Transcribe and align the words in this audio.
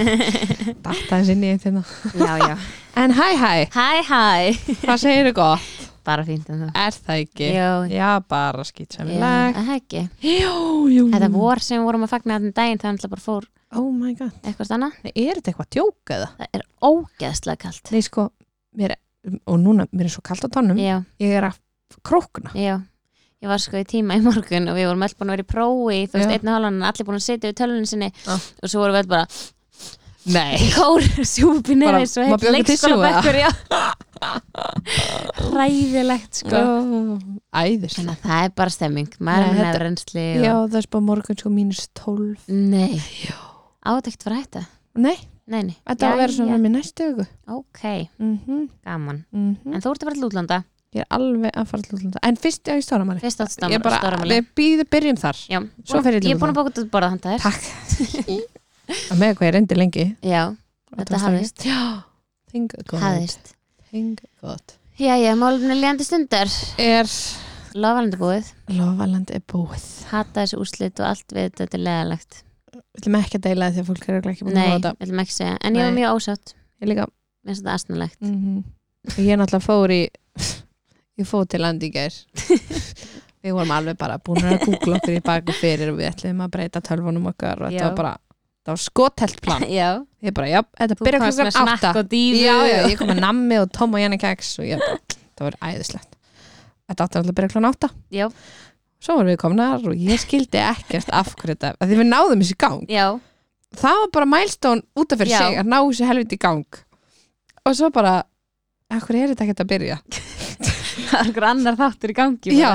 Datta 0.84 1.18
þess 1.18 1.30
inn 1.34 1.44
í 1.46 1.50
eitt 1.54 1.66
hérna. 1.66 1.82
Já, 2.14 2.32
já 2.42 2.54
En 3.02 3.12
hæ, 3.12 3.26
hæ, 3.36 3.52
Hæ, 3.74 3.88
hæ 4.08 4.80
hvað 4.84 5.00
segir 5.02 5.28
þið 5.30 5.34
gott? 5.36 5.66
Bara 6.06 6.22
fínt 6.24 6.46
en 6.54 6.60
það 6.62 6.78
Er 6.84 6.94
það 7.02 7.20
ekki? 7.24 7.48
Jú, 7.56 7.70
Já, 7.90 8.10
bara 8.30 8.62
já, 8.62 8.68
skýtsamleg. 8.70 9.18
það 9.20 9.58
er 9.62 9.70
ekki 9.76 10.02
Jú, 10.22 10.54
jú. 10.94 11.06
Þetta 11.12 11.30
vor 11.34 11.62
sem 11.66 11.80
við 11.80 11.88
vorum 11.90 12.06
að 12.06 12.12
fagna 12.14 12.36
þarna 12.38 12.50
um 12.52 12.56
daginn 12.60 12.80
það 12.82 12.88
er 12.88 12.94
alltaf 12.96 13.14
bara 13.16 13.26
fór 13.26 13.48
Oh 13.76 13.88
my 13.90 14.12
god. 14.14 14.34
eitthvað 14.46 14.68
stanna 14.70 14.90
er 15.10 15.40
þetta 15.40 15.50
eitthvað 15.52 15.70
djók 15.74 16.12
eða? 16.14 16.28
Það 16.38 16.52
er 16.60 16.66
ógeðslega 16.86 17.62
kalt 17.66 17.90
Nei, 17.92 18.02
sko, 18.06 18.28
mér 18.78 18.94
er, 18.94 19.00
og 19.50 19.58
núna, 19.64 19.88
mér 19.90 20.06
er 20.06 20.14
svo 20.14 20.22
kalt 20.24 20.46
á 20.46 20.48
tónum, 20.54 20.78
Já, 20.78 21.00
ég 21.20 21.34
er 21.40 21.48
að 21.50 21.58
krókna. 22.06 22.52
já 22.54 22.76
Ég 23.44 23.50
var 23.50 23.60
sko 23.60 23.76
í 23.76 23.84
tíma 23.84 24.14
í 24.16 24.22
morgun 24.24 24.70
og 24.72 24.78
við 24.78 24.86
vorum 24.88 25.02
öll 25.04 25.12
búin 25.18 25.28
að 25.28 25.34
vera 25.34 25.44
í 25.44 25.50
prófi 25.50 25.98
þú 26.08 26.16
veist, 26.16 26.30
Já. 26.30 26.38
einn 26.38 26.48
og 26.48 26.54
halvan, 26.56 26.78
allir 26.88 27.04
búin 27.10 27.18
að 27.18 27.24
sitja 27.26 27.50
við 27.50 27.58
tölunni 27.58 27.90
sinni 27.90 28.08
Já. 28.24 28.32
og 28.38 28.70
svo 28.72 28.80
vorum 28.80 28.96
við 28.96 29.02
öll 29.02 29.10
bara 29.12 29.26
Nei. 30.26 30.56
í 30.58 30.70
kór, 30.74 31.04
sjúpi 31.22 31.76
Bara, 31.78 32.00
nefnir 32.00 32.10
svo 32.10 32.22
má 32.24 32.32
heitt 32.34 32.42
bjóða 32.42 32.58
ykkur 32.58 32.68
tissue, 32.72 32.90
leikskóla 32.90 33.10
bekkur, 33.14 33.36
já. 33.38 33.50
Ræðilegt 35.56 36.40
sko. 36.40 36.60
Æðis. 37.56 37.94
Þannig 37.98 38.12
að 38.16 38.20
það 38.26 38.42
er 38.48 38.52
bara 38.60 38.72
stemming, 38.74 39.10
maður 39.20 39.42
Nei, 39.42 39.46
er 39.46 39.52
með 39.52 39.60
þetta- 39.60 39.72
nefnrensli 39.72 40.24
Já, 40.42 40.52
og... 40.56 40.68
það 40.72 40.78
er 40.80 40.86
spá 40.88 40.98
morgun 41.10 41.40
sko 41.40 41.52
mínus 41.54 41.82
12. 42.00 42.36
Nei, 42.48 43.00
ádægt 43.86 44.26
var 44.26 44.36
þetta 44.40 44.64
Nei, 44.96 45.16
Nei, 45.46 45.60
nei, 45.62 45.76
þetta 45.86 46.08
á 46.08 46.10
að 46.10 46.20
vera 46.24 46.32
svona 46.34 46.56
með 46.58 46.72
næstu 46.74 47.04
auku. 47.12 47.26
Ok, 47.54 47.82
Mm 48.18 48.64
gaman. 48.84 49.24
-hmm. 49.30 49.74
En 49.74 49.80
þú 49.84 49.92
ert 49.92 50.02
að 50.02 50.08
fara 50.08 50.16
til 50.18 50.26
útlanda? 50.30 50.64
Ég 50.96 51.02
er 51.04 51.06
alveg 51.10 51.52
að 51.54 51.66
fara 51.68 51.82
til 51.82 51.98
útlanda. 51.98 52.18
En 52.24 52.36
fyrst 52.40 52.62
ég 52.66 52.72
á 52.74 52.78
í 52.80 52.82
stóramæli. 52.82 53.20
Fyrst 53.20 53.40
átt 53.44 53.58
Ég 53.68 53.74
er 53.76 53.82
bara, 53.84 53.98
stóramæli 54.00 54.40
við 54.40 54.46
býðum 54.56 54.88
byrjum 54.90 55.18
þar. 55.20 55.36
Já, 55.52 55.58
Svo 55.84 56.02
fer 56.02 56.14
ég 56.16 56.20
til 56.22 56.30
ég 56.30 56.34
er 56.34 56.40
búin 56.40 56.50
að 56.50 56.56
bóka 56.58 56.72
þetta 56.72 56.90
borða 56.90 57.10
handa 57.12 57.36
þér. 57.36 57.42
Takk. 57.46 57.62
að 58.86 59.18
með 59.20 59.34
hvað 59.38 59.46
ég 59.48 59.54
reyndi 59.56 59.78
lengi. 59.78 60.06
Já, 60.22 60.42
Þetta 60.96 61.18
hafðist. 61.22 61.64
hafðist. 63.02 63.54
Já, 64.96 65.12
já, 65.20 65.32
málumni 65.36 65.74
líðandi 65.76 66.04
stundar 66.06 66.48
Er 66.80 67.08
Lofalandi 67.76 68.16
búið, 68.16 68.46
lofaland 68.72 69.30
er 69.36 69.42
búið. 69.52 69.82
hata 70.08 70.40
þessu 70.46 70.60
úrslit 70.62 71.00
og 71.02 71.10
allt 71.10 71.34
við 71.36 71.50
þetta 71.60 71.76
er 71.76 71.82
leðalegt 71.84 72.38
Við 72.72 73.02
ætlum 73.02 73.18
ekki 73.20 73.36
að 73.36 73.44
deila 73.48 73.68
því 73.74 73.82
að 73.82 73.88
fólk 73.90 74.06
er 74.08 74.14
örugglega 74.16 74.32
ekki 74.36 74.46
búin 74.46 74.56
Nei, 74.56 74.62
að 74.62 74.70
við 74.70 74.72
fá 74.72 74.78
þetta. 74.86 74.94
viljum 75.04 75.20
ekki 75.26 75.36
segja 75.36 75.56
En 75.60 75.76
ég 75.76 75.84
var 75.84 75.92
Nei. 75.92 75.98
mjög 76.00 76.16
ósátt, 76.16 76.54
Ég 76.80 76.88
líka. 76.88 77.04
mér 77.44 77.52
finnst 77.52 77.62
þetta 77.66 77.74
astnalegt 77.80 78.20
Mm 78.24 78.64
Ég 79.20 79.36
náttúrulega 79.38 79.66
fór 79.66 79.92
í 79.94 80.00
ég 81.20 81.26
fór 81.28 81.44
til 81.46 81.60
gær 81.92 82.16
við 83.46 83.52
vorum 83.54 83.70
alveg 83.76 83.96
bara 84.00 84.16
búin 84.18 84.42
að 84.48 84.64
googla 84.64 84.96
okkur 84.98 85.14
í 85.14 85.20
bak 85.22 85.48
og 85.52 85.54
fyrir 85.60 85.92
og 85.92 86.00
við 86.00 86.08
ætlum 86.10 86.40
að 86.42 86.50
breyta 86.56 86.80
tölvunum 86.82 87.28
okkar 87.30 87.62
og 87.62 87.70
þetta 87.70 87.84
var 87.92 87.94
bara 88.00 88.14
það 88.66 88.72
var 88.74 88.82
skotelt 88.82 89.40
plan. 89.44 89.64
Já, 89.78 89.88
ég 90.26 90.34
bara, 90.36 90.50
já, 90.50 90.60
þetta 90.80 90.98
byrja 91.00 91.22
klukkan 91.22 91.70
átta. 91.72 91.92
já, 92.10 92.54
já, 92.66 92.78
ég 92.90 92.96
kom 92.98 93.10
með 93.12 93.22
nammi 93.22 93.58
og 93.62 93.70
Tom 93.74 93.94
og 93.94 94.02
Janni 94.02 94.18
keks 94.20 94.56
og 94.60 94.66
ég 94.68 94.82
bara, 94.82 94.98
það 95.38 95.48
var 95.48 95.58
æðislegt. 95.70 96.16
Þetta 96.86 97.06
átti 97.06 97.20
alltaf 97.20 97.30
að 97.30 97.38
byrja 97.38 97.52
klukkan 97.54 97.70
átta. 97.70 97.90
Já, 98.14 98.26
svo 99.02 99.18
vorum 99.18 99.30
við 99.30 99.40
komnar 99.42 99.86
og 99.86 100.02
ég 100.08 100.22
skildi 100.22 100.62
ekkert 100.62 101.12
af 101.14 101.32
hverju 101.38 101.54
þetta, 101.54 101.72
af 101.78 101.90
því 101.90 102.00
við 102.02 102.10
náðum 102.10 102.42
þessi 102.42 102.58
gang. 102.66 102.84
Já, 102.90 103.06
það 103.76 104.02
var 104.02 104.12
bara 104.18 104.30
milestone 104.34 104.86
út 104.98 105.14
af 105.14 105.22
fyrir 105.22 105.36
sig 105.36 105.60
að 105.62 105.70
ná 105.70 105.78
þessi 105.84 106.10
helviti 106.10 106.38
í 106.38 106.42
gang. 106.46 106.80
Og 107.66 107.74
svo 107.78 107.90
bara, 107.94 108.16
af 108.90 109.06
hverju 109.06 109.22
er 109.26 109.34
þetta 109.34 109.46
ekkert 109.46 109.64
að 109.64 109.72
byrja? 109.74 110.00
Það 111.06 111.18
er 111.20 111.28
einhver 111.28 111.44
annar 111.46 111.76
þáttur 111.78 112.10
í 112.10 112.14
gangi 112.16 112.54
Já, 112.56 112.70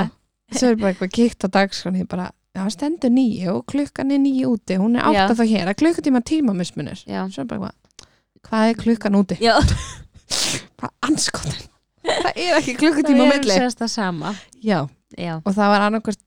svo 0.54 0.68
er 0.70 0.76
bara 0.80 0.92
eitthvað 0.92 1.10
kíkt 1.16 1.44
á 1.44 1.48
dagskrán 1.52 1.98
ég 2.00 2.06
bara, 2.08 2.30
það 2.56 2.70
stendur 2.74 3.12
nýju 3.14 3.52
og 3.56 3.62
klukkan 3.72 4.10
er 4.12 4.20
nýju 4.22 4.50
úti, 4.56 4.76
hún 4.80 4.98
er 4.98 5.06
átta 5.08 5.32
Já. 5.32 5.36
þá 5.38 5.44
hér. 5.52 5.70
Að 5.72 5.78
klukkutíma 5.82 6.20
tímamismunir 6.28 7.04
Já, 7.08 7.22
svo 7.32 7.44
er 7.44 7.48
bara 7.52 7.70
eitthvað, 7.72 8.08
hvað 8.48 8.72
er 8.72 8.80
klukkan 8.82 9.20
úti? 9.22 9.38
já. 9.40 9.54
Hvað 10.82 10.90
anskotin? 11.06 11.68
það 12.02 12.36
er 12.42 12.56
ekki 12.58 12.72
klukkutíma 12.80 13.22
á 13.22 13.26
Það 13.28 13.32
milli. 13.36 13.56
sérst 13.60 13.78
það 13.82 13.90
sama. 13.92 14.34
Já, 14.64 14.78
Já, 15.18 15.34
og 15.44 15.52
það 15.54 15.68
var 15.74 15.84
annarkvært 15.86 16.22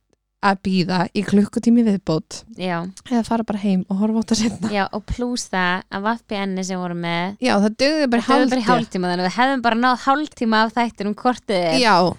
að 0.45 0.59
býða 0.67 0.97
í 1.17 1.23
klukkutími 1.25 1.81
viðbót. 1.87 2.43
Já, 2.61 2.75
eða 3.09 3.23
fara 3.25 3.43
bara 3.49 3.61
heim 3.63 3.81
og 3.89 3.97
horfa 3.97 4.21
á 4.21 4.23
þetta 4.23 4.37
setna 4.43 4.69
já 4.75 4.83
og 4.93 5.01
pluss 5.09 5.47
það 5.49 5.81
að 5.89 6.03
VPN-i 6.05 6.65
sem 6.67 6.79
voru 6.79 6.97
með 7.01 7.39
Já, 7.41 7.53
það 7.63 7.77
dögði 7.81 8.09
bara 8.13 8.25
Það 8.27 8.39
var 8.43 8.51
bara 8.53 8.61
í 8.61 8.67
hálftíma. 8.67 8.75
hálftíma 8.75 9.09
þannig 9.11 9.25
að 9.25 9.29
við 9.31 9.37
hefðum 9.39 9.63
bara 9.65 9.79
náð 9.81 10.03
hálftíma 10.05 10.61
af 10.67 10.75
þættir 10.77 11.09
um 11.09 11.15
kortið 11.17 11.79
Já, 11.81 11.95
að 11.97 12.11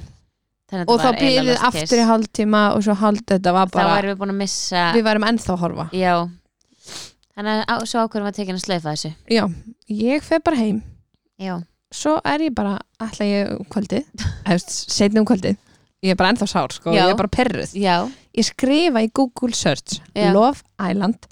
og 0.66 0.98
þetta 0.98 1.12
þá 1.12 1.20
býðið 1.20 1.52
aftur 1.68 1.84
í 1.84 2.00
case. 2.00 2.06
hálftíma 2.10 2.62
og 2.74 2.82
svo 2.86 2.96
hálf 2.98 3.22
þetta 3.30 3.52
var 3.54 3.70
Þá 3.70 3.76
bara, 3.76 3.98
erum 4.00 4.12
við 4.12 4.18
búin 4.22 4.34
að 4.34 4.40
missa 4.40 4.84
við 4.96 5.06
værum 5.06 5.26
ennþá 5.30 5.52
að 5.54 5.62
horfa. 5.62 5.86
Já. 5.94 6.14
Þannig 7.36 7.62
að 7.74 7.86
svo 7.90 8.02
ákveðum 8.02 8.26
við 8.26 8.32
að 8.32 8.38
tekja 8.40 8.56
að 8.56 8.64
slaufa 8.64 8.94
þessu. 8.96 9.12
Já, 9.36 9.44
ég 9.92 10.26
fer 10.26 10.42
bara 10.42 10.56
heim. 10.56 10.82
Já, 11.38 11.54
svo 11.92 12.16
er 12.24 12.46
ég 12.48 12.56
bara, 12.56 12.74
ætla 13.04 13.28
ég 13.28 13.54
um 13.58 13.68
kvöldið. 13.70 14.26
Setni 14.64 15.20
um 15.20 15.28
kvöldið. 15.28 15.58
Ég 16.04 16.12
er 16.14 16.18
bara 16.18 16.32
ennþá 16.32 16.48
sár, 16.50 16.74
sko, 16.74 16.92
ég 16.94 17.02
er 17.08 17.16
bara 17.18 17.30
perruð 17.32 17.72
já, 17.76 18.04
ég 18.36 18.44
skrifa 18.46 19.00
í 19.02 19.08
Google 19.16 19.54
search. 19.56 20.00
Love 20.34 20.60
Island 20.78 21.26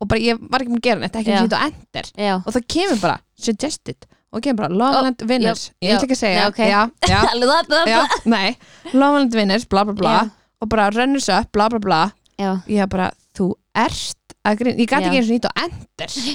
og 0.00 0.08
bara, 0.10 0.20
ég 0.22 0.38
var 0.50 0.62
ekki 0.62 0.74
með 0.74 0.80
að 0.80 0.86
gera 0.86 1.00
neitt, 1.02 1.16
ekki 1.18 1.32
Já. 1.32 1.36
að 1.38 1.46
sýta 1.46 1.60
á 1.60 1.66
já. 2.20 2.34
Og 2.40 2.50
það 2.54 2.66
kemur 2.74 3.00
bara, 3.02 3.16
suggested 3.40 4.06
og 4.34 4.42
kemur 4.44 4.64
bara, 4.64 4.74
Love 4.74 4.94
Ó, 4.94 5.00
Island 5.00 5.26
winners. 5.30 5.62
Já, 5.78 5.86
ég 5.86 5.94
ætla 5.96 6.08
ekki 6.08 6.16
að 6.16 6.22
segja, 6.22 6.40
já, 6.40 6.48
ok. 6.50 6.58
já, 6.58 6.80
já, 7.12 7.20
Já, 7.86 7.92
já, 7.92 8.00
nei. 8.30 8.56
Love 8.92 9.20
Island 9.20 9.38
winners, 9.38 9.68
bla 9.70 9.84
bla 9.88 9.94
bla. 9.94 10.16
Já. 10.18 10.30
og 10.64 10.68
bara 10.72 10.88
runners 10.94 11.28
up, 11.28 11.52
bla 11.52 11.68
bla 11.68 11.78
bla. 11.78 12.00
Já. 12.40 12.50
Ég 12.68 12.82
er 12.82 12.90
bara, 12.90 13.10
þú 13.36 13.52
ert 13.78 14.36
að 14.44 14.58
grín, 14.60 14.80
ég 14.80 14.90
gæti 14.90 15.06
Já. 15.06 15.10
ekki 15.10 15.20
eins 15.20 15.30
og 15.30 15.36
nýtt 15.36 15.48
á 15.48 15.52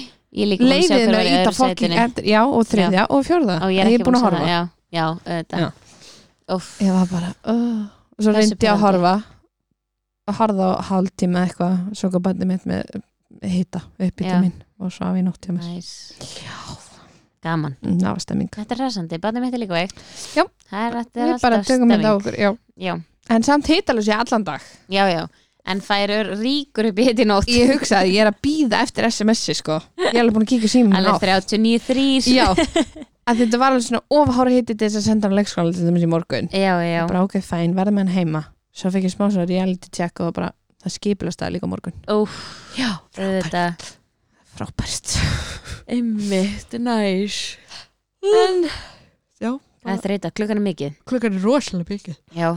Ég 0.30 0.52
er 0.54 0.59
sjá 0.86 0.94
leiðið 0.94 1.09
í 1.09 1.20
að 1.20 1.28
íta 1.34 1.52
sætinu. 1.58 1.96
Enter, 1.98 2.26
já, 2.30 2.40
og 2.46 2.66
þriðja 2.70 3.06
og 3.09 3.24
fjórða. 3.26 3.56
Og 3.66 3.72
ég 3.74 3.82
er 3.82 3.90
ekki 3.90 4.06
búin 4.06 4.18
að 4.20 4.26
horfa. 4.28 4.42
Já, 4.46 4.59
já, 4.94 5.06
Já. 5.50 5.70
Ég 6.86 6.94
var 6.94 7.09
bara 7.09 7.32
uh, 7.50 7.86
og 8.18 8.26
svo 8.26 8.34
reyndi 8.36 8.58
ég 8.68 8.74
að 8.74 8.84
horfa. 8.86 9.14
Að 10.30 10.38
horfa 10.44 10.70
á 10.70 10.82
hálftíma 10.92 11.46
eitthvað. 11.48 11.80
Svo 11.98 12.12
kom 12.14 12.26
bændi 12.30 12.50
mitt 12.50 12.70
með 12.70 13.02
hita 13.42 13.82
upp 13.98 14.22
í 14.22 14.28
Já. 14.28 14.36
til 14.36 14.42
minn 14.46 14.58
og 14.80 14.94
svo 14.94 15.09
af 15.09 15.18
í 15.18 15.26
nótt 15.26 15.50
hjá 15.50 15.56
mér. 15.56 15.66
Næs 15.66 15.90
Gaman. 17.46 17.76
Mm, 17.84 18.00
það 18.02 18.10
var 18.12 18.24
stemming. 18.24 18.50
Þetta 18.56 18.76
er 18.76 18.82
ræsandi, 18.84 19.20
barnið 19.24 19.46
mitt 19.46 19.54
er 19.56 19.62
líka 19.64 19.76
veikt 19.78 20.02
Já. 20.36 20.44
Það 20.70 20.82
er, 20.86 20.98
þetta 21.00 21.22
er 21.22 21.30
við 21.30 21.42
bara 21.44 21.60
alltaf 21.60 21.70
tökum 21.70 21.94
þetta 21.94 22.00
á 22.00 22.02
stemming. 22.02 22.20
okkur 22.20 22.36
já. 22.40 22.50
Já, 22.80 22.94
en 23.36 23.44
samt 23.48 23.70
hitalus 23.72 24.10
ég 24.10 24.24
allan 24.26 24.44
dag. 24.44 24.62
Já, 24.90 25.04
já. 25.10 25.28
En 25.70 25.82
færur 25.86 26.32
ríkur 26.40 26.90
upp 26.90 27.00
í 27.00 27.06
hitt 27.06 27.20
í 27.20 27.26
nótt. 27.28 27.50
Ég 27.52 27.74
hugsaði, 27.76 28.16
ég 28.16 28.26
er 28.26 28.32
að 28.32 28.40
býða 28.44 28.84
eftir 28.84 29.08
SMS-i 29.10 29.54
sko. 29.60 29.80
ég 30.02 30.14
er 30.14 30.22
alveg 30.24 30.34
búin 30.34 30.48
að 30.48 30.54
kíka 30.56 30.72
símum 30.72 30.96
Alveg 30.98 31.20
39.3 31.22 32.32
já, 32.34 32.48
að 33.30 33.44
þetta 33.44 33.60
var 33.60 33.76
alveg 33.76 33.86
svona 33.86 34.02
ofhára 34.10 34.56
hiti 34.56 34.74
til 34.74 34.88
þess 34.88 35.02
að 35.04 35.10
senda 35.12 35.30
á 35.30 35.38
leikskóla 35.38 35.76
til 35.76 35.86
þess 35.86 36.08
í 36.08 36.10
morgun. 36.10 36.50
Já, 36.52 36.74
já. 36.82 37.04
bara 37.08 37.24
ok, 37.28 37.40
fæn, 37.44 37.76
verðum 37.78 38.02
hann 38.02 38.16
heima 38.16 38.48
frábært. 44.59 45.16
Einmitt, 45.90 46.75
næs. 46.84 47.40
En, 48.24 48.64
já, 49.40 49.52
Það 49.80 49.94
er 49.96 50.02
þreita, 50.03 50.31
klukkan 50.36 50.59
er 50.59 50.66
mikið. 50.66 50.96
Klukkan 51.08 51.38
er 51.40 51.46
rosalega 51.47 51.94
mikið. 51.96 52.18
Já, 52.36 52.50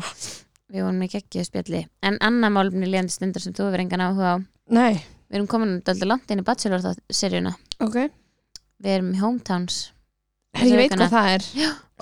við 0.72 0.82
vorum 0.84 1.02
ekki 1.06 1.20
ekki 1.22 1.40
að 1.42 1.48
spjalli. 1.48 1.82
En 2.02 2.18
annað 2.26 2.54
málumni 2.58 2.88
líðandi 2.90 3.14
stundar 3.14 3.44
sem 3.44 3.54
þú 3.56 3.68
hefur 3.68 3.84
engan 3.84 4.02
áhuga 4.08 4.32
á. 4.34 4.36
Nei, 4.74 4.94
Við 5.32 5.38
erum 5.38 5.46
komin 5.48 5.70
dálítið 5.80 6.08
langt 6.10 6.28
inn 6.34 6.42
í 6.42 6.44
Bachelor 6.44 6.82
seríuna 7.08 7.54
ok. 7.80 7.94
Við 8.84 8.90
erum 8.98 9.14
í 9.14 9.20
Hometowns. 9.22 9.78
Herri, 10.52 10.74
ég 10.74 10.76
veit 10.82 10.90
vikuna. 10.90 11.06
hvað 11.08 11.14
það 11.14 11.28
er. 11.32 11.46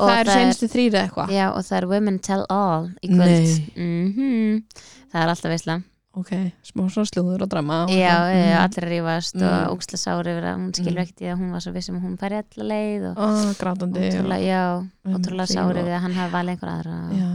Og 0.01 0.09
það 0.09 0.19
eru 0.25 0.33
senstu 0.35 0.69
þrýra 0.73 1.03
eitthvað. 1.05 1.31
Já, 1.37 1.45
og 1.55 1.63
það 1.69 1.77
er 1.79 1.87
Women 1.93 2.19
Tell 2.27 2.43
All 2.51 2.89
í 3.07 3.11
kvöld. 3.13 3.31
Nei. 3.31 3.85
Mhm. 3.85 4.65
Það 5.13 5.23
er 5.23 5.31
alltaf 5.37 5.53
veisla 5.55 5.77
ok, 6.17 6.31
smá 6.67 6.83
svona 6.91 7.07
slúður 7.07 7.43
og 7.47 7.49
drama 7.53 7.85
og 7.85 7.91
Já, 7.95 8.17
mm. 8.27 8.41
Mm. 8.41 8.57
allir 8.65 8.87
rífast 8.91 9.37
Mm. 9.39 9.47
og 9.47 9.77
ógsla 9.79 9.99
sári 10.01 10.33
yfir 10.35 10.47
að 10.51 10.57
hún 10.59 10.73
skilur 10.75 10.97
Mm. 10.99 11.03
ekkert 11.05 11.21
í 11.23 11.29
að 11.31 11.39
hún 11.39 11.51
var 11.53 11.61
svo 11.61 11.73
vissum 11.73 11.97
að 11.97 12.03
hún 12.09 12.17
færi 12.19 12.37
alla 12.41 12.65
leið 12.73 13.05
og 13.11 13.17
Ó, 13.17 13.29
grátandi 13.61 14.01
ótrúlega, 14.11 14.43
já, 14.43 14.63
um, 15.05 15.15
ótrúlega 15.15 15.47
því 15.47 15.55
sári 15.55 15.79
og- 15.79 15.87
við 15.87 15.95
að 15.97 16.01
hann 16.01 16.15
hafi 16.19 16.33
valið 16.35 16.51
einhver 16.51 16.73
aðra 16.75 16.97
já. 17.15 17.29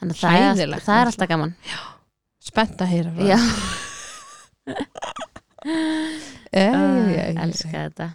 þannig 0.00 0.14
að 0.14 0.20
það 0.20 0.60
er, 0.62 0.80
það 0.80 1.00
er 1.00 1.06
alltaf 1.10 1.28
gaman 1.28 1.54
spennt 2.44 2.78
að 2.78 2.86
heyra 2.86 3.10
Já, 3.18 3.38
Ei, 6.54 6.68
uh, 6.70 7.08
ei, 7.08 7.14
ei, 7.18 7.36
elska 7.40 7.70
þetta 7.88 8.06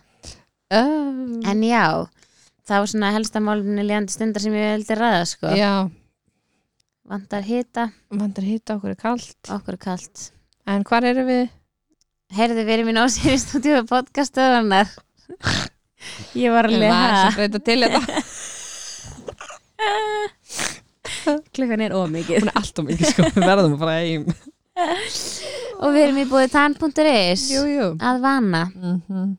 ei. 0.72 1.50
En 1.50 1.64
já, 1.66 1.86
það 2.70 2.84
var 2.84 2.90
svona 2.92 3.10
helsta 3.16 3.42
málunni 3.42 3.84
líðandi 3.84 4.14
stundar 4.14 4.44
sem 4.44 4.54
ég 4.54 4.76
vildi 4.78 4.96
ræða 5.00 5.24
sko. 5.28 5.48
já, 5.58 5.90
Vantar 7.10 7.42
hita, 7.42 7.88
vantar 8.14 8.46
hitta 8.46 8.76
okkur 8.78 8.92
er 8.94 8.98
kalt. 9.00 9.38
Okkur 9.50 9.74
er 9.74 9.82
kalt. 9.82 10.28
En 10.70 10.84
hvar 10.86 11.08
eru 11.10 11.24
við? 11.26 11.48
Heyrðu 12.38 12.66
verið 12.68 12.86
mín 12.86 13.00
ásýri 13.02 13.40
stúdíu 13.42 13.80
podcastöðunar 13.90 14.92
Ég 16.38 16.54
var 16.54 16.70
alveg 16.70 16.86
Ég 16.86 16.94
var 16.94 17.16
að 17.16 17.40
breyta 17.40 17.62
til 17.66 17.80
þetta 17.82 18.22
klukkan 21.58 21.82
er 21.88 21.98
ómikið 21.98 22.44
hún 22.44 22.52
er 22.52 22.60
alltaf 22.62 22.86
mikið 22.86 23.10
sko, 23.16 23.26
við 23.34 23.46
verðum 23.48 23.74
að 23.74 23.82
fara 23.82 23.98
heim. 24.04 24.24
Og 25.82 25.94
við 25.96 26.02
erum 26.04 26.22
í 26.22 26.30
búið 26.30 26.54
tann.is 26.54 27.50
Jú, 27.56 27.66
jú. 27.74 27.92
að 27.98 28.22
vana 28.22 28.68
mm 28.70 29.38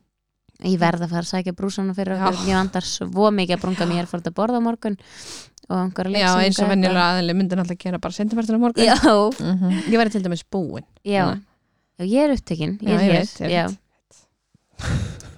ég 0.66 0.81
verð 0.81 1.06
að 1.06 1.12
fara 1.14 1.25
að 1.25 1.31
sækja 1.31 1.55
brúsana 1.56 1.94
fyrir 1.96 2.19
okkur. 2.19 2.40
Ég 2.49 2.58
vandar 2.58 2.87
svo 2.87 3.31
mikið 3.32 3.56
að 3.56 3.62
brunga 3.62 3.87
mér 3.88 4.08
fór 4.11 4.20
þetta 4.20 4.32
að 4.32 4.38
borða 4.40 4.62
morgun 4.64 4.99
og 5.70 5.76
einhverja 5.84 6.19
Já, 6.25 6.31
eins 6.43 6.58
og 6.61 6.69
venjulega 6.72 7.05
aðli 7.14 7.34
myndi 7.38 7.55
náttúrulega 7.58 7.84
gera 7.84 7.99
bara 8.02 8.17
sendipartinu 8.17 8.58
morgun. 8.58 8.84
Já, 8.84 8.96
Mhm. 9.40 9.76
Ég 9.93 9.99
væri 10.00 10.11
til 10.11 10.22
dæmis 10.25 10.43
búin 10.50 10.84
já, 11.05 11.38
já, 11.99 12.05
ég 12.05 12.25
er 12.25 12.34
upptekinn 12.34 12.78
ég 12.82 12.88
Já, 12.88 12.96
er 12.96 13.00
ég 13.00 13.11
hér. 13.11 13.20
veit, 13.20 13.40
ég 13.46 13.50
já. 13.55 13.67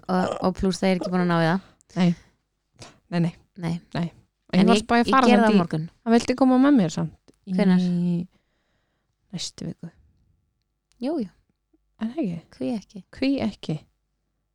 og, 0.08 0.36
og 0.42 0.54
pluss 0.58 0.80
það 0.82 0.88
er 0.94 1.00
ekki 1.00 1.12
búin 1.12 1.24
að 1.24 1.30
ná 1.30 1.38
í 1.42 1.46
það. 1.50 1.60
Nei, 1.96 2.14
nei 3.12 3.32
nei, 3.92 4.10
En 4.52 4.60
ég 4.60 4.68
var 4.68 4.76
ég, 4.76 4.82
spáði 4.84 5.00
að 5.02 5.06
ég 5.08 5.14
fara 5.14 5.26
ger 5.30 5.38
það 5.40 5.48
á 5.48 5.52
í 5.52 5.56
morgun. 5.56 5.84
Hann 6.04 6.12
vildi 6.16 6.34
koma 6.36 6.58
með 6.60 6.74
mér 6.76 6.90
samt 6.92 7.32
í 7.48 7.54
Hvenær? 7.56 7.84
Næstu 9.32 9.64
viku. 9.70 9.88
Jú, 11.02 11.14
jú, 11.22 11.28
En 12.02 12.10
ekki, 12.12 12.40
hví 12.58 12.68
ekki? 12.76 13.00
Hví 13.16 13.30
ekki? 13.40 13.76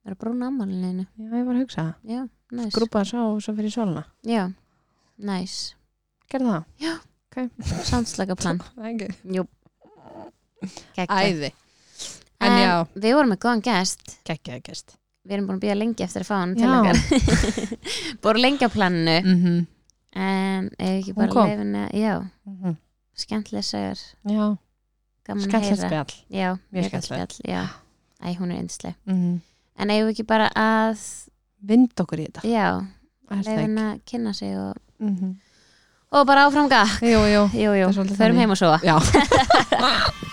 Það 0.04 0.12
er 0.14 0.18
brúna 0.22 0.48
ammálinu 0.52 1.06
Já, 1.18 1.32
ég 1.34 1.46
var 1.48 1.56
að 1.56 1.62
hugsa 1.64 1.82
það. 1.82 1.94
Já, 2.14 2.22
næs. 2.60 2.74
Grúpa 2.76 3.02
það 3.02 3.10
sá 3.10 3.18
og 3.26 3.42
svo 3.44 3.56
fyrir 3.58 3.74
sóluna 3.74 4.04
já, 4.28 4.44
næs 5.18 5.58
Gerðu 6.32 6.52
það? 6.52 6.64
sounds 7.90 8.16
plan. 8.18 8.60
Það 8.76 8.86
er 8.86 8.94
ekki. 8.94 9.08
Jú, 9.38 9.44
Æði. 10.98 11.52
En 12.42 12.54
já, 12.62 12.72
við 12.98 13.14
vorum 13.18 13.32
með 13.34 13.40
góðan 13.46 13.62
gest. 13.66 14.16
Geggjaði 14.28 14.64
gest. 14.68 14.96
Við 15.28 15.36
erum 15.38 15.48
búin 15.50 15.58
að 15.60 15.64
býja 15.66 15.76
lengi 15.78 16.04
eftir 16.06 16.24
að 16.24 16.30
fá 16.30 16.36
hann 16.40 16.54
til 16.58 16.68
Já. 16.68 16.78
okkar 16.80 16.98
búin 18.24 18.40
lengi 18.42 18.68
á 18.68 18.70
planinu 18.72 19.18
mm 19.24 19.58
en 20.18 20.70
ef 20.82 20.88
ekki 20.88 21.12
Hún 21.14 21.18
bara 21.20 21.34
kom. 21.34 21.50
leifin 21.52 21.74
að, 21.78 21.90
já, 22.00 22.14
skemmtilega 23.22 23.66
segur 23.68 24.00
Já, 24.32 24.46
gaman 25.28 25.44
að 25.44 25.50
skemmtilegt 25.50 25.84
heyra. 25.84 25.90
spjall. 25.92 26.16
Já, 26.34 26.48
Mjög 26.74 26.88
skemmtilegt. 26.88 27.36
spjall. 27.36 27.52
Já. 27.52 27.64
Æ, 28.24 28.28
hún 28.40 28.54
er 28.56 28.62
einsleg 28.64 28.96
mm 29.06 29.36
en 29.78 29.92
eigum 29.94 30.08
við 30.08 30.14
ekki 30.16 30.26
bara 30.32 30.48
að 30.58 31.04
Vind 31.70 31.92
okkur 32.02 32.24
í 32.24 32.26
þetta? 32.32 32.42
Já, 32.50 32.68
Er 33.30 33.44
það 33.44 33.46
leifin 33.52 33.78
ekki? 33.78 33.84
að 33.84 34.00
kynna 34.10 34.34
sig 34.34 34.56
og, 34.58 34.80
Mm 35.00 35.16
-hmm. 35.16 35.36
og 36.12 36.28
bara 36.28 36.48
áfram 36.48 36.70
gakk. 36.70 37.02
Jú, 37.02 37.20
jú. 37.34 37.44
Jú, 37.54 37.72
jú, 37.74 37.86
Það 37.86 37.90
er 37.90 37.94
svolítið 37.94 38.18
förum 38.18 38.38
heim 38.38 38.50
og 38.50 38.58
sofa. 38.58 38.80
Já. 38.84 38.98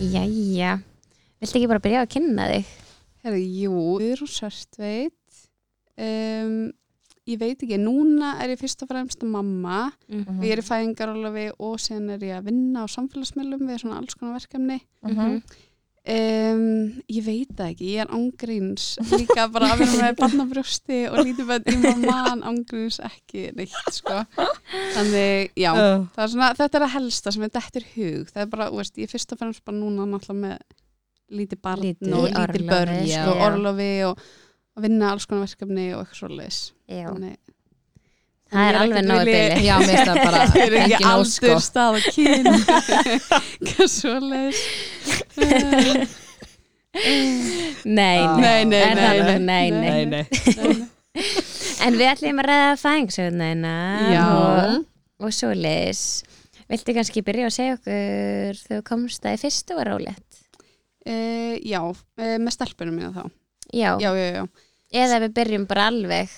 Jæja, 0.00 0.78
viltu 1.40 1.58
ekki 1.58 1.68
bara 1.68 1.82
byrja 1.84 2.00
að 2.02 2.12
kynna 2.14 2.46
þig? 2.48 2.68
Herri, 3.20 3.42
jú, 3.60 3.74
við 4.00 4.14
erum 4.14 4.28
sörtveit 4.32 5.42
um, 6.00 6.70
ég 7.30 7.38
veit 7.40 7.62
ekki, 7.62 7.78
núna 7.80 8.34
er 8.42 8.52
ég 8.54 8.60
fyrst 8.60 8.82
og 8.84 8.90
fremst 8.92 9.22
mamma 9.22 9.92
Mhm. 10.10 10.38
og 10.38 10.44
ég 10.44 10.52
er 10.56 10.62
í 10.62 10.66
fæðingarólafi 10.66 11.48
og 11.58 11.78
síðan 11.78 12.10
er 12.16 12.18
ég 12.26 12.38
að 12.40 12.46
vinna 12.50 12.84
á 12.84 12.86
samfélagsmiðlum 12.90 13.66
við 13.70 13.82
svona 13.84 13.98
alls 14.02 14.14
konar 14.18 14.38
verkefni 14.40 14.80
Mhm. 15.06 15.42
um, 16.10 16.64
ég 17.12 17.22
veit 17.26 17.50
það 17.54 17.70
ekki, 17.74 17.88
ég 17.94 18.00
er 18.04 18.10
ángríns 18.16 18.86
líka 19.12 19.44
bara 19.52 19.68
að 19.74 19.82
vera 19.84 20.08
með 20.08 20.16
barnabrjósti 20.22 21.00
og 21.10 21.18
lítið 21.26 21.46
með 21.50 21.68
í 21.70 21.76
mamman 21.84 22.42
ángríns 22.50 22.98
ekki 23.04 23.50
neitt 23.54 23.92
sko 23.92 24.22
þannig, 24.96 25.50
já, 25.60 25.70
Uh, 25.76 26.06
er 26.16 26.28
svona, 26.32 26.52
þetta 26.58 26.80
er 26.80 26.86
að 26.88 26.94
helsta 26.96 27.32
sem 27.32 27.42
er 27.46 27.52
dettur 27.54 27.84
hug, 27.94 28.26
það 28.32 28.42
er 28.46 28.46
bara, 28.56 28.70
veist, 28.74 28.96
ég 28.96 29.08
er 29.08 29.12
fyrst 29.14 29.32
og 29.36 29.38
fremst 29.42 29.64
bara 29.64 29.76
núna 29.78 30.06
náttúrulega 30.08 30.40
með 30.46 30.58
lítið 31.30 31.60
barn 31.62 31.84
Lítið 31.84 32.14
og 32.16 32.30
lítið 32.34 32.64
börn 32.66 32.96
já. 33.06 33.20
sko, 33.22 33.36
orlofi 33.46 33.90
og 34.08 34.18
að 34.78 34.82
vinna 34.86 35.10
alls 35.14 35.26
konar 35.28 35.46
verkefni 35.48 35.86
og 35.96 36.04
eitthvað 36.06 36.36
já, 36.90 37.06
þannig 37.10 37.36
það 38.50 38.64
er 38.66 38.74
alveg 38.80 39.02
vilji- 39.06 39.26
bili 39.30 39.66
Já, 39.66 39.74
mér 39.78 39.86
finnst 39.90 40.08
það 40.10 40.16
bara 40.24 40.40
Ég 40.50 40.64
er 40.64 40.74
ekki 40.80 40.96
engin 40.96 41.12
ósko 41.14 41.46
aldur, 41.50 41.62
stað 41.66 41.92
og 41.98 42.02
kyn 42.14 42.44
Hvað 43.70 43.88
svoleiðis. 43.94 44.60
Nei, 46.90 48.18
Já. 48.18 48.30
Nei, 48.40 48.64
nei, 48.66 48.80
það 48.82 48.94
nei, 48.98 49.38
nei, 49.38 49.70
nei, 49.70 49.70
nei. 49.70 50.04
nei 50.10 50.24
en 51.86 51.96
við 51.98 52.06
ætlum 52.10 52.40
að 52.42 52.48
ræða 52.50 52.72
fæðingsöguna 52.80 53.74
Já. 54.10 54.24
og, 54.34 54.84
og 55.22 55.30
svoleiðis. 55.34 56.02
Viltu 56.70 56.94
kannski 56.94 57.22
byrja 57.26 57.48
að 57.48 57.54
segja 57.56 57.76
okkur 57.78 58.60
þú 58.66 58.80
komst 58.86 59.26
að 59.26 59.36
í 59.36 59.40
fyrstu 59.44 59.78
var 59.78 59.90
rólegt? 59.90 60.26
Uh, 61.06 61.54
Já, 61.66 61.80
uh, 61.86 62.36
með 62.42 62.52
stelpunum 62.56 62.98
mína 62.98 63.10
þá 63.14 63.24
já. 63.72 63.96
Já, 64.00 64.10
já, 64.14 64.28
já. 64.34 64.46
Eða 64.92 65.20
við 65.24 65.34
byrjum 65.38 65.66
bara 65.70 65.86
alveg. 65.90 66.28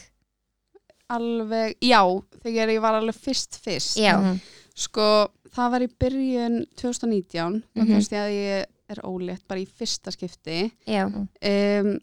Alveg, 1.13 1.75
já, 1.85 2.01
þegar 2.43 2.71
ég 2.73 2.81
var 2.81 2.97
alveg 2.97 3.17
fyrst 3.21 3.59
fyrst. 3.65 3.99
Já, 4.01 4.17
Mhm. 4.19 4.41
Sko, 4.75 5.29
það 5.53 5.71
var 5.71 5.81
í 5.85 5.89
byrjun 6.01 6.55
2019 6.77 7.63
þá 7.75 7.83
Mhm. 7.83 7.87
komst 7.93 8.13
ég 8.13 8.19
að 8.19 8.33
ég 8.33 8.67
er 8.89 8.97
ólétt 9.05 9.43
bara 9.47 9.61
í 9.61 9.67
fyrsta 9.69 10.11
skipti. 10.11 10.73
Já, 10.87 11.05
um, 11.07 11.99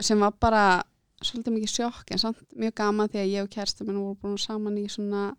sem 0.00 0.18
var 0.20 0.30
bara 0.40 0.82
svolítið 1.22 1.52
mikið 1.54 1.68
sjokk 1.74 2.10
en 2.12 2.18
samt 2.18 2.36
mjög 2.56 2.74
gaman 2.74 3.08
því 3.08 3.18
að 3.18 3.32
ég 3.32 3.42
og 3.42 3.50
kæristum 3.50 3.86
minn 3.86 3.96
voru 3.98 4.16
búin 4.22 4.38
saman 4.38 4.76
í 4.78 4.86
svona 4.88 5.34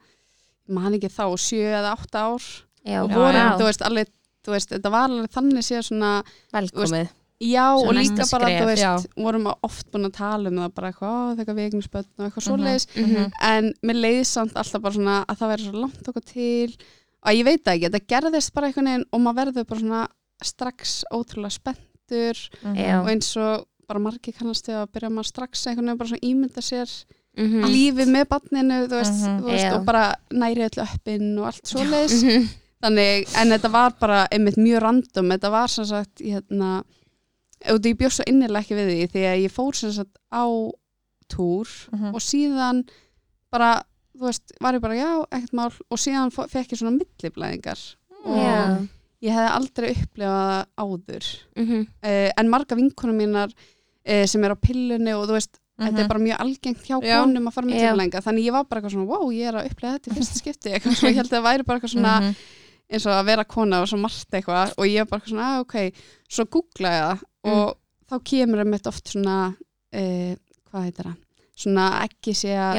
man 0.67 0.93
ekki 0.93 1.09
þá, 1.09 1.35
sjö 1.38 1.63
eða 1.71 1.95
átta 1.95 2.19
ár. 2.33 2.41
Já, 2.85 3.03
og 3.03 3.09
vorum, 3.11 3.33
já. 3.33 3.57
þú 3.57 3.63
veist, 3.63 3.81
alveg 3.81 4.07
þú 4.43 4.51
veist, 4.51 4.69
þetta 4.69 4.91
var 4.91 5.09
alveg 5.09 5.29
þannig 5.31 5.63
séð 5.63 5.83
svona 5.89 6.23
Velkomið 6.53 7.09
já 7.41 7.65
Svo 7.75 7.87
og 7.89 7.95
líka 7.95 8.25
bara, 8.31 8.47
skref, 8.47 8.61
þú 8.61 8.65
veist, 8.65 8.83
já. 8.83 9.23
vorum 9.23 9.47
oft 9.63 9.91
búin 9.91 10.05
að 10.07 10.13
tala 10.15 10.49
um 10.49 10.55
það 10.61 10.73
bara 10.75 10.91
eitthvað, 10.91 11.37
þegar 11.39 11.55
vegnisbönn 11.55 12.05
og 12.17 12.25
eitthvað 12.25 12.43
Mhm. 12.43 12.47
svoleiðis 12.47 12.87
Mhm. 12.95 13.31
en 13.41 13.73
mér 13.83 13.95
leiði 14.01 14.25
samt 14.25 14.53
alltaf 14.55 14.81
bara 14.81 14.93
svona 14.93 15.25
að 15.25 15.37
það 15.37 15.51
væri 15.51 15.65
svo 15.65 15.81
langt 15.81 16.07
okkur 16.07 16.25
til 16.25 16.77
og 17.25 17.31
ég 17.33 17.43
veit 17.43 17.63
ekki, 17.65 17.89
þetta 17.89 18.07
gerðist 18.07 18.53
bara 18.53 18.67
einhvern 18.67 18.85
veginn 18.85 19.05
og 19.11 19.19
maður 19.19 19.35
verður 19.45 19.67
bara 19.67 19.79
svona 19.81 20.07
strax 20.43 21.03
ótrúlega 21.11 21.51
spenntur 21.51 22.35
Já. 22.75 23.01
og 23.01 23.07
eins 23.09 23.35
og 23.38 23.65
bara 23.88 23.99
margir 23.99 24.33
kannast 24.33 24.65
við 24.67 24.75
að 24.81 24.91
byrja 24.93 25.09
maður 25.11 25.31
strax 25.31 25.67
einhvern 25.67 25.85
veginn 25.85 25.97
bara 25.97 26.09
svona 26.09 26.27
ímynda 26.29 26.61
sér 26.63 27.05
Mhm. 27.38 27.63
lífið 27.67 28.07
með 28.15 28.25
barninu 28.31 28.88
þú 28.88 28.95
veist, 28.95 29.27
Mhm. 29.27 29.41
þú 29.41 29.45
veist 29.51 29.75
og 29.75 29.86
bara 29.86 30.15
næri 30.31 30.69
öllu 30.69 30.88
öppin 30.88 31.38
og 31.39 31.45
allt 31.48 31.63
svoleiðis 31.67 32.24
Mhm. 32.24 32.48
þannig, 32.81 33.36
en 33.38 33.50
þetta 33.50 33.71
var 33.71 33.91
bara 34.00 34.27
einmitt 34.31 34.55
mjög 34.57 34.81
random, 34.81 35.29
þetta 35.31 35.51
var 35.51 35.67
sem 35.67 35.86
sagt 35.86 36.19
hérna, 36.21 36.83
og 37.71 37.79
ég 37.88 37.97
bjóst 37.97 38.19
svo 38.19 38.25
innilega 38.27 38.62
ekki 38.65 38.75
við 38.77 38.89
því 38.91 39.07
því 39.13 39.24
að 39.31 39.43
ég 39.45 39.51
fór 39.55 39.75
sem 39.75 39.91
sagt 39.91 40.17
á 40.33 40.45
túr 41.31 41.67
Mhm. 41.91 42.13
og 42.13 42.21
síðan 42.21 42.83
bara, 43.51 43.83
þú 44.17 44.27
veist, 44.29 44.51
var 44.62 44.74
ég 44.77 44.81
bara 44.81 44.95
já, 44.95 45.25
ekkert 45.31 45.53
mál 45.53 45.71
og 45.89 45.97
síðan 45.97 46.31
fekk 46.31 46.71
ég 46.74 46.77
svona 46.79 46.97
milliblæðingar 47.00 47.79
og 48.25 48.38
já, 48.38 48.88
ég 49.25 49.31
hefði 49.33 49.51
aldrei 49.57 49.89
upplifað 49.95 50.65
áður 50.77 51.25
Mhm. 51.55 51.88
uh, 52.03 52.29
en 52.38 52.50
marga 52.50 52.75
vinkonum 52.75 53.17
mínar 53.17 53.50
uh, 54.07 54.25
sem 54.25 54.43
er 54.43 54.51
á 54.53 54.57
pillunni 54.59 55.13
og 55.15 55.27
þú 55.29 55.33
veist 55.39 55.59
þetta 55.79 56.00
er 56.03 56.07
bara 56.07 56.19
mjög 56.24 56.39
algengt 56.39 56.83
hjá 56.85 57.01
Já. 57.03 57.21
konum 57.21 57.47
að 57.50 57.53
fara 57.53 57.67
með 57.67 57.75
milliblæðingar 57.81 58.24
þannig 58.24 58.45
ég 58.45 58.51
var 58.53 58.63
bara 58.63 58.81
eitthvað 58.81 58.93
svona, 58.93 59.07
wow, 59.07 59.29
ég 59.31 59.47
er 59.47 59.53
að 59.59 59.65
upplifa 59.71 59.97
þetta 59.97 60.12
í 60.12 60.15
fyrsta 60.15 60.39
skipti 60.39 60.69
eitthvað, 60.75 60.95
svo 60.95 61.07
ég 61.09 61.15
held 61.15 61.31
að 61.31 61.35
það 61.39 61.47
væri 61.50 61.65
bara 61.65 61.79
eitthvað 61.79 61.95
svona 61.95 62.19
Mhm. 62.21 62.35
eins 62.93 63.05
og 63.07 63.13
að 63.17 63.25
vera 63.25 63.43
kona 63.43 63.81
og 63.81 63.88
svo 63.89 63.97
margt 64.00 64.29
eitthvað 64.31 64.74
og 64.77 64.85
ég 64.85 65.00
var 65.01 65.05
bara 65.09 65.19
eitthvað 65.21 65.33
svona, 65.33 65.50
að 65.57 65.62
ok, 65.65 65.75
svo 66.29 66.45
googla 66.45 66.89
ég 66.93 67.01
það 67.01 67.24
og 67.51 67.77
þá 68.09 68.23
kemur 68.23 68.59
einmitt 68.63 68.87
oft 68.87 69.07
svona 69.13 69.55
uh, 69.93 70.35
hvað 70.71 70.83
heitir 70.83 71.05
það, 71.05 71.15
svona 71.55 71.85
ekki 72.03 72.33
sé 72.35 72.51
að 72.57 72.75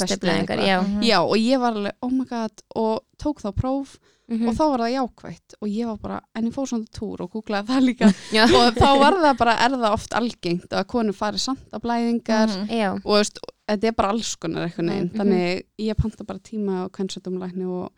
taka 0.00 0.16
eitthvað. 0.56 0.66
já, 0.66 0.80
Mhm. 0.82 1.02
Já, 1.04 1.18
og 1.20 1.36
ég 1.36 1.60
var 1.60 1.72
alveg, 1.74 1.92
oh 2.02 2.10
my 2.10 2.24
god 2.24 2.62
og 2.76 3.00
tók 3.18 3.40
þá 3.42 3.52
próf 3.54 3.98
Mhm. 4.26 4.48
og 4.48 4.54
þá 4.54 4.64
var 4.70 4.78
það 4.80 4.94
jákvætt 4.96 5.54
og 5.60 5.68
ég 5.68 5.86
var 5.86 5.96
bara, 5.98 6.20
en 6.34 6.44
ég 6.46 6.52
fór 6.54 6.66
svona 6.66 6.86
túr 6.88 7.20
og 7.20 7.30
googlaði 7.30 7.66
það 7.68 7.82
líka 7.84 8.08
já, 8.32 8.44
og 8.56 8.74
þá 8.74 8.98
var 8.98 9.12
það 9.20 9.36
bara, 9.38 9.52
er 9.60 9.70
það 9.76 9.92
oft 9.92 10.10
algengt 10.16 10.68
að 10.72 10.86
konur 10.86 11.12
fari 11.12 11.38
samt 11.38 11.68
að 11.70 11.82
blæðingar 11.84 12.48
Mhm. 12.48 12.68
já, 12.70 12.92
og 13.04 13.12
veist, 13.18 13.38
þetta 13.68 13.84
er 13.84 13.92
bara 13.92 14.08
alls 14.08 14.34
konar 14.36 14.64
eitthvað 14.66 14.84
neginn, 14.88 15.10
Mhm. 15.12 15.18
þannig 15.20 15.64
ég 15.78 15.94
panta 15.96 16.24
bara 16.24 16.38
tíma 16.38 16.86
á 16.86 16.90
kvennsættumlækni 16.90 17.66
og, 17.68 17.92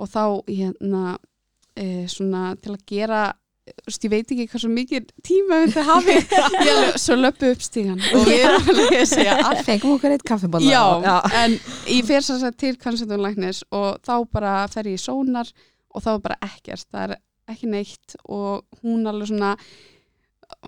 og 0.00 0.08
þá 0.08 0.42
hérna 0.48 1.18
e, 1.76 2.06
svona 2.08 2.56
til 2.60 2.72
að 2.74 2.86
gera 2.86 3.32
veist, 3.88 4.04
ég 4.06 4.12
veit 4.12 4.32
ekki 4.34 4.46
hvað 4.52 4.62
svo 4.64 4.70
mikið 4.74 5.08
tíma 5.26 5.58
þetta 5.64 5.84
hafi, 5.88 6.16
ég 6.16 6.70
alveg 6.74 6.98
svo 7.02 7.16
löpu 7.18 7.50
upp 7.54 7.64
stígan. 7.66 8.00
Og 8.14 8.24
við 8.28 8.44
erum 8.46 8.70
alveg 8.74 8.96
að 9.02 9.08
segja 9.12 9.36
að 9.50 9.62
Fengum 9.68 9.94
okkur 9.96 10.14
eitt 10.16 10.26
kaffibólla 10.28 10.72
Já, 10.72 11.18
en 11.42 11.58
ég 11.92 12.08
fer 12.08 12.24
svo 12.26 12.38
að 12.40 12.56
til 12.64 12.74
kvennsættumlæknis 12.80 13.64
og 13.74 14.00
þá 14.06 14.14
bara 14.32 14.54
fer 14.72 14.90
ég 14.92 14.98
í 15.00 15.04
sónar 15.04 15.50
og 15.94 16.04
þá 16.04 16.10
er 16.16 16.24
bara 16.28 16.40
ekkert, 16.48 16.86
það 16.92 17.06
er 17.08 17.16
ekki 17.54 17.70
neitt 17.72 18.18
og 18.28 18.64
hún 18.82 19.06
alveg 19.08 19.30
svona 19.30 19.54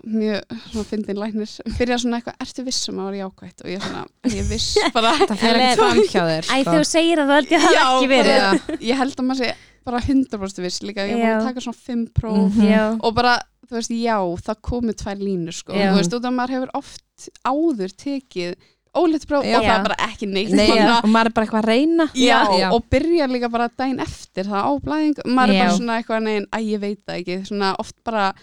mjög 0.05 0.43
svona 0.69 0.83
fyndin 0.85 1.17
læknis. 1.17 1.55
Byrja 1.77 1.97
svona 2.03 2.19
eitthvað, 2.19 2.35
ertu 2.45 2.63
viss 2.67 2.89
um 2.91 2.99
að 3.01 3.07
vera 3.09 3.21
jákvætt? 3.23 3.63
Og 3.65 3.71
ég 3.71 3.81
svona, 3.81 4.03
ég 4.29 4.45
viss 4.49 4.67
bara 4.93 5.13
Það 5.31 5.39
fer 5.41 5.57
ekki. 5.57 5.79
fram 5.79 6.01
hjá 6.05 6.21
þér 6.29 6.45
æ, 6.45 6.53
sko. 6.61 6.75
þú 6.75 6.83
segir 6.91 7.21
að 7.23 7.31
það 7.31 7.39
held 7.39 7.53
ég 7.55 7.65
hafa 7.65 7.73
Já, 7.75 7.83
ekki 7.95 8.09
verið. 8.11 8.69
ég 8.91 8.99
held 9.01 9.15
að 9.17 9.27
maður 9.31 9.41
sé 9.41 9.55
bara 9.85 9.99
100% 9.99 10.61
viss 10.61 10.81
líka, 10.85 11.05
ég 11.09 11.17
var 11.21 11.39
að 11.41 11.47
taka 11.49 11.61
svona 11.61 11.81
5 11.87 12.05
próf 12.13 12.51
Mhm. 12.55 12.67
já, 12.69 12.83
og 13.01 13.15
bara, 13.15 13.37
þú 13.67 13.77
veist, 13.79 13.89
já, 13.95 14.17
það 14.45 14.61
komu 14.61 14.93
tvær 14.93 15.17
línur 15.19 15.53
sko, 15.53 15.73
Já. 15.73 15.91
þú 15.93 15.97
veist, 15.97 16.13
út 16.13 16.25
af 16.25 16.33
maður 16.33 16.53
hefur 16.57 16.69
oft 16.75 17.29
áður 17.45 17.91
tekið 17.95 18.55
ólétt 18.93 19.25
próf 19.25 19.45
Já. 19.45 19.57
og 19.57 19.63
það 19.63 19.79
er 19.79 19.83
bara 19.87 19.95
ekki 20.09 20.27
neitt 20.27 20.51
Nei, 20.51 20.67
og 20.69 21.05
maður 21.09 21.25
er 21.25 21.33
bara 21.33 21.45
eitthvað 21.45 21.63
að 21.63 21.69
reyna. 21.71 22.05
Já, 22.13 22.39
Já. 22.59 22.71
og 22.73 22.83
byrja 22.91 23.27
líka 23.31 23.49
bara 23.49 23.69
daginn 23.69 23.99
eftir 24.03 24.43
það 24.43 24.65
á 24.67 24.71
blæðing, 24.83 25.15
maður 25.25 25.53
er 25.55 25.59
bara 25.65 25.77
svona 25.77 25.97
eitthvað 26.03 26.23
neginn, 26.23 26.47
að 26.51 26.65
ég 26.71 26.79
veit 26.79 26.99
það 27.07 27.19
ekki, 27.21 27.37
svona 27.47 27.75
oft 27.79 27.95
bara 28.03 28.33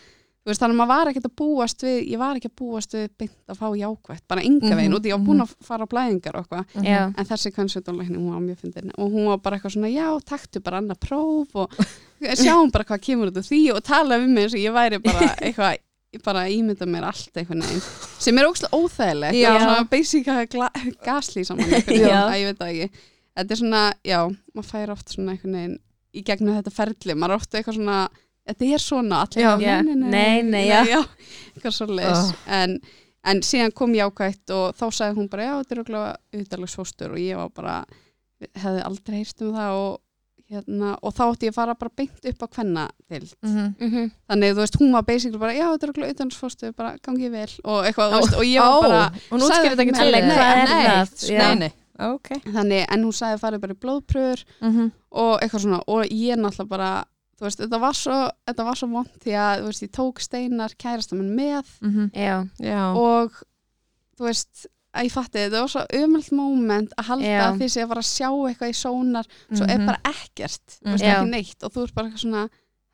veist, 0.49 0.61
þannig 0.63 0.75
að 0.75 0.81
maður 0.81 0.91
var 0.95 1.11
ekkert 1.13 1.27
að 1.29 1.35
búast 1.41 1.83
við 1.85 1.97
ég 2.13 2.19
var 2.21 2.39
ekki 2.39 2.49
að 2.51 2.55
búast 2.61 2.95
við 2.97 3.07
beint 3.21 3.53
að 3.53 3.59
fá 3.61 3.67
jákvætt 3.81 4.25
bara 4.33 4.45
enga 4.49 4.75
veginn, 4.77 4.93
Mhm, 4.95 5.03
því 5.03 5.11
ég 5.13 5.17
var 5.19 5.27
búin 5.29 5.43
að 5.45 5.55
fara 5.69 5.85
á 5.85 5.93
blæðingar 5.93 6.39
og 6.39 6.47
eitthvað, 6.47 6.77
en 7.19 7.29
þessi 7.33 7.53
kvennsveitunleikni, 7.57 8.17
hún 8.19 8.33
var 8.33 8.41
mjög 8.45 8.59
fyndin. 8.63 8.93
Og 8.99 9.13
hún 9.13 9.27
var 9.29 9.39
bara 9.45 9.57
eitthvað 9.59 9.75
svona, 9.77 9.91
já, 9.93 10.09
taktu 10.25 10.61
bara 10.65 10.81
annað 10.81 11.01
próf 11.07 11.55
og 11.55 11.71
sjáum 12.43 12.71
bara 12.73 12.85
hvað 12.85 13.01
kemur 13.07 13.31
út 13.33 13.37
úr 13.43 13.47
því 13.49 13.61
og 13.77 13.83
tala 13.85 14.19
við 14.19 14.29
mig 14.35 14.45
eins 14.49 14.55
og 14.59 14.65
ég 14.65 14.73
væri 14.79 14.99
bara 15.05 15.29
eitthvað, 15.45 15.77
bara 16.25 16.47
ímynda 16.49 16.87
mér 16.89 17.05
allt 17.11 17.35
eitthvað 17.37 17.61
neginn, 17.61 17.83
sem 18.19 18.39
er 18.41 18.49
ógslag 18.49 18.73
óþægilegt. 18.73 19.35
Svona 19.61 19.89
basic 19.91 20.27
að 20.33 20.47
gaslý 21.05 21.45
saman 21.45 21.69
að 22.33 22.39
ég 22.41 22.49
veit 22.49 22.59
það 22.63 22.73
ekki. 22.73 23.05
Þetta 23.39 23.55
er 23.55 23.61
svona, 23.61 23.83
já, 24.09 24.23
maður 24.57 24.71
fær 24.73 24.91
oft 24.97 25.13
svona 25.15 25.35
eitthvað 25.37 25.53
neginn 25.53 25.77
í 26.17 26.23
gegnum 26.25 26.57
þetta 26.57 26.73
ferli, 26.73 27.15
maður 27.15 27.35
er 27.37 27.37
oft 27.43 27.53
eitthvað 27.55 27.77
svona 27.77 27.99
þetta 28.49 28.71
er 28.75 28.83
svona, 28.83 29.21
allir 29.27 29.45
Já. 29.45 29.51
bara, 29.53 29.63
Já. 29.69 29.83
Nei, 29.85 30.43
nei, 30.43 30.65
já. 30.69 31.05
eitthvað 31.55 31.77
svo 31.77 31.87
leis 31.93 32.35
en, 32.47 32.79
en 33.29 33.41
síðan 33.45 33.73
kom 33.77 33.93
jákvætt 33.95 34.51
og 34.57 34.75
þá 34.79 34.85
sagði 34.91 35.19
hún 35.21 35.29
bara, 35.31 35.47
já, 35.51 35.55
þetta 35.63 35.75
er 35.77 35.81
okkur 35.85 35.97
auðvitaðlagsfóstur 36.03 37.15
og 37.17 37.19
ég 37.23 37.37
var 37.37 37.51
bara 37.55 37.79
hefði 38.59 38.85
aldrei 38.87 39.17
heyrt 39.23 39.43
um 39.43 39.55
það 39.57 39.79
og, 39.83 39.97
hérna, 40.49 40.93
og 41.05 41.13
þá 41.13 41.23
átti 41.27 41.49
ég 41.49 41.53
að 41.53 41.57
fara 41.59 41.75
bara 41.77 41.91
beint 41.99 42.29
upp 42.31 42.45
á 42.45 42.49
kvenna 42.49 42.85
til 43.11 43.27
Mhm. 43.43 43.67
mhm, 43.85 44.07
þannig, 44.31 44.53
þú 44.55 44.63
veist, 44.63 44.79
hún 44.81 44.93
var 44.95 45.03
basically 45.03 45.39
bara, 45.43 45.53
já, 45.53 45.67
þetta 45.75 45.85
er 45.85 45.91
okkur 45.93 46.07
auðvitaðlagsfóstur 46.07 46.73
bara 46.79 46.95
gangið 47.05 47.31
vel 47.35 47.51
og 47.65 47.85
eitthvað, 47.85 48.15
þú 48.15 48.21
veist, 48.23 48.39
og 48.39 48.47
ég 48.49 48.61
var 48.63 48.89
bara 48.89 49.03
og 49.31 49.39
nú 49.39 49.45
sagði 49.45 49.59
skilur 49.59 49.77
þetta 49.77 49.85
ekki 49.85 49.99
til. 49.99 50.09
Hvað 50.09 50.63
er 50.63 50.73
Nei, 50.73 50.87
það? 50.89 51.29
Já. 51.29 51.39
Nei, 51.43 51.55
nei, 51.67 51.73
ok 52.15 52.29
þannig, 52.55 52.87
en 52.95 53.05
hún 53.05 53.13
sagði 53.19 53.43
farið 53.43 53.61
bara 53.67 53.75
í 53.77 53.81
blóðpröfur 53.85 54.45
Mhm. 54.63 54.91
og 55.13 55.41
eitthvað 55.43 55.65
svona 55.67 55.83
og 55.87 56.05
ég 56.07 56.37
náttúrulega 56.39 56.69
bara 56.69 57.05
þú 57.39 57.47
veist, 57.47 57.61
þetta 57.63 57.79
var 57.81 57.93
svo, 57.95 58.17
þetta 58.49 58.65
var 58.65 58.75
svo 58.81 58.89
vond 58.89 59.09
því 59.23 59.33
að, 59.39 59.61
þú 59.63 59.67
veist, 59.71 59.83
ég 59.87 59.93
tók 59.95 60.19
steinar 60.21 60.75
kærasta 60.79 61.15
minn 61.17 61.37
með 61.37 61.67
Mhm. 61.83 62.11
já, 62.13 62.49
Já, 62.59 62.83
og 62.97 63.33
þú 64.19 64.25
veist, 64.27 64.67
að 64.95 65.05
ég 65.05 65.13
fatti 65.13 65.39
þetta 65.47 65.61
var 65.61 65.69
svo 65.69 65.85
umöld 65.95 66.33
moment 66.33 66.93
að 66.99 67.05
halda 67.05 67.25
Já. 67.29 67.53
því 67.55 67.69
sé 67.71 67.83
að 67.85 67.89
fara 67.89 68.01
að 68.01 68.09
sjá 68.09 68.31
eitthvað 68.49 68.73
í 68.73 68.79
sónar 68.83 69.27
svo 69.53 69.65
er 69.69 69.79
Mhm. 69.79 69.87
bara 69.87 70.01
ekkert, 70.05 70.67
þú 70.83 70.91
veist, 70.93 71.05
Já. 71.05 71.15
ekki 71.23 71.31
neitt 71.31 71.63
og 71.63 71.73
þú 71.73 71.83
ert 71.85 71.95
bara 71.95 72.09
eitthvað 72.09 72.25
svona, 72.25 72.49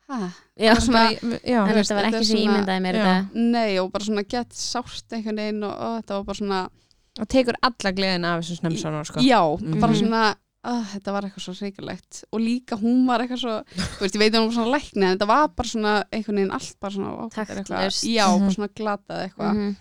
hæ, 0.05 0.31
svona, 0.77 1.09
En 1.09 1.73
veist, 1.73 1.89
þetta 1.89 1.95
var 1.95 2.03
ekki 2.05 2.15
er 2.15 2.23
sem 2.23 2.37
ég 2.37 2.45
ímyndaði 2.45 2.81
mér 2.85 2.95
þetta 2.95 3.33
nei 3.33 3.77
og 3.79 3.91
bara 3.91 4.03
svona 4.05 4.27
gett 4.27 4.49
sárt 4.53 5.09
einhvern 5.11 5.35
veginn 5.41 5.63
og, 5.63 5.73
og 5.73 6.03
þetta 6.03 6.13
var 6.19 6.23
bara 6.23 6.37
svona 6.37 6.69
og 7.17 7.27
tekur 7.29 7.55
alla 7.63 7.91
gleðina 7.95 8.25
af 8.37 8.43
þessum 8.43 8.59
snemmsánar 8.59 9.05
sko. 9.07 9.19
já, 9.21 9.39
bara 9.79 9.93
Mhm. 9.93 9.99
svona 10.03 10.35
að, 10.65 10.79
þetta 10.93 11.13
var 11.15 11.27
eitthvað 11.27 11.43
svo 11.45 11.53
hrikalegt 11.59 12.23
og 12.33 12.39
líka 12.41 12.77
hún 12.81 13.03
var 13.07 13.21
eitthvað 13.23 13.41
svo, 13.43 13.57
þú 13.75 14.01
veist, 14.05 14.15
ég 14.17 14.21
veit 14.23 14.33
hún 14.37 14.47
var 14.49 14.55
svona 14.57 14.73
lækni 14.77 15.03
en 15.05 15.11
þetta 15.17 15.27
var 15.29 15.47
bara 15.55 15.71
svona 15.71 15.93
einhvern 16.11 16.39
veginn 16.41 16.55
allt 16.57 16.79
bara 16.81 16.93
svona, 16.95 17.29
Taktlaust. 17.35 18.03
já, 18.09 18.25
Mhm. 18.27 18.39
bara 18.45 18.55
svona 18.57 18.71
glatað 18.79 19.23
eitthvað 19.29 19.53
Mhm, 19.55 19.75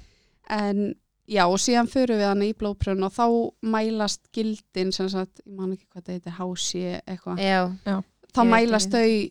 en 0.50 0.94
já 1.28 1.44
og 1.48 1.56
síðan 1.58 1.88
förum 1.88 2.18
við 2.20 2.28
hana 2.28 2.44
í 2.44 2.52
blóðpröfun 2.54 3.04
og 3.06 3.12
þá 3.12 3.26
mælast 3.62 4.20
gildin 4.32 4.92
sem 4.92 5.08
sagt, 5.08 5.40
ég 5.46 5.56
man 5.56 5.72
ekki 5.72 5.86
hvað 5.88 6.02
þetta 6.02 6.12
heitir 6.18 6.36
hási 6.38 7.00
eitthvað, 7.08 7.38
Já, 7.40 8.02
þá 8.34 8.42
mælast 8.44 8.90
þau 8.90 9.30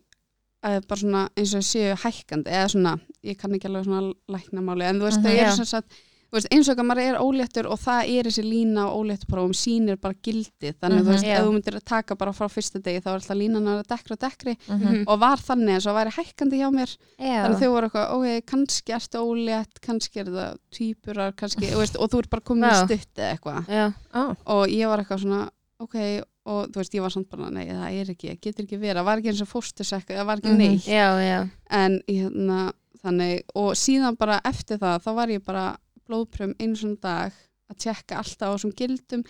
uh, 0.64 0.80
bara 0.88 1.00
svona 1.00 1.30
eins 1.38 1.54
og 1.54 1.62
séu 1.62 1.94
hækkandi 1.96 2.48
eða 2.50 2.70
svona, 2.72 3.00
ég 3.24 3.38
kann 3.38 3.52
ekki 3.54 3.68
alveg 3.70 3.86
svona 3.86 4.14
læknamáli, 4.32 4.84
en 4.90 5.00
þú 5.00 5.04
veist, 5.10 5.20
Mhm. 5.20 5.26
þau 5.28 5.36
Já. 5.36 5.42
eru 5.46 5.56
sem 5.56 5.66
sagt 5.66 5.92
veist, 6.34 6.48
eins 6.52 6.70
og 6.70 6.78
að 6.82 6.86
maður 6.90 7.02
er 7.04 7.18
óléttur 7.22 7.68
og 7.70 7.80
það 7.80 8.10
er 8.18 8.24
þessi 8.30 8.44
lína 8.44 8.86
á 8.86 8.96
óléttuprófum 8.96 9.54
sýnir 9.54 10.00
bara 10.02 10.14
gildið, 10.24 10.74
þannig 10.82 11.00
Mhm. 11.00 11.06
þú 11.06 11.12
veist, 11.14 11.24
Já. 11.26 11.36
ef 11.38 11.44
þú 11.46 11.52
myndir 11.54 11.76
að 11.78 11.86
taka 11.86 12.16
bara 12.16 12.32
frá 12.34 12.48
fyrsta 12.50 12.80
degi 12.82 13.02
þá 13.02 13.08
er 13.08 13.18
alltaf 13.20 13.38
línan 13.38 13.68
að 13.68 13.84
dekkri 13.88 14.12
og 14.12 14.20
dekkri 14.20 14.58
Mhm. 14.70 15.04
og 15.08 15.20
var 15.20 15.38
þannig 15.38 15.74
eins 15.76 15.86
og 15.88 15.96
væri 15.96 16.12
hækkandi 16.18 16.58
hjá 16.58 16.70
mér 16.74 16.98
já, 17.20 17.44
þannig 17.44 17.56
að 17.56 17.62
þau 17.62 17.72
voru 17.74 17.88
eitthvað, 17.90 18.12
ok, 18.14 18.46
kannski 18.46 18.94
ertu 18.94 19.18
ólétt, 19.24 19.80
kannski 19.82 20.18
er 20.20 20.26
það 20.26 20.58
týpurar 20.72 21.32
kannski, 21.36 21.68
þú 21.72 21.78
veist, 21.78 21.96
og 22.00 22.10
þú 22.10 22.20
ert 22.20 22.30
bara 22.30 22.42
í 22.42 22.60
Vá. 22.60 22.86
stutt 22.86 23.16
eða 23.16 23.38
eitthvað 23.38 23.66
já, 23.68 23.94
Ó, 24.14 24.36
og 24.48 24.68
ég 24.70 24.88
var 24.88 24.98
eitthvað 25.00 25.22
svona, 25.24 25.50
ok 25.80 26.24
og 26.46 26.68
þú 26.72 26.76
veist, 26.76 26.92
ég 26.94 27.02
var 27.02 27.10
samt 27.10 27.30
bara, 27.30 27.50
nei, 27.50 27.66
það 27.68 28.02
er 28.02 28.06
ekki 28.14 28.40
getur 28.42 28.66
ekki 28.66 28.80
verið, 28.80 28.98
það 29.00 29.06
var 29.06 29.18
ekki 29.20 29.30
eins 29.32 29.42
og 29.42 29.48
fóstursekku 29.48 30.14
það 30.14 30.26
var 30.26 30.38
ekki 30.38 30.52
Mhm. 30.52 30.58
neitt, 30.58 30.86
já, 30.86 31.08
já 31.20 31.50
en 31.70 32.02
hérna, 32.08 32.74
þannig, 33.04 33.44
og 33.56 33.74
síðan 33.76 34.18
bara 34.18 34.42
eftir 34.44 34.78
það, 34.78 35.02
þá 35.04 35.16
var 35.16 35.28
ég 35.28 35.44
bara 35.46 35.78
blóðpröfum 36.14 36.56
einu 36.62 36.80
svona 36.80 37.02
dag 37.10 37.42
að 37.74 37.78
tjekka 37.84 38.18
alltaf 38.22 38.50
á 38.50 38.54
þessum 38.54 38.74
gildum 38.78 39.22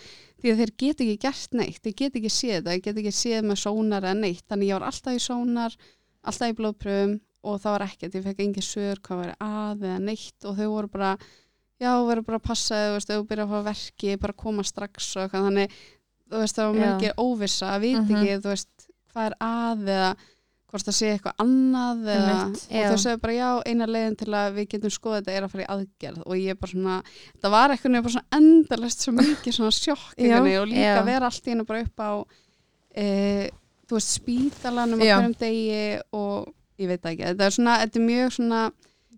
því 0.41 0.51
að 0.53 0.61
þeir 0.63 0.71
get 0.83 1.03
ekki 1.05 1.17
gert 1.23 1.53
neitt, 1.55 1.81
þeir 1.85 1.93
get 2.01 2.15
ekki 2.19 2.31
séð 2.33 2.57
það, 2.65 2.71
þeir 2.73 2.81
get 2.89 2.97
ekki 3.03 3.13
séð 3.23 3.45
með 3.47 3.61
sónar 3.63 4.03
eða 4.09 4.17
neitt, 4.19 4.43
þannig 4.49 4.67
ég 4.73 4.79
var 4.81 4.87
alltaf 4.89 5.15
í 5.15 5.21
sónar 5.23 5.77
alltaf 6.23 6.51
í 6.51 6.57
blóðpröfum 6.57 7.13
og 7.43 7.57
það 7.59 7.73
var 7.75 7.83
ekkert, 7.87 8.13
ég 8.15 8.23
fekk 8.27 8.41
engin 8.45 8.63
sör 8.67 8.99
hvað 9.03 9.21
var 9.21 9.31
að 9.43 9.81
eða 9.87 9.99
neitt 10.09 10.45
og 10.47 10.57
þau 10.59 10.67
voru 10.73 10.91
bara 10.93 11.13
já, 11.83 11.89
þú 11.91 12.05
verður 12.09 12.27
bara 12.29 12.39
að 12.39 12.45
passa 12.49 12.77
ef 12.97 13.07
þú 13.09 13.17
byrja 13.31 13.43
að 13.47 13.53
fá 13.53 13.63
verki, 13.69 14.13
bara 14.23 14.37
koma 14.43 14.63
strax 14.67 15.09
og 15.17 15.23
eitthvað, 15.25 15.47
þannig, 15.49 15.77
þú 16.31 16.43
veist, 16.43 16.55
það 16.59 16.69
var 16.69 16.79
mikið 16.83 17.17
óvissa 17.23 17.71
að 17.75 17.81
vita 17.83 18.03
Mhm. 18.03 18.13
ekki, 18.19 18.37
þú 18.45 18.53
veist, 18.53 18.87
hvað 19.13 19.25
er 19.29 19.35
að 19.43 19.83
eða 19.97 20.11
hvort 20.73 20.87
það 20.89 20.95
sé 20.97 21.09
eitthvað 21.13 21.41
annað 21.43 21.99
eða, 22.15 22.37
og 22.49 22.87
þau 22.89 22.99
segja 23.03 23.19
bara 23.23 23.33
já, 23.37 23.49
eina 23.69 23.87
leiðin 23.89 24.15
til 24.19 24.29
að 24.33 24.55
við 24.57 24.67
getum 24.73 24.93
skoða 24.95 25.19
þetta 25.21 25.35
er 25.37 25.45
að 25.47 25.51
fara 25.53 25.63
í 25.65 25.69
aðgerð 25.75 26.23
og 26.25 26.39
ég 26.41 26.59
bara 26.63 26.71
svona, 26.73 26.95
það 27.43 27.53
var 27.53 27.73
eitthvað 27.75 27.97
bara 27.99 28.13
svona 28.15 28.39
endalist 28.39 29.05
svo 29.05 29.13
mikið 29.19 29.57
svona 29.59 29.75
sjokk 29.77 30.17
Já. 30.17 30.39
og 30.41 30.67
líka 30.71 30.87
Já. 30.97 31.03
vera 31.07 31.29
allt 31.29 31.45
í 31.47 31.53
hennu 31.53 31.67
bara 31.69 31.83
upp 31.85 32.03
á 32.03 32.11
e, 32.95 33.07
þú 33.87 33.97
veist, 33.99 34.13
spítalanum 34.19 35.01
Já. 35.03 35.15
hverjum 35.19 35.35
degi 35.39 35.81
og 36.17 36.53
ég 36.81 36.89
veit 36.89 37.05
ekki, 37.13 37.27
þetta 37.31 37.47
er 37.49 37.55
svona, 37.57 37.79
þetta 37.83 37.99
er 38.01 38.07
mjög 38.09 38.31
svona 38.37 38.61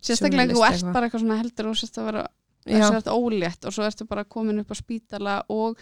sérstaklega 0.06 0.52
þú 0.52 0.58
Surrealist 0.60 0.84
ert 0.84 0.92
bara 0.96 1.08
eitthvað 1.08 1.22
svona 1.24 1.38
heldur 1.40 1.70
og 1.72 1.78
sérst 1.80 2.00
að 2.02 2.08
vera 2.10 2.24
já, 2.66 2.74
þess 2.76 2.90
að 2.90 2.98
þetta 3.00 3.14
ólétt 3.16 3.64
og 3.70 3.74
svo 3.76 3.86
ertu 3.88 4.06
bara 4.10 4.26
komin 4.28 4.60
upp 4.60 4.74
á 4.74 4.76
spítala 4.76 5.36
og 5.52 5.80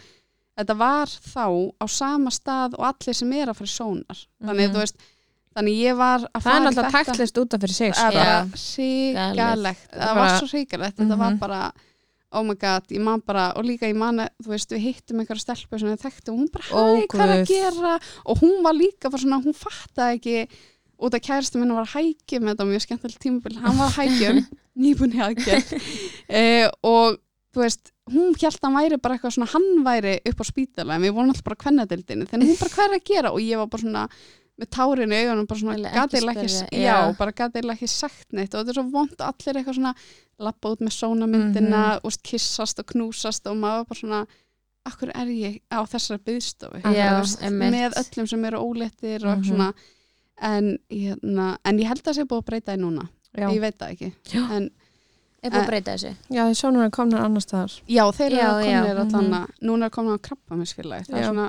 þetta 0.55 0.77
var 0.79 1.11
þá 1.11 1.45
á 1.83 1.85
sama 1.91 2.31
stað 2.31 2.77
og 2.79 2.85
allir 2.87 3.17
sem 3.17 3.33
er 3.35 3.51
að 3.51 3.59
fara 3.59 3.67
í 3.67 3.75
sónar 3.75 4.21
þannig, 4.39 4.69
Mhm. 4.69 4.73
þú 4.75 4.83
veist, 4.85 5.03
þannig 5.55 5.79
ég 5.79 5.97
var 5.97 6.19
að 6.25 6.29
það 6.29 6.35
er 6.35 6.45
fara 6.45 6.59
í 6.59 6.65
náttúrulega 6.65 6.91
þetta. 6.91 7.03
taktlist 7.09 7.37
út 7.41 7.53
af 7.57 7.61
fyrir 7.65 7.75
sig 7.77 7.91
það 7.91 7.95
sko. 7.95 8.05
er 8.07 8.13
bara 8.19 8.35
Já. 8.35 9.25
hrigalegt 9.25 9.89
Það 9.91 10.05
það 10.05 10.15
var 10.19 10.33
svo 10.39 10.47
hrigalegt, 10.51 10.97
þetta 10.99 11.17
var 11.17 11.31
Mhm. 11.31 11.39
bara 11.39 11.61
oh 12.35 12.43
my 12.43 12.53
god, 12.59 12.83
ég 12.91 12.99
man 13.01 13.21
bara 13.25 13.53
og 13.55 13.63
líka 13.63 13.87
ég 13.87 13.95
man 13.95 14.17
að, 14.19 14.29
þú 14.43 14.49
veist, 14.51 14.69
við 14.75 14.81
hittum 14.83 15.19
einhverja 15.21 15.39
stelpu 15.45 15.79
sem 15.79 15.87
við 15.87 16.01
þekktum 16.03 16.33
og 16.33 16.39
hún 16.41 16.51
bara, 16.51 16.65
hæ, 16.67 17.07
hvað 17.07 17.21
er 17.29 17.35
að 17.35 17.47
gera? 17.47 17.99
Og 18.25 18.39
hún 18.41 18.63
var 18.63 18.73
líka 18.75 19.09
bara 19.09 19.21
svona, 19.23 19.39
hún 19.43 19.55
fattaði 19.55 20.17
ekki 20.19 20.47
út 20.99 21.13
af 21.15 21.21
kæristu 21.21 21.59
minna 21.59 21.75
var 21.75 21.85
að 21.87 21.95
hækja 21.95 22.39
með 22.41 22.55
þetta 22.55 22.67
mjög 22.67 22.83
skemmtilegt 22.85 23.21
tímabil, 23.23 23.55
hann 23.63 23.77
var 23.77 23.87
að 23.87 23.97
hækja 24.01 24.33
nýbúin 24.83 25.15
í 25.15 25.21
aðgerð. 25.23 25.71
Eh, 26.27 26.67
og 26.83 27.17
þú 27.55 27.61
veist, 27.63 27.91
hún 28.11 28.33
held 28.35 28.57
að 28.59 28.63
hann 28.67 28.77
væri 28.81 28.97
bara 28.99 29.15
eitthvað 29.15 29.35
svona, 29.37 29.47
hann 29.53 29.83
væri 29.85 30.17
upp 30.27 30.39
á 30.41 30.45
spítala 30.45 30.95
en 30.97 31.03
við 31.05 31.13
vorum 31.15 31.29
alltaf 31.31 31.43
bara 31.47 31.55
kvennadildinni 31.63 32.25
þannig 32.27 32.49
hún 32.51 32.59
bara 32.59 32.73
hvað 32.75 32.89
er 32.89 32.95
að 32.99 33.05
gera? 33.07 33.31
Og 33.31 33.39
ég 33.39 33.55
var 33.61 33.67
bara 33.71 33.81
svona 33.85 34.09
með 34.55 34.69
tárin 34.71 35.11
í 35.11 35.19
augunum 35.23 35.47
bara 35.49 35.59
svona 35.59 35.75
Vilja 35.75 35.91
ekki 36.05 36.31
ekki, 36.31 36.79
já, 36.79 36.95
já. 36.95 37.15
bara 37.19 37.33
ekki 37.75 37.89
sagt 37.91 38.31
neitt 38.31 38.53
og 38.53 38.61
þetta 38.61 38.71
er 38.71 38.79
svo 38.79 38.85
vond 38.93 39.25
allir 39.27 39.59
eitthvað 39.59 39.77
svona 39.79 39.93
lappa 40.45 40.71
út 40.71 40.83
með 40.83 40.95
sónamyndina 40.95 41.83
og 42.03 42.17
kissast 42.23 42.79
og 42.79 42.87
knúsast 42.93 43.47
og 43.51 43.59
maður 43.59 43.87
bara 43.91 43.99
svona 43.99 44.21
akkur 44.85 45.11
er 45.17 45.31
ég 45.33 45.59
á 45.73 45.81
þessari 45.89 46.21
einmitt. 47.41 47.73
með 47.73 47.99
öllum 47.99 48.29
sem 48.29 48.45
eru 48.45 48.61
óléttir 48.61 49.25
og 49.25 49.37
Mhm. 49.39 49.45
svona. 49.49 49.73
En, 50.37 50.77
hérna, 50.91 51.57
en 51.63 51.77
ég 51.79 51.87
held 51.87 52.03
að 52.03 52.11
það 52.11 52.17
sé 52.17 52.23
búið 52.27 52.41
að 52.43 52.45
breyta 52.45 52.73
í 52.75 52.79
núna. 52.79 53.09
Já. 53.35 53.49
ég 53.51 53.59
veit 53.59 53.77
það 53.77 53.91
ekki. 53.91 54.13
En 54.35 54.69
er 55.43 55.51
búið 55.51 55.63
að 55.63 55.67
breyta 55.67 55.95
þessu? 55.95 56.15
Já, 56.29 56.43
því 56.47 56.55
sónar 56.59 56.91
komnar 56.91 57.21
annar 57.25 57.41
staðar. 57.41 57.81
Já, 57.87 58.03
þeir 58.11 58.31
eru 58.31 58.41
að 58.41 58.65
já, 58.65 58.79
komnir 58.79 58.95
að 58.95 59.05
mhm. 59.05 59.11
þannig 59.11 59.47
núna 59.61 59.85
er 59.85 59.89
komin 59.89 60.15
á 60.15 60.19
krabba 60.19 60.55
með 60.55 60.67
skilagi 60.71 61.05
það 61.09 61.17
er 61.19 61.25
svona, 61.29 61.47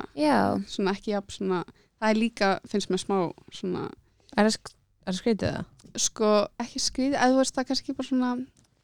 svona 0.66 0.90
ekki 0.96 1.12
jafn 1.12 1.36
svona 1.38 1.64
það 2.00 2.10
er 2.12 2.18
líka, 2.20 2.50
finnst 2.68 2.90
mér 2.92 3.02
smá 3.02 3.18
svona, 3.52 3.86
er 4.36 4.44
það 4.48 4.54
sk- 4.58 4.74
er 5.06 5.12
það 5.12 5.20
skrítið 5.22 5.54
það? 5.56 5.64
sko, 5.96 6.30
ekki 6.60 6.80
skrýði 6.84 7.16
eða 7.16 7.30
þú 7.32 7.36
veist 7.40 7.54
það 7.56 7.68
kannski 7.70 7.94
bara 7.96 8.08
svona 8.10 8.30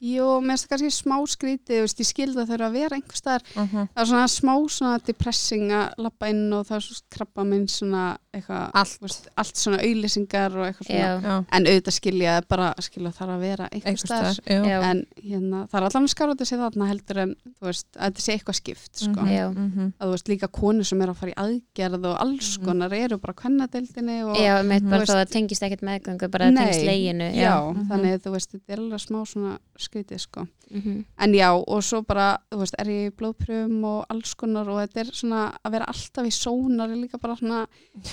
Jú, 0.02 0.24
mér 0.42 0.56
finnst 0.58 0.66
það 0.66 0.72
kannski 0.72 0.88
smá 0.96 1.16
skrítið, 1.30 1.84
ég 1.86 2.06
skildi 2.08 2.40
að 2.42 2.48
þau 2.48 2.54
eru 2.56 2.64
að 2.66 2.72
vera 2.74 2.96
einhver 2.96 3.18
staðar, 3.20 3.42
Mhm. 3.54 3.82
það 3.94 4.00
er 4.02 4.08
svona 4.10 4.26
smá 4.32 4.54
svona 4.68 4.98
depressing 5.06 5.70
að 5.70 5.92
lappa 5.98 6.26
inn 6.28 6.52
og 6.52 6.66
það 6.66 6.76
er 6.76 6.80
svo 6.82 7.02
krabba 7.08 7.44
minn 7.46 7.68
svona 7.68 8.18
eitthvað, 8.34 8.70
Allt. 8.74 8.98
þú 8.98 9.00
veist, 9.06 9.28
allt 9.38 9.54
svona 9.56 9.78
auðlýsingar 9.78 10.56
og 10.56 10.64
eitthvað 10.66 10.86
svona, 10.88 11.22
Já, 11.22 11.44
en 11.52 11.64
auðvitað 11.66 11.94
skilja 12.00 12.40
það 12.40 12.48
bara, 12.48 12.74
skilja 12.80 13.12
þarf 13.12 13.30
að 13.36 13.40
vera 13.40 13.68
einhver 13.70 13.98
staðar, 14.02 14.38
en 14.48 15.06
hérna, 15.22 15.68
það 15.68 15.74
er 15.74 15.86
allan 15.86 16.02
að 16.08 16.14
skára 16.14 16.34
þetta 16.34 16.46
sé 16.50 16.56
þarna 16.58 16.88
heldur 16.90 17.18
en, 17.22 17.34
þú 17.60 17.62
veist, 17.68 17.86
að 17.94 18.10
þetta 18.10 18.20
sé 18.26 18.32
eitthvað 18.38 18.58
skipt, 18.58 18.94
sko, 18.96 19.20
Mhm, 19.22 19.28
Já. 19.30 19.46
mhm. 19.54 19.92
að 20.00 20.06
þú 20.08 20.10
veist, 20.16 20.28
líka 20.28 20.48
konur 20.50 20.84
sem 20.84 21.00
eru 21.02 21.12
að 21.12 21.16
fara 21.16 21.30
í 21.32 21.38
aðgerð 21.38 22.04
og 22.10 22.18
alls 22.20 22.56
konar 22.58 22.92
eru 22.92 23.18
bara 23.18 23.34
kvennadeildinni 23.34 24.24
og 24.26 24.34
já 24.36 24.62
Mhm. 24.64 24.90
bara 24.90 25.04
veist- 25.04 25.14
það 25.14 25.30
tengist 25.30 25.62
ekkert 25.62 25.82
meðgöngu 25.86 26.28
bara 26.30 26.46
það 26.50 26.56
tengist 26.58 26.84
leginu 26.86 27.34
já, 27.36 27.72
þannig 27.88 28.18
þú 28.22 28.32
veist, 28.32 28.50
þetta 28.50 28.68
er 28.72 28.76
alveg 28.78 29.00
smá 29.06 29.22
svona 29.28 29.58
skrítið, 29.92 30.20
sko. 30.24 30.46
Mhm. 30.72 31.04
En 31.20 31.32
já, 31.36 31.50
og 31.52 31.82
svo 31.84 32.00
bara, 32.08 32.38
þú 32.50 32.58
veist, 32.62 32.74
er 32.80 32.86
ég 32.86 33.10
í 33.10 33.14
blóðpröfum 33.20 33.84
og 33.84 34.06
alls 34.08 34.32
konar 34.34 34.68
og 34.72 34.80
þetta 34.80 35.00
er 35.04 35.10
svona 35.12 35.42
að 35.64 35.72
vera 35.76 35.84
alltaf 35.92 36.24
í 36.24 36.32
sónar 36.32 36.88
líka 36.96 37.20
bara 37.20 37.36
svona, 37.36 37.66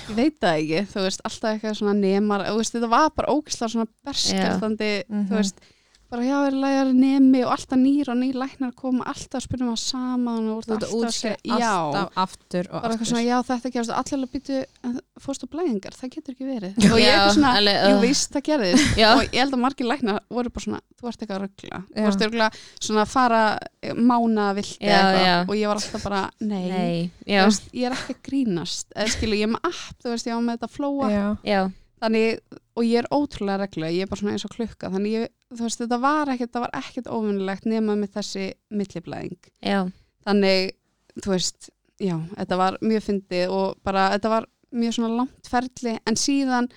ég 0.09 0.15
veit 0.15 0.39
það 0.41 0.59
ekki, 0.59 0.81
þú 0.91 1.05
veist, 1.07 1.21
alltaf 1.23 1.53
eitthvað 1.55 1.77
svona 1.79 1.95
nemar, 1.95 2.43
þú 2.49 2.57
veist, 2.59 2.73
þetta 2.75 2.89
var 2.91 3.09
bara 3.15 3.31
ógislega 3.33 3.71
svona 3.71 3.87
berskjaldandi, 4.05 4.91
Mhm. 5.09 5.27
þú 5.29 5.35
veist, 5.39 5.55
bara 6.09 6.25
já, 6.25 6.37
er 6.47 6.55
lægar 6.57 6.91
nemi 6.95 7.43
og 7.45 7.51
alltaf 7.53 7.79
nýr 7.79 8.09
og 8.09 8.17
nýr 8.17 8.37
læknar 8.41 8.71
koma 8.77 9.05
alltaf 9.09 9.39
að 9.39 9.45
spyrja 9.45 9.67
maður 9.67 9.81
saman 9.83 10.47
og 10.49 10.63
að 10.65 10.85
útskrifa 10.87 11.11
segja, 11.13 11.59
já, 11.61 11.73
alltaf 11.75 12.21
aftur 12.23 12.69
og 12.71 12.81
bara 12.81 12.95
aftur. 12.95 13.09
svona, 13.11 13.23
já, 13.27 13.35
þetta 13.49 13.83
og 13.83 13.91
allir 13.99 14.25
að 14.25 14.33
býtu, 14.33 14.61
fórstu 15.21 15.49
blæðingar, 15.53 15.97
það 15.99 16.13
getur 16.15 16.35
ekki 16.35 16.47
verið. 16.49 16.79
Og 16.89 16.97
ég 16.97 17.05
Já, 17.05 17.13
eitthvað 17.13 17.35
svona, 17.37 17.53
alveg, 17.59 17.79
jú, 17.79 17.95
uh. 17.95 18.01
víst, 18.07 18.31
það 18.33 18.45
gerðist. 18.49 18.97
Já. 18.99 19.09
og 19.11 19.23
ég 19.27 19.39
held 19.43 19.57
að 19.57 19.63
margir 19.65 19.89
læknar 19.89 20.23
voru 20.33 20.53
bara 20.55 20.65
svona 20.65 20.81
þú 20.99 21.09
ert 21.09 21.23
eitthvað 21.23 21.35
að 21.37 21.43
ruggla 21.45 21.81
þú 21.93 22.07
ert 22.09 22.23
örgulega 22.27 22.63
svona 22.79 23.03
að 23.05 23.11
fara 23.13 23.43
eh, 23.81 23.93
mána 23.95 24.47
vilt 24.57 24.75
Já, 24.79 24.95
eitthvað. 24.95 25.25
já. 25.27 25.35
og 25.45 25.53
ég 25.59 25.71
var 25.71 25.81
alltaf 25.81 26.07
bara, 26.07 26.23
nei, 26.41 26.63
Nei, 26.69 27.11
veist, 27.27 27.69
ég 27.75 27.89
er 27.89 27.97
ekki 27.97 28.15
að 28.17 28.23
grínast 28.29 28.95
eða 28.95 29.13
skilu, 29.15 29.39
ég 29.39 29.47
er 29.47 29.53
með 29.53 29.69
app, 29.71 29.99
þú 30.01 30.13
veist, 30.13 30.29
ég 30.29 30.35
var 30.35 30.45
með 30.47 30.57
þetta 30.57 30.71
flóa. 30.73 31.11
Já, 31.13 31.25
já, 31.47 31.61
þannig, 32.03 32.59
og 32.79 32.87
ég 32.87 33.01
er 33.03 33.09
ótrúlega 33.15 33.61
reglulega 33.63 33.95
ég 33.95 34.07
er 34.07 34.11
bara 34.11 34.23
svona 34.23 34.35
eins 34.35 34.47
og 34.47 34.55
klukka, 34.55 34.91
þannig 34.93 35.15
ég, 35.15 35.31
þú 35.53 35.65
veist, 35.65 35.79
þetta 35.81 35.99
var 36.03 36.29
ekkert, 36.35 36.51
það 36.53 36.65
var 36.67 36.75
ekkert 36.81 37.07
óvinnilegt 37.09 37.65
nema 37.69 37.95
með 37.97 38.13
þessi 38.19 38.45
milliblæðing 38.69 39.51
já, 39.65 39.79
þannig, 40.27 40.71
þú 41.23 41.33
veist 41.33 41.69
já, 41.99 42.15
þetta 42.37 42.59
var 42.61 42.77
mjög 42.85 43.03
fyndið 43.07 43.53
og 43.55 43.79
bara, 43.83 44.09
þetta 44.15 44.29
var 44.35 44.47
mjög 44.71 44.93
svona 44.99 45.15
langt 45.23 45.49
ferli 45.49 45.95
en 46.07 46.19
síðan 46.19 46.69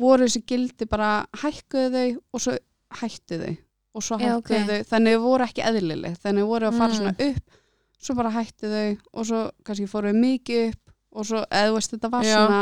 voru 0.00 0.26
þessi 0.26 0.42
gildi 0.50 0.86
bara 0.90 1.12
hækkuðu 1.42 1.90
þau 1.94 2.20
og 2.34 2.42
svo 2.44 2.56
hættu 3.00 3.38
þau 3.44 3.54
og 3.94 4.04
svo 4.06 4.18
Já, 4.18 4.26
hækkuðu 4.34 4.60
ok. 4.62 4.68
þau, 4.70 4.84
þannig 4.90 5.16
voru 5.22 5.46
ekki 5.46 5.64
eðlileg 5.66 6.18
þannig 6.22 6.46
voru 6.50 6.68
að 6.70 6.78
fara 6.78 6.92
Mm. 6.92 6.98
svona 6.98 7.30
upp 7.30 7.58
svo 8.00 8.14
bara 8.16 8.30
hættu 8.34 8.70
þau 8.70 8.98
og 9.12 9.26
svo 9.28 9.40
kannski 9.66 9.86
fóru 9.90 10.12
mikið 10.16 10.68
upp 10.70 10.94
og 11.12 11.26
svo, 11.26 11.40
eða 11.50 11.68
þú 11.70 11.74
veist, 11.78 11.90
þetta 11.94 12.10
var 12.10 12.24
Já. 12.24 12.34
svona 12.36 12.60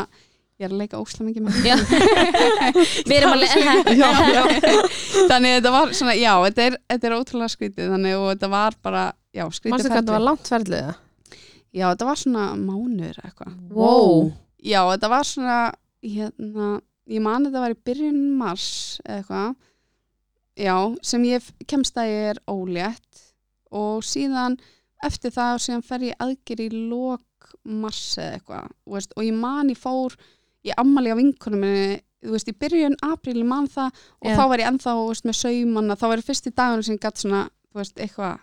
ég 0.59 0.67
er 0.67 0.73
að 0.75 0.81
leika 0.83 0.99
ósla 0.99 1.25
mikið 1.27 1.45
með 1.47 1.59
Við 3.09 3.13
erum 3.15 3.35
að 3.37 3.45
já, 4.03 4.09
já. 4.35 4.43
þannig 5.31 5.53
þetta 5.59 5.73
var 5.75 5.93
svona, 5.95 6.15
já, 6.19 6.33
þetta 6.49 6.65
er, 6.65 6.79
þetta 6.91 7.09
er 7.09 7.15
ótrúlega 7.19 7.53
skrítið 7.53 7.93
þannig 7.95 8.17
og 8.19 8.27
þetta 8.33 8.51
var 8.55 8.79
bara, 8.83 9.05
já, 9.31 9.45
skrítið 9.55 9.75
Manstu 9.77 9.93
hvað 9.93 10.01
þetta 10.01 10.17
var 10.17 10.25
langt 10.27 10.51
ferlið 10.51 10.89
það? 10.89 10.97
Já, 11.69 11.85
þetta 11.93 12.09
var 12.09 12.19
svona 12.19 12.45
mánuður 12.59 13.21
eitthvað. 13.23 13.57
Wow. 13.77 14.31
Já, 14.65 14.81
þetta 14.91 15.11
var 15.13 15.29
svona, 15.29 15.59
hérna, 16.03 16.71
ég 17.13 17.23
man 17.23 17.47
þetta 17.47 17.63
var 17.63 17.75
í 17.75 17.81
byrjun 17.87 18.23
mars 18.41 18.71
eða 19.05 19.19
eitthvað. 19.21 19.53
Já, 20.59 20.75
sem 21.07 21.29
ég 21.29 21.53
kemst 21.71 22.01
að 22.01 22.11
ég 22.11 22.33
er 22.33 22.41
ólétt 22.51 23.23
og 23.79 24.03
síðan 24.03 24.57
eftir 25.07 25.31
það 25.31 25.53
og 25.55 25.63
síðan 25.63 25.85
fer 25.87 26.09
ég 26.09 26.25
aðger 26.25 26.65
í 26.65 26.69
lok 26.75 27.53
mars 27.63 28.03
eða 28.19 28.41
eitthvað. 28.41 28.73
og 28.89 29.23
ég 29.23 29.39
man 29.39 29.71
ég 29.71 29.79
fór 29.79 30.17
í 30.67 30.73
ammali 30.77 31.13
á 31.13 31.17
vinkunum 31.19 31.61
minni, 31.63 32.01
þú 32.25 32.35
veist, 32.35 32.49
í 32.51 32.57
byrjun 32.59 32.97
apríl 33.07 33.37
ég 33.39 33.47
man 33.47 33.69
það 33.71 33.93
og 34.25 34.31
Já. 34.31 34.37
þá 34.37 34.45
var 34.51 34.59
ég 34.65 34.69
ennþá 34.73 34.95
þú 34.99 35.07
veist, 35.13 35.25
með 35.29 35.37
saumanna, 35.39 35.97
þá 36.01 36.07
var 36.11 36.19
ég 36.19 36.25
fyrst 36.27 36.47
í 36.51 36.55
dagunum 36.59 36.83
sem 36.87 36.97
ég 36.97 37.03
gatt 37.05 37.17
svona, 37.23 37.43
þú 37.73 37.79
veist, 37.83 37.99
eitthvað 38.03 38.39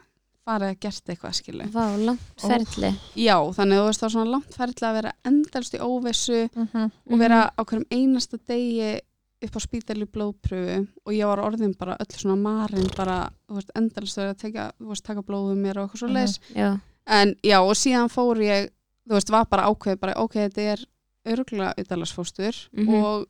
farið 0.46 0.70
að 0.70 0.80
gert 0.86 1.10
eitthvað 1.10 1.34
skilu. 1.40 1.66
Vá, 1.74 1.86
langt 1.98 2.38
ferli 2.38 2.92
Já, 3.18 3.36
þannig 3.58 3.80
þú 3.82 3.86
veist 3.90 4.00
þá 4.00 4.06
er 4.06 4.14
svona 4.14 4.30
langt 4.36 4.54
ferðilega 4.54 4.90
að 4.92 4.98
vera 5.00 5.14
endalst 5.26 5.74
í 5.74 5.80
óvissu 5.82 6.40
Mhm. 6.56 6.92
og 7.12 7.18
vera 7.20 7.40
á 7.50 7.62
hverjum 7.66 7.86
einasta 7.92 8.38
degi 8.48 9.00
upp 9.46 9.58
á 9.58 9.60
spítali 9.60 10.06
blóðpröfu 10.06 10.88
og 11.06 11.12
ég 11.14 11.26
var 11.28 11.42
orðin 11.44 11.74
bara 11.78 11.98
öll 12.00 12.14
svona 12.16 12.38
marinn 12.38 12.88
bara, 12.96 13.30
þú 13.50 13.56
veist, 13.58 13.72
endalst 13.76 14.18
að 14.22 14.38
taka, 14.38 14.72
þú 14.80 14.88
veist, 14.94 15.04
taka 15.04 15.22
blóðum 15.26 15.58
mér 15.66 15.78
og 15.82 15.90
eitthvað 15.90 16.00
svo 16.06 16.14
leis 16.14 16.40
Já, 16.56 16.80
en 17.08 17.36
já, 17.44 17.60
og 17.62 17.74
síðan 17.76 18.10
fór 18.14 18.38
ég 18.46 18.70
þú 19.10 19.18
veist, 19.18 19.30
var 19.34 19.46
bara 19.50 19.66
ákveð 19.68 20.00
bara, 20.00 20.14
ok, 20.22 20.34
þetta 20.46 20.62
er 20.78 20.86
örgulega 21.26 21.74
auðalagsfóstur 21.78 22.56
Mhm. 22.74 22.94
og 23.04 23.28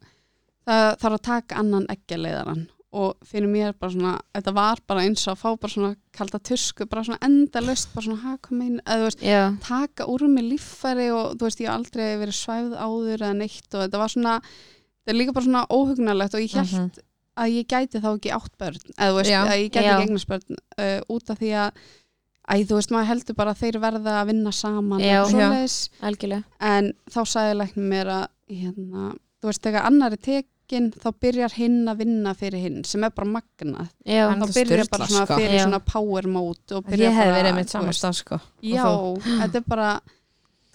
það 0.68 0.96
þarf 1.02 1.14
að 1.20 1.22
taka 1.22 1.56
annan 1.62 1.86
eggjaleiðaran 1.94 2.68
og 2.96 3.18
fyrir 3.28 3.50
mér 3.52 3.74
bara 3.78 3.92
svona, 3.92 4.12
þetta 4.34 4.54
var 4.56 4.78
bara 4.88 5.02
eins 5.04 5.28
og 5.28 5.36
að 5.36 5.42
fá 5.42 5.60
bara 5.60 5.74
svona 5.74 5.96
kalda 6.16 6.40
tusku, 6.40 6.86
bara 6.88 7.04
svona 7.04 7.20
endalust 7.28 7.90
bara 7.94 8.06
svona, 8.06 8.22
ha, 8.22 8.38
hvað 8.38 8.58
meina, 8.58 8.82
eða 8.88 9.02
þú 9.02 9.10
veist 9.10 9.26
já, 9.26 9.42
taka 9.68 10.06
úr 10.08 10.28
mig 10.32 10.46
líffæri 10.48 11.10
og 11.12 11.36
þú 11.36 11.44
veist 11.50 11.60
ég 11.60 11.68
hef 11.68 11.76
aldrei 11.76 12.08
verið 12.22 12.38
svæfð 12.40 12.78
áður 12.80 13.18
eða 13.20 13.36
neitt 13.36 13.68
og 13.76 13.82
þetta 13.84 13.98
var 14.00 14.08
svona 14.16 14.38
þetta 14.42 15.12
er 15.14 15.20
líka 15.20 15.34
bara 15.34 15.46
svona 15.46 15.66
óhugnalegt 15.70 16.34
og 16.34 16.40
ég 16.42 16.56
held 16.56 16.72
Mhm. 16.72 16.92
að 17.38 17.52
ég 17.52 17.68
gæti 17.68 18.00
þá 18.00 18.10
ekki 18.16 18.32
átt 18.32 18.58
börn 18.58 18.80
eða 18.96 19.12
þú 19.12 19.16
veist 19.20 19.30
Já. 19.30 19.44
að 19.44 19.60
ég 19.60 19.70
gæti 19.72 19.84
Já. 19.84 19.92
ekki 20.00 20.08
eignast 20.08 20.28
börn 20.28 20.58
uh, 20.80 21.02
út 21.10 21.30
af 21.30 21.38
því 21.40 21.52
að 21.52 21.72
Æ, 22.46 22.62
þú 22.70 22.78
veist, 22.78 22.92
maður 22.94 23.10
heldur 23.10 23.38
bara 23.40 23.54
að 23.56 23.62
þeir 23.64 23.78
verða 23.82 24.16
að 24.20 24.28
vinna 24.30 24.52
saman 24.54 25.02
Já. 25.02 25.22
algjörlega. 25.26 26.44
En 26.62 26.92
þá 27.10 27.22
sagði 27.26 27.56
læknum 27.58 27.88
mér 27.90 28.12
að 28.14 28.26
hérna, 28.60 29.06
þú 29.42 29.50
veist, 29.50 29.64
þegar 29.66 29.88
annar 29.90 30.14
er 30.14 30.22
tekin 30.28 30.92
þá 30.94 31.08
byrjar 31.26 31.56
hinn 31.58 31.80
að 31.90 32.04
vinna 32.04 32.36
fyrir 32.38 32.62
hinn 32.62 32.84
sem 32.86 33.06
er 33.08 33.16
bara 33.18 33.32
magnað. 33.34 33.90
Já, 34.06 34.28
þá 34.30 34.46
byrjar 34.60 34.92
bara 34.94 35.10
svona 35.10 35.26
sko. 35.26 35.40
fyrir 35.42 35.58
Já. 35.58 35.64
svona 35.66 35.82
power 35.90 36.30
mode 36.36 36.84
Ég 36.94 37.18
hef 37.18 37.34
verið 37.34 37.60
veist, 37.64 38.04
stað 38.04 38.16
sko. 38.22 38.42
Já, 38.62 38.86
þetta 39.26 39.62
er 39.64 39.68
bara 39.74 39.90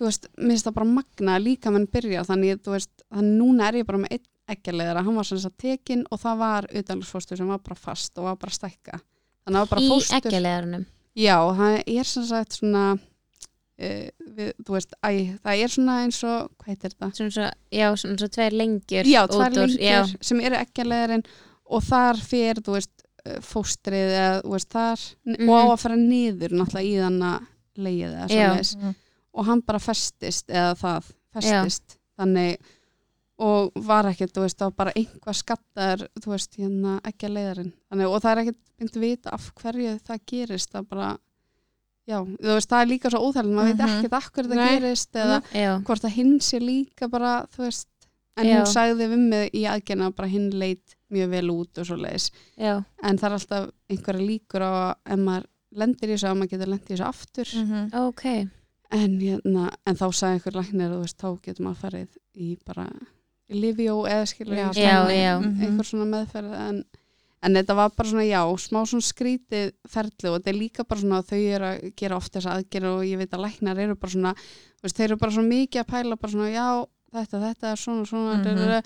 þú 0.00 0.08
veist, 0.08 0.30
mér 0.40 0.54
finnst 0.56 0.66
það 0.66 0.78
bara 0.82 0.92
magna 0.98 1.38
að 1.38 1.46
líka 1.46 1.70
menn 1.70 1.88
byrja 1.92 2.26
þannig, 2.26 2.62
þú 2.66 2.74
veist, 2.74 2.94
þannig 3.14 3.42
núna 3.44 3.70
er 3.70 3.82
ég 3.82 3.90
bara 3.90 4.02
með 4.02 4.16
einn 4.16 4.28
ekkjarleðara, 4.50 5.02
hann 5.06 5.14
var 5.14 5.26
sem 5.28 5.38
sagt 5.38 5.60
tekinn 5.62 6.08
og 6.10 6.18
það 6.18 6.40
var 6.40 6.66
utanlandsfóstur 6.72 7.38
sem 7.38 7.46
var 7.46 7.60
bara 7.62 7.78
fast 7.78 8.16
og 8.18 8.26
var 8.26 8.38
bara 8.40 8.50
að 8.50 8.56
stækka. 8.56 8.98
Þannig 9.44 9.52
að 9.52 9.60
það 9.60 9.60
var 9.60 9.70
bara 9.70 9.84
í 9.84 9.90
fóstur. 9.92 10.16
ekkjalegarunum 10.18 10.86
Já, 11.20 11.36
það 11.58 11.76
er 11.98 12.08
sem 12.10 12.24
sagt 12.28 12.56
svona 12.58 12.84
uh, 12.94 14.08
við, 14.36 14.50
þú 14.64 14.76
veist, 14.76 14.96
æ, 15.04 15.10
það 15.44 15.62
er 15.66 15.74
svona 15.74 15.98
eins 16.04 16.22
og, 16.28 16.48
hvað 16.60 16.72
heitir 16.72 16.94
þetta? 16.94 17.10
Svona 17.18 17.34
svo, 17.36 17.50
já, 17.80 17.86
svona 18.02 18.18
svo 18.22 18.28
tveir 18.36 18.56
lengjur 18.60 19.10
Já, 19.10 19.20
úr- 19.26 19.44
lengjur 19.44 19.76
já, 19.84 20.00
sem 20.30 20.40
eru 20.46 20.58
ekkjarleðarinn 20.60 21.24
og 21.70 21.84
þar 21.86 22.20
fyrir, 22.26 22.60
þú 22.66 22.74
veist, 22.78 23.04
eh, 23.24 23.38
fóstrið 23.46 24.10
eða, 24.16 24.42
þú 24.46 24.54
veist, 24.56 24.70
þar 24.74 25.06
Mhm. 25.26 25.48
og 25.48 25.56
á 25.60 25.64
að 25.74 25.80
fara 25.84 25.96
niður 26.00 26.56
náttúrulega 26.58 26.90
í 26.90 26.98
þann 27.04 27.22
að 27.30 27.46
leiða 27.80 28.10
eða 28.10 28.28
Já. 28.28 28.48
svoleiðis 28.50 28.72
Mhm. 28.76 28.94
og 29.34 29.46
hann 29.46 29.60
bara 29.62 29.78
festist 29.78 30.46
eða 30.50 30.74
það 30.80 31.10
festist 31.34 31.96
þannig 32.18 32.58
og 33.40 33.72
var 33.86 34.04
ekkert, 34.10 34.34
þú 34.36 34.42
veist, 34.44 34.58
það 34.60 34.68
var 34.70 34.76
bara 34.82 34.92
einhvað 35.00 35.36
skattar, 35.38 36.02
þú 36.20 36.32
veist, 36.34 36.56
hérna 36.60 36.98
ekki 37.08 37.26
að 37.28 37.34
leiðarinn, 37.38 37.72
þannig 37.90 38.10
og 38.14 38.22
það 38.24 38.30
er 38.34 38.40
ekkert 38.44 38.60
myndi 38.80 39.00
vita 39.06 39.30
af 39.36 39.46
hverju 39.60 39.94
það 40.08 40.20
gerist 40.32 40.72
það 40.74 40.88
bara, 40.90 41.08
já, 42.10 42.18
þú 42.24 42.54
veist, 42.56 42.70
það 42.72 42.82
er 42.84 42.90
líka 42.90 43.10
svo 43.14 43.20
óþægilegt, 43.28 43.56
maður 43.56 43.70
Mhm. 43.70 43.78
veit 43.78 43.86
ekkert 43.96 44.18
af 44.18 44.30
hverju 44.32 44.50
það 44.50 44.60
Nei. 44.60 44.78
gerist 44.80 45.12
eða 45.24 45.38
já, 45.54 45.70
hvort 45.84 46.04
að 46.04 46.14
hinn 46.18 46.34
sé 46.40 46.60
líka 46.60 47.08
bara, 47.10 47.46
þú 47.54 47.64
veist 47.64 47.88
en 48.36 48.46
Já. 48.46 48.56
hún 48.60 48.66
sagði 48.72 49.06
við 49.10 49.18
mig 49.28 49.50
í 49.52 49.64
aðgerna 49.68 50.06
að 50.10 50.16
bara 50.16 50.28
hinn 50.28 50.50
leit 50.50 50.94
mjög 51.10 51.28
vel 51.30 51.50
út 51.50 51.78
og 51.78 51.86
svo 51.86 51.96
leiðis 51.96 52.30
já, 52.56 52.84
en 53.02 53.18
það 53.18 53.24
er 53.24 53.36
alltaf 53.38 53.70
einhverja 53.90 54.26
líkur 54.26 54.62
á 54.62 54.70
að 54.70 54.94
ef 55.12 55.18
maður 55.18 55.46
lendir 55.76 56.08
í 56.08 56.12
þessu 56.14 56.28
að 56.30 56.36
maður 56.38 56.50
getur 56.54 56.70
lendir 56.70 56.90
í 56.90 56.96
þessu 56.96 57.08
aftur 57.08 57.48
Mhm. 57.64 57.94
ok 57.94 58.24
En, 58.92 59.20
hérna, 59.20 59.70
en 59.86 59.94
þá 59.94 60.06
sagði 60.10 60.34
einhver 60.40 60.56
læknir 60.58 60.90
þú 60.90 61.00
veist, 61.04 61.18
þá 61.18 61.40
getur 61.42 61.62
maður 61.64 61.80
farið 61.82 62.08
í 62.36 62.58
bara 62.66 62.88
Livjó 63.50 63.96
eða 64.06 64.26
skilur 64.30 64.56
Já, 64.56 64.70
já, 64.74 65.10
já. 65.10 65.34
Mhm. 65.40 65.62
einhver 65.66 65.86
svona 65.88 66.06
meðferð 66.06 66.52
en, 66.68 66.84
en 67.42 67.54
þetta 67.56 67.74
var 67.76 67.90
bara 67.96 68.08
svona 68.10 68.26
já 68.28 68.40
smá 68.60 68.80
svona 68.86 69.06
skrítið 69.06 69.72
ferli 69.88 70.28
og 70.30 70.36
þetta 70.38 70.50
er 70.52 70.58
líka 70.60 70.84
bara 70.86 71.00
svona 71.00 71.18
að 71.22 71.30
þau 71.32 71.40
eru 71.56 71.64
að 71.70 71.94
gera 71.96 72.16
oft 72.16 72.32
þess 72.36 72.46
aðgerð 72.46 72.90
og 72.94 73.02
ég 73.08 73.18
veit 73.18 73.32
að 73.34 73.44
læknar 73.46 73.78
eru 73.78 73.94
bara 73.96 74.12
svona 74.12 74.34
veist, 74.82 74.96
þeir 74.96 75.08
eru 75.10 75.16
bara 75.16 75.32
svona 75.32 75.48
mikið 75.54 75.80
að 75.82 75.90
pæla 75.94 76.16
bara 76.20 76.32
svona 76.32 76.50
já, 76.52 76.68
þetta, 77.16 77.40
þetta 77.46 77.72
er 77.72 77.76
svona, 77.86 78.06
svona 78.06 78.36
Mhm. 78.38 78.54
mm 78.60 78.82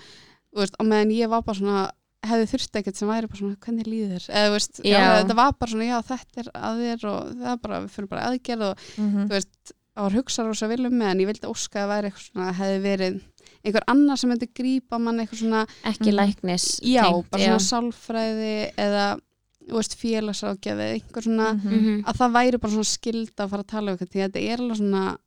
þú 0.55 0.61
veist, 0.63 0.75
og 0.79 0.85
meðan 0.87 1.11
ég 1.11 1.27
var 1.29 1.41
bara 1.43 1.57
svona 1.59 1.91
hefði 2.25 2.45
þurft 2.49 2.77
ekkert 2.79 2.95
sem 2.95 3.09
væri 3.11 3.27
bara 3.27 3.37
svona 3.41 3.57
hvernig 3.59 3.85
líður 3.91 4.23
eða 4.31 4.51
veist, 4.55 4.79
já. 4.81 4.97
Já. 4.97 5.09
þetta 5.21 5.35
var 5.35 5.51
bara 5.59 5.71
svona 5.71 5.85
já, 5.91 5.97
þetta 6.01 6.39
er 6.41 6.47
að 6.55 6.79
þér 6.79 7.03
og 7.11 7.33
það 7.35 7.49
er 7.51 7.57
bara, 7.65 7.79
við 7.83 7.89
fyrir 7.91 8.07
bara 8.09 8.23
aðgerð 8.31 8.63
og 8.71 8.77
Mhm. 8.97 9.25
þú 9.27 9.29
veist, 9.35 9.73
það 9.95 10.03
var 10.07 10.15
hugsað 10.15 10.47
rosa 10.47 10.67
vel 10.67 10.85
um 10.87 10.97
mig 10.97 11.07
en 11.11 11.19
ég 11.19 11.27
vildi 11.27 11.47
óska 11.51 11.83
að 11.83 11.91
væri 11.91 12.07
eitthvað 12.09 12.25
svona 12.31 12.53
hefði 12.55 12.79
verið 12.87 13.21
einhver 13.65 13.83
annar 13.87 14.17
sem 14.17 14.29
myndi 14.29 14.47
grípa 14.53 14.99
mann 15.01 15.19
eitthvað 15.19 15.41
svona, 15.43 15.65
ekki 15.83 16.11
Mhm. 16.11 16.15
læknis 16.19 16.65
já, 16.81 17.03
tengt, 17.03 17.29
bara 17.31 17.43
svona 17.43 17.65
sálfræði 17.69 18.71
eða 18.77 19.19
þú 19.65 19.73
veist, 19.79 19.95
félagsrákjafi 19.97 20.87
einhver 20.93 21.23
svona, 21.25 21.53
Mhm. 21.53 21.73
Mhm. 21.73 22.03
að 22.05 22.17
það 22.19 22.31
væri 22.37 22.59
bara 22.61 22.73
svona 22.73 22.91
skilda 22.95 23.43
að 23.45 23.49
fara 23.49 23.63
að 23.63 23.67
tala 23.67 23.91
um 23.91 23.97
eitthvað 23.97 24.11
því 24.11 24.21
að 24.21 24.31
þetta 24.31 24.51
er 24.53 24.57
alveg 24.59 24.77
svona 24.77 25.17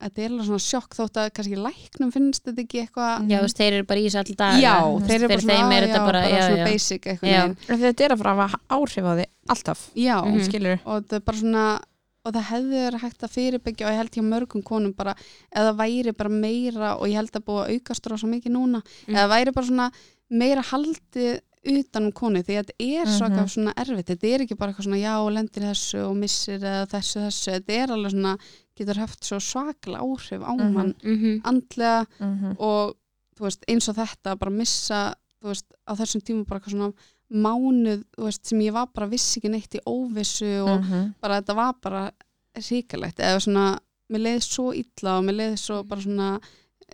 þetta 0.00 0.18
er 0.22 0.30
alveg 0.30 0.46
svona 0.46 0.62
sjokk 0.62 0.92
þótt 0.94 1.16
að 1.18 1.30
kannski 1.34 1.56
læknum 1.58 2.12
finnst 2.14 2.42
þetta 2.46 2.62
ekki 2.62 2.78
eitthvað 2.86 3.28
Já, 3.28 3.38
þú 3.38 3.42
veist, 3.42 3.56
þeir 3.58 3.72
eru 3.72 3.82
bara 3.90 3.98
í 4.00 4.04
þessu 4.06 4.18
all 4.18 4.34
dag 4.38 4.62
já, 4.62 4.74
þeir 5.08 5.14
eru 5.18 5.28
bara 5.28 5.40
svona, 5.40 5.58
þeim 5.58 5.66
"Ah, 5.66 5.74
er 5.74 5.88
já, 5.88 5.98
bara, 6.06 6.22
já, 6.22 6.38
svona 6.38 6.56
já. 6.58 6.64
basic 6.70 7.02
eitthvað 7.02 7.28
Já. 7.28 7.54
Þetta 7.66 8.00
er 8.04 8.10
að 8.14 8.18
fara 8.18 8.30
að 8.30 8.38
hafa 8.38 8.60
áhrif 8.70 9.04
á 9.04 9.12
þig 9.18 9.26
alltaf 9.48 9.80
já, 9.96 10.16
Mhm. 10.22 10.40
skilur 10.46 10.78
og 10.86 11.02
þetta 11.02 11.16
er 11.16 11.20
bara 11.20 11.38
svona 11.38 11.80
og 12.28 12.34
það 12.36 12.46
hefði 12.52 12.82
verið 12.84 13.02
hægt 13.06 13.24
að 13.26 13.34
fyrirbyggja 13.34 13.86
og 13.88 13.92
ég 13.94 14.00
held 14.02 14.14
hjá 14.18 14.24
mörgum 14.28 14.62
konum 14.68 14.92
bara 14.94 15.14
eða 15.56 15.74
væri 15.80 16.12
bara 16.16 16.28
meira 16.30 16.94
og 17.00 17.08
ég 17.08 17.16
held 17.18 17.32
að 17.40 17.44
búa 17.48 17.64
að 17.66 17.74
aukast 17.78 18.06
rosa 18.12 18.26
mikið 18.30 18.52
núna 18.54 18.82
Mm. 19.08 19.14
eða 19.16 19.28
væri 19.34 19.54
bara 19.54 19.66
svona 19.66 19.90
meira 20.30 20.62
haldið 20.62 21.40
utan 21.68 22.04
um 22.06 22.12
konu 22.12 22.38
því 22.40 22.54
að 22.60 22.68
þetta 22.68 22.86
er 23.00 23.06
svaka 23.10 23.42
svona 23.50 23.72
erfitt, 23.76 24.06
þetta 24.12 24.28
er 24.34 24.40
ekki 24.44 24.56
bara 24.56 24.72
eitthvað 24.72 24.86
svona 24.86 25.00
já, 25.02 25.14
lendir 25.34 25.62
í 25.64 25.68
þessu 25.72 25.98
og 26.06 26.14
missir 26.16 26.58
eða 26.62 26.86
þessu 26.92 27.24
þessu, 27.26 27.50
þetta 27.56 27.72
er 27.82 27.88
alveg 27.96 28.12
svona 28.14 28.38
getur 28.78 29.00
haft 29.02 29.24
svo 29.26 29.38
svakla 29.42 29.98
áhrif 29.98 30.40
á 30.46 30.52
Mhm. 30.54 30.72
mann 30.72 30.94
Mhm. 31.02 31.40
andlega 31.44 32.06
Mhm. 32.20 32.56
og 32.60 32.94
veist, 33.40 33.64
eins 33.68 33.88
og 33.88 33.96
þetta 33.96 34.38
bara 34.38 34.50
missa, 34.50 35.14
veist, 35.42 35.64
á 35.86 35.92
þessum 35.98 36.22
tíma 36.22 36.46
bara 36.46 36.60
eitthvað 36.60 36.72
svona 36.78 36.92
mánuð 37.30 38.04
veist, 38.16 38.46
sem 38.46 38.58
ég 38.60 38.72
var 38.72 38.86
bara 38.94 39.06
vissi 39.10 39.38
ekki 39.40 39.50
neitt 39.52 39.74
í 39.74 39.80
óvissu 39.86 40.62
og 40.64 40.80
Mhm. 40.82 41.14
bara 41.20 41.40
þetta 41.42 41.54
var 41.54 41.74
bara 41.82 42.10
ríkalegt 42.66 43.18
eða 43.24 43.40
svona, 43.44 43.66
mér 44.10 44.24
leiði 44.26 44.42
svo 44.46 44.70
illa 44.74 45.18
og 45.18 45.24
mér 45.28 45.36
leiði 45.42 45.58
svo 45.58 45.82
bara 45.88 46.00
svona 46.04 46.30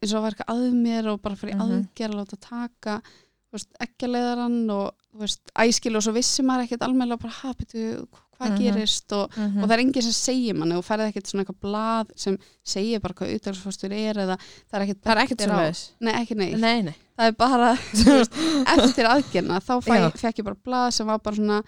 eins 0.02 0.12
og 0.14 0.24
að 0.24 0.32
eitthvað 0.32 0.50
að 0.56 0.74
mér 0.74 1.12
og 1.12 1.22
bara 1.22 1.36
fyrir 1.38 1.54
mm 1.54 1.60
Mhm. 1.62 1.76
aðgerð 1.94 2.14
að 2.14 2.18
láta 2.20 2.40
taka 2.40 2.96
þú 3.04 3.52
veist, 3.58 3.70
ekkjaleiðarann 3.84 4.70
og 4.74 4.92
þú 5.14 5.18
veist, 5.22 5.40
æskil 5.62 5.96
og 5.96 6.02
svo 6.02 6.12
vissi 6.16 6.42
maður 6.42 6.64
ekkert 6.66 6.82
almennilega 6.88 7.20
bara, 7.22 7.32
ha, 7.42 7.52
betur, 7.54 8.06
hvað 8.34 8.50
Mhm. 8.50 8.58
gerist 8.58 9.12
og, 9.14 9.30
Mhm. 9.36 9.62
og 9.62 9.68
það 9.68 9.72
er 9.76 9.78
enginn 9.84 10.02
sem 10.02 10.12
segir 10.34 10.54
manni 10.58 10.74
og 10.74 10.82
færði 10.84 11.06
ekkert 11.12 11.26
svona 11.30 11.44
eitthvað 11.44 11.60
blað 11.62 12.06
sem 12.16 12.38
segir 12.64 13.00
bara 13.00 13.14
hvað 13.14 13.34
utdagsfóstur 13.38 13.92
er 13.92 14.14
eða 14.14 14.36
það 14.66 14.74
er 14.74 14.80
ekkert 14.86 15.02
Það 15.04 15.12
er 15.16 15.22
ekkert 15.24 15.40
á- 15.46 15.54
leiðis 15.54 15.90
Nei, 16.00 16.12
ekki 16.14 16.34
neitt. 16.36 16.58
Nei, 16.58 16.82
nei 16.82 16.94
Það 17.16 17.26
er 17.28 17.32
bara, 17.32 17.74
veist, 17.94 18.32
eftir 18.66 19.06
aðgerna 19.06 19.60
þá 19.62 19.80
fæ, 19.80 20.12
fekk 20.18 20.38
ég 20.40 20.44
bara 20.44 20.56
blað 20.66 20.92
sem 20.92 21.06
var 21.06 21.18
bara 21.20 21.36
svona, 21.36 21.62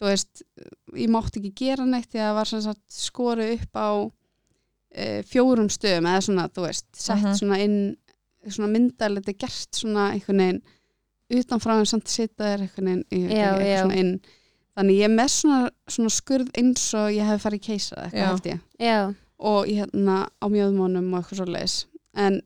þú 0.00 0.08
veist, 0.08 0.42
ég 0.96 1.10
mátti 1.12 1.40
ekki 1.42 1.52
gera 1.60 1.84
neitt 1.86 2.08
því 2.10 2.20
að 2.22 2.28
það 2.30 2.38
var 2.40 2.50
sagt 2.54 2.84
skorið 2.96 3.52
upp 3.58 3.76
á 3.76 3.88
e, 4.90 5.22
fjórum 5.28 5.68
stöðum 5.70 6.08
eða 6.10 6.22
svona, 6.26 6.48
þú 6.50 6.64
veist, 6.66 6.86
sett 6.96 7.22
Mhm. 7.22 7.36
svona 7.38 7.58
inn, 7.62 7.96
svona 8.48 8.70
myndalegt 8.72 9.28
er 9.28 9.34
gert 9.38 9.76
svona 9.76 10.10
einhvern 10.14 10.40
veginn 10.40 10.62
utanfrá 11.30 11.78
en 11.78 11.86
samt 11.86 12.08
sita 12.08 12.44
þér 12.44 12.64
einhvern 12.64 12.88
veginn 12.88 13.30
Já, 13.30 13.54
eitthvað 13.54 13.66
já. 13.68 13.80
svona 13.84 13.96
inn. 14.00 14.20
Þannig 14.76 14.96
ég 14.96 15.04
er 15.04 15.14
með 15.14 15.28
svona, 15.34 15.70
svona 15.88 16.10
skurð 16.10 16.50
eins 16.58 16.94
og 16.94 17.10
ég 17.12 17.26
hef 17.26 17.42
farið 17.44 17.60
í 17.60 17.66
keisa 17.66 17.96
Já. 17.96 18.04
eitthvað 18.08 18.30
held 18.30 18.46
ég 18.50 18.60
Já, 18.80 19.14
og 19.38 19.66
ég 19.68 19.76
hérna 19.84 20.16
á 20.40 20.46
mjöðmónum 20.48 21.12
og 21.14 21.20
eitthvað 21.20 21.36
svo 21.42 21.46
leis 21.52 21.74
en 22.14 22.40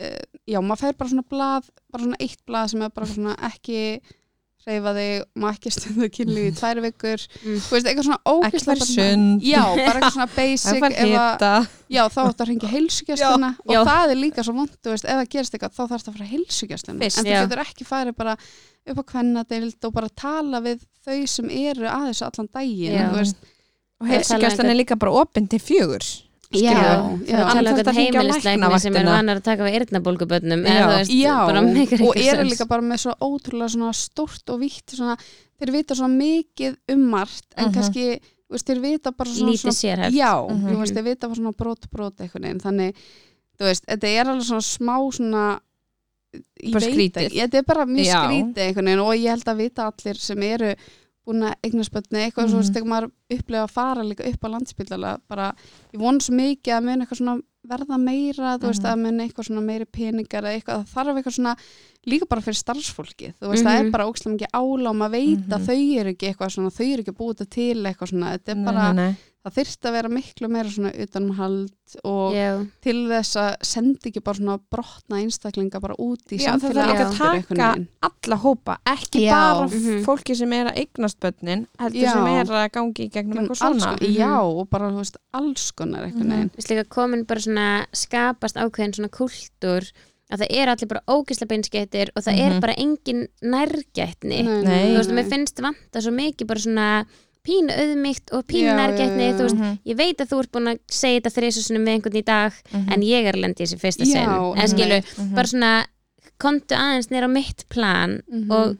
uh, 0.00 0.22
já, 0.48 0.58
maður 0.62 0.80
fær 0.82 0.96
bara 0.98 1.10
svona 1.10 1.28
blað 1.30 1.68
bara 1.92 2.04
svona 2.04 2.20
eitt 2.20 2.42
blað 2.46 2.70
sem 2.72 2.82
er 2.82 2.90
bara 2.90 3.06
svona 3.06 3.36
ekki 3.50 4.00
hreyfa 4.68 4.92
þig, 4.98 5.24
maður 5.42 5.56
ekki 5.58 5.72
stundu 5.74 6.08
kynlíf 6.12 6.46
í 6.48 6.54
tvær 6.58 6.80
vikur, 6.84 7.24
Mm. 7.42 7.58
veist, 7.72 7.88
eitthvað 7.88 8.06
svona 8.08 8.18
sund. 8.92 9.42
Já, 9.48 9.62
bara 9.64 9.98
eitthvað 9.98 10.14
svona 10.18 10.28
basic 10.36 10.80
fær 10.84 10.92
ef 10.92 10.98
að, 11.00 11.32
hita. 11.32 11.52
Já, 11.88 12.02
þá 12.12 12.20
ætti 12.28 12.44
að 12.44 12.48
hringja 12.52 12.72
heilsugjastluna 12.74 13.50
og 13.64 13.74
Já. 13.74 13.80
það 13.88 14.12
er 14.14 14.20
líka 14.22 14.44
svo 14.44 14.54
veist, 14.92 15.08
ef 15.08 15.16
það 15.18 15.28
gerist 15.34 15.54
eitthvað 15.58 15.76
þá 15.78 15.82
þarf 15.88 16.02
það 16.04 16.12
að 16.12 16.18
fara 16.18 16.30
heilsugjastluna, 16.34 16.98
en 17.08 17.10
þú 17.16 17.24
getur 17.48 17.64
ekki 17.64 17.88
farið 17.88 18.16
bara 18.20 18.36
upp 18.88 18.98
á 19.00 19.04
kvennadeild 19.12 19.84
og 19.88 19.92
bara 19.98 20.08
tala 20.08 20.60
við 20.64 20.84
þau 21.04 21.18
sem 21.28 21.50
eru 21.50 21.88
að 21.88 22.08
þessu 22.12 22.26
allan 22.28 22.48
daginn, 22.54 22.92
Já. 22.98 23.08
þú 23.12 23.16
veist, 23.22 23.36
Og 23.98 24.06
heilsugæslan 24.06 24.70
er 24.70 24.76
líka 24.78 24.94
bara 24.98 25.10
opinn 25.24 25.48
til 25.50 25.58
fjögur 25.58 26.04
já, 26.50 27.42
Annars 27.44 27.52
tala 27.52 27.70
um 27.70 27.76
eitthvað 27.76 27.98
heimilisleikni 27.98 28.80
sem 28.80 28.96
er 28.96 29.04
vanar 29.04 29.36
að 29.36 29.44
taka 29.44 29.66
við 29.66 29.74
Já. 30.64 30.86
Já, 31.12 31.34
meikar 31.74 32.02
og 32.08 32.16
eru 32.16 32.46
líka 32.48 32.66
bara 32.70 32.82
með 32.82 33.02
svo 33.04 33.14
ótrúlega 33.20 33.68
svona 33.74 33.92
stórt 33.92 34.48
og 34.54 34.60
svona, 34.96 35.16
þeir 35.60 35.72
vita 35.76 35.94
svo 35.98 36.08
mikið 36.08 36.76
um 36.94 37.04
margt 37.12 37.46
en 37.56 37.68
Mhm. 37.68 37.74
kannski, 37.74 38.20
þú 38.48 38.56
veist, 38.56 38.66
þeir 38.66 38.80
vita 38.80 39.12
bara 39.12 39.30
svona, 39.30 39.52
lítið 39.52 39.76
sérhæft 39.76 40.14
já, 40.16 40.32
Mhm. 40.48 40.68
þú 40.72 40.76
veist, 40.80 40.94
þeir 40.96 41.04
vita 41.04 41.28
bara 41.28 41.40
svona 41.40 41.52
neginn, 42.40 42.60
þannig, 42.64 42.94
þú 43.60 43.64
veist, 43.68 43.84
þetta 43.86 44.04
er 44.08 44.24
alveg 44.26 44.44
svona 44.48 44.64
smá 44.64 44.96
svona 45.12 45.60
Bara 46.72 46.84
skrítið. 46.84 47.30
þetta 47.32 47.54
er 47.54 47.62
bara 47.62 47.84
mjög 47.86 48.04
Já. 48.06 48.24
skrítið 48.24 48.74
og 49.00 49.14
ég 49.14 49.28
held 49.28 49.44
að 49.44 49.56
vita 49.56 49.82
allir 49.90 50.16
sem 50.16 50.42
eru 50.42 50.74
búin 51.28 51.44
að 51.44 51.54
eignarspöldni 51.68 52.24
eitthvað 52.24 52.48
mm 52.48 52.54
Mhm. 52.54 52.64
svo 52.64 52.72
þegar 52.74 52.88
maður 52.88 53.10
upplega 53.36 53.66
að 53.66 53.70
fara 53.76 54.02
líka 54.08 54.24
upp 54.32 54.42
á 54.44 54.48
landspítala 54.54 55.12
bara, 55.28 55.54
ég 55.92 56.00
vona 56.00 56.18
svo 56.24 56.34
mikið 56.34 56.72
að 56.78 56.84
mun 56.84 57.00
eitthvað 57.04 57.20
svona 57.20 57.42
verða 57.68 57.98
meira, 58.00 58.56
þú 58.58 58.66
veist, 58.70 58.80
Mhm. 58.82 58.92
að 58.92 58.98
mun 59.02 59.20
eitthvað 59.20 59.46
svona 59.48 59.62
meiri 59.66 59.84
peningar 59.92 60.42
eða 60.42 60.56
eitthvað, 60.56 60.86
það 60.86 60.94
þarf 60.94 61.16
eitthvað 61.18 61.36
svona 61.36 61.56
líka 62.08 62.28
bara 62.28 62.40
fyrir 62.40 62.56
starfsfólki, 62.64 63.34
þú 63.36 63.50
veist, 63.50 63.64
það 63.66 63.76
Mhm. 63.78 63.86
er 63.86 63.90
bara 63.90 64.06
ókslega 64.08 64.34
mikið 64.38 64.50
ála 64.54 64.88
og 64.90 64.96
maður 64.96 65.10
veit 65.12 65.48
að 65.48 65.58
Mhm. 65.58 65.66
þau 65.66 66.00
eru 66.00 66.10
ekki 66.14 66.28
eitthvað 66.34 66.52
svona, 66.54 66.70
þau 66.72 66.92
eru 66.92 67.02
ekki 67.02 67.16
búið 67.18 67.34
þetta 67.36 67.50
til 67.50 67.84
eitthvað 67.84 68.08
svona, 68.08 68.38
þetta 68.38 68.48
er 68.48 68.64
bara, 68.64 68.92
nei, 68.92 69.04
nei. 69.04 69.16
Það 69.48 69.56
þyrst 69.58 69.86
að 69.88 69.92
vera 69.96 70.08
miklu 70.12 70.48
meira 70.52 70.70
svona 70.70 70.92
utanumhald 70.92 71.72
og 72.04 72.34
Já, 72.36 72.66
til 72.84 72.96
þess 73.08 73.36
að 73.40 73.54
senda 73.64 74.08
ekki 74.10 74.20
bara 74.24 74.36
svona 74.38 74.56
brotna 74.70 75.20
einstaklinga 75.22 75.80
bara 75.80 75.94
út 75.98 76.34
í 76.34 76.38
Já, 76.38 76.52
það 76.60 76.74
líka 76.76 77.06
aftur 77.06 77.28
að 77.28 77.46
taka 77.48 77.86
alla 78.08 78.36
hópa, 78.44 78.76
ekki 78.86 79.22
Já. 79.24 79.32
bara 79.32 79.68
Mhm. 79.68 80.04
fólki 80.04 80.36
sem 80.36 80.52
er 80.52 80.66
að 80.72 80.78
eignast 80.84 81.18
börnin 81.20 81.66
heldur 81.78 82.02
Já. 82.02 82.12
sem 82.12 82.26
er 82.26 82.44
að 82.44 82.70
gangi 82.72 83.06
í 83.06 83.10
gegnum 83.10 83.38
eitthvað 83.38 83.62
Alls 83.66 83.82
svona 83.82 83.96
konar- 83.98 84.18
Já, 84.18 84.40
og 84.42 84.68
bara, 84.70 84.90
þú 84.90 84.96
veist, 85.02 85.16
alls 85.32 85.70
konar 85.72 86.04
einhvern 86.04 86.26
Mhm. 86.28 86.30
veginn. 86.36 86.50
Þú 86.50 86.56
veist 86.56 86.68
líka 86.70 86.84
komin 86.88 87.26
bara 87.26 87.40
svona 87.40 87.86
skapast 87.92 88.56
ákveðin 88.56 88.94
svona 88.94 89.08
kultúr 89.10 89.92
að 90.30 90.40
það 90.42 90.50
er 90.50 90.68
allir 90.68 90.88
bara 90.88 91.00
ógisla 91.08 91.46
beinskettir 91.48 92.10
og 92.14 92.22
það 92.22 92.34
Mhm. 92.36 92.52
er 92.56 92.60
bara 92.60 92.74
engin 92.76 93.28
nærgætni 93.42 94.44
Nei. 94.44 94.92
þú 94.92 94.98
veist, 94.98 95.10
mér 95.16 95.28
finnst 95.30 95.60
vanta 95.62 96.00
svo 96.02 96.12
mikið 96.12 96.46
bara 96.46 96.60
svona 96.60 97.06
pínu 97.48 97.74
auðmygt 97.82 98.32
og 98.36 98.44
pínu 98.50 98.74
nærgætni 98.76 99.28
þú 99.38 99.46
veist, 99.46 99.56
Mhm, 99.58 99.78
ég 99.88 99.96
veit 99.96 100.18
að 100.20 100.28
þú 100.32 100.40
ert 100.44 100.52
búin 100.52 100.68
að 100.74 100.80
segja 100.92 101.20
þetta 101.20 101.34
þriðsusunum 101.38 101.86
við 101.88 101.94
einhvern 101.96 102.20
í 102.20 102.24
dag 102.24 102.52
mhm, 102.72 102.92
en 102.92 103.00
ég 103.08 103.24
er 103.30 103.34
að 103.38 103.40
lendi 103.46 103.62
í 103.62 103.66
þessi 103.66 103.80
fyrsta 103.80 104.04
sinn 104.04 104.34
en 104.62 104.68
skilu, 104.74 105.00
bara 105.34 105.46
svona 105.48 105.72
kontu 106.38 106.76
aðeins 106.76 107.08
nýra 107.10 107.26
á 107.26 107.32
mitt 107.32 107.64
plan 107.72 108.20
Mhm. 108.28 108.50
og, 108.52 108.76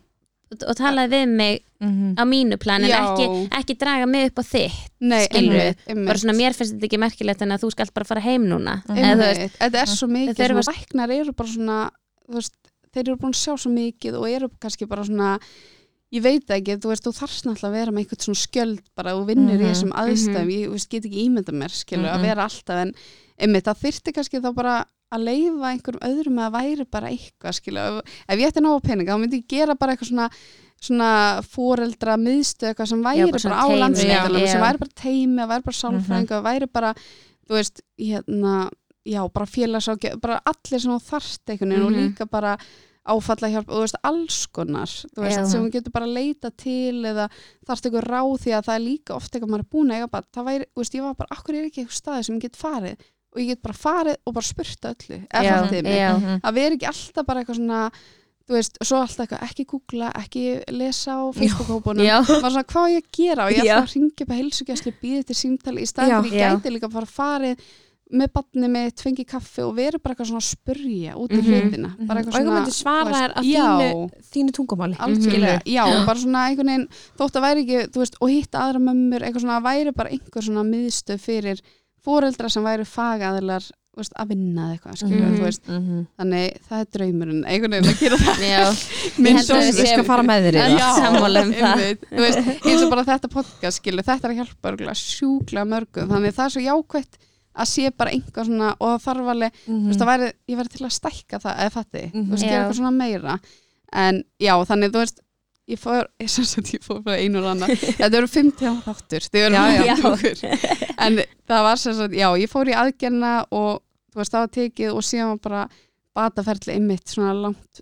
og 0.68 0.76
talaði 0.76 1.10
við 1.16 1.28
mig 1.28 1.64
Mhm. 1.80 2.14
á 2.18 2.22
mínu 2.26 2.56
plan 2.58 2.82
en 2.84 2.90
ekki, 2.90 3.26
ekki 3.54 3.74
draga 3.78 4.06
mig 4.06 4.30
upp 4.32 4.38
á 4.42 4.44
þitt 4.44 4.88
Nei, 5.00 5.26
skilurðu, 5.26 5.60
einmitt, 5.62 5.78
einmitt. 5.88 6.06
bara 6.06 6.18
svona 6.18 6.34
mér 6.38 6.54
finnst 6.58 6.74
þetta 6.74 6.86
ekki 6.88 6.98
merkilegt 6.98 7.42
en 7.42 7.50
að 7.54 7.62
þú 7.62 7.70
skalt 7.70 7.94
bara 7.94 8.04
fara 8.04 8.20
heim 8.20 8.46
núna 8.50 8.82
eða 8.88 9.48
þetta 9.58 9.82
er 9.82 9.86
svo 9.86 10.08
mikið, 10.10 10.34
Þeir 10.36 10.54
svona 10.58 10.74
læknar 10.74 11.10
eru 11.20 11.32
bara 11.32 11.48
svona 11.48 11.90
þú 12.28 12.34
veist, 12.34 12.54
þeir 12.94 13.04
eru 13.08 13.16
búin 13.16 13.30
að 13.30 13.42
sjá 13.44 13.52
svo 13.58 13.70
mikið 13.70 14.14
og 14.18 14.26
eru 14.28 14.48
kannski 14.60 14.88
bara 14.88 15.04
svona 15.04 15.38
ég 16.12 16.22
veit 16.24 16.48
ekki, 16.50 16.76
þú 16.80 16.88
veist, 16.92 17.04
þú 17.04 17.12
þarfst 17.18 17.44
náttúrulega 17.48 17.68
að 17.68 17.78
vera 17.78 17.92
með 17.92 18.04
eitthvað 18.04 18.22
svona 18.24 18.42
skjöld 18.42 18.84
bara 18.96 19.14
og 19.16 19.26
vinnur 19.28 19.58
í 19.58 19.64
Mhm, 19.64 19.68
þessum 19.72 19.92
aðstæðum, 19.92 20.52
ég 20.54 20.68
þú 20.68 20.72
veist, 20.72 20.88
get 20.90 21.04
ekki 21.04 21.24
ímynda 21.28 21.52
mér 21.52 21.70
skilur, 21.74 22.08
að 22.08 22.18
Mhm. 22.18 22.22
vera 22.28 22.44
alltaf 22.48 22.76
en 22.82 22.94
einmitt, 23.38 23.64
það 23.64 23.82
þyrfti 23.84 24.12
kannski 24.14 24.40
þá 24.40 24.54
bara 24.54 24.86
að 25.12 25.24
leifa 25.24 25.68
einhverjum 25.72 26.04
öðrum 26.08 26.38
að 26.44 26.52
væri 26.52 26.84
bara 26.90 27.08
eitthvað 27.08 27.54
skilur, 27.60 28.02
ef, 28.28 28.38
ég 28.38 28.48
ætti 28.48 28.60
nóg 28.60 28.82
peninga 28.82 29.12
þá 29.14 29.20
myndi 29.20 29.40
ég 29.42 29.48
gera 29.48 29.74
bara 29.74 29.92
eitthvað 29.96 30.08
svona 30.12 30.30
svona 30.80 31.42
foreldra 31.42 32.14
miðstöð 32.16 32.68
eitthvað 32.70 32.86
sem 32.88 33.00
væri 33.02 33.24
bara 33.26 33.32
bara, 33.32 33.42
svona 33.42 33.58
á 33.58 33.66
já, 34.38 34.46
sem 34.46 34.60
já. 34.60 34.66
væri 34.66 34.78
bara 34.78 34.94
teimi, 34.94 35.40
að 35.42 35.48
væri 35.50 35.64
bara 35.64 35.78
sálfræðinga 35.82 36.36
mm 36.38 36.44
væri 36.48 36.66
bara, 36.72 36.94
þú 37.48 37.54
veist, 37.58 37.80
hérna 37.98 38.70
já, 39.08 39.20
bara 39.32 39.46
félagsákja, 39.46 40.20
bara 40.20 40.40
allir 40.46 40.80
sem 40.80 40.92
þú 40.92 41.00
þarft 41.02 41.50
einhvern 41.50 41.72
veginn 41.72 41.82
og 41.84 41.90
Mhm. 41.92 41.98
líka 42.14 42.30
bara 42.30 42.56
áfalla 43.14 43.50
hjálp 43.52 43.68
og 43.68 43.76
þú 43.78 43.82
veist, 43.84 43.98
alls 44.10 44.38
konar 44.54 44.92
þú 44.92 45.24
veist, 45.24 45.38
Já. 45.38 45.46
sem 45.52 45.64
þú 45.64 45.70
getur 45.76 45.94
bara 45.94 46.08
leita 46.10 46.50
til 46.50 47.04
eða 47.08 47.28
þarft 47.66 47.88
eitthvað 47.88 48.08
ráð 48.08 48.34
því 48.44 48.54
að 48.58 48.66
það 48.68 48.74
er 48.78 48.84
líka 48.84 49.16
ofta 49.16 49.38
eitthvað 49.38 49.52
maður 49.54 49.64
er 49.64 49.72
búin 49.74 49.90
að 49.92 49.98
eiga 50.02 50.10
bara, 50.16 50.28
það 50.34 50.48
væri, 50.50 50.68
þú 50.74 50.82
veist, 50.84 50.98
ég 50.98 51.06
var 51.08 51.18
bara, 51.22 51.38
akkur 51.38 51.54
er 51.58 51.66
ekki 51.68 51.82
eitthvað 51.84 51.98
staði 52.02 52.28
sem 52.28 52.38
ég 52.38 52.46
get 52.46 52.60
farið? 52.60 53.08
Og 53.34 53.42
ég 53.42 53.50
get 53.52 53.62
bara 53.62 53.76
farið 53.76 54.16
og 54.24 54.34
bara 54.38 54.48
spurt 54.48 54.88
öllu, 54.92 55.18
eða 55.28 55.44
Já, 55.44 55.56
fattið 55.58 55.82
mig 55.84 55.98
já. 55.98 56.12
Mhm. 56.18 56.40
að 56.42 56.54
vera 56.58 56.74
ekki 56.78 56.88
alltaf 56.92 57.26
bara 57.28 57.42
eitthvað 57.42 57.60
svona 57.60 57.82
þú 58.48 58.56
veist, 58.56 58.78
svo 58.80 59.00
alltaf 59.04 59.26
eitthvað, 59.26 59.42
ekki 59.44 59.64
googla 59.68 60.08
ekki 60.16 60.44
lesa 60.72 61.18
á 61.20 61.22
Facebook-hópunum. 61.36 62.06
Maður 62.08 62.54
svona, 62.54 62.64
hvað 62.64 62.86
ég 62.94 63.02
að 63.04 63.10
gera? 63.18 63.44
Og 63.44 63.52
ég 63.52 63.60
ætla 63.60 63.82
að 63.82 63.92
ringja 63.92 64.24
upp 64.24 64.32
að 64.32 64.40
heilsugjæslu 64.40 64.92
býði 65.02 65.26
til 65.28 65.36
símtali 65.36 65.84
í 65.84 65.90
staðin 65.90 66.30
ég 66.32 66.38
gæti 66.40 66.72
líka 66.72 66.88
bara 66.88 67.04
farið 67.12 67.60
með 68.08 68.28
badni 68.32 68.68
mitt, 68.72 69.02
fengi 69.04 69.24
kaffi 69.28 69.60
og 69.66 69.74
verið 69.76 70.00
bara 70.02 70.14
eitthvað 70.14 70.30
svona 70.30 70.40
að 70.40 70.48
spurja 70.48 71.14
út 71.20 71.30
í 71.30 71.40
Mhm. 71.42 71.48
hlutina 71.48 71.88
Mhm. 71.98 72.06
bara 72.06 72.20
og 72.20 72.26
eitthvað 72.26 72.54
myndi 72.54 72.72
svara 72.72 73.12
þér 73.12 73.34
að 73.36 73.44
já, 73.44 73.64
þínu, 73.68 74.10
þínu 74.32 74.52
tungumáli 74.56 74.96
algjörlega, 74.96 75.60
Skilurðu? 75.60 75.74
já, 75.74 76.06
bara 76.06 76.18
svona 76.18 76.46
einhvern 76.48 76.66
veginn 76.72 76.88
þótt 77.18 77.36
að 77.36 77.44
væri 77.44 77.64
ekki, 77.66 77.90
þú 77.92 77.98
veist, 78.00 78.16
og 78.20 78.28
hitta 78.30 78.58
aðra 78.64 78.80
mömmur 78.80 79.20
eitthvað 79.20 79.42
svona 79.44 79.60
að 79.60 79.66
væri 79.68 79.92
bara 79.94 80.08
einhver 80.10 80.42
svona 80.42 80.64
miðstöð 80.64 81.20
fyrir 81.20 81.60
foreldra 82.04 82.48
sem 82.50 82.64
væri 82.64 82.84
fagaðilar 82.88 83.60
þú 83.98 84.00
veist, 84.00 84.12
að 84.16 84.28
vinna 84.28 84.62
eða 84.62 84.72
eitthvað 84.78 84.96
skilur, 85.02 85.28
Mhm. 85.28 85.36
þú 85.36 85.42
veist, 85.42 85.62
Mhm. 85.68 86.06
þannig 86.18 86.56
það 86.70 86.80
er 86.80 86.86
draumurinn, 86.94 87.44
einhvern 87.44 87.72
veginn 87.72 87.90
að 87.92 87.98
gera 87.98 88.16
það 88.16 88.38
Minn 89.18 89.36
að 89.36 89.44
sókn- 89.44 89.72
við 89.74 89.86
skal 89.92 90.04
fara 90.04 90.22
með 90.22 90.40
þér 90.48 90.54
um 90.62 92.18
eins 92.18 92.82
og 92.84 92.90
bara 92.90 93.04
þetta 93.04 93.28
podcast 93.28 93.80
skilur, 93.82 94.02
þetta 94.02 94.24
er 94.24 94.30
að 94.32 94.38
hjálpa 94.40 94.70
örgulega 94.72 94.96
sjúklega 94.96 95.66
mörgum 95.68 96.08
þannig 96.08 96.32
það 96.34 96.44
er 96.46 96.54
svo 96.54 96.62
jákvætt 96.62 97.18
að 97.56 97.66
sé 97.72 97.90
bara 97.96 98.10
einhver 98.10 98.44
svona 98.46 98.74
og 98.80 99.00
það 99.00 99.04
þarf 99.06 99.30
alveg 99.34 99.52
þú 99.66 99.86
veist, 99.88 100.00
það 100.00 100.10
væri, 100.12 100.32
ég 100.48 100.56
væri 100.60 100.68
til 100.74 100.84
að 100.86 100.92
stækka 100.98 101.38
það 101.44 101.56
eða 101.64 101.72
fatti, 101.72 102.02
Mhm. 102.12 102.26
þú 102.26 102.30
veist, 102.30 102.44
gera 102.44 102.60
eitthvað 102.64 102.76
svona 102.78 102.92
meira. 102.98 103.38
En 103.92 104.22
já, 104.40 104.54
þannig 104.68 104.92
þú 104.92 104.98
veist 105.02 105.20
ég 105.68 105.78
fór, 105.78 106.06
ég 106.20 106.28
sem 106.30 106.44
sagt, 106.44 106.72
ég 106.74 106.82
fór 106.84 107.02
bara 107.02 107.16
einu 107.18 107.38
og 107.42 107.50
annað. 107.56 107.74
Þetta 107.98 108.16
eru 108.16 108.26
50 108.26 108.82
þáttur 108.84 109.26
þið 109.28 109.44
eru 109.46 109.56
bara 109.58 110.14
okkur 110.14 110.38
en 111.08 111.18
það 111.48 111.62
var 111.68 111.76
sem 111.76 111.94
sagt, 111.94 112.14
já, 112.14 112.28
ég 112.38 112.48
fór 112.52 112.68
í 112.68 112.74
aðgerna 112.74 113.44
og 113.50 113.82
þú 114.12 114.16
veist, 114.22 114.32
það 114.32 114.40
var 114.40 114.54
tekið 114.58 114.94
og 114.94 115.02
síðan 115.02 115.28
var 115.34 115.38
bara 115.48 115.68
bataferli 116.14 116.74
einmitt 116.74 117.06
svona 117.06 117.34
langt 117.36 117.80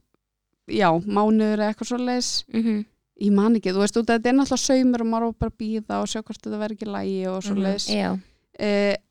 já, 0.69 0.91
mánuður 1.07 1.61
eða 1.63 1.73
eitthvað 1.75 1.89
svo 1.93 1.99
leis 2.03 2.45
Mhm. 2.53 2.85
ég 3.23 3.33
man 3.33 3.55
ekki, 3.57 3.73
þú 3.73 3.81
veist, 3.85 3.95
þetta 3.97 4.27
er 4.29 4.35
náttúrulega 4.35 4.67
saumur 4.67 5.01
og 5.01 5.07
maður 5.07 5.35
bara 5.39 5.51
býða 5.59 6.01
og 6.03 6.07
sjá 6.11 6.23
hvort 6.23 6.43
þetta 6.43 6.59
verður 6.61 6.77
ekki 6.77 6.91
lægi 6.91 7.27
og 7.31 7.43
svo 7.43 7.55
Mhm. 7.55 7.63
leis 7.63 7.87
Já. 7.89 8.19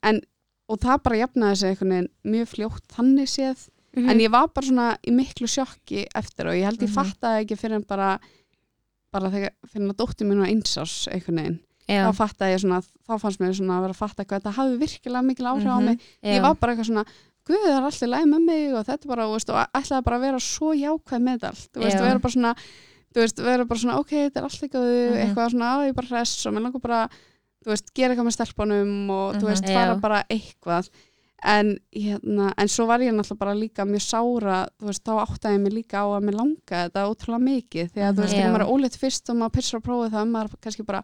En, 0.03 0.21
og 0.69 0.79
það 0.81 1.03
bara 1.03 1.19
jafnaði 1.21 1.57
sig 1.61 1.69
einhvern 1.69 1.93
veginn 1.95 2.09
mjög 2.35 2.47
fljótt 2.55 2.85
þannig 2.95 3.29
séð 3.29 3.69
Mhm. 3.95 4.09
en 4.09 4.19
ég 4.19 4.29
var 4.31 4.47
bara 4.51 4.65
svona 4.67 4.97
í 5.07 5.11
miklu 5.15 5.47
sjokki 5.47 6.05
eftir 6.13 6.47
og 6.47 6.53
ég 6.57 6.65
held 6.65 6.79
ég 6.81 6.89
Mhm. 6.89 6.95
fattaði 6.97 7.45
ekki 7.45 7.55
fyrir 7.57 7.75
en 7.75 7.85
bara 7.87 8.19
bara 9.13 9.29
þegar 9.31 9.51
fyrir 9.71 9.89
að 9.93 9.95
dóttir 9.95 10.27
mín 10.27 10.39
var 10.41 10.47
einsás 10.51 11.07
einhvern 11.07 11.37
veginn, 11.39 11.59
Já, 11.87 12.09
þá 12.09 12.15
fattaði 12.17 12.55
ég 12.55 12.59
svona 12.63 12.81
þá 13.07 13.19
fannst 13.21 13.39
mér 13.39 13.53
svona 13.55 13.77
að 13.77 13.81
vera 13.85 13.93
að 13.93 14.01
fatta 14.01 14.25
hvað 14.25 14.41
þetta 14.41 14.53
hafi 14.57 14.77
virkilega 14.81 15.23
mikil 15.23 15.45
áhrif 15.45 15.69
á 15.69 15.77
Mhm. 15.79 15.85
mig, 15.85 15.99
já. 16.23 16.35
ég 16.35 16.41
var 16.41 16.55
bara 16.55 16.75
eitthvað 16.75 16.89
svona 16.89 17.05
guð 17.45 17.63
það 17.63 17.77
er 17.77 17.85
alltaf 17.85 18.09
læg 18.09 18.25
með 18.25 18.45
mig 18.45 18.73
og 18.73 18.85
þetta 18.85 19.05
bara 19.07 19.27
veist, 19.29 19.49
og 19.49 19.67
ætlaði 19.73 20.03
bara 20.03 20.17
að 20.17 20.21
vera 20.21 20.39
svo 20.39 20.73
jákvæð 20.73 21.21
með 21.23 21.43
allt, 21.43 21.69
þú 21.73 21.79
veist, 21.85 21.99
vera 22.01 22.19
bara 22.19 22.33
svona 22.33 22.55
þú 23.15 23.21
veist, 23.21 23.37
vera 23.43 23.63
bara 23.65 23.79
svona, 23.79 23.99
ok, 23.99 24.09
þetta 24.09 24.37
er 24.37 24.43
allt 24.43 24.63
ekki 24.63 24.75
Mhm. 24.75 25.15
eitthvað 25.23 25.51
svona, 25.51 25.67
á, 25.71 25.75
ég 25.87 25.95
bara 25.95 26.07
hress 26.07 26.45
og 26.47 26.53
mér 26.53 26.61
langar 26.65 26.81
bara 26.81 27.09
þú 27.65 27.73
veist, 27.73 27.93
gera 27.97 28.13
eitthvað 28.13 28.27
með 28.29 28.35
stelpunum 28.37 29.09
og 29.09 29.35
þú 29.35 29.41
Mhm. 29.41 29.49
veist, 29.49 29.65
Já. 29.65 29.73
fara 29.73 29.95
bara 29.99 30.23
eitthvað 30.29 30.89
en, 31.43 31.77
hérna, 31.93 32.53
en 32.57 32.67
svo 32.67 32.85
var 32.87 32.99
ég 32.99 33.13
náttúrulega 33.13 33.37
bara 33.39 33.53
líka 33.53 33.85
mjög 33.85 34.01
sára 34.01 34.67
þú 34.79 34.85
veist, 34.89 35.03
þá 35.03 35.25
áttaði 35.25 35.55
ég 35.55 35.61
mig 35.61 35.73
líka 35.73 35.97
á 36.01 36.05
að 36.09 36.23
mér 36.23 36.35
langa 36.39 36.89
þetta 36.89 37.05
ótrúlega 37.09 37.43
mikið, 37.43 37.91
því 37.91 38.01
að 38.01 38.13
þú 38.13 38.15
Mhm. 38.15 38.21
veist, 38.23 38.33
Já. 38.33 38.39
þegar 38.41 38.53
maður 38.53 38.61
er 38.65 38.73
ólétt 38.73 38.97
fyrst 38.97 39.29
og 39.29 39.35
maður 39.35 39.51
pissar 39.57 39.79
að 39.79 39.83
prófa 39.83 40.09
það, 40.11 40.31
maður 40.31 40.49
kannski 40.61 40.85
bara 40.85 41.03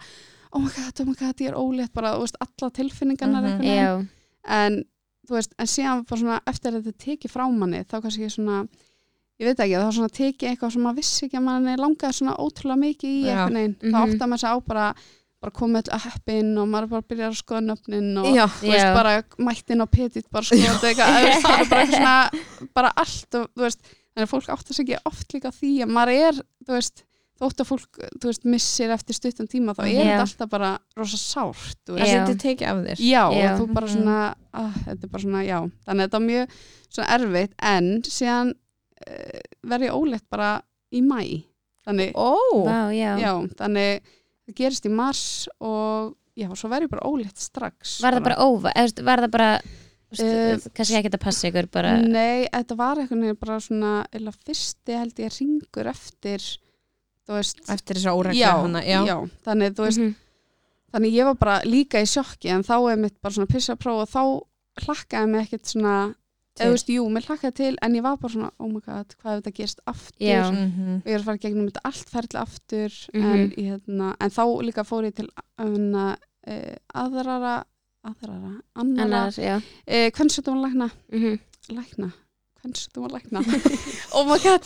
oh 0.53 0.59
my 0.59 0.67
god, 0.69 0.99
oh 1.01 1.05
my 1.05 1.13
god, 1.13 1.35
ég 1.37 1.47
er 1.49 1.55
ólétt 1.55 1.93
bara, 1.93 2.13
þú 2.15 2.21
veist, 2.21 2.35
alla 2.41 2.69
tilfinningarnar 2.71 3.43
Mhm. 3.43 3.59
veginn 3.59 3.77
Já, 3.77 4.07
en 4.45 4.83
þú 5.27 5.31
veist, 5.37 5.53
en 5.59 5.65
síðan 5.67 6.07
bara 6.07 6.21
svona 6.21 6.39
eftir 6.47 6.71
að 6.73 6.83
þetta 6.83 6.97
tekið 6.97 7.31
frá 7.31 7.49
manni, 7.51 7.83
þá 7.85 8.01
kannski 8.01 8.29
svona 8.29 8.67
ég 9.39 9.45
veit 9.47 9.57
ekki, 9.57 9.77
þá 9.77 9.91
svona 9.91 10.09
tekið 10.09 10.49
eitthvað 10.57 10.71
sem 10.71 10.81
maður 10.83 10.95
vissi 10.97 11.25
ekki 11.27 11.37
að 11.37 11.43
manni 11.43 11.75
langaði 11.77 12.13
svona 12.13 12.37
ótrúlega 12.37 12.79
mikið 12.79 13.09
í 13.09 13.23
Já. 13.25 13.31
einhvern 13.35 13.53
veginn, 13.53 13.75
þá 13.81 13.97
Mhm. 13.97 14.11
átti 14.11 14.27
maður 14.29 14.39
sig 14.39 14.49
á 14.49 14.59
bara 14.67 14.95
bara 15.41 15.53
komið 15.57 15.81
öll 15.81 15.93
að 15.97 16.03
heppin 16.07 16.51
og 16.61 16.67
maður 16.69 16.89
bara 16.95 17.07
byrjar 17.09 17.31
að 17.33 17.39
skoða 17.41 17.61
nöfnin 17.65 18.09
og 18.21 18.27
Já, 18.35 18.45
þú 18.59 18.67
veist, 18.71 18.85
Já. 18.85 18.93
bara 18.93 19.13
mættin 19.47 19.81
á 19.81 19.87
petit 19.89 20.27
bara 20.31 20.45
skoða 20.45 20.73
þetta 20.75 20.91
eitthvað, 20.91 21.13
það 21.15 21.29
er 21.29 21.71
bara 21.71 21.85
eitthvað 21.85 21.93
svona 21.97 22.67
bara 22.77 22.91
allt 23.01 23.39
og 23.39 23.47
þú 23.55 23.65
veist 23.65 23.81
þannig 23.87 24.27
að 24.27 24.31
fólk 24.35 24.51
átti 24.53 24.75
sig 24.77 24.85
ekki 24.89 24.99
oft 25.11 25.33
líka 25.33 25.49
á 25.49 25.57
því 25.57 25.71
að 25.85 25.91
maður 25.97 26.13
er, 26.27 26.41
þú 26.67 26.75
veist, 26.77 27.03
þótt 27.41 27.61
að 27.63 27.69
fólk 27.71 27.99
þú 28.21 28.29
veist, 28.29 28.43
missir 28.53 28.91
eftir 28.93 29.17
stuttan 29.17 29.47
tíma 29.49 29.73
þá 29.73 29.81
er 29.87 29.95
þetta 29.97 30.25
alltaf 30.27 30.49
bara 30.51 30.71
rosa 30.99 31.17
sárt 31.17 31.79
þú 31.89 31.95
veist, 31.97 32.05
það 32.05 32.27
setur 32.27 32.41
tekið 32.43 32.67
af 32.69 32.81
þér. 32.85 33.01
Já, 33.01 33.23
Já. 33.33 33.45
og 33.55 33.61
þú 33.63 33.67
bara 33.73 33.87
Mhm. 33.87 33.93
svona 33.95 34.17
að, 34.53 34.73
þetta 34.85 35.03
er 35.07 35.13
bara 35.15 35.23
svona, 35.25 35.41
já, 35.47 35.57
þannig 35.87 36.03
að 36.03 36.05
þetta 36.11 36.19
er 36.21 36.27
mjög 36.27 36.57
svona 36.91 37.09
erfitt, 37.17 37.53
en 37.71 37.89
síðan 38.05 38.51
uh, 39.07 39.39
verð 39.71 39.87
ég 39.87 39.97
ólétt 39.97 40.27
bara 40.29 40.51
í 40.93 41.01
mæ, 41.01 41.21
þannig 41.87 42.11
já. 42.93 43.11
já, 43.25 43.31
þannig 43.57 44.01
það 44.51 44.57
gerist 44.61 44.85
í 44.85 44.91
mars 44.93 45.23
og 45.59 46.11
já, 46.37 46.47
svo 46.55 46.69
verð 46.71 46.87
ég 46.87 46.91
bara 46.93 47.07
ólétt 47.09 47.39
strax 47.41 47.99
Var 48.03 48.17
það 48.19 48.27
bara 48.29 48.41
óva, 48.45 48.73
var 49.07 49.23
það 49.25 49.31
bara 49.31 49.51
uh, 49.61 50.65
kannski 50.75 50.97
ekki 50.99 51.11
að 51.13 51.21
passa 51.23 51.47
ykkur 51.51 51.69
bara 51.71 51.93
Nei, 52.01 52.47
þetta 52.51 52.77
var 52.79 53.01
eitthvað 53.03 53.39
bara 53.41 53.59
svona, 53.63 53.93
eða 54.11 54.33
fyrsti 54.45 54.97
held 54.99 55.23
ég 55.23 55.37
ringur 55.39 55.91
eftir 55.91 56.45
þú 57.27 57.37
veist, 57.37 57.61
eftir 57.69 57.99
þess 57.99 58.09
að 58.11 58.19
óregla 58.21 58.53
hana 58.63 58.81
já. 58.83 58.99
Já, 59.07 59.17
þannig 59.45 59.75
þú 59.77 59.87
veist, 59.87 60.01
Mhm. 60.01 60.15
þannig 60.91 61.13
ég 61.15 61.25
var 61.29 61.35
bara 61.39 61.59
líka 61.63 62.01
í 62.01 62.07
sjokki 62.09 62.49
en 62.51 62.63
þá 62.67 62.75
er 62.91 62.97
mitt 62.97 63.21
bara 63.21 63.33
svona 63.33 63.47
pissa 63.51 63.75
próf 63.79 64.01
og 64.03 64.09
þá 64.11 64.85
hlakkaði 64.85 65.29
mig 65.29 65.45
ekkert 65.47 65.65
svona. 65.71 66.15
Eða 66.59 66.67
þú 66.67 66.71
veist, 66.75 66.89
jú, 66.91 67.03
mér 67.09 67.25
hlakkaði 67.29 67.53
til 67.55 67.77
en 67.81 67.93
ég 67.95 68.03
var 68.03 68.17
bara 68.17 68.33
svona, 68.33 68.51
oh 68.59 68.67
my 68.67 68.79
god, 68.85 69.15
hvað 69.21 69.37
ef 69.37 69.43
þetta 69.43 69.53
gerist 69.57 69.79
aftur 69.87 70.27
Já. 70.27 70.51
Mhm. 70.51 70.95
og 71.01 71.05
ég 71.07 71.13
er 71.15 71.19
að 71.19 71.23
fara 71.29 71.37
gegnum 71.45 71.69
þetta 71.69 71.85
allt 71.85 72.09
ferli 72.09 72.39
aftur 72.41 72.91
Mhm. 73.13 73.25
en, 73.31 73.51
ég, 73.57 73.69
hérna, 73.71 74.15
en 74.19 74.29
þá 74.29 74.43
líka 74.61 74.83
fór 74.83 75.05
ég 75.07 75.15
til 75.15 75.29
hérna, 75.59 76.17
uh, 76.47 76.75
aðrara 76.95 77.63
aðrara, 78.03 78.61
annara 78.75 79.29
hvernig 79.85 80.31
svo 80.31 80.41
þetta 80.41 80.53
var 80.55 80.63
lækna 80.69 80.89
Mhm. 81.13 81.39
lækna 81.69 82.11
hvernig 82.61 82.77
svo 82.77 82.89
þetta 82.89 83.01
var 83.01 83.11
lækna 83.19 83.39
oh 84.15 84.25
my 84.25 84.37
god, 84.39 84.63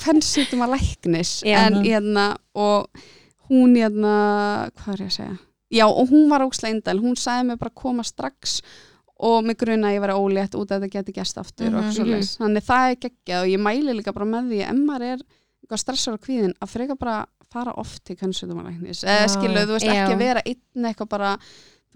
hvernig 0.00 0.24
svo 0.24 0.42
þetta 0.42 0.58
var 0.58 0.68
læknis 0.74 1.42
Já. 1.44 1.66
en 1.66 1.74
hérna 1.84 2.36
og 2.54 2.88
hún 3.50 3.76
hérna 3.76 4.70
hvað 4.74 4.94
er 4.94 5.04
ég 5.04 5.10
að 5.12 5.16
segja 5.18 5.38
já 5.72 5.86
og 5.86 6.08
hún 6.08 6.28
var 6.30 6.40
ókslega 6.40 6.74
indæl, 6.74 7.00
hún 7.00 7.16
sagði 7.16 7.46
mig 7.46 7.58
bara 7.58 7.70
koma 7.74 8.02
strax 8.02 8.62
og 9.18 9.44
mig 9.44 9.56
gruna 9.56 9.88
að 9.88 9.94
ég 9.96 10.00
var 10.00 10.10
ólétt 10.16 10.54
út 10.58 10.70
að 10.70 10.82
þetta 10.84 10.92
geti 10.98 11.12
gæst 11.16 11.38
aftur 11.40 11.74
og 11.78 11.92
svo 11.94 12.04
leis, 12.04 12.34
þannig 12.36 12.64
það 12.66 12.90
er 12.90 12.96
geggjað 13.06 13.42
og 13.42 13.48
ég 13.54 13.62
mæli 13.64 13.94
líka 13.96 14.12
bara 14.12 14.26
með 14.26 14.50
því 14.52 14.60
ef 14.66 14.76
maður 14.82 15.06
er 15.12 15.22
eitthvað 15.62 15.80
stressar 15.82 16.14
á 16.14 16.24
kvíðin 16.26 16.52
að 16.60 16.68
freka 16.74 16.96
bara 17.00 17.26
fara 17.50 17.72
oft 17.80 18.04
til 18.04 18.16
kvennsvitumalæknis 18.16 19.04
eða 19.06 19.24
Já. 19.24 19.32
skilu, 19.32 19.62
þú 19.64 19.72
veist, 19.72 19.86
Já. 19.86 19.94
ekki 20.04 20.12
að 20.14 20.18
vera 20.18 20.42
einn 20.44 20.84
eitthvað 20.90 21.08
bara, 21.08 21.30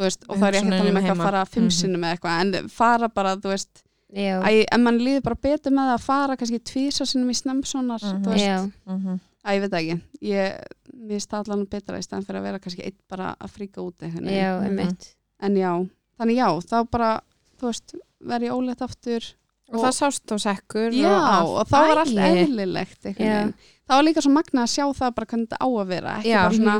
veist, 0.00 0.24
og 0.28 0.36
það 0.38 0.46
er 0.48 0.58
ekki 0.60 0.70
að 0.72 0.78
tala 0.78 0.90
um 0.90 0.96
eitthvað 0.96 1.16
að 1.18 1.24
fara 1.28 1.44
fimm 1.44 1.64
Mhm. 1.64 1.76
sinnum 1.76 2.04
eða 2.04 2.16
eitthvað, 2.16 2.40
en 2.62 2.68
fara 2.68 3.08
bara, 3.08 3.36
þú 3.36 3.48
veist 3.52 3.82
Já, 4.10 4.42
Æ, 4.42 4.64
en 4.72 4.82
mann 4.82 4.98
líður 4.98 5.22
bara 5.22 5.36
betur 5.36 5.70
með 5.70 5.94
að 5.94 6.00
fara 6.02 6.36
kannski 6.36 6.58
tvísa 6.58 7.06
sinnum 7.06 7.28
í 7.30 7.36
snemsonar 7.36 8.00
þú 8.00 8.26
veist, 8.32 8.42
já, 8.46 8.72
Mhm. 8.88 9.20
að 9.44 9.54
ég 9.54 9.60
veit 9.60 9.70
ekki 9.70 10.00
ég, 10.22 10.60
það 11.28 11.38
allan 11.46 11.66
betra 11.66 11.98
í 11.98 12.02
stæðan 12.02 12.24
fyrir 12.26 12.40
að 12.40 12.42
vera 12.42 12.58
kannski 12.58 12.84
einn 12.86 12.96
bara 13.08 13.36
að 13.40 13.50
fríka 13.50 13.78
út 13.84 13.94
einhvern 14.02 14.24
veginn. 14.26 14.42
já, 14.42 14.58
Mhm. 14.58 14.66
einmitt 14.66 15.14
en 15.40 15.54
já, 15.54 15.88
þannig 16.20 16.38
já, 16.40 16.48
þá 16.70 16.76
bara 16.92 17.10
þú 17.60 17.68
veist, 17.70 17.94
verð 18.30 18.48
ég 18.50 18.56
ólétt 18.56 18.86
aftur 18.86 19.28
Og 19.70 19.78
það 19.84 19.92
sást 19.94 20.32
á 20.34 20.36
sekkur 20.42 20.94
já, 20.98 21.06
og, 21.14 21.52
allt. 21.60 21.68
þá 21.70 21.76
var 21.86 21.98
allt 22.02 22.16
eðlilegt 22.26 23.04
veginn. 23.06 23.52
það 23.86 23.94
var 24.00 24.06
líka 24.08 24.24
svo 24.24 24.32
magna 24.34 24.64
að 24.64 24.72
sjá 24.72 24.84
það 24.98 25.12
bara 25.14 25.28
hvernig 25.30 25.46
þetta 25.46 25.58
á 25.62 25.68
að 25.70 25.92
vera 25.92 26.14
ekki 26.18 26.32
Já. 26.32 26.40
bara 26.42 26.56
svona, 26.56 26.74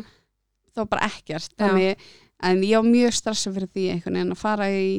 það 0.74 0.81
var 0.83 0.88
bara 0.94 1.07
ekkert 1.07 1.55
þannig, 1.62 2.09
en 2.50 2.64
ég 2.66 2.81
var 2.81 2.88
mjög 2.90 3.14
stressað 3.20 3.55
fyrir 3.61 3.70
því 3.76 3.85
einhvern 3.94 4.18
veginn 4.18 4.35
að 4.35 4.40
fara 4.42 4.66
í 4.74 4.90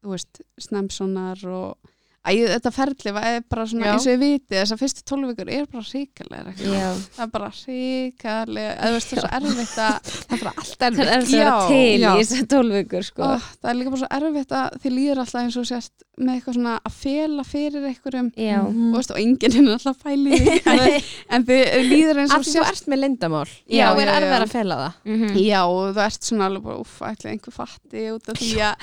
þú 0.00 0.14
veist, 0.14 0.40
snemsonar 0.62 1.42
og 1.50 1.89
Æ, 2.20 2.32
þetta 2.52 2.70
ferli 2.76 3.12
er 3.16 3.38
bara 3.48 3.62
svona 3.64 3.86
Já. 3.86 3.92
eins 3.94 4.04
og 4.04 4.12
ég 4.12 4.18
viti 4.20 4.52
þessar 4.58 4.76
fyrstu 4.76 5.04
tólvíkur 5.08 5.48
er 5.48 5.64
bara 5.72 5.84
ríkalegar 5.88 6.58
Já, 6.60 6.88
það 7.16 7.22
er 7.24 7.30
bara 7.32 7.48
ríkalega 7.56 8.74
þú 8.76 8.90
það 8.90 8.96
er 8.98 9.06
svo 9.06 9.30
erfitt 9.38 9.78
að 9.80 10.10
Það 10.10 10.34
er 10.36 10.42
bara 10.44 10.52
allt 10.60 10.74
það 10.76 11.00
er 11.00 11.12
erfitt. 11.14 11.16
að 11.16 11.32
vera 11.32 11.54
Já, 11.54 11.68
til 11.70 12.00
já. 12.04 12.10
í 12.10 12.20
þessar 12.20 12.46
tólvökur 12.52 13.06
sko. 13.08 13.30
Það 13.60 13.70
er 13.72 13.78
líka 13.80 13.90
bara 13.94 14.02
svo 14.02 14.10
erfitt 14.18 14.52
að 14.60 14.76
þið 14.84 14.94
líður 14.98 15.22
alltaf 15.24 15.40
eins 15.40 15.56
og 15.60 15.66
sérst 15.70 16.04
með 16.20 16.34
eitthvað 16.36 16.56
svona 16.58 16.74
að 16.84 16.96
fela 17.00 17.44
fyrir 17.48 17.84
einhverjum. 17.88 18.26
Já, 18.36 18.58
Mhm. 18.60 18.90
og, 18.90 18.96
veist, 19.00 19.10
og 19.10 19.20
enginn 19.22 19.56
er 19.56 19.72
alltaf 19.72 19.96
fæli 20.04 20.30
í 20.36 20.60
því. 20.60 21.04
en, 21.32 21.44
þið 21.48 21.88
líður 21.88 22.20
eins 22.20 22.34
og 22.36 22.44
því 22.44 22.52
þú 22.58 22.64
ert 22.68 22.90
með 22.92 23.00
lindamál 23.00 23.48
Já, 23.64 23.86
Þá 23.88 24.00
er 24.02 24.10
já, 24.10 24.12
erfið 24.20 24.36
já. 24.36 24.42
að 24.44 24.52
fela 24.52 24.76
það. 24.82 24.92
Mhm. 25.14 25.38
Já, 25.40 25.60
og 25.64 25.94
þú 25.96 26.04
ert 26.04 26.28
svona 26.28 26.46
alveg 26.50 26.62
bara, 26.68 26.78
uff, 26.84 27.00
ætli 27.08 27.30
einhver 27.32 27.56
fatti 27.56 28.04
út 28.12 28.28
af 28.28 28.36
því 28.36 28.52
að 28.68 28.74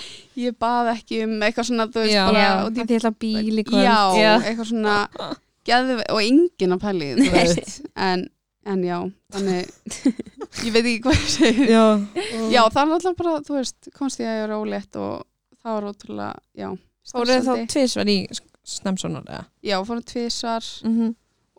ég 0.41 0.58
bað 0.58 0.91
ekki 0.95 1.21
um 1.28 1.38
eitthvað 1.45 1.69
svona, 1.69 1.86
þú 1.93 2.02
veist, 2.02 2.13
Já, 2.17 2.26
bara, 2.26 2.69
Bíl 3.36 3.60
í 3.62 3.63
kvöld 3.68 3.84
já, 3.84 3.98
Já. 4.18 4.32
eitthvað 4.42 4.70
svona 4.72 4.96
geðu, 5.68 5.96
og 6.13 6.22
enginn 6.24 6.76
að 6.78 6.84
pæli 6.86 7.08
í 7.12 7.16
því, 7.18 7.28
þú 7.28 7.36
veist, 7.38 7.82
en, 8.08 8.26
en 8.66 8.84
já, 8.88 8.98
þannig, 9.36 9.72
ég 10.63 10.74
veit 10.76 10.84
ekki 10.86 11.02
hvað 11.06 11.18
ég 11.18 11.32
segi. 11.34 11.66
Já, 11.72 11.86
Já, 12.54 12.62
það 12.72 12.82
er 12.84 12.94
alltaf 12.98 13.18
bara, 13.20 13.34
þú 13.48 13.58
veist, 13.60 13.90
komst 13.98 14.20
ég 14.24 14.28
að 14.32 14.38
ég 14.40 14.46
er 14.48 14.56
ólétt 14.58 14.96
og 15.02 15.26
það 15.63 15.74
var 15.78 15.90
ótrúlega, 15.92 16.36
já, 16.56 16.70
Fóruð 17.08 17.46
þá 17.48 17.54
tvisvar 17.72 18.10
í 18.12 18.18
snemsonar 18.68 19.24
eða? 19.32 19.44
Já, 19.63 19.78
fórum 19.88 20.04
tvisar 20.04 20.66
Mhm. 20.84 21.13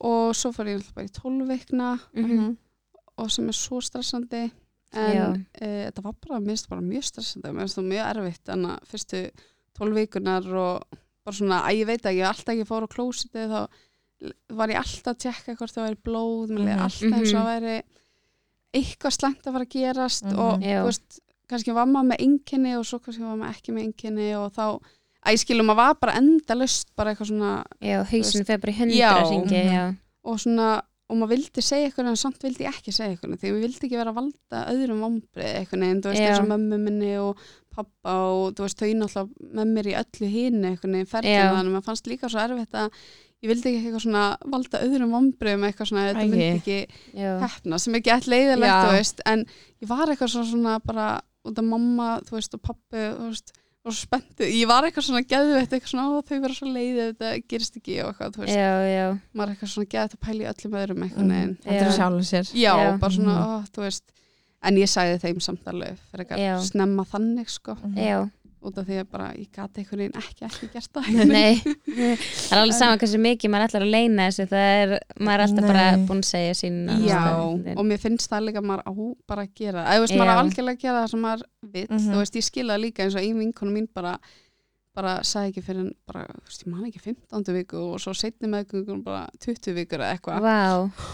og 0.04 0.34
svo 0.36 0.50
fór 0.52 0.68
ég 0.68 0.82
bara 0.94 1.06
í 1.06 1.12
tólveikna 1.12 1.98
Mhm. 2.14 2.56
og 3.18 3.30
sem 3.30 3.48
er 3.48 3.52
svo 3.56 3.80
stressandi 3.80 4.50
en 4.92 5.46
e, 5.60 5.90
þetta 5.90 6.02
var 6.04 6.12
bara, 6.26 6.40
minnst 6.40 6.68
bara 6.68 6.80
mjög 6.80 7.04
stressandi 7.04 7.48
mér 7.52 7.64
finnst 7.64 7.78
það 7.78 7.88
mjög 7.92 8.10
erfitt 8.16 8.48
en 8.52 8.62
að 8.66 8.78
fyrstu 8.92 9.22
tólvíkunar 9.78 10.46
og 10.54 10.82
bara 11.28 11.36
svona, 11.38 11.60
að 11.68 11.78
ég 11.82 11.86
veit 11.92 12.02
ekki, 12.08 12.18
ég 12.22 12.28
alltaf 12.30 12.54
ekki 12.54 12.66
fór 12.68 12.86
á 12.88 12.94
klósitið 12.96 13.54
þá 13.54 13.60
var 14.58 14.72
ég 14.72 14.80
alltaf 14.80 15.12
að 15.14 15.20
tjekka 15.24 15.54
hvort 15.60 15.74
það 15.76 15.86
væri 15.88 16.02
blóð, 16.08 16.50
leiði 16.56 16.74
Mhm. 16.74 16.84
alltaf 16.88 17.16
eins 17.18 17.32
og 17.32 17.38
Mhm. 17.38 17.38
það 17.38 17.50
væri 17.54 17.82
eitthvað 18.78 19.14
slæmt 19.16 19.46
að 19.46 19.52
fara 19.56 19.64
að 19.64 19.74
gerast 19.74 20.24
Mhm. 20.24 20.38
og 20.38 20.60
Já. 20.62 20.82
þú 20.82 20.86
veist, 20.88 21.20
kannski 21.48 21.72
var 21.74 21.86
maður 21.86 22.08
með 22.12 22.20
einkenni 22.26 22.74
og 22.78 22.84
svo 22.84 22.98
kannski 23.00 23.22
var 23.24 23.36
maður 23.36 23.54
ekki 23.56 23.72
með 23.72 23.84
einkenni 23.86 24.28
og 24.36 24.52
þá 24.52 24.80
að 25.24 25.32
ég 25.32 25.40
skilum 25.44 25.70
að 25.72 25.76
var 25.76 25.94
bara 25.94 26.12
endalust 26.20 26.86
bara 26.96 27.14
eitthvað 27.14 27.30
svona 27.30 27.64
já, 27.80 28.04
hausin 28.04 28.44
fer 28.46 28.58
bara 28.58 28.72
í 28.72 28.76
hundra 28.76 29.22
Mhm. 29.24 29.48
já, 29.48 29.96
og 30.24 30.36
svona 30.38 30.82
og 31.08 31.16
maður 31.16 31.32
vildi 31.34 31.64
segja 31.64 31.88
eitthvað 31.88 32.10
en 32.10 32.18
samt 32.20 32.42
vildi 32.44 32.66
ég 32.66 32.74
ekki 32.74 32.92
segja 32.92 33.14
eitthvað 33.14 33.38
því 33.40 33.52
við 33.54 33.62
vildi 33.64 33.86
ekki 33.88 34.00
vera 34.00 34.12
að 34.12 34.18
valda 34.18 34.64
öðrum 34.74 35.04
vombrið 35.06 35.54
eitthvað 35.54 35.82
neginn, 35.82 36.02
þú 36.04 36.12
veist, 36.12 36.24
eins 36.26 36.42
og 36.42 36.50
mömmu 36.50 36.80
minni 36.82 37.14
og 37.22 37.46
pappa 37.78 38.16
og 38.34 38.58
þú 38.58 38.66
veist, 38.66 38.82
þau 38.82 38.92
náttúrulega 38.98 39.54
með 39.60 39.72
mér 39.76 39.88
í 39.88 39.96
öllu 40.02 40.28
hínu 40.34 40.68
eitthvað 40.72 40.92
neginn 40.92 41.08
Já. 41.08 41.12
ferðin 41.14 41.40
þannig 41.46 41.62
að 41.62 41.72
maður 41.76 41.88
fannst 41.88 42.10
líka 42.10 42.30
svo 42.32 42.42
erfitt 42.42 42.78
að 42.82 43.00
ég 43.38 43.52
vildi 43.52 43.70
ekki 43.70 43.86
eitthvað 43.86 44.04
svona 44.04 44.24
valda 44.52 44.82
öðrum 44.84 45.14
vombriðum 45.14 45.66
eitthvað 45.68 45.90
svona, 45.92 46.06
þetta 46.10 46.24
Æi. 46.26 46.30
myndi 46.32 46.48
ekki 46.58 46.78
já, 47.22 47.30
hefna 47.44 47.78
sem 47.78 47.98
ekki 47.98 48.12
alltaf 48.14 48.32
leiðilegt, 48.34 49.24
en 49.30 49.46
ég 49.78 49.92
var 49.92 50.10
eitthvað 50.10 50.32
svo 50.34 50.44
svona 50.48 50.76
bara 50.84 51.08
út 51.48 51.60
af 51.62 51.68
mamma, 51.68 52.08
þú 52.26 52.36
veist, 52.36 52.58
og 52.58 52.64
pappi 52.66 53.04
þú 53.14 53.30
veist, 53.30 53.54
og 53.88 53.94
svo 53.96 54.04
spenntu, 54.06 54.44
ég 54.46 54.68
var 54.70 54.84
eitthvað 54.86 55.06
svona 55.08 55.22
geðveitt, 55.32 55.72
eitthvað 55.72 55.92
svona, 55.92 56.06
ó, 56.12 56.20
þau 56.28 56.40
vera 56.44 56.54
svo 56.58 56.68
leiðið 56.74 57.08
þetta 57.08 57.30
gerist 57.52 57.78
ekki 57.80 57.96
og 58.04 58.10
eitthvað, 58.12 58.34
þú 58.36 58.44
veist 58.44 58.54
já, 58.58 58.70
já, 58.92 59.06
maður 59.34 59.48
er 59.48 59.54
eitthvað 59.56 59.72
svona 59.74 59.90
geðveitt 59.94 60.14
að 60.18 60.22
pæla 60.28 60.44
í 60.44 60.48
öllum 60.52 60.78
öðrum 60.82 61.02
eitthvað 61.08 61.28
neginn 61.32 61.56
Þetta 61.64 61.80
er 61.80 61.90
Já. 61.90 61.96
sjálfum 61.98 62.28
sér 62.30 62.52
já, 62.54 62.72
Já. 62.84 62.98
bara 63.02 63.12
svona, 63.18 63.36
Mhm. 63.38 63.48
ó, 63.48 63.72
þú 63.74 63.84
veist 63.88 64.04
en 64.68 64.74
ég 64.82 64.88
sagði 64.90 65.18
þeim 65.22 65.40
samt 65.40 65.64
alveg 65.70 65.98
fyrir 66.10 66.24
eitthvað 66.26 66.64
snemma 66.68 67.04
þannig, 67.06 67.48
sko 67.48 67.76
Mhm. 67.78 68.30
Já, 68.58 68.66
út 68.68 68.78
af 68.78 68.86
því 68.88 68.96
að 69.00 69.08
bara, 69.12 69.28
ég 69.38 69.50
gati 69.54 69.80
einhvern 69.82 70.00
veginn 70.02 70.18
ekki 70.18 70.46
ekki 70.48 70.68
gert 70.72 70.98
það 70.98 71.20
nei 71.38 71.60
það 72.48 72.56
er 72.56 72.62
alveg 72.62 72.74
sama 72.78 72.98
hversu 72.98 73.20
mikið 73.22 73.52
maður 73.54 73.68
ætlar 73.68 73.86
að 73.86 73.92
leina 73.94 74.26
þessu 74.28 74.48
það 74.50 74.66
er, 74.80 74.94
maður 75.20 75.38
er 75.38 75.44
alltaf 75.46 75.68
bara 75.70 75.84
Nei. 75.96 76.02
búin 76.08 76.24
að 76.24 76.28
segja 76.32 76.58
sín 76.58 76.80
Já, 77.06 77.22
og 77.78 77.86
mér 77.86 78.02
finnst 78.02 78.30
það 78.32 78.44
líka 78.48 78.62
að 78.62 78.68
maður 78.72 78.84
á 78.84 78.92
bara 79.30 79.46
að 79.46 79.54
gera 79.62 79.86
eða 79.86 79.94
þú 79.96 80.04
veist, 80.08 80.18
maður 80.18 80.32
á 80.32 80.36
Já. 80.36 80.42
algjörlega 80.42 80.76
að 80.78 80.84
gera 80.88 80.98
það 81.04 81.10
sem 81.14 81.24
maður 81.28 81.46
vill, 81.72 81.86
Mhm. 81.88 82.10
þú 82.12 82.20
veist, 82.22 82.36
ég 82.40 82.46
skila 82.48 82.74
það 82.76 82.84
líka 82.84 83.04
eins 83.06 83.14
og 83.18 83.22
ein 83.22 83.38
vinkonu 83.44 83.72
mín 83.78 83.88
bara 83.94 84.18
bara 84.98 85.20
sagði 85.22 85.52
ekki 85.52 85.62
fyrir 85.62 85.80
en 85.84 85.90
bara, 86.10 86.24
þú 86.26 86.48
veist, 86.48 86.62
ég 86.64 86.70
man 86.72 86.86
ekki 86.88 87.00
15. 87.04 87.52
viku 87.54 87.78
og 87.94 88.00
svo 88.02 88.10
setni 88.18 88.48
meðgöngun 88.50 89.04
bara 89.04 89.28
20 89.38 89.74
vikur 89.76 90.02
eða 90.02 90.16
eitthvað 90.16 90.42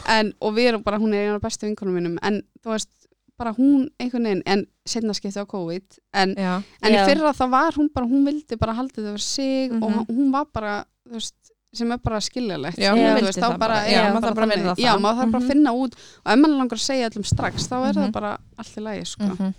en, 0.09 0.31
og 0.41 0.55
við 0.57 0.71
erum 0.71 0.83
bara, 0.87 0.97
hún 1.03 1.13
er 1.13 1.27
eina 1.27 1.35
af 1.37 1.43
bestu 1.45 1.67
vinkonum 1.69 1.99
mínum 1.99 2.15
en 2.25 2.39
þú 2.65 2.73
veist, 2.73 2.89
bara 3.39 3.53
hún 3.57 3.89
einhvern 3.99 4.25
veginn, 4.29 4.43
en 4.47 4.67
setna 4.87 5.15
skipti 5.15 5.41
á 5.43 5.47
COVID 5.47 5.99
en, 6.15 6.35
Já, 6.39 6.63
en 6.83 6.93
í 6.93 6.97
Já. 6.97 7.07
fyrra 7.09 7.33
þá 7.35 7.51
var 7.51 7.73
hún 7.79 7.89
bara, 7.95 8.07
hún 8.07 8.25
vildi 8.29 8.57
bara 8.61 8.75
haldið 8.75 9.05
það 9.09 9.17
fyrir 9.17 9.21
sig 9.21 9.73
Mhm. 9.73 9.83
og 9.83 10.07
hún 10.09 10.31
var 10.33 10.45
bara, 10.53 10.85
þú 11.09 11.13
veist 11.19 11.35
sem 11.75 11.91
er 11.91 11.99
bara 11.99 12.21
skiljalegt 12.21 12.79
Já, 12.79 12.95
veist, 12.95 13.39
þá 13.39 13.59
bara. 13.59 13.81
er 13.87 13.91
Já, 13.91 14.03
það 14.05 14.15
maður 14.15 14.23
þarf 14.29 14.35
bara 14.35 14.47
virða 14.47 14.75
Já, 14.79 14.93
maður 14.97 15.19
þarf 15.19 15.33
bara 15.33 15.43
að 15.43 15.47
Mhm. 15.47 15.49
finna 15.53 15.71
út 15.73 15.93
og 16.25 16.33
ef 16.33 16.39
maður 16.39 16.59
langar 16.59 16.79
að 16.79 16.87
segja 16.87 17.11
allum 17.11 17.25
strax 17.25 17.67
þá 17.69 17.77
er 17.89 17.93
það 17.95 18.05
Mhm. 18.07 18.13
bara 18.13 18.39
allt 18.59 18.77
í 18.77 18.81
lagi 18.83 19.05
sko. 19.07 19.25
Mhm. 19.25 19.55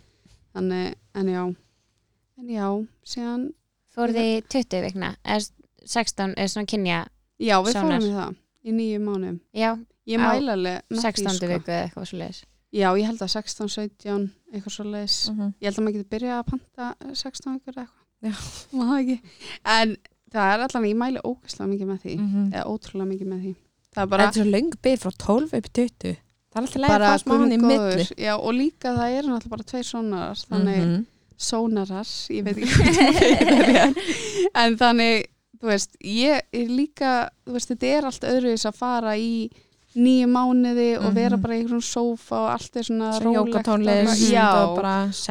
þannig, 0.55 0.95
en 1.15 1.25
já 1.27 1.55
en 2.37 2.47
já, 2.47 2.87
síðan 3.05 3.53
fór 3.95 4.07
þið 4.07 4.39
í 4.39 4.43
20 4.47 4.81
vikna 4.81 5.15
eða 5.25 5.51
16, 5.85 6.33
eða 6.35 6.47
svona 6.49 6.65
kynja 6.65 7.05
já, 7.39 7.55
við 7.63 7.73
fórum 7.73 7.99
í 8.01 8.13
það 8.15 8.35
í 8.65 8.71
nýju 8.71 8.99
mánum 9.03 9.39
já, 9.53 9.75
ég 10.07 10.17
mæla 10.19 10.53
alveg 10.55 10.81
með 10.89 11.01
16. 11.01 11.27
því, 11.27 11.35
sko. 11.35 11.47
viku 11.47 11.71
eða 11.71 11.83
eitthvað 11.89 12.07
svo 12.07 12.17
leiðis 12.19 12.43
já, 12.75 12.89
ég 12.99 13.05
held 13.07 13.21
að 13.23 13.31
16, 13.35 13.69
17, 13.71 14.25
eitthvað 14.53 14.73
svo 14.75 14.85
leis 14.91 15.15
Mhm. 15.31 15.53
ég 15.61 15.69
held 15.69 15.77
að 15.79 15.83
maður 15.85 15.95
geti 15.99 16.11
byrjað 16.15 16.39
að 16.41 16.49
panta 16.51 16.89
16 17.13 17.53
vikur 17.59 17.73
eða 17.73 17.87
Já. 18.25 18.31
eitthvað 18.31 18.73
Má 18.75 18.83
það 18.89 18.99
ekki. 18.99 19.17
en 19.77 19.95
það 20.35 20.53
er 20.53 20.65
allan, 20.65 20.89
ég 20.89 20.99
mæli 20.99 21.19
ógæslega 21.23 21.69
mikið 21.71 21.87
með 21.93 21.99
því 22.05 22.15
Mhm. 22.19 22.53
eða 22.53 22.65
ótrúlega 22.73 23.09
mikið 23.13 23.27
með 23.33 23.41
því 23.45 23.55
það 23.95 24.03
er 24.03 24.07
Bara, 24.11 24.23
Þetta 24.27 24.39
er 24.39 24.43
svo 24.43 24.51
löng 24.51 24.71
byrð 24.83 25.01
frá 25.05 25.11
12 25.25 25.53
upp 25.53 25.65
í 25.65 25.73
20 25.79 26.17
Það 26.55 26.61
er 26.61 26.65
alltaf 26.65 26.81
leið 26.81 27.03
að 27.05 27.19
smá 27.23 27.33
hann 27.39 27.51
í 27.51 27.57
milli 27.59 28.05
já, 28.25 28.33
og 28.39 28.53
líka 28.55 28.91
það 28.95 29.15
eru 29.19 29.27
náttúrulega 29.27 29.49
bara 29.55 29.63
tveir 29.71 29.83
sónarar 29.83 30.39
þannig 30.47 30.83
Mhm. 30.85 31.05
sónarar, 31.37 32.07
ég 32.31 32.43
veit 32.45 32.57
ekki 32.57 32.71
hvað 32.71 32.95
það 32.95 33.75
er 33.75 33.93
en 34.55 34.77
þannig 34.77 35.25
þú 35.59 35.67
veist, 35.71 35.95
ég 36.03 36.41
er 36.53 36.67
líka 36.71 37.29
þú 37.45 37.51
veist, 37.57 37.69
þetta 37.71 37.87
er 37.97 38.05
allt 38.05 38.27
öðruvis 38.29 38.65
að 38.69 38.75
fara 38.75 39.15
í 39.19 39.49
nýju 39.95 40.27
mánuði 40.27 40.97
og 40.99 41.13
vera 41.15 41.37
Mhm. 41.37 41.41
bara 41.41 41.53
í 41.55 41.61
einhvern 41.63 41.81
sófa 41.81 42.31
og 42.35 42.49
allt 42.51 42.75
er 42.75 42.83
svona 42.83 43.13
Svo 43.13 43.31
rólegt 43.33 43.67
og 43.67 43.79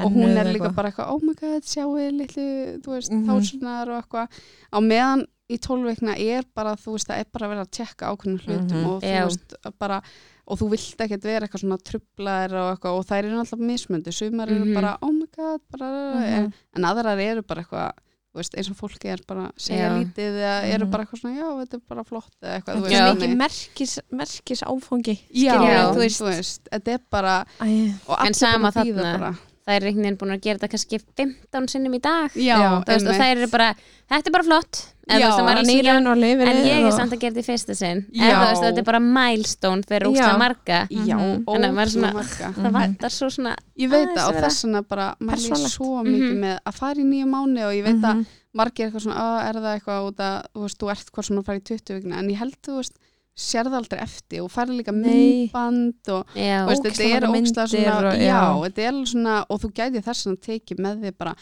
og 0.04 0.12
hún 0.12 0.36
er 0.36 0.44
líka 0.52 0.68
eitthvað. 0.70 0.74
bara 0.74 0.90
eitthvað, 0.90 1.10
oh 1.10 1.20
my 1.22 1.34
god, 1.34 1.62
sjáu 1.62 2.10
litlu, 2.10 2.80
þú 2.80 2.88
veist, 2.88 3.12
Mhm. 3.12 3.26
tásunar 3.28 3.88
og 3.88 4.02
eitthvað 4.02 4.28
á 4.72 4.78
meðan 4.80 5.26
í 5.50 5.58
tólveikna 5.58 6.18
er 6.18 6.42
bara, 6.54 6.74
þú 6.76 6.92
veist, 6.96 7.06
það 7.08 7.18
er 7.20 7.24
bara 7.32 7.46
að 7.46 7.50
vera 7.50 7.64
að 7.64 7.70
tjekka 7.70 8.16
ákveðnum 8.16 8.40
hlutum 8.40 8.80
Mhm. 8.80 8.86
og 8.86 9.02
þú 9.02 9.14
Já. 9.14 9.24
veist, 9.26 9.54
bara 9.78 10.02
og 10.46 10.58
þú 10.58 10.70
vilt 10.70 10.96
ekkert 10.98 11.22
vera 11.22 11.46
eitthvað 11.46 11.60
svona 11.64 11.78
trublaðir 11.78 12.52
og 12.52 12.78
eitthvað 12.78 12.98
og 12.98 13.06
þær 13.06 13.24
eru 13.24 13.38
alltaf 13.40 13.58
mismöndi 13.60 14.12
sumar 14.12 14.48
eru 14.50 14.64
Mhm. 14.64 14.74
bara, 14.74 14.98
oh 15.02 15.10
my 15.12 15.26
god 15.36 15.60
bara, 15.70 16.14
Mhm. 16.14 16.22
en, 16.24 16.54
en 16.76 16.82
aðrar 16.84 17.18
eru 17.20 17.42
bara 17.42 17.62
eitthvað 17.62 17.92
veist, 18.40 18.54
eins 18.58 18.70
og 18.70 18.76
fólki 18.76 19.08
er 19.12 19.20
bara 19.28 19.46
að 19.48 19.52
segja 19.66 19.88
Já. 19.88 19.94
lítið 19.98 20.38
eða 20.42 20.54
eru 20.74 20.84
Mhm. 20.84 20.90
bara 20.90 21.04
eitthvað 21.04 21.20
svona, 21.20 21.36
já, 21.38 21.48
þetta 21.62 21.74
er 21.74 21.82
bara 21.88 22.04
flott 22.04 22.34
eða 22.42 22.54
eitthvað, 22.58 22.74
þú 22.74 22.82
veist, 22.82 22.94
er 22.94 23.06
Já. 23.06 23.14
mikið 23.14 23.36
merkis, 23.36 23.98
merkis 24.12 24.62
áfangi 24.62 25.18
já, 25.30 25.54
Já. 25.54 25.92
þú 25.94 25.98
veist, 26.04 26.60
þetta 26.72 26.88
er 26.94 27.00
bara 27.10 27.44
Æ, 27.60 27.94
og 28.08 28.16
En 28.18 28.26
allir 28.26 28.34
sama 28.34 28.70
búin 28.70 28.72
að 28.74 28.84
bíða 28.86 29.02
þarna. 29.12 29.38
Það 29.64 29.76
er 29.78 29.84
einhvern 29.88 30.04
veginn 30.04 30.18
búin 30.20 30.32
að 30.34 30.40
gera 30.44 30.58
þetta 30.58 30.68
kannski 30.74 30.98
15 31.16 31.68
sinnum 31.72 31.94
í 31.96 32.00
dag 32.04 32.34
já, 32.36 32.58
veist, 32.84 33.06
og 33.08 33.16
það 33.16 33.30
eru 33.32 33.46
bara, 33.52 33.68
þetta 34.12 34.28
er 34.28 34.34
bara 34.34 34.44
flott 34.44 34.80
en, 35.08 35.20
Já, 35.20 35.28
veist, 35.28 35.38
og 35.40 36.18
lifir 36.20 36.48
en 36.50 36.60
ég 36.64 36.84
er 36.88 36.92
samt 36.92 37.12
að 37.12 37.20
gera 37.22 37.32
þetta 37.34 37.42
í 37.44 37.48
fyrsta 37.48 37.76
sinn 37.76 38.02
en 38.12 38.20
Já. 38.28 38.34
þú 38.34 38.44
veist, 38.50 38.62
þetta 38.66 38.82
er 38.82 38.86
bara 38.90 39.00
milestone 39.00 39.82
fyrir 39.88 40.12
Já. 40.16 40.28
marga 40.40 40.78
já, 40.90 41.16
Mhm. 41.16 41.44
Þannig 41.48 41.68
að 41.70 41.74
maður 41.78 41.88
er 41.88 41.92
svona- 41.94 42.12
marga 42.14 42.52
það 42.52 42.64
Mhm. 42.64 42.72
vantar 42.78 43.10
svo 43.10 43.26
svona 43.30 43.56
Ég 43.78 43.90
veit 43.90 44.08
það 44.16 44.28
og 44.28 44.34
þess 44.44 44.64
vegna 44.64 44.82
bara 44.88 45.16
ég 45.20 45.28
persónulegt. 45.28 45.74
svo 45.76 46.02
mikið 46.04 46.32
Mhm. 46.34 46.40
með 46.44 46.58
að 46.66 46.74
fara 46.74 46.94
í 47.00 47.04
nýju 47.04 47.26
mánu 47.26 47.60
og 47.66 47.72
ég 47.74 47.84
veit 47.84 48.00
að 48.04 48.14
Mhm. 48.14 48.26
margir 48.54 48.86
eitthvað 48.90 49.02
svona, 49.04 49.48
er 49.48 49.54
það 49.54 49.80
eitthvað 49.80 50.06
út 50.08 50.16
að 50.16 50.44
þú 50.54 50.60
veist, 50.62 50.78
þú 50.78 50.90
ert 50.90 51.12
hvað 51.12 51.24
svona 51.24 51.40
að 51.40 51.44
fara 51.46 51.58
í 51.58 51.64
20 51.64 51.94
vikna 52.00 52.18
en 52.18 52.28
ég 52.28 52.36
held 52.36 52.56
þú 52.62 52.76
veist, 52.78 52.92
sér 53.34 53.66
það 53.66 53.78
aldrei 53.80 54.00
eftir 54.04 54.42
og 54.44 54.50
færi 54.54 54.76
líka 54.78 54.92
myndband 54.94 56.10
og 56.14 56.26
já, 56.38 56.60
þú 56.62 56.68
veist, 56.70 56.84
þetta 56.86 57.08
er 57.16 57.26
myndir 57.32 57.66
svona, 57.72 57.96
og- 58.12 58.20
já, 58.22 58.40
þetta 58.64 58.82
er 58.84 58.92
alveg 58.92 59.08
svona 59.10 59.34
og 59.50 59.60
þú 59.60 59.72
gæti 59.74 60.02
þess 60.06 60.26
að 60.30 60.38
tekið 60.46 60.78
með 60.86 61.02
þig 61.02 61.16
bara 61.18 61.34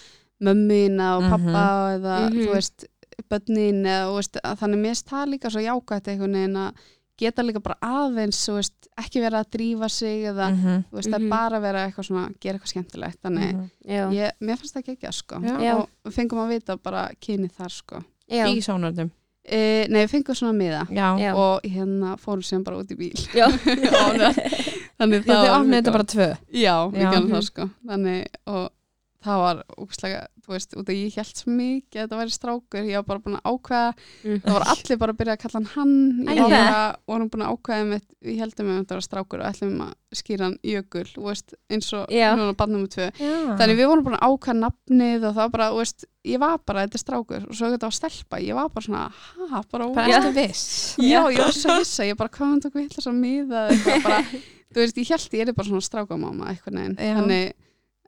mömmina 0.42 1.10
og 1.18 1.28
pappa 1.30 1.66
eða 1.98 2.16
Mhm. 2.30 2.40
þú 2.46 2.54
veist, 2.54 2.84
börnin 3.30 3.84
eða 3.84 4.08
þú 4.08 4.16
veist, 4.16 4.36
að 4.42 4.58
þannig 4.58 4.80
mér 4.82 5.04
það 5.04 5.28
líka 5.32 5.50
svo 5.50 5.60
jákvætt 5.60 6.08
einhvern 6.08 6.32
veginn 6.32 6.56
að 6.56 6.74
geta 7.18 7.42
líka 7.44 7.62
bara 7.62 7.76
aðeins, 7.82 8.40
þú 8.48 8.54
veist, 8.56 8.88
ekki 8.98 9.20
vera 9.20 9.44
að 9.44 9.50
drífa 9.52 9.88
sig 9.90 10.24
eða 10.32 10.48
Mhm. 10.50 10.84
þú 10.90 10.96
veist, 10.96 11.08
það 11.12 11.20
Mhm. 11.20 11.28
bara 11.30 11.56
að 11.58 11.62
vera 11.62 11.86
eitthvað 11.86 12.06
svona, 12.08 12.34
gera 12.40 12.58
eitthvað 12.58 12.72
skemmtilegt 12.72 13.18
þannig, 13.22 13.52
Mhm. 13.54 14.12
ég, 14.12 14.30
mér 14.40 14.56
fannst 14.58 14.74
það 14.74 14.82
ekki 14.82 14.96
ekki 14.98 15.12
sko 15.12 15.34
Já. 15.42 15.86
Og 16.04 16.12
fengum 16.12 16.38
að 16.40 16.48
vita 16.48 16.76
bara 16.82 17.10
kyni 17.20 17.50
þar 17.50 17.70
sko 17.70 18.04
já, 18.30 18.46
Í 18.48 18.58
sónardum 18.58 19.10
e, 19.44 19.60
nei, 19.88 20.02
við 20.04 20.12
fengum 20.14 20.38
svona 20.38 20.54
miða. 20.56 20.82
Já, 20.92 21.08
og 21.34 21.66
hérna 21.66 22.16
fórum 22.20 22.44
sem 22.46 22.62
bara 22.64 22.80
út 22.82 22.92
í 22.92 22.98
bíl. 22.98 23.16
Já. 23.36 23.48
þannig 24.98 25.26
Já, 25.26 25.26
þau 25.26 25.34
var 25.36 25.56
opnið 25.56 25.72
mjög 25.72 25.78
þetta 25.78 25.96
bara 25.96 26.08
tvö. 26.14 26.28
Já, 26.54 26.76
við 26.92 27.08
gæðum 27.08 27.32
það 27.32 27.44
sko. 27.48 27.68
Þannig, 27.90 28.40
og 28.52 28.64
það 29.22 29.40
var 29.42 29.62
úkslega, 29.82 30.20
þú 30.42 30.52
veist, 30.54 30.76
út 30.76 30.90
af 30.92 30.96
ég 30.98 31.16
held 31.20 31.38
svo 31.38 31.54
mikið 31.56 31.98
að 31.98 32.04
þetta 32.04 32.20
væri 32.20 32.34
strákur, 32.36 32.88
ég 32.88 32.98
var 33.00 33.06
bara 33.08 33.22
búin 33.24 33.38
að 33.38 33.46
ákveða. 33.52 33.90
Mhm. 34.22 34.40
það 34.42 34.56
var 34.56 34.66
allir 34.74 35.00
bara 35.02 35.12
að 35.12 35.20
byrja 35.22 35.36
að 35.36 35.42
kalla 35.42 35.58
hann 35.58 35.70
hann. 35.72 35.96
Ég 36.26 36.42
var 36.42 36.50
bara, 36.50 36.96
vorum 37.12 37.30
búin 37.32 37.46
að 37.46 37.52
ákveða 37.56 37.88
með, 37.92 38.06
við 38.22 38.38
heldum 38.42 38.66
með 38.70 38.80
þetta 38.82 38.98
var 38.98 39.06
strákur 39.08 39.42
og 39.42 39.50
ætlum 39.52 39.82
að 39.86 39.92
skýra 40.12 40.48
hann 40.48 40.58
jökul, 40.62 41.04
þú 41.08 41.26
veist, 41.28 41.54
eins 41.72 41.92
og 41.96 42.12
Já. 42.12 42.28
núna 42.36 42.56
barnum 42.56 42.84
með 42.84 42.94
tvö 42.96 43.06
þannig 43.58 43.78
við 43.78 43.88
vorum 43.88 44.04
bara 44.04 44.18
að 44.20 44.32
ákvæða 44.32 44.58
nafnið 44.62 45.24
og 45.28 45.32
það 45.32 45.42
var 45.42 45.52
bara, 45.56 45.70
þú 45.72 45.80
veist, 45.82 46.04
ég 46.28 46.38
var 46.42 46.58
bara 46.66 46.84
þetta 46.86 46.98
er 46.98 47.02
strákur 47.02 47.46
og 47.48 47.56
svo 47.56 47.70
þetta 47.72 47.88
var 47.88 47.96
stelpa, 47.96 48.40
ég 48.42 48.58
var 48.58 48.68
bara 48.68 48.86
svona 48.86 49.04
ha, 49.50 49.62
bara, 49.72 49.88
Bara 49.96 50.08
já, 50.08 50.18
ég 51.00 51.22
var 51.24 51.32
ég 51.32 51.40
hann 52.52 52.68
þú 54.72 54.80
veist, 54.82 55.00
ég 55.00 55.12
held 55.12 55.36
ég 55.36 55.48
er 55.48 55.56
bara 55.56 55.68
svona 55.68 55.84
strákamáma 55.84 56.52
eitthvað 56.52 56.76
neginn, 56.78 56.96
Já. 56.96 57.14
þannig 57.18 57.52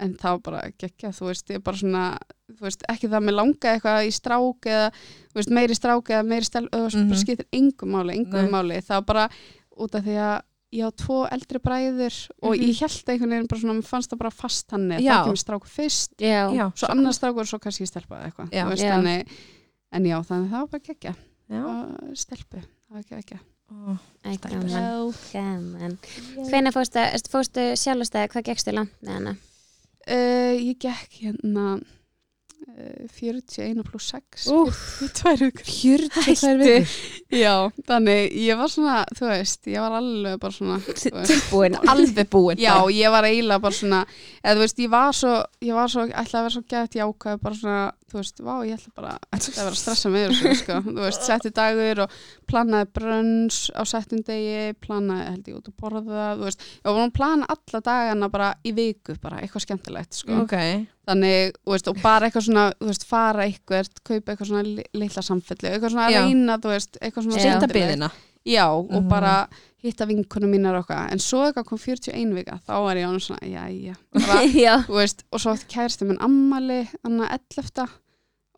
en 0.01 0.15
það 0.19 0.31
var 0.31 0.41
bara 0.41 0.63
geggja, 0.79 1.11
þú 1.15 1.27
veist, 1.29 1.51
ég 1.55 1.63
bara 1.63 1.77
svona 1.77 2.05
þú 2.51 2.61
veist, 2.67 2.83
ekki 2.91 3.09
það 3.13 3.23
með 3.29 3.35
langa 3.39 3.75
eitthvað 3.75 4.07
í 4.09 4.11
strák 4.15 4.67
eða, 4.67 4.89
þú 5.31 5.39
veist, 5.39 5.51
meiri 5.55 5.75
strák 5.79 6.11
eða 6.11 6.25
meiri 6.27 6.45
stel, 6.49 6.69
þú 6.69 6.81
veist, 6.85 6.97
Mhm. 6.97 7.09
bara 7.09 7.21
skiptir 7.21 7.47
engum 7.53 7.91
máli, 7.95 8.17
engum 8.19 8.43
Nei. 8.43 8.51
máli, 8.51 8.81
það 8.83 8.97
var 8.99 9.03
bara 9.03 9.29
út 9.79 9.95
af 9.95 10.03
því 10.05 10.17
að 10.19 10.43
ég 10.75 10.83
á 10.83 10.91
tvo 10.99 11.19
eldri 11.31 11.59
bræður 11.63 12.17
og 12.43 12.57
Mhm. 12.57 12.65
ég 12.67 12.81
held 12.81 13.05
einhvern 13.09 13.31
veginn 13.31 13.47
bara 13.49 13.61
svona, 13.61 13.75
mér 13.79 13.85
fannst 13.87 14.11
það 14.11 14.19
bara 14.19 14.31
fast 14.31 14.71
hann 14.73 14.89
Já. 14.91 14.99
það 14.99 15.25
kemur 15.25 15.43
strákur 15.45 15.69
fyrst 15.71 16.11
já, 16.19 16.51
Já, 16.53 16.73
svo 16.75 16.89
annars 16.91 17.17
strákur 17.21 17.41
og 17.41 17.47
svo 17.47 17.59
kannski 17.61 17.87
stelpa 17.87 18.17
eða 18.19 18.33
eitthvað 18.33 18.51
Já. 18.51 18.65
þú 18.65 18.69
veist, 18.71 18.83
Já. 18.83 18.93
þannig, 18.99 19.29
en 19.93 20.05
já, 20.05 20.19
þannig 20.27 20.51
það 20.51 20.59
var 20.61 20.67
bara 20.67 20.83
geggja 20.83 21.15
Já. 21.51 21.65
og 21.65 22.17
stelpu, 22.17 22.59
það 22.59 22.91
var 22.91 23.03
geggja 23.03 23.39
Ó, 23.73 23.97
Æ, 24.27 24.37
gaman, 24.41 25.09
gaman 25.33 25.99
hvenær 26.51 26.73
fórstu, 26.75 27.01
fórstu 27.33 27.63
sjálfstæði, 27.81 28.29
hvað 28.29 28.45
gekkstu 28.45 28.73
langt 28.75 28.93
með 29.03 29.13
hana? 29.15 29.37
Uh, 30.09 30.55
ég 30.59 30.79
gekk 30.83 31.21
hérna 31.23 31.67
uh, 31.79 33.05
41 33.15 33.83
pluss 33.87 34.11
6 34.15 34.47
Úff. 34.55 34.81
fyrir 34.99 35.13
tvær 35.19 35.43
vikur. 35.45 35.69
42 35.71 36.55
vikur? 36.61 36.95
Já, 37.35 37.55
þannig 37.89 38.37
ég 38.45 38.59
var 38.61 38.73
svona, 38.73 38.97
þú 39.17 39.29
veist, 39.31 39.61
ég 39.71 39.85
var 39.85 39.97
alveg 40.01 40.39
bara 40.43 40.57
svona 40.59 40.79
tilbúin 41.29 41.79
Alveg 41.91 42.31
búin 42.33 42.61
Já, 42.63 42.77
ég 42.93 43.11
var 43.15 43.27
eiginlega 43.29 43.63
bara 43.65 43.79
svona 43.79 44.05
eða 44.43 44.57
þú 44.59 44.65
veist, 44.67 44.83
ég 44.85 44.95
var 44.95 45.13
svo 45.17 45.35
ég 45.65 45.75
var 45.79 45.93
svo, 45.93 46.07
ætlaði 46.09 46.41
að 46.41 46.49
vera 46.49 46.57
svo 46.57 46.65
gætt 46.75 46.99
jákvæð 47.01 47.43
bara 47.47 47.61
svona, 47.63 47.85
þú 48.13 48.19
veist, 48.21 48.41
vá, 48.45 48.55
ég 48.69 48.77
ætla 48.79 48.93
bara 48.95 49.13
að 49.35 49.47
vera 49.57 49.71
að 49.73 49.79
stressa 49.81 50.11
með 50.13 50.27
þessu, 50.31 50.53
sko, 50.61 50.77
þú 50.87 50.95
veist, 51.01 51.25
setti 51.27 51.51
dagur 51.57 52.03
og 52.05 52.17
planaði 52.51 52.89
brönns 52.99 53.59
á 53.75 53.83
settum 53.89 54.21
degi, 54.27 54.75
planaði, 54.85 55.25
held 55.33 55.49
ég, 55.51 55.57
út 55.59 55.71
að 55.73 55.77
borða, 55.83 56.27
þú 56.39 56.47
veist, 56.49 56.67
ég 56.77 56.85
var 56.89 56.99
búin 56.99 57.09
að 57.11 57.17
plana 57.19 57.49
alla 57.57 57.81
dagana 57.89 58.29
bara 58.37 58.51
í 58.65 58.75
viku, 58.77 59.17
bara 59.25 59.41
eitthvað 59.43 59.65
skemmtilegt, 59.67 60.21
sko, 60.21 60.43
ok, 60.45 60.57
þannig, 61.09 61.57
þú 61.65 61.75
veist, 61.75 61.91
og 61.95 62.01
bara 62.05 62.29
eitthvað 62.31 62.47
svona, 62.51 62.67
þú 62.79 62.91
veist, 62.93 63.09
fara 63.09 63.49
eitthvað, 63.49 63.91
kaupa 64.05 64.35
eitthvað 64.37 64.53
svona 64.53 64.65
li- 64.69 64.89
litla 65.01 65.25
samfellu, 65.31 65.73
eitthvað 65.73 65.97
svona 65.97 66.09
að 66.11 66.21
reyna, 66.21 66.59
þú 66.63 66.75
veist, 66.77 67.01
eitthvað 67.01 67.29
svona 67.29 67.45
skemmtilegt. 67.49 68.23
Já, 68.45 68.67
og 68.77 68.91
Mhm. 68.93 69.09
bara 69.09 69.49
hitta 69.85 70.07
vinkunum 70.09 70.53
mínar 70.55 70.79
og 70.79 70.85
eitthvað, 70.85 71.11
en 71.15 71.23
svo 71.23 71.43
eitthvað 71.47 71.67
kom 71.69 71.81
41 71.83 72.33
vika, 72.39 72.61
þá 72.65 72.75
var 72.87 73.01
ég 73.01 73.09
ánum 73.09 73.23
svona, 73.23 73.49
já, 73.49 73.65
já, 73.73 73.97
bara, 74.29 74.45
já, 74.49 74.73
þú 74.87 74.97
veist, 75.01 75.27
og 75.31 75.43
svo 75.43 75.55
átti 75.55 75.69
kærasti 75.75 76.09
minn 76.09 76.23
ammali, 76.25 76.81
þannig 77.03 77.27
að 77.29 77.59
11. 77.61 77.99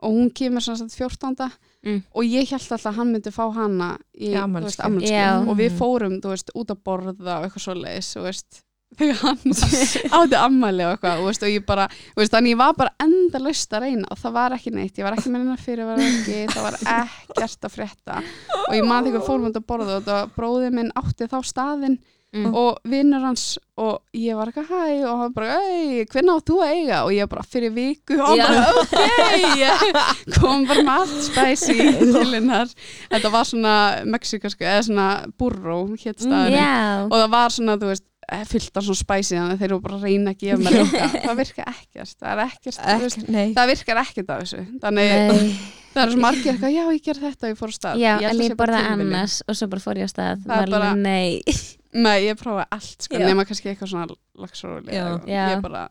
og 0.07 0.19
hún 0.19 0.31
kemur 0.37 0.65
svona 0.65 0.83
sagt 0.83 0.99
14. 0.99 1.57
Mm. 1.87 2.01
og 2.19 2.27
ég 2.27 2.49
held 2.51 2.65
alltaf 2.67 2.89
að 2.91 2.97
hann 2.99 3.11
myndi 3.15 3.31
fá 3.31 3.45
hana 3.55 3.93
í. 4.19 4.33
Já. 5.07 5.27
og 5.39 5.55
við 5.61 5.77
fórum, 5.79 6.17
þú 6.23 6.33
veist, 6.33 6.51
út 6.59 6.73
að 6.75 6.81
borða 6.89 7.37
og 7.39 7.47
eitthvað 7.47 7.67
svoleiðis, 7.69 8.09
þú 8.17 8.25
veist 8.27 8.63
þegar 8.97 9.19
hann 9.23 9.55
átti 10.21 10.39
ammali 10.41 10.85
og 10.87 10.95
eitthvað 10.95 11.19
þú 11.21 11.27
veist, 11.29 11.43
og 11.47 11.53
ég 11.53 11.65
bara, 11.69 11.87
veist, 12.17 12.33
þannig 12.33 12.55
ég 12.55 12.61
var 12.63 12.75
bara 12.79 12.95
endalaust 13.03 13.77
að 13.77 13.87
reyna 13.89 14.11
og 14.15 14.21
það 14.23 14.37
var 14.39 14.57
ekki 14.57 14.73
neitt. 14.77 14.97
Ég 15.01 15.05
var 15.09 15.17
ekki 15.19 15.33
með 15.35 15.43
hennar 15.45 15.63
fyrir 15.67 15.95
ekki 15.97 16.43
það 16.55 16.67
var 16.69 16.79
ekkert 16.97 17.69
að 17.71 17.75
frétta. 17.77 18.21
Og 18.67 18.77
ég 18.79 18.87
man 18.89 19.05
þegar 19.09 19.27
fórum 19.27 19.49
út 19.51 19.59
að 19.61 19.67
borða 19.69 19.99
og 20.01 20.37
bróðið 20.39 20.77
minn 20.81 20.93
átti 21.03 21.29
þá 21.33 21.41
staðinn 21.45 21.99
Mm. 22.37 22.51
og 22.59 22.81
vinnur 22.85 23.23
hans 23.23 23.43
og 23.81 24.03
ég 24.13 24.35
var 24.37 24.51
eitthvað 24.51 24.67
hæ? 24.69 25.05
Og 25.09 25.21
hann 25.23 25.33
bara, 25.33 25.55
ei, 25.71 26.03
hvernig 26.11 26.33
átt 26.35 26.51
þú 26.51 26.57
að 26.61 26.73
eiga? 26.75 26.97
Og 27.07 27.13
ég 27.15 27.29
bara 27.31 27.45
fyrir 27.47 27.71
viku. 27.73 28.17
Og 28.19 28.27
hann 28.27 28.43
bara, 28.43 28.65
ok. 28.83 30.35
Kom 30.35 30.67
bara 30.69 30.83
með 30.85 30.91
allt 30.97 31.23
spicy 31.31 31.77
til 32.13 32.27
hennar. 32.35 32.69
Þetta 33.15 33.31
var 33.33 33.49
svona 33.49 33.75
mexikaska 34.11 34.67
eða 34.75 34.85
svona 34.89 35.07
burro 35.39 35.79
hétt 35.95 36.19
staðurinn. 36.27 36.59
Já. 36.59 37.07
Og 37.07 37.15
það 37.17 37.33
var 37.39 37.55
svona, 37.57 37.79
þú 37.81 37.93
veist 37.95 38.05
fyllt 38.51 38.77
af 38.81 38.85
svona 38.87 38.99
spicy 39.01 39.37
þannig 39.37 39.55
að 39.55 39.61
þeir 39.63 39.69
eru 39.71 39.81
bara 39.87 39.97
að 40.01 40.07
reyna 40.09 40.33
að 40.35 40.39
gefa 40.43 40.59
mér 40.63 40.77
eitthvað 40.81 41.17
það 41.27 41.41
virkar 41.41 41.69
ekkert, 41.73 42.15
það 42.19 42.31
er 42.33 42.43
ekkert 42.47 42.81
veist, 43.03 43.19
Ek, 43.23 43.29
nei, 43.37 43.47
það 43.57 43.71
virkar 43.73 44.01
ekkert 44.03 44.33
af 44.35 44.41
þessu 44.45 44.63
þannig 44.83 45.13
Nei. 45.13 45.51
það 45.97 46.03
er 46.03 46.13
svo 46.15 46.23
margir 46.27 46.53
eitthvað, 46.53 46.75
já 46.77 46.85
ég 46.97 47.05
ger 47.07 47.21
þetta 47.23 47.47
og 47.47 47.53
ég 47.55 47.61
fór 47.61 47.71
á 47.71 47.77
stað 47.79 48.01
já, 48.03 48.13
held 48.21 48.31
en 48.33 48.43
ég 48.47 48.57
bara 48.59 48.81
borða 48.81 48.95
annars 48.97 49.37
og 49.47 49.57
svo 49.61 49.69
bara 49.73 49.85
fór 49.87 50.01
ég 50.03 50.09
á 50.09 50.13
stað 50.13 50.43
Það 50.49 50.65
er 50.67 50.75
bara- 50.77 50.95
nei 50.99 51.43
Nei, 51.97 52.17
ég 52.27 52.37
prófaði 52.37 52.67
allt 52.77 53.07
sko, 53.07 53.17
Já. 53.17 53.25
nema 53.25 53.45
kannski 53.49 53.71
eitthvað 53.71 53.89
svona. 53.89 54.19
Já. 54.93 55.07
ég 55.31 55.63
bara, 55.65 55.87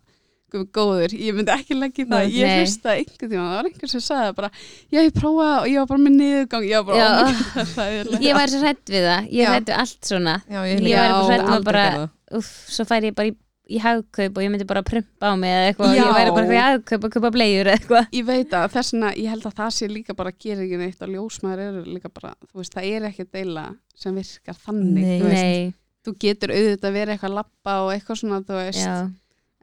guð, 0.53 0.65
góður 0.75 1.15
ég 1.17 1.33
myndi 1.33 1.49
ekki 1.55 1.77
leggja 1.79 2.03
í 2.03 2.09
það, 2.11 2.19
Nei. 2.27 2.36
ég 2.36 2.45
Nei. 2.45 2.59
hlustaði 2.61 2.99
einhvern 3.01 3.31
tíma, 3.31 3.45
það 3.47 3.55
var 3.57 3.69
einhver 3.71 3.91
sem 3.95 4.03
sagði 4.05 4.36
bara, 4.38 4.49
já 4.93 4.99
ég 5.01 5.15
prófaði 5.17 5.55
og 5.63 5.69
ég 5.71 5.79
var 5.81 5.89
bara 5.89 6.03
með 6.05 6.15
niðurgang 6.19 6.67
ég 6.69 6.75
var 6.77 6.86
bara, 6.91 6.99
Já. 6.99 7.07
oh 7.63 7.81
er 7.88 8.11
ég 8.27 8.38
var 8.38 8.53
svo 8.53 8.61
hrætt 8.61 8.93
við 8.93 9.07
það, 9.09 9.31
ég 9.33 9.41
Já. 9.41 9.49
hrætt 9.55 9.71
við 9.71 9.79
allt 9.81 10.11
svona 10.11 10.36
já, 10.45 10.59
Ég 10.69 10.86
líka 10.86 11.07
var 11.09 11.25
bara 11.25 11.41
um 11.47 11.55
að 11.57 11.65
bara- 11.71 12.09
Úff, 12.34 12.47
svo 12.73 12.86
færi 12.89 13.11
ég 13.11 13.15
bara 13.17 13.30
í, 13.30 13.36
í 13.69 13.80
hagkaup 13.82 14.38
og 14.38 14.43
ég 14.45 14.51
myndi 14.53 14.65
bara 14.69 14.82
prumpa 14.86 15.30
á 15.30 15.34
mig 15.38 15.51
eða 15.53 15.67
eitthvað. 15.71 15.89
Og 15.91 15.97
Já. 15.97 16.03
ég 16.05 16.15
væri 16.17 16.36
bara 16.38 16.55
í 16.55 16.61
hagkaup 16.63 17.05
og 17.07 17.15
kaupa 17.17 17.32
bleiur 17.36 17.69
eða 17.69 17.76
eitthvað. 17.78 18.07
Ég 18.17 18.26
veit 18.30 18.55
að 18.57 18.67
þess 18.76 18.93
vegna, 18.95 19.11
ég 19.21 19.34
held 19.36 19.45
að 19.49 19.57
það 19.59 19.73
sé 19.78 19.89
líka 19.91 20.15
bara 20.17 20.34
að 20.34 20.39
gera 20.45 20.65
ekki 20.65 20.80
neitt 20.82 21.01
og 21.05 21.11
ljósmaður 21.13 21.65
eru 21.67 21.84
líka 21.86 22.09
bara 22.13 22.34
þú 22.49 22.61
veist, 22.63 22.73
það 22.78 22.89
er 22.93 23.09
ekki 23.11 23.28
deila 23.34 23.65
sem 23.95 24.15
virkar 24.17 24.57
þannig, 24.65 25.03
Nei. 25.05 25.19
þú 25.21 25.30
veist, 25.30 25.43
Nei, 25.45 25.76
þú 26.05 26.15
getur 26.26 26.55
auðvitað 26.55 26.97
verið 26.97 27.13
eitthvað 27.15 27.32
að 27.32 27.38
lappa 27.41 27.78
og 27.86 27.93
eitthvað 27.93 28.19
svona, 28.23 28.41
þú 28.45 28.57
veist. 28.59 28.82
Já, 28.86 28.95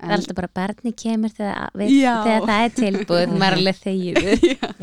það 0.02 0.08
er 0.10 0.16
alltaf 0.16 0.38
bara 0.38 0.50
barni 0.58 0.92
kemur 0.98 1.34
þegar, 1.36 1.74
við, 1.78 1.90
Já. 1.98 2.14
þegar 2.26 2.46
það 2.48 2.62
er 2.64 2.72
tilbúið 2.78 3.34
maður 3.42 3.52
er 3.52 3.58
alveg 3.60 3.82
þegið 3.82 4.16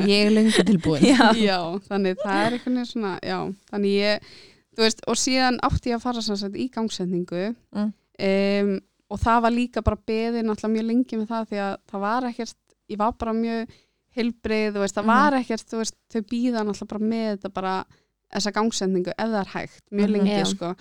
ég 0.07 0.13
er 0.19 0.31
lengur 0.35 0.67
tilbúin. 0.69 1.07
Já, 1.09 1.25
já, 1.35 1.57
þannig 1.89 2.21
það 2.21 2.43
er 2.45 2.55
eitthvað 2.59 2.85
svona, 2.93 3.15
já, 3.25 3.39
þannig 3.73 3.97
ég 3.97 4.29
veist, 4.77 5.01
og 5.07 5.15
síðan 5.15 5.59
átti 5.65 5.89
ég 5.89 5.95
að 5.97 6.01
fara 6.01 6.21
sem 6.21 6.35
sagt 6.37 6.55
í 6.55 6.69
gangsetningu 6.71 7.55
Mm. 7.75 7.93
um, 8.19 8.79
og 9.09 9.19
það 9.19 9.41
var 9.41 9.51
líka 9.51 9.81
bara 9.83 9.97
beðið 10.07 10.43
náttúrulega 10.45 10.73
mjög 10.75 10.85
lengi 10.85 11.17
með 11.17 11.27
það 11.27 11.47
því 11.49 11.57
að 11.65 11.77
það 11.91 11.99
var 12.01 12.23
ekkert, 12.29 12.55
ég 12.89 12.97
var 12.97 13.11
bara 13.13 13.33
mjög 13.33 13.69
heilbrið, 14.15 14.73
þú 14.73 14.79
veist, 14.83 14.95
það 14.95 15.03
Mhm. 15.05 15.13
var 15.15 15.33
ekkert 15.33 15.65
þú 15.69 15.77
veist, 15.77 15.95
þau 16.13 16.21
býða 16.21 16.63
náttúrulega 16.65 16.87
bara 16.87 16.99
með 16.99 17.37
þetta 17.37 17.53
bara 17.53 17.85
þessa 18.33 18.51
gangsetningu 18.53 19.09
ef 19.17 19.27
það 19.29 19.39
er 19.41 19.51
hægt 19.53 19.83
mjög 19.91 20.09
Mhm. 20.09 20.13
lengi, 20.13 20.37
Já. 20.39 20.45
sko 20.45 20.75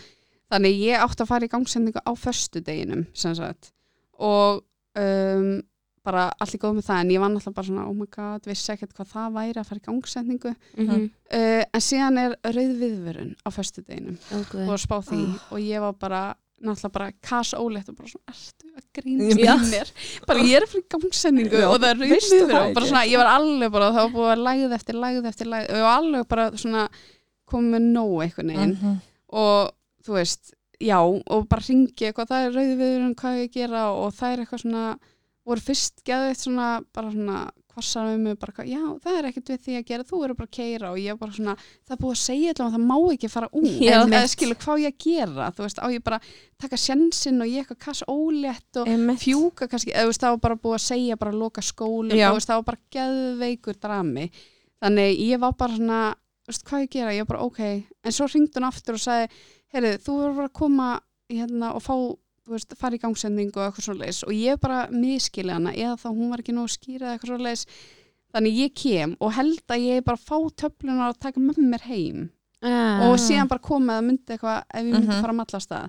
þannig 0.50 0.80
ég 0.80 0.98
átti 1.00 1.22
að 1.24 1.26
fara 1.28 1.46
í 1.46 1.48
gangsetningu 1.48 2.00
á 2.04 2.12
föstudeginum 2.16 3.06
sem 3.14 3.34
sagt 3.34 3.72
og 4.18 4.62
um, 4.96 5.62
bara 6.08 6.24
allir 6.40 6.60
góð 6.64 6.74
með 6.78 6.88
það 6.88 7.04
en 7.04 7.12
ég 7.14 7.22
var 7.22 7.32
náttúrulega 7.34 7.58
bara 7.60 7.68
svona, 7.68 7.86
oh 7.90 7.94
my 7.96 8.08
god, 8.16 8.48
vissi 8.48 8.72
ekkert 8.74 8.96
hvað 8.96 9.12
það 9.12 9.38
væri 9.38 9.60
að 9.62 9.70
fara 9.70 9.82
í 9.82 9.86
gangsetningu 9.88 10.54
mhm, 10.80 11.08
Uh, 11.28 11.60
en 11.76 11.82
síðan 11.84 12.16
er 12.22 12.34
rauð 12.56 12.70
viðvörun 12.80 13.34
á 13.44 13.48
föstudeginum. 13.52 14.14
Ó, 14.32 14.38
og 14.38 14.46
guð. 14.48 14.70
að 14.72 14.78
spá 14.80 14.94
því 15.04 15.18
og 15.52 15.58
ég 15.60 15.82
var 15.84 15.96
bara 16.00 16.20
náttúrulega 16.64 16.92
bara 16.94 17.08
kas 17.28 17.50
óleitt 17.54 17.90
og 17.92 17.98
bara 17.98 18.08
svona 18.08 18.32
ertu 18.32 18.70
að 18.72 18.86
grínast 18.96 19.42
í 19.42 19.68
mér? 19.74 19.90
Bara 20.26 20.46
ég 20.48 20.56
er 20.56 20.66
fyrir 20.70 20.86
gangsendingu. 20.94 21.60
Já, 21.60 21.66
og 21.68 21.76
það 21.82 21.90
er 21.90 22.00
rauð 22.00 22.14
viðvörun 22.14 22.54
og 22.62 22.72
bara 22.78 22.88
svona 22.88 23.02
ég 23.10 23.20
var 23.20 23.30
alveg 23.34 23.74
bara 23.76 23.90
það 23.92 24.06
var 24.06 24.14
búið 24.16 24.32
að 24.32 24.44
lægð 24.46 24.74
eftir 24.78 24.98
lægð 25.04 25.28
eftir 25.34 25.50
lægð 25.52 25.68
og 25.68 25.76
ég 25.82 25.86
var 25.86 25.98
alveg 26.00 26.26
bara 26.32 26.48
svona 26.64 26.86
komið 27.52 27.74
með 27.76 27.86
nóg 27.98 28.16
einhvern 28.24 28.54
veginn. 28.54 28.74
Mhm. 28.78 28.96
og 29.44 29.70
þú 30.08 30.16
veist, 30.16 30.54
já 30.80 30.98
og 31.04 31.46
bara 31.52 31.66
ringi 31.68 32.08
eitthvað, 32.08 32.32
það 32.32 32.46
er 32.48 32.56
rauð 32.56 32.74
viðvörun 32.80 33.14
hvað 33.20 33.40
ég 33.42 33.52
gera? 33.52 33.84
Og 33.92 34.16
það 34.16 34.32
er 34.32 34.46
eitthvað 34.46 34.64
svona 34.64 34.86
voru 35.48 35.64
fyrst 35.64 36.04
geðið 36.06 36.36
svona 36.42 36.68
bara 36.94 37.14
svona 37.14 37.40
kvassar 37.78 38.08
við 38.10 38.22
mig 38.24 38.36
bara, 38.40 38.64
já, 38.66 38.80
það 39.04 39.16
er 39.18 39.26
ekkert 39.28 39.50
við 39.52 39.60
því 39.64 39.74
að 39.78 39.84
gera, 39.88 40.06
þú 40.08 40.20
eru 40.26 40.36
bara 40.38 40.48
að 40.48 40.56
keira 40.56 40.90
og 40.90 40.98
ég 40.98 41.18
bara 41.20 41.34
svona, 41.36 41.54
það 41.86 41.94
er 41.94 42.00
búið 42.02 42.14
að 42.14 42.20
segja 42.22 42.52
allavega 42.54 42.68
að 42.68 42.76
það 42.76 42.86
má 42.88 43.12
ekki 43.14 43.30
fara 43.32 43.50
út, 43.52 43.68
Já. 43.68 43.90
eða 43.92 44.18
eða 44.18 44.30
skilur 44.32 44.60
hvað 44.64 44.82
ég 44.82 44.94
að 44.94 45.04
gera, 45.04 45.48
þú 45.54 45.64
veist, 45.66 45.78
á 45.78 45.86
ég 45.94 46.04
bara 46.08 46.20
taka 46.64 46.80
sjensin 46.82 47.42
og 47.44 47.50
ég 47.52 47.62
eitthvað 47.62 47.80
kass 47.86 48.04
ólétt 48.10 48.80
og 48.82 48.90
Einmitt. 48.90 49.22
fjúka 49.22 49.68
kannski, 49.70 49.94
eða 49.94 50.08
þú 50.08 50.12
veist, 50.12 50.24
það 50.24 50.34
var 50.34 50.44
bara 50.48 50.60
búið 50.64 50.78
að 50.78 50.86
segja 50.88 51.18
bara 51.22 51.34
að 51.34 51.42
loka 51.44 51.66
þú 51.68 52.38
veist, 52.38 52.50
það 52.50 52.62
var 52.62 52.68
bara 52.72 52.82
geðveikur 52.98 53.78
drami, 53.86 54.30
þannig 54.82 55.22
ég 55.28 55.44
var 55.44 55.58
bara 55.58 55.78
svona, 55.78 56.00
þú 56.42 56.52
veist, 56.52 56.66
hvað 56.66 56.86
ég 56.86 56.94
gera, 56.96 57.14
ég 57.14 57.26
var 57.26 57.32
bara 57.36 57.46
ok, 57.46 57.60
en 58.02 58.16
svo 58.18 58.26
ringd 58.32 58.58
hún 58.58 58.68
aftur 58.72 58.98
og 58.98 59.04
sagði, 59.04 59.30
heyrðu, 59.74 59.94
þú 60.02 60.18
verður 60.18 60.40
bara 60.40 60.50
að 60.50 60.58
koma 60.58 60.88
hérna 61.28 61.74
og 61.76 61.84
fá 61.84 61.94
veist, 62.56 62.74
fara 62.78 62.96
í 62.96 63.00
gangsendingu 63.02 63.60
og 63.60 63.66
eitthvað 63.68 63.84
svo 63.88 63.94
leis 63.98 64.22
og 64.24 64.32
ég 64.32 64.58
bara 64.60 64.88
miskili 64.90 65.52
hana 65.52 65.72
eða 65.74 65.96
þá 66.02 66.08
hún 66.10 66.30
var 66.32 66.42
ekki 66.42 66.54
nóg 66.56 66.68
að 66.68 66.74
skýra 66.78 67.12
eitthvað 67.14 67.32
svo 67.34 67.38
leis 67.44 67.66
þannig 68.34 68.58
ég 68.62 68.74
kem 68.76 69.16
og 69.20 69.32
held 69.32 69.62
að 69.72 69.84
ég 69.86 70.04
bara 70.04 70.16
fá 70.20 70.36
töflunar 70.62 71.14
og 71.14 71.18
taka 71.20 71.40
með 71.40 71.58
mér 71.64 71.84
heim. 71.88 72.30
Ah. 72.60 73.06
og 73.06 73.18
síðan 73.22 73.46
bara 73.48 73.62
koma 73.62 73.94
eða 74.00 74.02
myndi 74.08 74.34
eitthvað 74.34 74.62
ef 74.74 74.80
ég 74.82 74.92
myndi 74.92 75.06
Mhm. 75.06 75.20
fara 75.22 75.32
að 75.32 75.36
mallast 75.38 75.70
það 75.70 75.84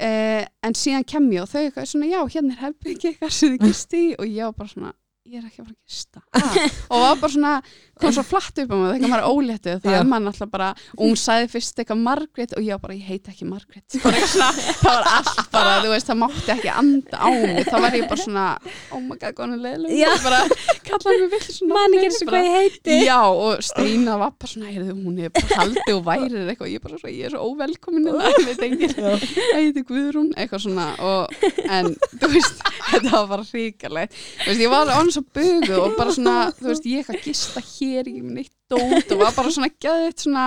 uh, 0.00 0.44
en 0.64 0.72
síðan 0.80 1.04
kem 1.04 1.26
ég 1.34 1.42
og 1.42 1.48
þau 1.52 1.60
eitthvað 1.60 1.88
svona 1.90 2.06
já, 2.08 2.20
hérna 2.34 2.54
er 2.54 2.62
herbyggi 2.64 3.08
eitthvað 3.10 3.30
sem 3.36 3.50
þið 3.58 3.66
gisti 3.66 4.00
í. 4.06 4.14
Og 4.18 4.24
ég 4.26 4.44
var 4.48 4.52
bara 4.56 4.68
svona 4.72 4.92
ég 5.28 5.36
er 5.36 5.44
ekki 5.44 5.60
að 5.60 5.66
fara 5.66 5.74
að 5.74 5.84
gista. 5.90 6.20
Ah. 6.32 6.54
og 6.90 7.02
var 7.02 7.18
bara 7.20 7.32
svona, 7.34 7.50
kom 8.00 8.12
svo 8.16 8.22
flatt 8.24 8.56
upp 8.62 8.70
á 8.72 8.76
mig 8.80 8.88
þegar 8.94 9.10
maður 9.10 9.20
er 9.20 9.28
óléttið, 9.28 9.80
það 9.84 9.96
er 9.98 10.06
maður 10.08 10.30
alltaf 10.30 10.50
bara 10.54 10.68
og 10.96 11.02
hún 11.04 11.18
sagði 11.20 11.50
fyrst 11.52 11.76
eitthvað 11.82 12.00
Margrét 12.06 12.54
og 12.56 12.62
ég 12.64 12.72
var 12.72 12.82
bara, 12.86 12.96
ég 12.96 13.04
heiti 13.10 13.28
ekki 13.34 13.46
Margrét. 13.48 13.84
Það 14.80 14.88
var 14.88 15.04
allt 15.10 15.40
bara, 15.52 15.72
þú 15.84 15.90
veist, 15.92 16.08
það 16.08 16.18
mátti 16.22 16.50
ekki 16.54 16.70
anda 16.72 17.16
á 17.20 17.28
mig, 17.28 17.68
þá 17.68 17.76
var 17.84 17.96
ég 17.98 18.06
bara 18.08 18.22
svona 18.24 18.46
oh 18.96 19.02
my 19.04 19.16
god, 19.20 19.34
góðan 19.36 19.86
Já. 19.92 20.08
bara 20.24 20.40
kallaði 20.88 21.18
mig 21.20 21.30
vill 21.34 21.46
svona 21.58 21.74
Man 21.76 21.96
ekki 21.98 22.06
eins 22.08 22.20
og 22.20 22.30
hvað 22.30 22.46
ég 22.46 22.54
heiti. 22.56 22.96
Já, 23.04 23.20
og 23.28 23.52
Steina 23.66 24.16
var 24.20 24.32
bara 24.40 24.50
svona, 24.54 24.70
heyrðu, 24.72 24.96
hún 25.04 25.20
er 25.20 25.34
bara 25.36 25.60
haldið 25.60 25.94
og 25.98 26.02
værir 26.08 26.48
eitthvað, 26.54 26.72
ég 26.72 26.78
er 26.80 26.84
bara 26.86 26.96
svona, 27.02 27.14
ég 27.18 27.24
er 27.28 27.32
svo 27.34 27.40
óvelkomin 27.50 28.08
ég 28.08 28.56
heiti 29.60 29.84
Guðrún, 29.90 30.30
og, 35.10 35.16
án 35.16 35.16
svo 35.18 35.24
bugu 35.34 35.82
og 35.82 35.98
bara 35.98 36.14
svona, 36.14 36.38
þú 36.56 36.70
veist, 36.70 36.86
ég 36.86 37.02
eitthvað 37.02 37.26
gista 37.26 37.60
hér, 37.66 38.08
ég 38.14 38.22
með 38.22 38.32
neitt 38.38 38.56
dót 38.70 39.12
og 39.16 39.18
var 39.26 39.36
bara 39.36 39.50
svona 39.58 39.70
gæðið 39.82 40.16
svona, 40.24 40.46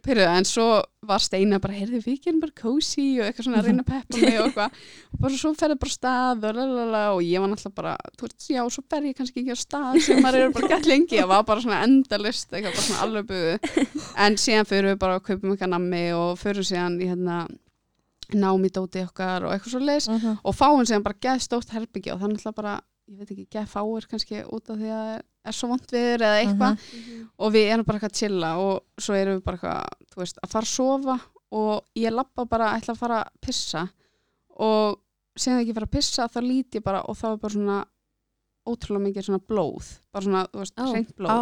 Pyrru, 0.00 0.22
en 0.24 0.46
svo 0.48 0.64
var 1.04 1.20
Steina 1.20 1.58
bara, 1.60 1.74
heyrðu, 1.76 1.98
við 2.06 2.22
gerum 2.24 2.38
bara 2.40 2.54
cozy 2.56 3.18
og 3.20 3.26
eitthvað 3.26 3.44
svona 3.44 3.58
að 3.60 3.66
reyna 3.66 3.82
að 3.84 3.90
peppa 3.90 4.16
mig 4.22 4.38
og 4.40 4.46
eitthvað. 4.46 4.78
Og 5.12 5.18
bara 5.20 5.40
svo 5.42 5.50
ferði 5.60 5.76
bara 5.82 5.92
stað 5.92 6.46
og 6.48 6.54
lalala 6.56 7.02
og 7.12 7.20
ég 7.20 7.42
var 7.44 7.50
náttúrulega 7.52 7.76
bara, 7.76 7.92
þú 8.16 8.24
veist, 8.24 8.46
já, 8.48 8.62
svo 8.72 8.84
fer 8.88 9.02
ég 9.10 9.18
kannski 9.18 9.42
ekki 9.42 9.52
á 9.52 9.58
stað 9.60 9.98
sem 10.06 10.22
maður 10.24 10.40
eru 10.46 10.54
bara 10.56 10.70
gett 10.72 10.88
lengi, 10.88 11.18
ég 11.20 11.28
var 11.28 11.44
bara 11.44 11.60
svona 11.60 11.82
endalist, 11.84 12.48
eitthvað 12.48 12.78
bara 12.78 12.86
svona 12.86 13.04
alveg 13.04 13.28
bugu. 13.28 14.00
En 14.24 14.38
síðan 14.40 14.70
fyrir 14.72 14.88
við 14.94 14.98
bara 15.04 15.18
að 15.20 15.26
kaupum 15.28 15.52
eitthvað 15.52 15.72
nammi 15.76 16.02
og 16.16 16.32
fyrir 16.40 16.64
síðan 16.72 16.96
í 16.96 17.10
hérna 17.12 17.42
námi 18.40 18.70
dóti 18.72 19.02
okkar 19.04 19.44
og 19.44 19.52
eitthvað 19.52 19.72
svo 19.74 19.82
leis 19.84 20.08
Mhm. 20.08 20.38
og 20.44 20.54
fáum 20.56 20.80
síðan 20.86 21.02
bara 21.04 21.20
geð 21.20 21.40
stórt 21.44 21.76
herbyggja 21.76 22.14
og 22.14 22.22
er 22.22 22.28
náttúrulega 22.32 22.54
bara, 22.56 22.80
ég 23.10 23.18
veit 23.18 23.30
ekki, 23.34 23.46
geð 23.50 23.68
fáir 23.72 24.06
kannski 24.10 24.40
út 24.46 24.70
af 24.70 24.78
því 24.80 24.90
að 24.94 25.04
það 25.10 25.50
er 25.50 25.56
svo 25.56 25.68
vond 25.72 25.92
viður 25.94 26.24
eða 26.28 26.40
eitthvað. 26.44 26.88
Og 27.40 27.52
við 27.56 27.68
erum 27.74 27.86
bara 27.88 27.98
eitthvað 27.98 28.12
að 28.14 28.20
chilla 28.20 28.50
og 28.62 29.02
svo 29.02 29.16
erum 29.18 29.38
við 29.38 29.44
bara 29.48 29.58
eitthvað, 29.60 30.10
þú 30.12 30.22
veist, 30.22 30.42
að 30.44 30.52
fara 30.54 30.68
að 30.68 30.74
sofa 30.74 31.16
og 31.60 31.98
ég 31.98 32.14
lappa 32.14 32.46
bara 32.46 32.70
að 32.70 32.82
ætla 32.82 32.94
að 32.94 33.00
fara 33.00 33.22
að 33.24 33.32
pissa. 33.46 33.86
Og 34.60 35.00
sem 35.40 35.58
ekki 35.58 35.74
fara 35.76 35.88
að 35.88 35.96
pissa 35.96 36.28
þá 36.30 36.40
lít 36.44 36.78
ég 36.78 36.84
bara 36.84 37.02
og 37.08 37.18
þá 37.18 37.26
er 37.32 37.40
bara 37.42 37.54
svona 37.56 37.80
ótrúlega 38.68 39.06
mikið 39.08 39.26
svona 39.28 39.42
blóð 39.50 39.90
bara 40.12 40.26
svona, 40.26 40.42
þú 40.52 40.62
veist, 40.62 40.76
Ó. 40.76 40.84
hreint 40.90 41.12
blóð 41.16 41.30
Á, 41.32 41.40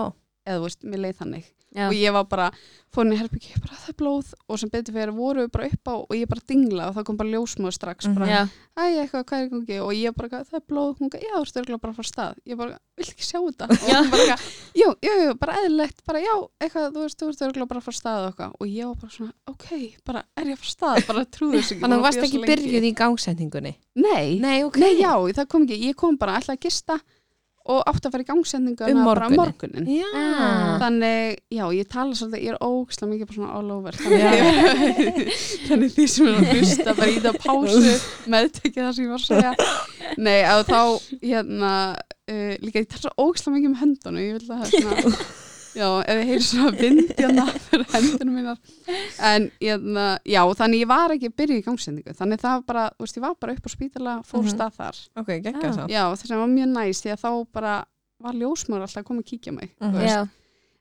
eða 0.48 0.58
þú 0.60 0.66
veist, 0.68 0.84
mér 0.88 1.02
leið 1.04 1.16
þannig 1.22 1.48
Já. 1.74 1.86
og 1.88 1.92
ég 1.92 2.12
var 2.16 2.24
bara, 2.24 2.50
fór 2.94 3.04
inn 3.04 3.12
í 3.12 3.18
herbyggi 3.20 3.50
ég 3.52 3.60
bara, 3.60 3.76
það 3.76 3.88
er 3.92 3.96
blóð. 4.00 4.28
Og 4.48 4.58
sem 4.58 4.70
betur 4.72 4.94
fyrir 4.96 5.12
voru 5.12 5.42
við 5.44 5.50
bara 5.52 5.66
upp 5.68 5.84
á 5.84 5.94
og 6.00 6.14
ég 6.16 6.26
bara 6.30 6.40
dingla 6.48 6.86
og 6.88 6.94
það 6.96 7.04
kom 7.04 7.16
bara 7.18 7.28
ljósmóð 7.34 7.74
strax 7.76 8.06
Mhm. 8.08 8.14
bara, 8.16 8.26
Já. 8.26 8.48
æ, 8.78 8.82
eitthvað, 9.04 9.24
hvað 9.28 9.42
er 9.42 9.48
gangi? 9.52 9.76
Og 9.84 9.92
ég 9.92 10.14
bara, 10.16 10.28
það 10.48 10.54
er 10.56 10.64
blóð, 10.64 10.96
hún 10.98 11.10
bara, 11.12 11.22
já, 11.28 11.36
þú 11.44 11.60
örugglega 11.60 11.80
bara 11.82 11.92
frá 11.92 12.04
stað. 12.08 12.34
Ég 12.48 12.56
bara, 12.56 12.78
vil 12.96 13.06
ekki 13.06 13.26
sjá 13.28 13.38
þetta? 13.44 13.64
Og 13.68 13.76
hún 13.84 14.10
bara, 14.10 14.22
eitthvað, 14.24 14.40
jú, 14.80 14.88
jú, 15.04 15.12
jú, 15.28 15.34
bara 15.38 15.52
eðlilegt 15.60 16.00
bara, 16.06 16.18
já, 16.24 16.34
eitthvað, 16.64 16.88
þú 16.96 17.00
veist, 17.04 17.18
þú 17.20 17.28
örugglega 17.48 17.68
bara 17.68 17.80
frá 17.84 17.92
stað 17.92 18.18
og 18.24 18.32
eitthvað, 18.32 18.52
og 18.60 18.66
ég 18.66 18.84
var 18.88 18.96
bara 19.04 19.12
svona, 19.12 19.32
ok 19.48 19.68
bara, 20.08 20.24
er 20.38 20.44
ég 20.46 20.58
frá 20.58 20.70
stað, 20.72 21.06
bara 21.06 21.24
trúðu 21.26 21.60
ekki 21.60 21.80
Þannig 21.84 21.92
að 21.92 21.98
þú 22.00 22.06
varst 22.08 22.24
ekki 22.24 22.42
byrjuð 22.48 22.88
í 22.88 22.94
gangsendingunni? 22.96 23.74
Nei, 23.98 24.38
Nei, 24.40 24.62
ok. 24.64 24.76
Nei, 24.80 24.94
já, 25.02 25.12
það 25.36 25.48
kom 25.48 25.62
ekki, 25.68 25.82
ég 25.84 25.94
kom 25.96 26.16
bara 26.16 26.36
alltaf 26.40 26.56
að 26.56 26.60
gista 26.64 27.00
og 27.68 27.82
átti 27.90 28.08
að 28.08 28.14
fara 28.14 28.24
í 28.24 28.28
gangsendingu 28.28 28.86
Um 28.88 29.00
bara 29.04 29.28
morguninn. 29.28 29.84
morgunin 29.84 29.88
Já, 29.92 30.08
Ah. 30.18 30.78
Þannig, 30.80 31.38
já, 31.52 31.64
ég 31.76 31.88
tala 31.92 32.14
svolítið, 32.16 32.44
ég 32.46 32.54
er 32.54 32.60
ógislega 32.64 33.10
mikið 33.12 33.26
bara 33.28 33.38
svona 33.38 33.54
all 33.58 33.70
over. 33.74 33.98
Þannig, 33.98 35.32
þannig 35.68 35.92
því 35.96 36.06
sem 36.12 36.28
er 36.30 36.38
að 36.38 36.52
hlusta 36.54 36.94
bara 36.98 37.10
í 37.12 37.18
það 37.24 37.38
pásu 37.44 37.92
meðtekið 38.34 38.80
það 38.84 38.94
sem 38.96 39.04
ég 39.04 39.12
var 39.12 39.24
að 39.24 39.28
segja. 39.28 39.52
Nei, 40.18 40.38
að 40.48 40.62
þá, 40.68 40.80
hérna, 41.22 41.72
uh, 42.32 42.54
líka 42.64 42.82
ég 42.82 42.88
tala 42.92 43.04
svo 43.04 43.12
ógislega 43.28 43.56
mikið 43.58 43.70
um 43.72 43.78
höndunum 43.82 44.22
Ég 44.24 44.38
vil 44.38 44.48
að 44.48 44.50
það 44.54 44.64
er 44.64 44.70
svona, 44.72 45.26
já, 45.74 45.88
ef 46.06 46.16
ég 46.22 46.26
heyri 46.30 46.44
svona 46.46 46.72
vind 46.78 47.12
hérna 47.18 47.44
fyrir 47.68 47.86
hendunum 47.92 48.34
mínar 48.38 48.58
En, 49.20 49.50
hérna, 49.60 50.06
já, 50.24 50.42
þannig 50.60 50.80
ég 50.84 50.88
var 50.88 51.10
ekki 51.16 51.28
að 51.30 51.36
byrja 51.42 51.58
í 51.60 51.64
gangsendingu 51.66 52.14
Þannig 52.18 52.40
það 52.40 52.56
var 52.56 52.64
bara, 52.72 52.86
þú 52.96 53.06
veist, 53.06 53.16
ég 53.20 53.26
var 53.26 53.34
bara 53.40 53.52
upp 53.58 53.66
á 53.68 53.70
spítala, 53.74 54.16
fór 54.24 54.42
Mhm. 54.42 54.54
stað 54.54 54.72
þar 54.80 54.96
ok, 55.22 55.30
geggja 55.44 55.68
Ah. 55.68 55.72
svo 55.76 55.86
Já, 55.88 56.02
þess 56.14 56.30
að 56.32 56.38
var 56.44 56.48
mjög 56.56 56.68
næst 56.74 57.04
því 57.04 57.12
að 57.14 57.22
þá 57.24 57.30
bara 57.52 57.76
var 58.20 58.32
ljósmör 58.34 58.82
alltaf 58.82 59.02
að 59.02 59.08
koma 59.12 59.20
að 59.22 59.30
kíkja 59.30 59.52
mig 59.54 59.70
Mhm. 59.80 59.92
þú 59.94 59.98
veist. 60.02 60.14
Já. 60.16 60.28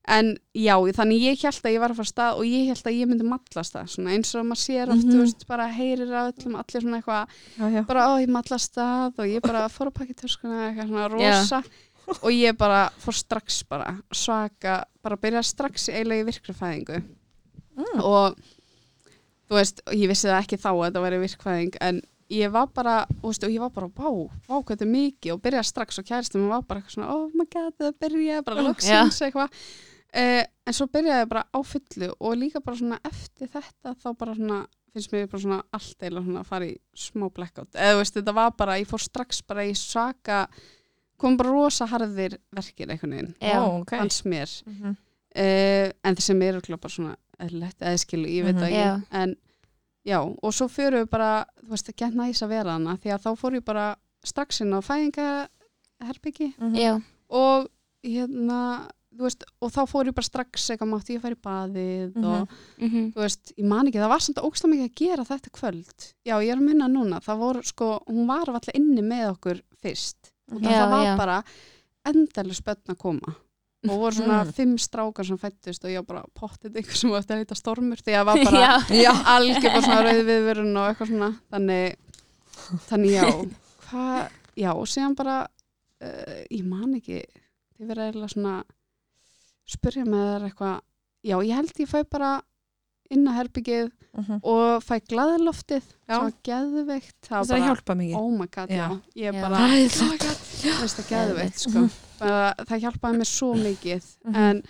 En 0.09 0.37
já, 0.55 0.75
þannig 0.95 1.19
ég 1.19 1.41
held 1.43 1.63
að 1.67 1.73
ég 1.75 1.79
var 1.83 1.91
að 1.91 1.95
fara 1.99 2.07
stað 2.07 2.37
og 2.39 2.45
ég 2.47 2.67
held 2.69 2.85
að 2.87 2.95
ég 2.95 3.07
myndi 3.09 3.25
mallast 3.27 3.73
það 3.75 3.89
svona 3.91 4.13
eins 4.15 4.29
og 4.39 4.45
maður 4.47 4.61
sér 4.63 4.87
oft, 4.93 5.03
Mhm. 5.03 5.11
þú 5.11 5.19
veist, 5.19 5.47
bara 5.47 5.67
heyrir 5.67 6.07
að 6.07 6.31
öllum 6.31 6.55
allir 6.55 6.81
svona 6.81 7.01
eitthvað, 7.01 7.27
Já, 7.59 7.65
já 7.75 7.81
bara 7.85 8.05
ó, 8.07 8.11
ég 8.23 8.29
mallast 8.31 8.71
það 8.73 9.19
og 9.19 9.25
ég 9.27 9.41
bara 9.41 9.67
fór 9.67 9.87
að 9.91 9.93
pakka 9.99 10.13
í 10.13 10.15
töskuna 10.15 10.71
eitthvað 10.71 10.87
svona 10.87 11.09
rosa 11.11 11.63
og 12.15 12.29
ég 12.31 12.57
bara 12.57 12.87
fór 13.03 13.15
strax 13.17 13.61
bara 13.69 13.97
svaka, 14.15 14.81
bara 15.03 15.17
byrja 15.19 15.43
strax 15.43 15.89
eiginlega 15.91 16.23
í 16.25 16.29
virkfæðingu 16.31 17.01
Mm. 17.77 17.99
og 18.01 18.37
þú 19.47 19.53
veist, 19.59 19.81
og 19.85 19.93
ég 19.93 20.09
vissi 20.09 20.25
það 20.25 20.39
ekki 20.41 20.57
þá 20.57 20.69
að 20.71 20.79
þetta 20.87 21.01
væri 21.03 21.19
virkfæðing 21.21 21.75
en 21.85 21.99
ég 22.33 22.49
var 22.51 22.71
bara, 22.73 22.95
þú 23.21 23.29
veist, 23.29 23.43
og 23.45 23.53
ég 23.53 23.61
var 23.61 23.69
bara 23.75 23.87
vá, 23.87 24.07
vá 24.47 24.55
hvað 24.57 24.71
þetta 24.73 24.85
er 24.87 24.89
mikið. 24.91 25.33
Og 25.35 25.41
byrjaði 25.45 25.67
strax 25.69 25.99
og 26.01 26.07
kæristum 26.09 26.47
var 26.49 26.63
bara 26.67 26.81
eitthvað 26.81 26.95
svona, 26.97 27.11
oh 27.13 27.29
my 27.37 27.45
god, 27.53 27.75
það 27.79 27.93
byrja 28.01 28.41
bara 28.49 28.65
loksins 28.65 29.21
eitthvað. 29.27 29.61
Uh, 30.17 30.41
en 30.67 30.73
svo 30.73 30.87
byrjaði 30.91 31.21
ég 31.21 31.29
bara 31.29 31.45
á 31.53 31.59
fullu 31.69 32.09
og 32.17 32.35
líka 32.41 32.63
bara 32.65 32.79
svona 32.81 32.99
eftir 33.05 33.47
þetta 33.53 33.93
þá 34.01 34.09
bara 34.17 34.35
svona 34.35 34.59
finnst 34.97 35.13
mér 35.13 35.29
bara 35.29 35.43
svona 35.45 35.61
allt 35.77 36.01
eða 36.09 36.23
svona 36.25 36.41
að 36.41 36.49
fara 36.49 36.65
í 36.71 36.75
smá 36.97 37.27
blackout. 37.29 37.69
Eða 37.77 37.93
þú 37.93 38.01
veist, 38.01 38.17
þetta 38.17 38.33
var 38.41 38.51
bara, 38.57 38.79
ég 38.81 38.89
fór 38.89 39.05
strax 39.05 39.43
bara 39.45 39.67
í 39.69 39.75
svaka 39.77 40.47
kom 41.17 41.37
bara 41.37 41.49
rosa 41.51 41.85
harðir 41.87 42.37
verkir 42.55 42.87
einhvern 42.89 43.11
veginn, 43.15 43.35
Já. 43.41 43.59
Ó, 43.61 43.81
ok 43.81 43.89
fannst 43.97 44.25
mér 44.25 44.63
Mhm. 44.67 44.89
uh, 45.35 45.91
en 46.03 46.15
þessi 46.15 46.35
mér 46.35 46.55
er 46.61 46.77
bara 46.77 46.89
svona 46.89 47.15
eðlilegt, 47.39 47.79
eða 47.81 47.97
skilu, 47.97 48.27
ég 48.27 48.43
veit 48.45 48.55
Mhm. 48.55 48.63
það 48.63 48.71
ekki 48.71 48.85
Já. 48.85 49.03
en 49.11 49.35
já, 50.05 50.19
og 50.43 50.53
svo 50.53 50.67
fyrir 50.67 51.03
við 51.05 51.09
bara 51.09 51.45
þú 51.63 51.69
veist, 51.69 51.89
ekki 51.89 52.11
næs 52.15 52.41
að 52.41 52.49
vera 52.49 52.71
hana 52.71 52.97
því 52.97 53.13
að 53.13 53.21
þá 53.23 53.35
fór 53.37 53.53
ég 53.55 53.65
bara 53.65 53.95
strax 54.25 54.61
inn 54.61 54.73
á 54.73 54.79
fæðingaherbyggi 54.81 56.53
Mhm. 56.59 56.75
Já. 56.75 57.01
og 57.29 57.67
hérna 58.03 58.87
þú 59.17 59.21
veist, 59.25 59.43
og 59.61 59.71
þá 59.71 59.81
fór 59.89 60.05
ég 60.05 60.13
bara 60.15 60.25
strax 60.29 60.69
eitthvað 60.69 60.89
mátti 60.91 61.15
ég 61.17 61.21
fara 61.21 61.35
í 61.35 61.41
baðið 61.41 62.15
Mhm. 62.15 62.25
og 62.25 62.47
Mhm. 62.79 63.13
þú 63.13 63.15
veist, 63.15 63.53
ég 63.57 63.65
man 63.65 63.87
ekki, 63.87 63.97
það 63.99 64.09
var 64.09 64.19
samt 64.19 64.37
ógstlega 64.37 64.73
mikið 64.73 64.89
að 64.89 64.95
gera 64.95 65.23
þetta 65.25 65.49
kvöld 65.51 66.13
já, 66.25 66.33
ég 66.43 66.51
er 66.51 66.57
að 66.57 66.61
minna 66.65 66.87
núna, 66.87 67.19
það 67.19 67.37
voru 67.39 67.63
sko 67.65 68.03
hún 68.07 68.27
var 68.27 68.45
alltaf 68.45 68.75
inni 68.75 69.01
með 69.01 69.37
okkur 69.37 69.61
fyrst 69.81 70.31
og 70.51 70.61
Já, 70.63 70.69
það 70.77 70.89
var 70.93 71.03
já. 71.05 71.15
bara 71.19 71.37
endalega 72.07 72.57
spönn 72.61 72.93
að 72.93 72.97
koma. 73.01 73.35
Og 73.87 73.99
voru 74.01 74.15
svona 74.17 74.39
Mm. 74.43 74.51
fimm 74.57 74.75
strákar 74.81 75.25
sem 75.27 75.37
fættust 75.37 75.83
og 75.85 75.91
ég 75.91 76.01
var 76.01 76.07
bara 76.07 76.23
pottið 76.35 76.75
eitthvað 76.79 76.97
sem 76.97 77.09
var 77.13 77.19
eftir 77.21 77.35
að 77.37 77.43
heita 77.43 77.55
stormur? 77.55 77.99
Því 78.01 78.13
að 78.15 78.17
það 78.17 78.25
var 78.25 78.43
bara 78.43 78.61
Já. 78.65 78.73
Já, 79.03 79.11
algjör 79.35 79.67
bara 79.67 79.81
svona 79.85 80.01
rauð 80.07 80.23
viðvörun 80.31 80.79
og 80.81 80.87
eitthvað 80.89 81.11
svona. 81.11 81.29
Þannig, 81.53 81.97
þannig 82.89 83.13
já. 83.13 83.27
Hvað, 83.87 84.31
já 84.57 84.71
og 84.73 84.87
síðan 84.91 85.15
bara 85.19 85.37
uh, 85.45 86.41
ég 86.51 86.65
man 86.67 86.95
ekki. 86.97 87.21
Þið 87.77 87.87
verða 87.93 88.07
eiginlega 88.09 88.33
svona 88.33 88.55
spyrja 89.67 90.05
með 90.07 90.25
þær 90.33 90.47
eitthvað. 90.49 90.75
Já 91.27 91.35
ég 91.43 91.55
held 91.59 91.81
ég 91.83 91.91
fæ 91.91 91.99
bara 92.09 92.31
inn 93.11 93.27
að 93.27 93.37
herbyggið 93.41 93.91
Mhm. 94.17 94.39
og 94.43 94.81
fæ 94.81 94.95
glaðloftið 95.11 95.83
Já. 96.09 96.15
svona 96.17 96.33
geðveikt 96.43 97.15
það 97.21 97.37
það 97.37 97.47
var 97.47 97.59
bara, 97.59 97.67
hjálpa 97.67 97.95
mikið 97.99 98.15
oh 98.17 98.31
my 98.37 98.47
god, 98.47 98.69
já, 98.69 98.75
Já. 98.89 99.01
ég 99.15 99.41
bara 99.41 99.55
oh 99.57 100.09
my 100.09 100.17
god, 100.17 100.39
það 100.97 101.09
geðveikt 101.11 101.59
sko. 101.59 101.79
Mhm. 101.79 101.91
bara, 102.19 102.53
það 102.65 102.81
hjálpaði 102.81 103.17
mér 103.21 103.29
svo 103.29 103.53
mikið 103.53 104.03
Mhm. 104.25 104.35
en 104.35 104.63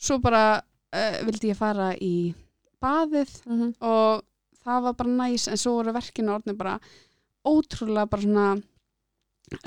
svo 0.00 0.18
bara 0.22 0.62
uh, 0.94 1.18
vildi 1.26 1.50
ég 1.52 1.56
fara 1.56 1.92
í 2.00 2.34
baðið 2.82 3.30
Mhm. 3.46 3.74
og 3.82 4.22
það 4.64 4.82
var 4.82 4.92
bara 4.94 5.10
næs 5.10 5.48
en 5.48 5.56
svo 5.56 5.76
voru 5.82 5.92
verkinu 5.92 6.32
orðin 6.38 6.56
bara 6.56 6.80
ótrúlega 7.46 8.08
bara 8.08 8.22
svona 8.22 8.62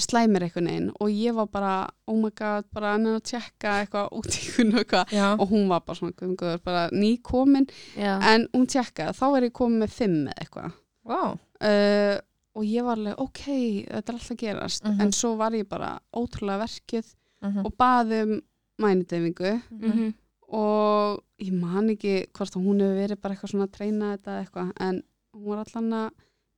slæmir 0.02 0.44
einhvern 0.48 0.68
veginn 0.68 0.88
og 1.00 1.10
ég 1.14 1.36
var 1.38 1.48
bara 1.54 1.74
oh 2.10 2.16
my 2.20 2.30
god, 2.36 2.66
bara 2.74 2.96
að 2.96 3.04
neina 3.04 3.20
að 3.20 3.26
tjekka 3.30 3.74
eitthvað 3.84 4.10
út 4.18 4.28
í 4.34 4.42
hún 4.58 4.74
og 4.74 4.80
eitthvað. 4.82 5.14
Og 5.40 5.50
hún 5.54 5.68
var 5.70 5.84
bara 5.86 6.00
svona 6.00 6.16
guðmgöður, 6.18 6.64
bara 6.66 6.86
nýkomin. 6.92 7.68
Já. 7.96 8.16
en 8.34 8.48
hún 8.54 8.66
tjekkaði, 8.68 9.14
þá 9.20 9.26
er 9.38 9.48
ég 9.48 9.54
komin 9.54 9.80
með 9.84 9.94
fimm 9.96 10.18
eða 10.28 10.38
eitthvað. 10.44 10.72
Vá. 11.08 11.22
Uh, 11.62 12.16
og 12.58 12.66
ég 12.66 12.84
var 12.84 12.98
alveg, 12.98 13.16
ok, 13.22 13.42
þetta 13.86 14.12
er 14.12 14.18
alltaf 14.18 14.32
að 14.34 14.42
gerast. 14.42 14.84
Mhm. 14.84 15.02
en 15.02 15.12
svo 15.14 15.36
var 15.38 15.52
ég 15.52 15.68
bara 15.70 16.00
ótrúlega 16.16 16.64
verkið 16.66 17.14
Mhm. 17.42 17.66
og 17.66 17.74
baði 17.78 18.22
um 18.24 18.42
mænudefingu 18.82 19.62
Mhm. 19.72 20.14
og 20.50 21.24
ég 21.40 21.52
man 21.54 21.90
ekki 21.90 22.26
hvort 22.34 22.56
að 22.56 22.64
hún 22.66 22.80
hefur 22.82 22.98
verið 23.08 23.22
bara 23.22 23.36
eitthvað 23.36 23.52
svona 23.54 23.68
að 23.68 23.76
treyna 23.78 24.18
þetta 24.18 24.32
eða 24.34 24.46
eitthvað 24.46 24.72
en 24.80 25.04
hún 25.36 25.46
var 25.46 25.58
allan 25.66 25.94
að 25.94 26.12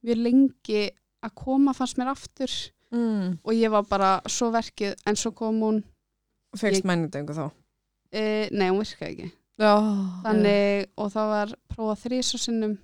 mjög 0.06 0.22
lengi 0.24 0.90
að 1.26 1.36
koma 1.36 1.74
fannst 1.74 1.98
mér 2.00 2.12
aftur 2.14 2.72
mm. 2.92 3.40
og 3.44 3.54
ég 3.54 3.70
var 3.72 3.84
bara 3.90 4.12
svo 4.28 4.52
verkið 4.52 4.96
en 5.08 5.16
svo 5.16 5.32
kom 5.32 5.60
hún 5.62 5.84
Fegst 6.58 6.84
mænudengu 6.88 7.34
þá 7.38 7.52
e, 8.12 8.50
nei, 8.52 8.70
hún 8.72 8.80
virkaði 8.82 9.12
ekki 9.12 9.32
Já, 9.60 9.74
þannig, 10.24 10.86
og 10.98 11.10
það 11.12 11.28
var 11.34 11.50
prófað 11.68 12.04
þrís 12.06 12.30
og 12.38 12.40
sinnum 12.40 12.78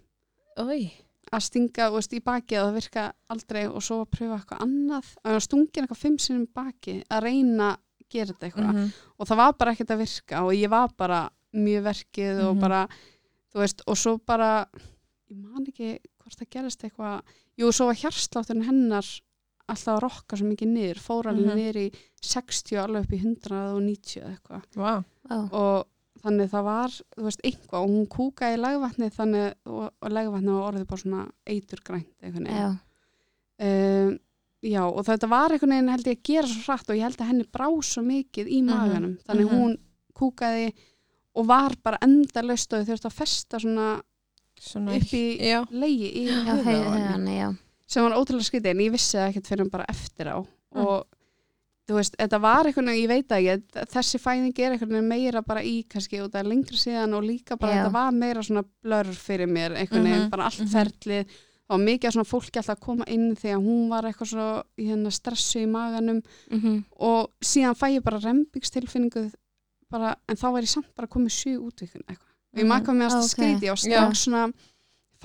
Oi. 0.60 0.92
að 1.32 1.42
stinga 1.48 1.88
veist, 1.94 2.14
í 2.14 2.20
baki 2.24 2.58
og 2.60 2.68
það 2.68 2.76
virka 2.82 3.06
aldrei 3.32 3.62
og 3.70 3.82
svo 3.84 4.02
að 4.04 4.12
pröfa 4.12 4.38
eitthvað 4.42 4.62
annað 4.66 5.14
að 5.24 5.40
stungin 5.48 5.86
eitthvað 5.86 6.02
fimm 6.04 6.18
sinnum 6.20 6.46
baki 6.54 6.98
að 7.10 7.24
reyna 7.30 7.70
að 7.74 8.10
gera 8.12 8.34
þetta 8.34 8.46
eitthvað 8.50 8.74
Mhm. 8.76 8.92
og 9.20 9.28
það 9.28 9.38
var 9.42 9.54
bara 9.54 9.72
ekkert 9.74 9.92
að 9.96 10.04
virka 10.04 10.44
og 10.44 10.52
ég 10.54 10.70
var 10.70 10.90
bara 10.98 11.22
mjög 11.56 11.84
verkið 11.88 12.44
og 12.46 12.56
Mhm. 12.56 12.62
bara 12.62 12.88
þú 13.56 13.60
veist, 13.64 13.82
og 13.88 13.98
svo 13.98 14.18
bara 14.20 14.68
ég 15.32 15.38
man 15.42 15.66
ekki 15.66 16.00
hvort 16.22 16.36
það 16.38 16.50
gerist 16.52 16.84
eitthvað 16.84 17.22
jú, 17.58 17.72
svo 17.72 17.86
var 17.88 17.96
hjarslátturinn 17.96 18.66
hennar 18.68 19.06
alltaf 19.68 19.96
að 19.96 20.02
rokka 20.06 20.38
svo 20.38 20.48
mikið 20.52 20.70
niður 20.76 21.00
fór 21.02 21.28
alveg 21.32 21.46
Mhm. 21.50 21.58
niður 21.58 21.78
í 21.82 21.88
60 22.22 22.78
alveg 22.84 23.04
upp 23.06 23.14
í 23.14 23.20
190 23.24 24.22
eða 24.22 24.32
eitthvað. 24.38 24.64
Vá. 24.76 25.04
og 25.52 25.86
þannig 26.26 26.50
það 26.50 26.64
var, 26.64 26.90
þú 27.18 27.24
veist, 27.26 27.42
eitthvað 27.44 27.84
og 27.84 27.90
hún 27.90 28.08
kúkaði 28.08 28.56
í 28.58 28.62
legvatni 28.62 29.10
þannig 29.14 29.54
og, 29.66 29.90
og 30.02 30.12
legvatni 30.12 30.52
var 30.54 30.72
orðið 30.74 30.88
bara 30.88 31.02
svona 31.02 31.24
eiturgrænt 31.46 32.14
veginn 32.22 32.48
Já. 32.50 32.70
um, 33.60 34.20
já, 34.66 34.82
og 34.86 35.04
þetta 35.06 35.30
var 35.30 35.54
einhvern 35.54 35.74
veginn 35.76 35.92
held 35.94 36.08
ég 36.10 36.18
að 36.20 36.24
gera 36.30 36.48
svo 36.50 36.64
hratt 36.66 36.90
og 36.90 36.96
ég 36.98 37.06
held 37.06 37.22
að 37.22 37.30
henni 37.32 37.46
brá 37.54 37.68
svo 37.86 38.02
mikið 38.06 38.50
í 38.50 38.62
Mhm, 38.64 38.70
maganum 38.72 39.18
þannig 39.28 39.50
mhm. 39.50 39.60
hún 39.60 39.78
kúkaði 40.16 40.74
og 41.36 41.46
var 41.48 41.76
bara 41.84 41.98
endalaust 42.02 42.74
og 42.74 42.86
þau 42.86 42.90
þurfti 42.94 43.10
að 43.12 43.20
festa 43.22 43.60
svona 43.60 44.02
Svona 44.56 44.96
upp 44.96 45.12
í 45.12 45.24
Já, 45.44 45.66
leiði 45.68 46.10
í 46.16 46.26
höfuðið 46.32 46.86
á 46.88 46.96
henni. 47.12 47.58
Sem 47.88 48.04
var 48.04 48.18
ótrúlega 48.18 48.48
skrítið 48.50 48.72
en 48.74 48.84
ég 48.86 48.92
vissi 48.96 49.18
það 49.18 49.30
ekkert 49.32 49.48
fyrir 49.52 49.70
bara 49.72 49.86
eftir 49.90 50.28
á 50.32 50.38
Mm. 50.76 50.82
og 50.86 51.06
þú 51.88 51.94
veist, 51.96 52.16
þetta 52.20 52.40
var 52.42 52.66
einhvern 52.68 52.86
veginn, 52.90 53.04
ég 53.06 53.08
veit 53.08 53.28
það 53.30 53.46
ekki 53.46 53.86
þessi 53.94 54.20
fæðing 54.20 54.60
er 54.60 54.72
einhvern 54.74 54.90
veginn 54.92 55.08
meira 55.08 55.42
bara 55.42 55.62
í 55.64 55.86
kannski 55.88 56.18
það 56.20 56.36
er 56.42 56.50
lengri 56.50 56.78
síðan 56.82 57.14
og 57.16 57.24
líka 57.24 57.56
bara 57.58 57.72
Já. 57.72 57.78
þetta 57.86 57.92
var 57.94 58.12
meira 58.12 58.42
svona 58.44 58.64
blör 58.84 59.06
fyrir 59.16 59.48
mér 59.48 59.76
einhvern 59.78 60.04
veginn, 60.04 60.26
Mhm, 60.26 60.30
bara 60.32 60.44
allt 60.50 60.60
mhm. 60.60 60.68
ferlið 60.74 61.26
og 61.70 61.80
mikið 61.80 62.08
af 62.08 62.14
svona 62.14 62.28
fólki 62.28 62.58
alltaf 62.60 62.76
að 62.78 62.80
koma 62.82 63.06
inn 63.08 63.36
þegar 63.36 63.62
hún 63.64 63.90
var 63.90 64.04
eitthvað 64.04 64.28
svo 64.34 64.64
í 64.78 64.88
hennar 64.90 65.12
stressu 65.12 65.60
í 65.64 65.68
maganum 65.70 66.22
Mhm. 66.52 66.84
og 67.00 67.32
síðan 67.42 67.76
fæ 67.78 67.88
ég 67.96 68.04
bara 68.04 68.20
rembingstilfinningu 68.20 69.32
bara, 69.90 70.16
en 70.28 70.36
þá 70.36 70.52
var 70.52 70.62
ég 70.62 70.68
samt 70.68 70.94
bara 70.96 71.08
komið 71.08 71.32
sjö 71.32 71.58
útvikun 71.62 72.04
eitthvað 72.10 72.34
og 72.56 72.60
ég 72.60 72.66
maður 72.68 72.86
komið 72.86 73.10
að 73.12 73.24
Ok. 73.24 73.30
skríti 73.32 73.72
og 73.72 73.78
strax 73.78 74.26
svona 74.28 74.54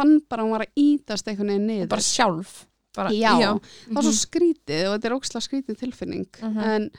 fann 0.01 0.17
bara 0.29 0.43
að 0.43 0.47
hún 0.49 0.57
var 0.57 0.65
að 0.67 0.83
ítast 0.87 1.29
einhvern 1.31 1.53
veginn 1.55 1.69
niður 1.71 1.93
bara 1.95 2.07
sjálf 2.09 2.57
bara, 2.97 3.13
já, 3.15 3.31
það 3.37 3.95
var 3.95 4.03
svo 4.03 4.11
Mhm. 4.11 4.21
skrítið 4.25 4.83
og 4.89 4.97
þetta 4.97 5.07
er 5.11 5.17
ókslega 5.19 5.47
skrítið 5.47 5.79
tilfinning 5.85 6.27
Mhm. 6.43 6.59
en 6.59 6.91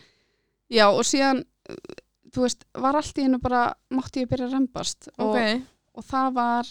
já 0.72 0.86
og 0.88 1.04
síðan 1.04 1.44
uh, 1.70 1.76
þú 2.32 2.46
veist, 2.46 2.64
var 2.80 2.96
allt 2.96 3.18
í 3.20 3.26
hennu 3.26 3.42
bara 3.44 3.74
mátti 3.92 4.22
ég 4.24 4.30
byrja 4.32 4.48
að 4.48 4.54
rembast 4.56 5.10
og, 5.18 5.36
ok 5.36 5.62
og 6.00 6.06
það 6.08 6.34
var, 6.34 6.66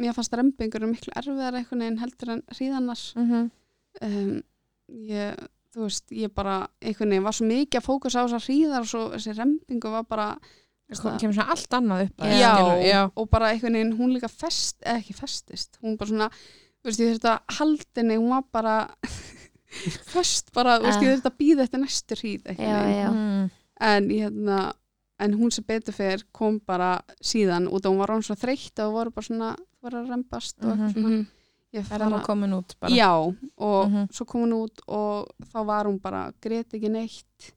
mér 0.00 0.14
fannst 0.16 0.32
rembingur 0.32 0.86
miklu 0.88 1.12
erfiðar 1.14 1.58
einhvern 1.58 1.82
veginn 1.84 1.98
heldur 2.00 2.30
en 2.32 2.42
hríðanar 2.56 3.02
Mhm. 3.20 3.50
um, 4.00 4.42
ég, 4.88 5.36
þú 5.74 5.84
veist, 5.84 6.06
ég 6.10 6.32
bara 6.34 6.66
einhvern 6.80 7.10
veginn 7.12 7.22
var 7.28 7.32
svo 7.36 7.46
mikið 7.46 7.76
að 7.82 7.84
fókus 7.90 8.16
á 8.16 8.24
þessar 8.24 8.46
hríðar 8.48 8.80
og 8.80 8.88
svo 8.88 9.02
þessi 9.12 9.36
rembingu 9.36 9.90
var 9.92 10.04
bara 10.08 10.38
kemur 11.00 11.34
svona 11.34 11.50
allt 11.50 11.70
annað 11.78 12.04
upp 12.06 12.20
að 12.26 12.34
já, 12.40 12.52
skilur, 12.54 12.82
já. 12.86 13.10
og 13.16 13.30
bara 13.30 13.48
einhvern 13.52 13.72
veginn 13.78 13.96
hún 13.98 14.12
líka 14.16 14.28
fest, 14.28 14.76
eða 14.84 14.98
ekki 15.00 15.14
festist 15.14 15.78
hún 15.82 15.96
bara 15.98 16.08
svona, 16.10 16.28
þú 16.82 16.84
veist, 16.90 17.00
ég 17.00 17.12
þurfti 17.14 17.30
að 17.32 17.56
haldinni 17.58 18.16
hún 18.18 18.30
var 18.30 18.44
bara 18.52 18.76
föst 20.12 20.52
bara, 20.54 20.78
þú 20.78 20.86
veist, 20.88 21.02
ég 21.02 21.08
Ah. 21.08 21.16
þurfti 21.16 21.30
að 21.32 21.38
býða 21.40 21.62
eftir 21.66 21.80
næstu 21.82 22.14
hríð 22.20 22.46
einhvern 22.46 22.68
Já, 22.68 22.82
veginn. 22.82 23.02
já. 23.02 23.10
Mm. 23.10 23.50
en 23.82 24.08
hérna 24.10 24.72
en 25.22 25.34
hún 25.38 25.50
sem 25.52 25.64
betur 25.64 25.92
fyrir 25.94 26.22
kom 26.32 26.58
bara 26.66 27.00
síðan 27.22 27.68
út 27.68 27.84
og 27.86 27.92
hún 27.92 27.98
var 27.98 28.08
hún 28.14 28.22
svo 28.26 28.34
þreytt 28.34 28.78
og 28.84 28.92
voru 28.92 29.10
bara 29.10 29.26
svona, 29.26 29.56
voru 29.82 29.96
að 30.02 30.08
rembast 30.10 30.56
og 30.62 30.70
eitthvað 30.72 30.92
svona 30.94 31.08
Mhm. 31.08 31.26
ég 31.72 31.78
er 31.92 31.98
það 31.98 32.10
nú 32.12 32.22
komin 32.24 32.52
út 32.52 32.74
bara 32.80 32.92
já, 32.92 33.10
og 33.58 33.88
Mhm. 33.90 34.08
svo 34.12 34.26
kom 34.26 34.42
hún 34.42 34.52
út 34.66 34.78
og 34.88 35.28
þá 35.52 35.64
var 35.66 35.84
hún 35.86 36.00
bara, 36.02 36.32
grét 36.42 36.74
ekki 36.74 36.90
neitt 36.90 37.52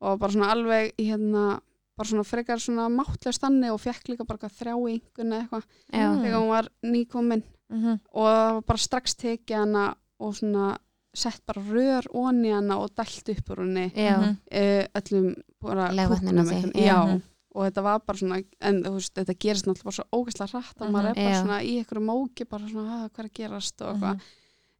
og 0.00 0.18
bara 0.20 0.32
svona 0.32 0.50
alveg 0.52 0.92
hérna, 0.98 1.60
bara 1.98 2.08
svona 2.08 2.24
frekar 2.24 2.60
svona 2.62 2.88
máttlega 2.88 3.34
stanni 3.36 3.70
og 3.74 3.80
fekk 3.82 4.08
líka 4.12 4.24
bara 4.28 4.48
þrjá 4.48 4.74
eða 5.18 5.40
eitthvað. 5.42 5.64
Mm. 5.92 6.20
þegar 6.22 6.38
hún 6.40 6.48
var 6.54 6.68
nýkomin 6.86 7.42
Mhm. 7.70 7.98
og 8.14 8.24
það 8.24 8.52
var 8.54 8.62
bara 8.62 8.78
strax 8.78 9.14
tekið 9.20 9.56
hana 9.58 9.94
og 10.20 10.34
svona 10.34 10.78
sett 11.14 11.42
bara 11.46 11.60
rör 11.62 12.06
onni 12.14 12.50
hana 12.52 12.78
og 12.78 12.90
dælt 12.94 13.28
upp 13.28 13.50
úr 13.50 13.58
henni. 13.64 13.90
Mhm. 13.92 14.36
uh, 14.52 14.84
öllum 14.94 15.34
bara 15.60 15.88
einhvern- 15.90 16.72
já. 16.86 17.20
og 17.54 17.64
þetta 17.66 17.82
var 17.82 17.98
bara 18.06 18.18
svona 18.18 18.44
en 18.60 18.82
þú 18.84 18.92
veist, 18.94 19.14
þetta 19.14 19.34
gerist 19.38 19.66
náttúrulega 19.66 19.84
bara 19.84 19.98
svo 19.98 20.04
ógeðslega 20.12 20.50
hratt 20.52 20.80
og 20.80 20.90
maður 20.92 21.08
er 21.10 21.14
bara 21.14 21.34
Já. 21.34 21.42
svona 21.42 21.62
í 21.62 21.72
einhverju 21.78 22.04
móki 22.06 22.48
bara 22.48 22.64
svona, 22.68 23.04
"Ah, 23.04 23.08
hvað 23.08 23.18
er 23.18 23.28
að 23.28 23.34
gerast 23.34 23.80
og 23.82 23.88
eitthvað 23.96 24.14
Mhm. 24.14 24.20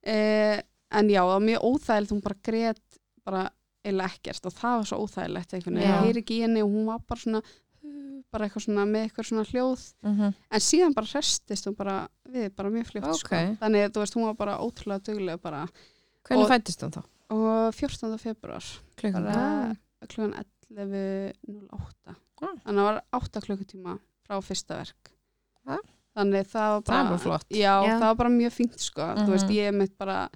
uh, 0.06 0.62
en 0.90 1.08
já, 1.08 1.20
það 1.20 1.32
var 1.34 1.40
mjög 1.40 1.62
óþægilegt 1.68 2.12
hún 2.12 2.22
bara 2.22 2.36
grét 2.42 2.76
bara 3.24 3.50
eiginlega 3.84 4.10
ekkert 4.14 4.46
og 4.46 4.52
það 4.52 4.76
var 4.78 4.86
svo 4.90 4.98
óþægilegt 5.04 5.52
Já. 5.52 5.58
ég 5.70 6.04
heyri 6.04 6.20
ekki 6.22 6.38
í 6.38 6.42
henni 6.44 6.62
og 6.62 6.70
hún 6.70 6.86
var 6.86 6.98
bara 7.08 7.20
svona 7.20 7.38
uh, 7.42 8.22
bara 8.32 8.46
eitthvað 8.48 8.64
svona 8.66 8.84
með 8.86 9.04
eitthvað 9.08 9.28
svona 9.30 9.44
hljóð 9.50 9.82
Mhm. 10.02 10.34
en 10.50 10.60
síðan 10.60 10.94
bara 10.94 11.06
hrestist 11.06 11.66
hún 11.66 11.76
bara 11.76 12.08
við 12.28 12.50
bara 12.56 12.70
mjög 12.70 12.86
fljótt 12.90 13.08
Ok. 13.08 13.18
sko. 13.22 13.36
þannig 13.62 13.92
þú 13.92 13.98
veist 14.02 14.14
hún 14.18 14.26
var 14.26 14.34
bara 14.34 14.58
ótrúlega 14.58 15.02
dugleg 15.04 15.40
bara 15.40 15.68
hvernig 16.24 16.44
Og- 16.44 16.50
fættist 16.50 16.82
hún 16.82 16.90
þá? 16.92 17.02
og 17.30 17.74
14. 17.74 18.18
februar 18.18 18.64
klukkan 18.96 19.24
bara 19.24 19.76
klukkan 20.08 20.34
11.08 20.70 22.14
Ah. 22.40 22.54
þannig 22.64 22.66
að 22.66 22.74
það 22.78 22.84
var 22.88 23.00
8 23.12 23.40
klukkutíma 23.42 23.98
frá 24.26 24.38
fyrsta 24.44 24.76
verk 24.78 25.10
Ah. 25.66 25.78
þannig 26.16 26.46
það 26.46 26.68
var 26.68 26.80
það 26.80 26.84
bara 26.86 27.04
bara 27.08 27.18
flott 27.18 27.46
já, 27.50 27.74
Já. 27.84 27.98
það 27.98 28.00
var 28.06 28.14
bara 28.14 28.30
mjög 28.30 28.52
fínt 28.52 28.78
sko 28.80 29.02
þú 29.02 29.24
Mhm. 29.26 29.30
veist, 29.32 29.48
ég 29.50 29.74
mitt 29.74 29.98
bara 29.98 30.28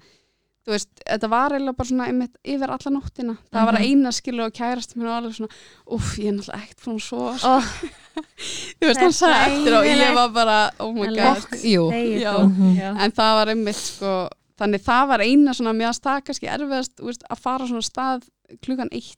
þú 0.63 0.71
veist, 0.71 0.89
þetta 1.03 1.27
var 1.29 1.51
eiginlega 1.51 1.75
bara 1.77 1.89
svona 1.89 2.05
einmitt, 2.07 2.35
yfir 2.45 2.71
alla 2.71 2.91
nóttina, 2.95 3.33
það 3.51 3.65
var 3.67 3.73
Mhm. 3.79 3.83
eina 3.83 4.11
skilu 4.15 4.43
og 4.45 4.53
kærast 4.53 4.95
mér 4.95 5.09
og 5.09 5.15
alveg 5.17 5.35
svona 5.35 5.51
uff, 5.91 6.13
ég 6.19 6.27
er 6.27 6.37
náttúrulega 6.37 6.61
ekkert 6.63 6.79
frá 6.79 6.93
svo 6.99 7.33
sko. 7.37 7.49
Ó, 7.49 7.59
þú 8.79 8.87
veist, 8.87 9.01
hann 9.03 9.17
sagði 9.17 9.41
eftir 9.49 9.75
og 9.79 9.85
ég 9.89 10.13
var 10.15 10.29
bara 10.35 10.57
oh 10.79 10.93
my 10.93 11.07
god 11.07 11.43
jú 11.63 11.89
þú. 11.91 12.47
Mhm. 12.47 12.77
Já. 12.79 12.89
en 13.03 13.11
það 13.11 13.33
var 13.39 13.47
einmitt 13.53 13.75
sko 13.81 14.13
þannig 14.59 14.83
það 14.85 15.07
var 15.07 15.19
eina 15.25 15.51
svona 15.57 15.73
að 15.73 15.99
stað 15.99 16.23
kannski 16.27 16.47
erfiðast 16.47 16.95
þú 16.99 17.05
veist, 17.09 17.23
að 17.29 17.39
fara 17.43 17.67
svona 17.67 17.81
stað 17.83 18.23
klukkan 18.61 18.89
eitt, 18.93 19.17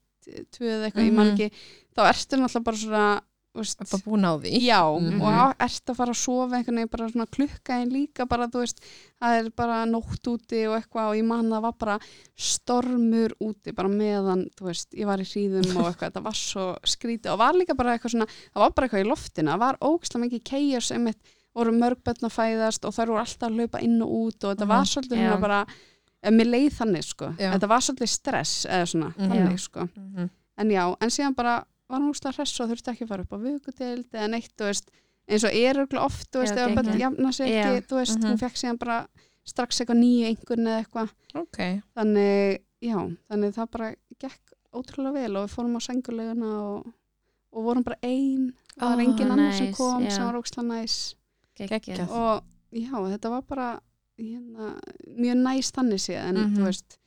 tvö 0.56 0.66
eða 0.66 0.90
eitthvað, 0.90 1.06
ég 1.06 1.14
man 1.14 1.28
Mhm. 1.28 1.36
ekki 1.36 1.52
þá 1.96 2.02
ertu 2.10 2.38
náttúrulega 2.42 2.64
bara 2.64 2.78
svona 2.78 3.22
bara 3.56 4.02
búin 4.06 4.26
á 4.28 4.34
því 4.38 4.52
já, 4.62 4.82
Mhm. 5.00 5.22
og 5.22 5.32
á- 5.34 5.56
ertu 5.60 5.92
að 5.92 5.96
fara 5.96 6.12
að 6.12 6.22
sofa 6.24 6.56
einhvern 6.58 6.76
veginn 6.76 6.92
bara 6.92 7.08
svona 7.10 7.26
klukka 7.32 7.82
en 7.82 7.90
líka 7.90 8.28
bara 8.28 8.48
þú 8.48 8.60
veist, 8.64 8.80
það 9.22 9.40
er 9.46 9.50
bara 9.56 9.86
nótt 9.86 10.28
úti 10.28 10.68
og 10.68 10.76
eitthvað 10.82 11.10
og 11.10 11.16
ég 11.16 11.26
man 11.26 11.50
það 11.50 11.62
var 11.62 11.74
bara 11.80 12.00
stormur 12.36 13.32
úti 13.42 13.74
bara 13.76 13.90
meðan 13.92 14.46
þú 14.56 14.68
veist, 14.70 14.92
ég 14.94 15.06
var 15.10 15.18
í 15.24 15.26
hríðum 15.28 15.76
og 15.80 15.88
eitthvað 15.90 16.12
þetta 16.12 16.24
var 16.24 16.34
svo 16.40 16.66
skrítið 16.86 17.32
og 17.34 17.40
var 17.40 17.54
líka 17.54 17.76
bara 17.78 17.98
eitthvað 17.98 18.14
svona 18.16 18.28
það 18.28 18.62
var 18.66 18.72
bara 18.76 18.88
eitthvað 18.88 19.06
í 19.06 19.10
loftina, 19.10 19.56
það 19.56 19.64
var 19.66 19.78
ógislega 19.82 20.24
mikið 20.26 20.44
kegjars 20.52 20.92
einmitt, 20.96 21.20
voru 21.56 21.72
mörg 21.72 22.02
börn 22.04 22.28
að 22.28 22.36
fæðast 22.36 22.86
og 22.86 22.94
þær 22.94 23.08
voru 23.14 23.22
alltaf 23.24 23.50
að 23.50 23.60
laupa 23.62 23.82
inn 23.82 24.02
og 24.02 24.10
út 24.10 24.44
og 24.44 24.56
þetta 24.58 24.66
Mhm. 24.66 24.68
var 24.68 24.84
svolítið 24.84 25.18
Já. 25.18 25.30
svona 25.30 25.42
bara 25.42 25.66
ef 26.26 26.34
mér 26.34 26.50
leið 26.52 26.74
þannig 26.80 27.04
sko, 27.06 27.26
Já. 27.38 27.52
þetta 27.54 27.68
var 27.70 27.80
svolítið 27.80 28.10
stress 28.10 28.66
eða 28.66 28.86
svona, 28.92 29.14
Mhm. 29.16 29.30
þannig 29.32 29.60
sko 29.60 29.90
Mhm. 29.96 30.30
en 30.58 30.70
já, 30.70 30.96
en 31.02 31.10
síðan 31.10 31.36
bara 31.36 31.66
var 31.90 32.00
hún 32.02 32.10
úrslega 32.14 32.36
hress 32.38 32.60
og 32.62 32.70
þurfti 32.72 32.92
ekki 32.94 33.04
að 33.06 33.12
fara 33.14 33.24
upp 33.26 33.34
á 33.36 33.38
vökudeild 33.46 34.10
eða 34.14 34.30
neitt, 34.32 34.52
þú 34.58 34.66
veist, 34.70 34.90
eins 35.30 35.44
og 35.44 35.54
er 35.54 35.76
örugglega 35.76 36.06
oft, 36.06 36.28
þú 36.32 36.40
veist, 36.44 36.56
Já, 36.56 36.66
ef 36.66 36.76
geggjað. 36.76 37.00
jafna 37.00 37.32
sig 37.34 37.48
ekki, 37.52 37.76
Já. 37.76 37.86
þú 37.90 37.96
veist, 38.00 38.18
Mhm. 38.20 38.30
hún 38.30 38.40
fekk 38.42 38.58
síðan 38.62 38.80
bara 38.80 39.08
strax 39.46 39.80
eitthvað 39.82 40.00
nýju 40.02 40.26
einhvern 40.30 40.68
eða 40.68 40.80
eitthvað 40.86 41.10
ok 41.36 41.58
þannig, 41.96 42.62
já, 42.82 42.98
þannig 43.30 43.54
það 43.56 43.72
bara 43.72 43.96
gekk 44.20 44.42
ótrúlega 44.74 45.14
vel 45.14 45.36
og 45.38 45.46
við 45.50 45.54
fórum 45.56 45.76
á 45.78 45.82
senguleguna 45.86 46.50
og, 46.66 46.94
og 47.54 47.64
vorum 47.64 47.84
bara 47.84 47.98
ein 48.04 48.54
það 48.76 48.90
var 48.90 48.98
Ó, 48.98 49.04
engin 49.06 49.32
annar 49.32 49.54
sem 49.54 49.66
nice, 49.68 49.78
kom 49.78 50.04
já. 50.04 50.10
sem 50.12 50.24
var 50.26 50.34
ókslega 50.42 50.68
næs 50.68 51.16
Geggjað. 51.56 52.10
og 52.10 52.44
já, 52.74 52.92
þetta 52.92 53.30
var 53.30 53.42
bara 53.44 53.80
hérna, 54.18 54.80
mjög 55.16 55.38
næs 55.46 55.72
þannig 55.72 56.02
séð 56.02 56.26
en 56.30 56.36
Mhm. 56.36 56.56
þú 56.58 56.64
veist, 56.66 56.98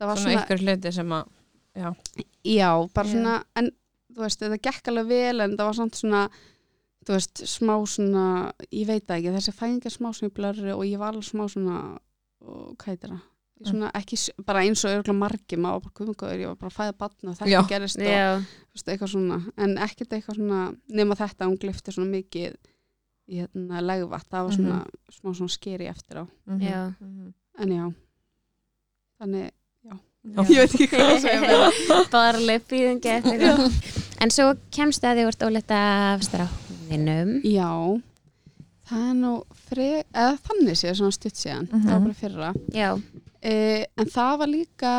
það 0.00 0.06
var 0.06 0.16
svona 0.16 0.32
svona, 0.32 0.46
ykkur 0.46 0.58
hluti 0.64 0.92
sem 0.92 1.08
að 1.08 1.28
já, 1.76 1.94
bara 2.94 3.08
Já. 3.08 3.12
svona 3.12 3.44
en 3.56 3.70
þú 4.14 4.24
veist, 4.26 4.40
þetta 4.42 4.60
gekk 4.68 4.88
alveg 4.92 5.06
vel 5.08 5.40
en 5.40 5.56
það 5.56 5.68
var 5.70 5.78
samt 5.80 5.94
svona 6.00 6.22
þú 7.02 7.16
veist, 7.16 7.42
smá 7.50 7.74
svona 7.90 8.24
ég 8.70 8.86
veit 8.86 9.06
það 9.08 9.18
ekki, 9.18 9.34
þessi 9.36 9.52
fæðing 9.58 9.84
er 9.88 9.94
smá 9.96 10.08
svona 10.14 10.30
í 10.30 10.36
blörri 10.36 10.72
og 10.76 10.84
ég 10.86 10.98
var 11.02 11.12
alveg 11.12 11.28
smá 11.28 11.44
svona 11.50 11.76
og 12.42 12.76
hvað 12.78 12.86
heitir 12.92 13.10
það? 13.14 13.20
Mm. 13.62 13.68
Svona 13.70 13.90
ekki, 13.94 14.16
bara 14.46 14.62
eins 14.66 14.80
og 14.84 14.90
örgulega 14.90 15.14
margi 15.18 15.56
maður 15.56 15.74
var 15.76 15.82
bara 15.84 15.96
guðmungaður, 15.98 16.40
ég 16.42 16.48
var 16.50 16.56
bara 16.58 16.70
að 16.72 16.78
fæða 16.80 16.94
batna 16.98 17.30
og 17.30 17.36
þetta 17.38 17.50
Já. 17.52 17.60
gerist 17.70 17.98
og 17.98 18.06
þú 18.06 18.74
veist, 18.74 18.88
eitthvað 18.88 19.12
svona, 19.12 19.36
en 19.56 19.74
ekkert 19.78 20.14
eitthvað 20.16 20.38
svona 20.40 20.60
nema 20.98 21.14
þetta, 21.20 21.46
hún 21.50 21.58
glifti 21.62 21.94
svona 21.94 22.10
mikið 22.10 22.56
í 23.32 23.38
hérna 23.38 23.82
legvatt, 23.86 24.26
það 24.30 24.48
var 24.48 24.56
svona 24.56 24.80
smá 25.14 25.30
svona 25.38 25.54
skeri 25.54 25.86
eftir 25.86 26.18
á, 26.18 26.24
Mhm. 26.46 26.60
Já. 26.60 26.94
Mhm. 27.00 27.34
en 27.58 27.68
já 27.68 27.84
þannig. 29.20 29.50
Ég 30.22 30.58
veit 30.62 30.74
ekki 30.74 30.86
hvað 30.92 31.08
að 31.08 31.20
segja 31.24 32.60
fýðingi 32.70 33.10
eftir 33.18 33.42
En 34.22 34.30
svo 34.30 34.52
kemst 34.70 35.02
að 35.02 35.18
þið 35.18 35.26
vart 35.26 35.42
óletta 35.48 35.78
af 36.14 36.20
stráðinum 36.28 37.32
Já, 37.42 37.70
það 38.86 39.08
er 39.08 39.16
nú 39.18 39.32
fre, 39.66 39.88
eða 40.12 40.36
þannig 40.46 40.78
séð 40.78 40.94
svona 41.00 41.16
stutt 41.16 41.38
síðan, 41.40 41.66
Mhm. 41.72 41.82
það 41.82 41.92
var 41.92 42.04
bara 42.06 42.20
fyrra. 42.20 42.52
Já, 42.70 43.02
e, 43.42 43.86
en 43.98 44.06
það 44.06 44.38
var 44.38 44.46
líka 44.52 44.92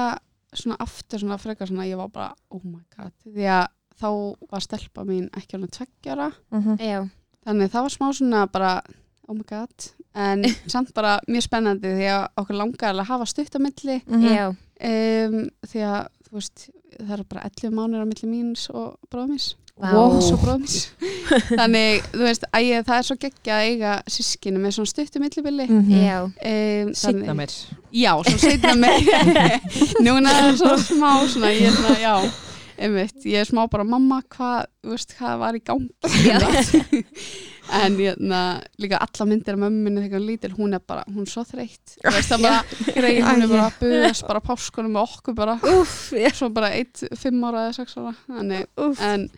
svona 0.53 0.77
aftur 0.79 1.19
svona 1.19 1.37
frekar 1.39 1.67
svona 1.67 1.87
ég 1.87 1.97
var 1.97 2.09
bara, 2.09 2.33
oh 2.51 2.61
my 2.63 2.81
god 2.97 3.11
því 3.25 3.47
að 3.47 3.67
þá 4.01 4.35
var 4.51 4.59
stelpa 4.61 5.05
mín 5.05 5.29
ekki 5.31 5.55
alveg 5.55 5.71
tveggjara 5.71 6.31
Mhm. 6.51 6.77
já, 6.79 7.09
þannig 7.45 7.71
það 7.71 7.81
var 7.81 7.89
smá 7.89 8.11
svona 8.13 8.51
bara 8.51 8.81
oh 9.29 9.35
my 9.35 9.43
god, 9.47 9.71
en 10.15 10.43
samt 10.67 10.93
bara 10.93 11.19
mjög 11.29 11.43
spennandi 11.47 11.87
því 11.95 12.07
að 12.11 12.27
okkur 12.37 12.55
langar 12.59 12.93
að 12.93 13.05
hafa 13.07 13.25
stutt 13.25 13.55
á 13.55 13.59
milli. 13.59 14.01
Mhm. 14.05 14.27
já, 14.35 14.55
um, 14.83 15.41
því 15.69 15.83
að 15.89 15.99
þú 16.27 16.39
veist 16.39 16.69
það 16.93 17.13
eru 17.17 17.27
bara 17.29 17.49
11 17.49 17.75
mánir 17.75 18.03
á 18.03 18.07
milli 18.07 18.29
míns 18.29 18.67
og 18.73 18.95
bróðmís 19.11 19.53
bróðmís 19.81 20.77
þannig, 21.59 22.03
þú 22.13 22.23
veist, 22.27 22.45
að 22.53 22.65
ég, 22.67 22.85
það 22.85 22.99
er 22.99 23.07
svo 23.07 23.17
geggja 23.23 23.57
að 23.57 23.69
eiga 23.71 23.93
sískinu 24.15 24.61
með 24.61 24.75
svona 24.77 24.91
stuttu 24.91 25.21
millibili. 25.23 25.65
Mhm. 25.65 25.97
já. 25.97 26.19
Um, 26.21 26.93
Seinna 26.93 27.33
meir. 27.37 27.55
Já, 27.89 28.13
svo 28.27 28.37
setna 28.37 28.75
meir. 28.77 29.09
Núna 30.05 30.29
er 30.29 30.49
það 30.51 30.59
svona 30.61 30.79
smá 30.85 31.11
svona, 31.25 31.53
ég 31.57 31.71
er 31.71 31.77
svona, 31.79 31.97
já 32.01 32.42
einmitt, 32.77 33.25
ég 33.29 33.41
er 33.41 33.49
smá 33.49 33.63
bara, 33.71 33.85
mamma, 33.87 34.21
hvað 34.33 34.67
þú 34.83 34.93
veist, 34.93 35.15
hvað 35.19 35.41
var 35.43 35.57
í 35.57 35.63
gangi? 35.65 35.91
En 37.73 37.95
ég, 37.95 38.17
na, 38.19 38.59
líka 38.77 38.99
alla 39.01 39.25
myndir 39.25 39.55
af 39.55 39.61
mömmunni 39.61 40.01
þegar 40.03 40.19
hún 40.19 40.27
lítil, 40.27 40.49
hún 40.57 40.75
er 40.75 40.81
bara, 40.83 41.05
hún 41.07 41.23
er 41.23 41.31
svo 41.31 41.45
þreytt. 41.47 41.93
Þú 42.01 42.11
veist, 42.11 42.33
það 42.33 42.43
bara, 42.47 42.57
greið, 42.97 43.19
hún 43.23 43.45
er 43.45 43.53
bara 43.53 43.67
að 43.69 43.77
buðast 43.79 44.27
bara 44.27 44.41
páskunum 44.43 44.93
með 44.97 45.05
okkur 45.07 45.37
bara. 45.37 45.55
Já, 45.63 46.27
svo 46.35 46.49
bara 46.53 46.73
eitt, 46.75 47.05
fimm 47.21 47.39
ára 47.47 47.69
eða 47.69 47.77
sex 47.79 47.95
ára 47.95 48.11
þannig, 48.27 48.67
úff. 48.83 48.99
En 49.07 49.29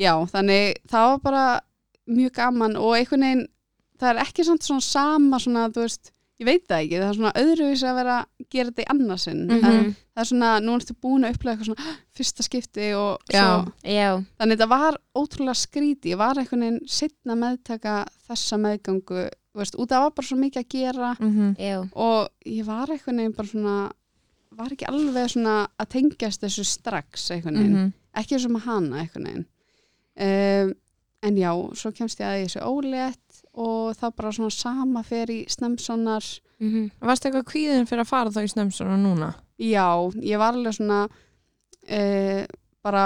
já, 0.00 0.14
þannig 0.32 0.80
það 0.90 1.10
var 1.10 1.20
bara 1.28 1.44
mjög 2.14 2.34
gaman 2.40 2.78
og 2.80 2.96
einhvern 2.96 3.28
veginn 3.28 3.44
það 4.00 4.10
er 4.10 4.22
ekki 4.24 4.48
svona 4.48 4.84
sama 4.88 5.40
svona, 5.42 5.68
þú 5.72 5.84
veist, 5.84 6.13
ég 6.40 6.46
veit 6.48 6.64
það 6.66 6.80
ekki, 6.82 6.98
það 6.98 7.08
er 7.08 7.16
svona 7.18 7.32
öðruvísi 7.40 7.86
að 7.88 7.94
vera 8.00 8.14
að 8.24 8.46
gera 8.50 8.70
þetta 8.70 8.82
í 8.84 8.90
annarsinn 8.94 9.42
Mhm. 9.46 9.64
en 9.64 9.84
það 9.94 10.22
er 10.22 10.28
svona, 10.30 10.50
nú 10.64 10.74
ertu 10.78 10.94
búin 11.00 11.24
að 11.24 11.34
upplega 11.36 11.54
eitthvað 11.54 11.68
svona 11.68 11.86
"Ah, 11.90 11.96
fyrsta 12.16 12.42
skipti 12.42 12.88
og 12.98 13.18
Já. 13.30 13.44
svo 13.44 13.72
Já, 13.84 14.24
þannig 14.40 14.58
þetta 14.58 14.68
var 14.68 14.98
ótrúlega 15.14 15.56
skríti 15.62 16.10
ég 16.12 16.18
var 16.18 16.34
einhvern 16.34 16.60
veginn 16.60 16.80
setna 16.88 17.34
meðtaka 17.38 18.06
þessa 18.28 18.58
meðgangu, 18.58 19.28
þú 19.54 19.58
veist, 19.62 19.74
út 19.78 19.92
af 19.92 19.98
það 19.98 20.02
var 20.02 20.10
bara 20.10 20.26
svo 20.26 20.36
mikið 20.38 20.62
að 20.64 20.68
gera 20.68 21.16
Mhm. 21.20 21.56
já, 21.56 21.88
og 21.94 22.28
ég 22.46 22.64
var 22.64 22.86
einhvern 22.88 23.16
veginn 23.16 23.36
bara 23.36 23.48
svona 23.48 23.92
var 24.56 24.68
ekki 24.68 24.86
alveg 24.86 25.30
svona 25.30 25.68
að 25.80 25.88
tengjast 25.88 26.40
þessu 26.42 26.64
strax 26.64 27.30
einhvern 27.30 27.56
veginn, 27.58 27.74
Mhm. 27.74 27.92
ekki 28.16 28.40
sem 28.40 28.54
að 28.56 28.62
hana 28.62 28.96
einhvern 29.02 29.24
veginn 29.24 29.46
um, 30.16 30.74
en 31.22 31.36
já, 31.36 31.50
svo 31.74 31.90
kemst 31.92 32.18
ég 32.20 32.26
að 32.26 32.44
þessu 32.44 32.62
ólétt 32.62 33.23
og 33.54 33.94
það 33.96 34.14
bara 34.16 34.32
svona 34.32 34.50
sama 34.50 35.02
fer 35.02 35.26
í 35.30 35.44
snemsonar 35.48 36.24
mhm, 36.60 36.90
Varstu 37.00 37.28
eitthvað 37.28 37.48
kvíðin 37.52 37.86
fyrir 37.86 38.02
að 38.04 38.10
fara 38.10 38.30
þá 38.30 38.42
í 38.44 38.52
snömsuna 38.54 38.96
núna? 38.98 39.34
já, 39.58 39.86
ég 40.22 40.38
var 40.38 40.54
alveg 40.54 40.74
svona 40.74 41.04
uh, 41.90 42.44
bara 42.84 43.04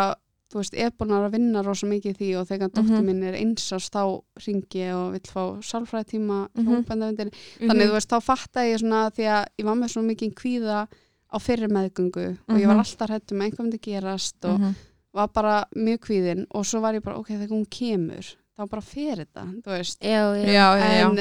þú 0.49 0.63
veist, 0.63 0.77
búin 0.97 1.11
að 1.13 1.27
vinna 1.35 1.61
rosa 1.63 1.87
mikið 1.87 2.15
því 2.17 2.29
og 2.41 2.47
þegar 2.49 2.71
dóttir 2.73 2.97
Mhm. 2.97 3.05
minn 3.05 3.23
er 3.29 3.35
einsast 3.37 3.93
þá 3.93 4.23
ringi 4.47 4.81
ég 4.81 4.95
og 4.97 5.13
vill 5.13 5.29
fá 5.29 5.61
sálfræðitíma 5.61 6.49
Mhm. 6.55 6.65
hljómbendavindin 6.67 7.31
þannig 7.61 7.89
þú 7.91 7.93
veist, 7.93 8.09
þá 8.09 8.21
fatta 8.23 8.61
ég 8.65 8.79
svona 8.81 9.11
því 9.13 9.25
að 9.29 9.45
ég 9.59 9.65
var 9.67 9.75
með 9.77 9.93
svo 9.93 10.03
mikið 10.03 10.35
kvíða 10.35 10.89
á 11.29 11.37
fyrir 11.39 11.69
meðgöngu 11.69 12.39
og 12.49 12.57
ég 12.57 12.67
var 12.67 12.77
Mhm. 12.77 12.81
alltaf 12.81 13.09
hrættum 13.11 13.37
um 13.37 13.43
einhver 13.43 13.63
myndi 13.67 13.79
gerast 13.79 14.45
og 14.45 14.59
Mhm. 14.61 14.75
var 15.13 15.29
bara 15.29 15.65
mjög 15.77 15.99
kvíðin 16.01 16.47
og 16.55 16.65
svo 16.65 16.81
var 16.81 16.95
ég 16.95 17.03
bara, 17.03 17.19
ok, 17.19 17.27
þegar 17.29 17.49
hún 17.51 17.67
kemur 17.69 18.25
þá 18.59 18.65
bara 18.71 18.83
fer 18.83 19.21
þetta, 19.25 19.45
þú 19.65 19.75
veist 19.77 20.03
já, 20.03 20.23
já, 20.35 20.49
Já, 20.51 20.65
já, 20.79 21.07
en 21.07 21.21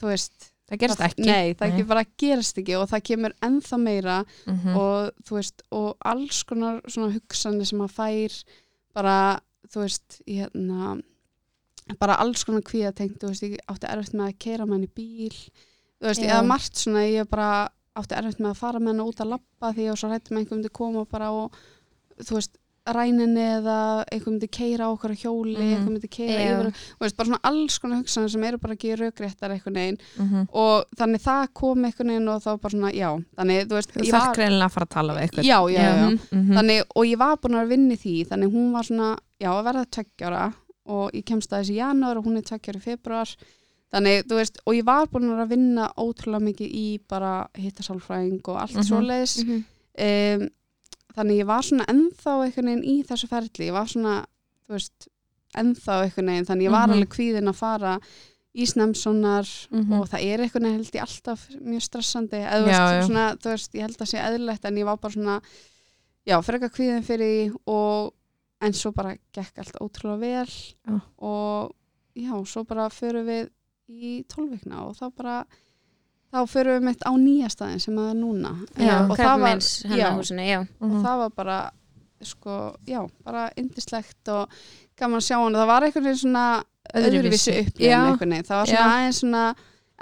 þú 0.00 0.12
veist 0.12 0.52
Það 0.66 0.78
gerist 0.82 0.98
það, 0.98 1.06
ekki. 1.12 1.26
nei, 1.26 1.54
það 1.54 1.60
Nei. 1.68 1.72
ekki 1.76 1.84
bara 1.86 2.04
gerist 2.18 2.56
ekki 2.58 2.74
og 2.74 2.88
það 2.90 3.02
kemur 3.06 3.34
ennþá 3.46 3.76
meira 3.78 4.16
Mhm. 4.50 4.76
og 4.76 5.12
þú 5.22 5.36
veist, 5.38 5.62
og 5.70 5.96
alls 6.04 6.42
konar 6.42 6.80
svona 6.90 7.12
hugsanir 7.14 7.66
sem 7.66 7.78
að 7.84 7.92
fær 7.94 8.38
bara, 8.94 9.40
þú 9.70 9.84
veist, 9.84 10.20
hérna 10.26 11.02
bara 12.00 12.16
alls 12.18 12.42
konar 12.44 12.62
kvíða 12.66 12.90
tengt, 12.98 13.20
þú 13.22 13.30
veist, 13.30 13.42
ég 13.46 13.58
átti 13.70 13.86
erfitt 13.86 14.14
með 14.18 14.26
að 14.32 14.38
keira 14.42 14.66
með 14.66 14.74
henni 14.80 14.90
bíl, 14.96 15.38
þú 16.02 16.08
veist, 16.10 16.22
eða 16.26 16.42
margt 16.50 16.74
svona, 16.82 17.04
ég 17.06 17.28
bara 17.30 17.68
átti 17.96 18.16
erfitt 18.18 18.40
með 18.42 18.50
að 18.50 18.56
fara 18.64 18.80
með 18.82 18.90
henni 18.96 19.06
út 19.06 19.20
að 19.22 19.30
labba 19.36 19.70
því 19.76 19.86
og 19.92 19.98
svo 20.02 20.10
hættum 20.10 20.36
einhver 20.40 20.56
myndi 20.58 20.72
koma 20.74 21.04
bara 21.06 21.30
og 21.30 21.52
þú 22.18 22.40
veist, 22.40 22.58
ræninni 22.94 23.42
eða 23.60 24.04
einhver 24.12 24.32
myndi 24.32 24.48
keira 24.48 24.86
á 24.86 24.94
okkur 24.94 25.10
á 25.10 25.16
hjóli, 25.18 25.56
Mhm. 25.56 25.74
einhver 25.76 25.92
myndi 25.92 26.08
keira 26.08 26.40
Já. 26.40 26.52
yfir, 26.60 26.74
veist, 27.00 27.16
bara 27.16 27.28
svona 27.28 27.40
alls 27.44 27.78
konar 27.78 27.98
hugsanir 28.02 28.30
sem 28.30 28.44
eru 28.44 28.58
bara 28.58 28.74
ekki 28.74 28.96
raugréttar 28.96 29.50
einhvern 29.50 29.74
veginn 29.74 29.98
Mhm. 30.18 30.48
og 30.52 30.84
þannig 30.96 31.20
það 31.22 31.48
kom 31.54 31.84
einhvern 31.84 32.08
veginn 32.08 32.28
og 32.28 32.42
þá 32.42 32.60
bara 32.60 32.70
svona, 32.76 32.92
já, 32.94 33.10
þannig, 33.36 33.66
þú 33.66 33.74
veist, 33.78 33.92
Þú 33.92 34.10
þarf 34.12 34.34
greinilega 34.36 34.64
að 34.66 34.72
fara 34.72 34.86
að 34.86 34.94
tala 34.96 35.14
við 35.14 35.22
eitthvað. 35.22 35.44
já, 35.44 35.58
já, 35.68 35.82
já, 35.82 35.94
já. 35.96 36.18
Mhm. 36.32 36.54
Þannig, 36.54 36.82
og 36.96 37.04
ég 37.06 37.18
var 37.18 37.36
búin 37.36 37.54
að 37.60 37.68
vinna 37.68 37.94
í 37.94 37.98
því 37.98 38.26
þannig 38.28 38.52
hún 38.52 38.72
var 38.72 38.82
svona, 38.82 39.18
já, 39.40 39.50
að 39.50 39.64
verða 39.64 39.86
tveggjára 39.90 40.54
og 40.88 41.10
ég 41.12 41.24
kemst 41.24 41.50
að 41.50 41.60
þessi 41.64 41.76
janúar 41.76 42.16
og 42.18 42.24
hún 42.24 42.36
er 42.36 42.42
tveggjára 42.42 42.76
í 42.78 42.82
februar 42.82 43.36
þannig, 43.92 44.22
þú 44.26 44.34
veist, 44.36 44.58
og 44.66 44.74
ég 44.74 44.84
var 44.84 45.06
búin 45.06 45.30
að 45.30 45.48
vinna 45.48 45.90
ótrúlega 45.96 46.42
mikið 46.42 46.70
í 46.74 47.00
bara 47.08 47.48
hittasálfræðing 47.56 48.40
og 48.48 48.56
allt 48.60 48.74
Mhm. 48.76 48.82
svoleiðis 48.84 49.64
um, 49.98 50.48
þannig 51.16 51.38
ég 51.42 51.46
var 51.48 51.62
svona 51.66 51.86
ennþá 51.88 52.32
einhvern 52.44 52.70
veginn 52.70 52.84
í 52.84 52.96
þessu 53.08 53.28
ferli 53.30 53.68
ég 53.70 53.72
var 53.76 53.86
svona, 53.90 54.14
veist 54.68 55.08
ennþá 55.56 56.00
einhvern 56.04 56.26
veginn, 56.32 56.46
þannig 56.48 56.66
ég 56.68 56.74
var 56.74 56.86
Mhm. 56.88 56.96
alveg 56.96 57.08
kvíðin 57.16 57.48
að 57.52 57.54
fara 57.60 58.00
í 58.56 58.64
snemsonar 58.66 59.46
Mhm. 59.70 59.92
og 60.00 60.08
það 60.08 60.22
er 60.24 60.38
einhvern 60.44 60.62
veginn 60.64 60.80
held 60.80 60.92
ég 60.92 61.02
alltaf 61.06 61.48
mjög 61.60 61.82
stressandi 61.82 62.40
eða 62.40 63.36
þú 63.36 63.50
veist, 63.52 63.72
ég 63.74 63.80
held 63.82 63.96
að 63.98 64.10
sé 64.12 64.18
eðlilegt 64.18 64.64
en 64.64 64.76
ég 64.76 64.84
var 64.84 64.96
bara 64.96 65.12
svona 65.12 65.40
já, 66.26 66.40
frekar 66.42 66.70
kvíðin 66.70 67.04
fyrir 67.04 67.50
því 67.52 67.56
og 67.66 68.12
en 68.60 68.72
svo 68.72 68.90
bara 68.92 69.16
gekk 69.32 69.58
allt 69.58 69.76
ótrúlega 69.80 70.18
vel 70.20 70.46
Já. 70.88 71.00
og 71.18 71.74
já, 72.16 72.32
svo 72.46 72.64
bara 72.66 72.88
förum 72.88 73.26
við 73.26 73.50
í 73.88 74.24
tólvikna 74.26 74.86
og 74.88 74.96
þá 74.96 75.10
bara 75.14 75.46
þá 76.36 76.52
förum 76.52 76.76
við 76.76 76.86
mitt 76.90 77.02
á 77.06 77.12
nýja 77.16 77.48
staðin 77.52 77.80
sem 77.82 77.96
það 77.96 78.10
er 78.12 78.18
núna 78.20 78.52
Já, 78.76 78.94
og 79.10 79.16
það 79.16 79.40
var, 79.40 79.60
hennar 79.88 79.98
já, 79.98 80.10
húsinu, 80.16 80.46
já. 80.46 80.58
og 80.60 80.88
Mhm. 80.90 81.02
það 81.04 81.18
var 81.22 81.30
bara 81.36 81.58
sko, 82.22 82.74
já, 82.88 83.00
bara 83.24 83.50
indislegt 83.56 84.28
og 84.32 84.48
gaman 84.98 85.20
að 85.20 85.26
sjá 85.28 85.36
hann 85.42 85.52
það 85.58 85.66
var 85.66 85.82
einhvern 85.82 86.04
veginn 86.08 86.22
svona 86.24 86.64
Öðruvísi. 86.94 87.20
öðruvísi 87.20 87.54
upplifin 87.66 88.44
það 88.46 88.56
var 88.60 88.66
svona 88.66 88.86
Já. 88.86 88.96
aðeins 88.96 89.20
svona 89.20 89.54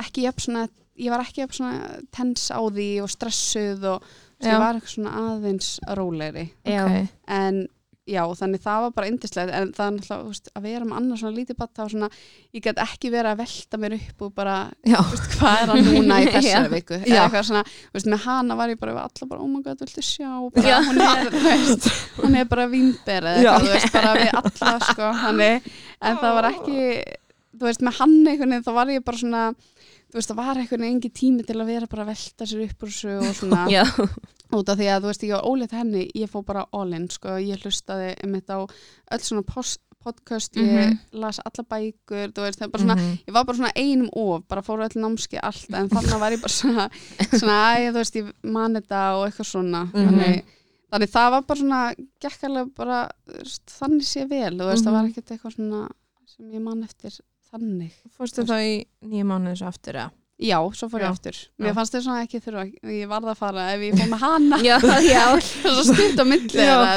ekki 0.05 0.23
jafn 0.27 0.41
svona, 0.45 0.69
ég 0.99 1.11
var 1.11 1.21
ekki 1.25 1.41
jafn 1.43 1.57
svona 1.59 2.01
tens 2.13 2.51
á 2.51 2.61
því 2.61 2.89
og 3.03 3.09
stressuð 3.11 3.85
og 3.95 4.03
ég 4.45 4.59
var 4.59 4.75
eitthvað 4.75 4.95
svona 4.95 5.13
aðeins 5.25 5.79
rólegri 5.97 6.51
Já, 6.67 6.85
Ok. 6.85 7.09
en 7.29 7.69
já, 8.05 8.21
þannig 8.37 8.61
það 8.61 8.83
var 8.85 8.91
bara 8.99 9.09
indislegt 9.09 9.53
en 9.57 9.71
það 9.73 9.87
er 9.87 9.95
náttúrulega, 9.95 10.19
þú 10.25 10.33
veist, 10.35 10.51
að 10.53 10.67
vera 10.69 10.89
með 10.89 10.99
annars 10.99 11.23
svona 11.23 11.37
lítið 11.39 11.59
batt 11.63 11.79
þá 11.79 11.83
svona, 11.95 12.09
ég 12.53 12.65
get 12.67 12.81
ekki 12.85 13.11
verið 13.15 13.31
að 13.31 13.41
velta 13.41 13.81
mér 13.81 13.97
upp 13.97 14.25
og 14.27 14.35
bara, 14.37 14.57
veist, 14.85 15.29
hvað 15.39 15.63
er 15.63 15.73
hann 15.73 15.89
núna 15.89 16.19
í 16.21 16.29
þessari 16.35 16.69
Já. 16.69 16.73
viku, 16.75 16.99
eða 17.01 17.23
eitthvað 17.23 17.49
svona 17.49 17.65
þú 17.71 17.97
veist, 17.97 18.11
með 18.13 18.25
hana 18.29 18.59
var 18.61 18.75
ég 18.75 18.81
bara, 18.85 18.97
alla 19.07 19.31
bara, 19.33 19.41
oh 19.41 19.51
my 19.55 19.65
god, 19.65 19.85
viltu 19.87 20.05
sjá? 20.05 20.31
Bara, 20.59 20.79
hún 20.85 21.03
er, 21.09 21.33
þú 21.33 21.45
veist 21.49 21.91
hún 22.21 22.39
er 22.43 22.49
bara 22.53 22.69
vínber 22.75 23.29
eða 23.33 23.37
eitthvað, 23.41 23.69
þú 23.69 23.75
veist, 23.79 23.93
bara 23.97 24.15
við 24.21 24.33
alla, 24.43 24.75
sko 24.91 25.13
þannig, 25.25 25.71
en 26.05 26.21
það 26.21 26.41
var 26.41 26.51
ekki 26.53 26.81
þú 27.55 27.69
veist, 27.71 27.85
með 27.87 28.01
hann 28.03 28.15
einhvern 28.27 28.51
veginn, 28.53 28.67
þá 28.67 28.73
var 28.77 28.93
ég 28.93 29.05
bara 29.07 29.21
svona 29.25 29.43
þú 30.15 30.21
veist, 30.21 30.31
það 30.31 30.37
var 30.39 30.59
veginn 30.61 30.85
engin 30.87 31.11
tími 31.11 31.43
til 31.45 31.57
að 31.59 31.67
vera 31.73 31.87
bara 31.91 32.05
að 32.05 32.13
velta 32.13 32.47
sér 32.47 32.61
upp 32.69 32.85
úr 32.87 32.93
þessu 32.95 33.15
og 33.19 33.35
svona 33.35 33.65
út 34.55 34.69
af 34.71 34.79
því 34.79 34.87
að 34.95 35.01
þú 35.03 35.09
veist, 35.11 35.25
ég 35.27 35.33
var 35.35 35.49
óleitt 35.51 35.73
henni 35.75 36.05
ég 36.15 36.31
fór 36.31 36.45
bara 36.47 36.63
all 36.73 36.93
in, 36.95 37.09
sko, 37.11 37.35
ég 37.43 37.59
hlustaði 37.65 38.13
einmitt 38.23 38.47
á 38.55 38.63
öll 38.63 39.25
svona 39.27 39.43
post, 39.43 39.81
podcast 40.05 40.55
ég 40.55 40.69
Mhm. 40.69 40.99
las 41.19 41.41
alla 41.43 41.65
bækur 41.65 42.31
þú 42.37 42.43
veist, 42.45 42.61
það 42.61 42.71
bara 42.71 42.83
svona, 42.85 42.97
Mhm. 43.01 43.19
ég 43.27 43.33
var 43.35 43.45
bara 43.45 43.57
svona 43.59 43.73
einum 43.75 44.09
of 44.13 44.47
bara 44.47 44.63
fór 44.63 44.85
öll 44.87 45.01
námski 45.03 45.39
allt 45.43 45.71
en 45.75 45.89
þannig 45.89 46.21
var 46.21 46.31
ég 46.33 46.41
bara 46.43 46.55
svona, 46.55 46.91
svona 47.41 47.59
æ, 47.75 47.91
þú 47.91 47.99
veist, 47.99 48.15
ég 48.15 48.33
man 48.45 48.75
þetta 48.75 49.03
og 49.19 49.27
eitthvað 49.33 49.51
svona 49.51 49.85
Mhm. 49.91 50.07
þannig, 50.09 50.45
þannig 50.93 51.11
það 51.11 51.31
var 51.31 51.43
bara 51.43 51.61
svona 51.61 51.95
gekkarlega 52.21 52.75
bara, 52.77 53.09
þannig 53.67 54.05
sé 54.07 54.29
vel 54.29 54.55
þú 54.61 54.71
veist, 54.71 54.85
það 54.85 54.93
var 54.93 55.03
Mhm. 55.03 55.11
ekkert 55.11 55.31
eitthvað 55.33 55.57
svona 55.57 55.89
sem 56.27 56.51
ég 56.53 56.61
man 56.61 56.83
eftir 56.85 57.19
þannig. 57.55 57.95
Fórstu 58.19 58.45
þá 58.49 58.55
í 58.67 58.75
nýju 59.09 59.25
mánuðis 59.31 59.63
aftur, 59.67 59.95
eða? 60.03 60.11
já, 60.45 60.59
svo 60.75 60.89
fór 60.91 61.05
ég 61.05 61.13
aftur. 61.15 61.37
Mér 61.63 61.75
fannst 61.77 61.95
þau 61.95 62.01
svona 62.03 62.25
ekki 62.27 62.41
þurfa, 62.43 62.65
ég 62.91 63.07
varð 63.09 63.31
að 63.31 63.39
fara 63.39 63.69
ef 63.73 63.81
ég 63.87 63.95
fór 64.01 64.09
með 64.11 64.25
hana. 64.27 64.59
Já, 64.67 64.77
já. 65.15 65.25
svo 65.41 65.85
stutt 65.87 66.19
á 66.19 66.25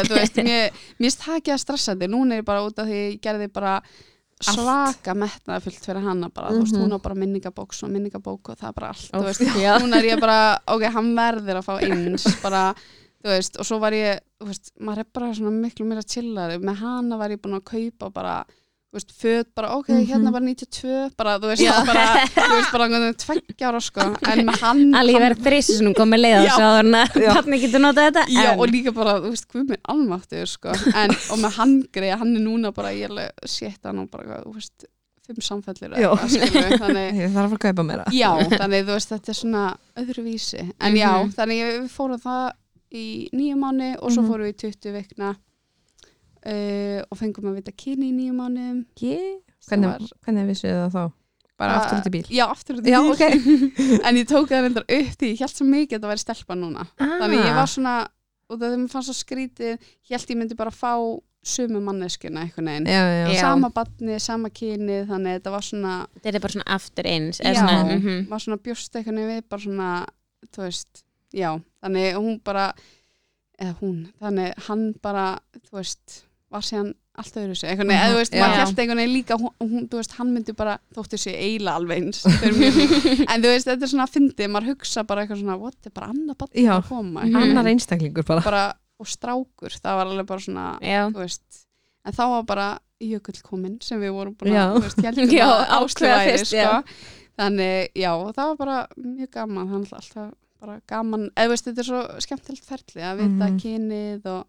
þú 0.09 0.17
veist, 0.17 0.39
mér, 0.41 0.73
mér 0.97 1.05
finnst 1.05 1.21
það 1.23 1.37
ekki 1.39 1.53
að 1.53 1.61
stressandi. 1.63 2.09
Núna 2.09 2.33
er 2.35 2.41
ég 2.41 2.47
bara 2.49 2.63
út 2.65 2.81
af 2.81 2.89
því 2.89 2.97
ég 3.03 3.19
gerði 3.21 3.47
bara 3.53 3.75
svaka 4.41 5.13
metnaða 5.17 5.63
fullt 5.65 5.85
fyrir 5.85 6.03
hana 6.05 6.29
bara, 6.29 6.51
þú 6.53 6.59
veist, 6.61 6.75
Mhm. 6.75 6.83
hún 6.83 6.93
á 6.93 6.99
bara 7.01 7.15
minningabók 7.15 7.73
og 7.83 7.89
minningabók 7.89 8.49
og 8.49 8.57
það 8.57 8.67
er 8.69 8.73
bara 8.73 8.87
allt, 8.89 9.09
þú 9.11 9.19
Úff, 9.19 9.25
veist. 9.25 9.41
já. 9.57 9.79
núna 9.79 9.97
er 9.97 10.03
ég 10.05 10.19
bara, 10.19 10.59
ok, 10.67 10.83
hann 10.93 11.15
verður 11.15 11.57
að 11.57 11.65
fá 11.65 11.73
eins 11.81 12.41
bara, 12.41 12.73
þú 13.23 13.29
veist, 13.33 13.57
og 13.59 13.65
svo 13.65 13.79
var 13.79 13.91
ég 13.93 14.19
þú 14.39 14.45
veist, 14.47 14.71
maður 14.79 14.99
er 14.99 15.05
bara 15.13 15.33
svona 15.33 15.51
miklu 15.61 15.85
meira 15.85 16.03
chillari, 16.03 16.57
með 16.59 16.75
hana 16.77 17.17
var 17.17 17.29
ég 17.29 17.41
búin 17.41 17.57
að 17.57 17.63
kaupa 17.65 18.11
bara 18.13 18.45
þú 18.45 18.66
veist, 18.93 19.11
föt 19.11 19.47
bara, 19.55 19.75
ok, 19.77 19.89
Mhm. 19.89 20.05
hérna 20.07 20.31
bara 20.31 20.43
92 20.45 21.11
bara, 21.17 21.37
þú 21.39 21.47
veist, 21.51 21.61
Já. 21.61 21.85
bara, 21.85 22.05
þú 22.27 22.55
veist, 22.55 22.71
bara 22.71 22.83
einhvern 22.85 23.03
veginn 23.03 23.17
tveggja 23.25 23.67
ára, 23.67 23.81
sko, 23.81 24.01
en 24.01 24.45
með 24.47 24.59
hann 24.61 24.93
hann- 24.93 25.07
verið 25.07 25.41
þrísi 25.43 25.77
sem 25.77 25.93
komið 25.93 26.19
leið 26.23 26.35
á 26.37 26.41
Já. 26.43 26.49
þessu 26.49 26.63
áður 26.67 26.79
en 26.79 26.93
Já. 27.21 27.29
að 27.29 27.35
barni 27.35 27.59
getur 27.59 27.79
notað 27.83 28.07
þetta 28.07 28.23
Já, 28.27 28.51
en, 28.53 28.59
og 28.59 28.67
líka 28.71 28.91
bara, 28.93 29.13
þú 29.19 29.29
veist, 29.29 29.47
hvað 29.51 29.67
minn 29.69 29.83
almáttur, 29.89 30.47
sko, 30.47 30.69
en, 30.95 31.09
og 31.11 31.37
með 31.43 31.51
hann 31.57 31.83
greið, 31.93 32.17
hann 32.17 32.35
er 32.35 32.39
núna 32.41 32.71
bara, 32.73 32.89
ég 32.89 33.03
er 33.03 33.09
alveg, 33.09 33.31
sétt 33.45 33.83
hann 33.83 33.99
og 33.99 34.09
bara, 34.09 34.41
þú 34.45 34.53
veist, 34.55 34.85
fimm 35.27 35.41
samfellir 35.43 35.91
þannig, 36.79 37.13
Ég 37.19 37.33
þarf 37.35 37.51
að 37.51 37.59
kaupa 37.59 37.83
mér 37.83 38.05
það. 38.05 38.13
já, 38.15 38.31
þannig, 38.55 38.85
þú 38.87 38.93
veist, 38.95 39.09
þetta 39.11 39.29
er 39.29 39.37
svona 39.41 39.77
öðruvísi, 39.99 40.71
en 40.79 40.95
já, 40.95 41.11
Mhm. 41.11 41.33
þannig 41.35 41.57
ég- 41.59 41.81
við 41.83 41.89
fórum 41.91 42.21
það 42.21 42.51
í 42.93 43.29
nýju 43.35 43.55
mánu 43.59 43.95
og 44.01 44.11
svo 44.11 44.21
Mhm. 44.23 44.29
fórum 44.31 44.45
við 44.47 44.53
í 44.53 44.57
20 44.57 44.91
vikna 44.95 45.35
uh, 46.47 46.99
og 47.07 47.19
fengum 47.19 47.51
að 47.51 47.61
vita 47.61 47.75
kyni 47.75 48.11
í 48.11 48.15
nýju 48.15 48.35
mánu 48.37 48.67
Yeah. 49.01 49.39
Hvernig, 49.67 50.11
hvernig 50.23 50.47
vissu 50.47 50.69
það 50.71 50.93
þá? 50.93 51.05
Bara 51.57 51.77
aftur 51.81 51.97
út 51.97 52.07
í 52.07 52.11
bíl? 52.13 52.27
Já, 52.29 52.43
aftur 52.45 52.77
út 52.77 52.85
í 52.87 52.91
Já, 52.93 52.99
bíl, 53.01 53.15
ok. 53.15 53.23
en 54.07 54.19
ég 54.19 54.27
tók 54.29 54.51
það 54.51 54.67
reyndar 54.67 54.85
upp 54.85 55.15
því, 55.17 55.31
ég 55.33 55.41
held 55.41 55.55
svo 55.55 55.65
mikið 55.67 55.97
að 55.97 56.03
það 56.03 56.13
væri 56.13 56.23
stelpa 56.23 56.57
núna, 56.57 56.85
þannig 56.99 57.41
ég 57.41 57.57
var 57.57 57.71
svona 57.71 57.95
og 58.47 58.59
það 58.59 58.67
þegar 58.67 58.81
mér 58.83 58.91
fannst 58.93 59.09
svo 59.09 59.15
skrítið 59.17 59.71
ég 59.73 60.13
held 60.13 60.31
ég 60.31 60.39
myndi 60.39 60.57
bara 60.59 60.73
fá 60.73 60.93
sömu 61.47 61.79
manneskuna 61.83 62.43
einhvern 62.43 62.69
veginn, 62.69 62.87
Já, 62.91 63.01
já, 63.07 63.25
Já. 63.31 63.39
sama 63.41 63.69
badni, 63.71 64.19
sama 64.19 64.51
kynið 64.51 65.07
þannig 65.11 65.31
að 65.31 65.39
þetta 65.39 65.53
var 65.53 65.65
svona, 65.67 65.95
þetta 66.19 66.33
er 66.33 66.43
bara 66.43 66.55
svona 66.55 66.69
aftur 66.77 67.09
eins 67.11 67.39
Já. 67.39 67.47
eða 67.49 67.63
svona, 67.63 67.97
mhm. 67.97 68.21
var 68.31 68.43
svona 68.43 68.59
bjóst 68.67 68.99
einhvern 68.99 69.19
veginn 69.21 69.33
við 69.33 69.49
bara 69.51 69.65
svona, 69.65 69.89
þú 70.51 70.63
veist 70.65 71.03
já, 71.35 71.49
þannig 71.83 72.17
hún 72.17 72.39
bara 72.43 72.67
eða 73.57 73.73
hún, 73.81 73.99
þannig 74.21 74.65
hann 74.67 74.85
bara 75.03 75.27
þú 75.69 75.79
veist, 75.79 76.21
var 76.51 76.61
síðan 76.63 76.93
allt 77.17 77.33
öðru 77.41 77.55
sig, 77.57 77.69
einhvern 77.71 77.89
veginn, 77.89 78.03
eða 78.05 78.13
þú 78.13 78.17
veist, 78.21 78.33
Já. 78.37 78.41
maður 78.43 78.59
held 78.61 78.79
einhvern 78.79 78.99
veginn 79.01 79.13
líka, 79.17 79.37
hún, 79.41 79.53
hún, 79.59 79.87
þú 79.89 79.97
veist, 79.99 80.11
hann 80.19 80.33
myndi 80.35 80.53
bara 80.55 80.75
þóttu 80.95 81.17
sig 81.19 81.33
eiginlega 81.33 81.75
alveg 81.81 81.97
eins 82.03 82.19
en 83.33 83.41
þú 83.43 83.49
veist, 83.51 83.67
þetta 83.67 83.83
er 83.87 83.91
svona 83.91 84.05
að 84.05 84.13
fyndi, 84.13 84.47
maður 84.53 84.69
hugsa 84.75 85.03
bara 85.09 85.23
eitthvað 85.25 85.41
svona, 85.41 85.57
what, 85.59 85.75
þetta 85.81 85.89
er 85.91 85.95
bara 85.97 86.09
annað 86.13 86.37
barn 86.43 86.51
Já. 86.61 86.73
að 86.77 86.87
koma, 86.91 87.21
Mhm. 87.23 87.33
veginn. 87.33 87.41
annar 87.57 87.71
einstaklingur 87.73 88.25
bara 88.29 88.41
bara, 88.45 88.63
og 89.01 89.07
strákur, 89.09 89.73
það 89.81 89.97
var 89.99 90.11
alveg 90.13 90.27
bara 90.29 90.45
svona, 90.45 90.65
Já, 90.81 91.01
þú 91.09 91.23
veist, 91.25 91.63
en 92.05 92.13
þá 92.13 92.23
var 92.35 92.43
bara 92.53 92.67
jökull 93.01 93.41
kominn 93.45 93.77
sem 93.81 93.99
við 94.01 94.13
vorum 94.15 94.35
búin 94.37 94.53
Já. 94.53 94.63
að, 94.67 94.75
þú 94.77 94.83
veist, 94.87 95.01
heldum 95.03 95.31
Já, 95.33 95.47
að 95.73 95.73
já. 96.53 96.67
sko. 96.77 96.93
þannig, 97.37 97.89
já, 97.97 98.11
það 98.33 98.45
var 98.53 98.57
bara 98.61 98.77
mjög 98.97 99.31
gaman, 99.35 99.67
þannig 99.73 99.93
alltaf 99.99 100.31
bara 100.61 100.79
gaman, 100.89 101.27
eða 101.35 101.45
þú 101.45 101.49
veist, 101.53 101.65
þetta 101.67 101.83
er 101.83 101.89
svo 101.91 101.99
skemmtilegt 102.25 102.65
ferli 102.65 103.03
að 103.05 103.19
vita 103.21 103.49
Mhm. 103.49 103.59
kynið 103.61 104.25
og, 104.31 104.45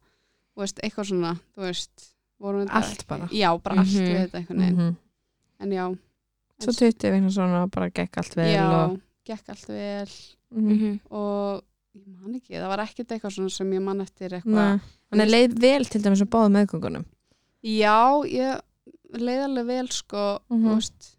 veist, 0.64 0.80
eitthvað 0.82 1.08
svona, 1.10 1.32
þú 1.56 1.62
veist, 1.66 2.08
vorum 2.40 2.64
við 2.64 2.70
Allt 2.78 3.06
bara. 3.06 3.28
Já, 3.32 3.50
bara 3.62 3.76
allt 3.80 3.88
Mhm. 3.88 4.06
við 4.06 4.18
þetta 4.30 4.38
einhvern 4.38 4.58
veginn, 4.58 4.76
Mhm. 4.76 4.96
en 5.60 5.70
já, 5.70 5.98
svo 6.60 6.72
20 6.72 7.10
vegna 7.10 7.30
svona 7.30 7.66
bara 7.70 7.90
gekk 7.90 8.16
allt 8.18 8.34
vel 8.36 8.54
já, 8.54 8.66
og, 8.90 9.00
gekk 9.26 9.48
allt 9.48 9.66
vel 9.68 10.08
Mhm. 10.54 10.72
mhm. 10.72 11.00
og 11.10 11.62
ég 11.96 12.06
man 12.22 12.34
ekki, 12.34 12.54
það 12.54 12.68
var 12.68 12.78
ekkert 12.78 13.08
eitthvað 13.08 13.34
svona 13.36 13.50
sem 13.50 13.70
ég 13.72 13.82
man 13.82 14.00
eftir 14.00 14.30
eitthvað. 14.30 14.80
Þannig 15.12 15.30
leið 15.30 15.58
vel 15.60 15.84
til 15.84 16.00
dæmis 16.02 16.22
að 16.22 16.28
báða 16.28 16.50
meðgöngunum 16.66 17.04
Já, 17.62 18.22
ég 18.24 18.60
leið 19.14 19.44
alveg 19.44 19.66
vel 19.66 19.88
sko, 19.88 20.38
Mhm. 20.50 20.64
þú 20.64 20.74
veist 20.76 21.16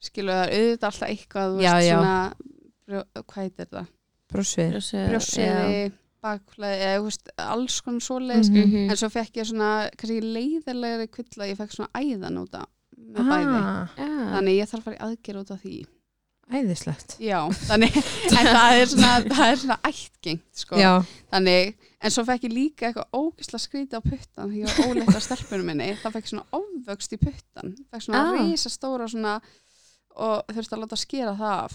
skilu 0.00 0.30
það 0.30 0.48
er 0.48 0.52
auðvitað 0.52 0.90
alltaf 0.90 1.08
eitthvað 1.08 1.60
Já, 1.62 1.72
veist, 1.74 1.88
já. 1.88 1.96
svona 1.98 2.34
brjó, 2.86 3.04
hvað 3.14 3.42
heitir 3.42 3.66
það? 3.66 3.86
Brjósiði, 4.32 5.92
bakflæði 6.22 6.84
eða 6.88 7.02
veist, 7.06 7.28
alls 7.38 7.80
konar 7.84 8.00
svoleiðis 8.06 8.50
Mhm. 8.52 8.68
Mhm. 8.68 8.90
en 8.90 8.96
svo 8.96 9.08
fekk 9.10 9.40
ég 9.42 9.46
svona, 9.50 9.72
leiðilegri 10.36 11.08
kvilla, 11.10 11.48
ég 11.50 11.56
fekk 11.58 11.72
svona 11.74 11.90
æðanúta 11.98 12.64
með 13.02 13.26
bæði, 13.28 13.58
ah, 13.58 13.88
Já. 13.96 14.06
þannig 14.36 14.56
ég 14.60 14.70
þarf 14.70 14.80
að 14.80 14.84
fara 14.84 14.96
í 14.96 15.04
aðgerð 15.08 15.40
út 15.42 15.50
af 15.50 15.62
því 15.62 15.86
æðislegt 16.52 17.16
Já, 17.22 17.38
þannig, 17.68 17.94
en 18.38 18.46
það 18.52 18.76
er 18.80 18.86
svona 18.92 19.12
það 19.30 19.46
er 19.52 19.56
svona 19.62 19.78
ættgengt 19.88 20.62
sko 20.62 20.76
þannig, 21.32 21.74
en 22.02 22.10
svo 22.10 22.24
fekk 22.28 22.44
ég 22.48 22.52
líka 22.56 22.88
eitthvað 22.90 23.16
ógisla 23.16 23.58
skríti 23.62 23.96
á 23.96 24.02
puttan 24.04 24.50
því 24.52 24.62
ég 24.62 24.68
var 24.68 24.90
óleitt 24.92 25.16
að 25.16 25.24
stelpunum 25.26 25.66
minni, 25.70 25.90
það 26.02 26.16
fekk 26.18 26.28
svona 26.32 26.46
ofvöxt 26.58 27.12
í 27.16 27.20
puttan, 27.22 27.74
fekk 27.90 28.02
svona 28.06 28.20
Ah. 28.20 28.30
ah. 28.32 28.42
risastóra 28.50 29.08
svona 29.08 29.40
og 30.16 30.44
þurfti 30.52 30.76
að 30.76 30.82
láta 30.84 30.96
skera 31.00 31.32
það 31.38 31.58
af 31.64 31.72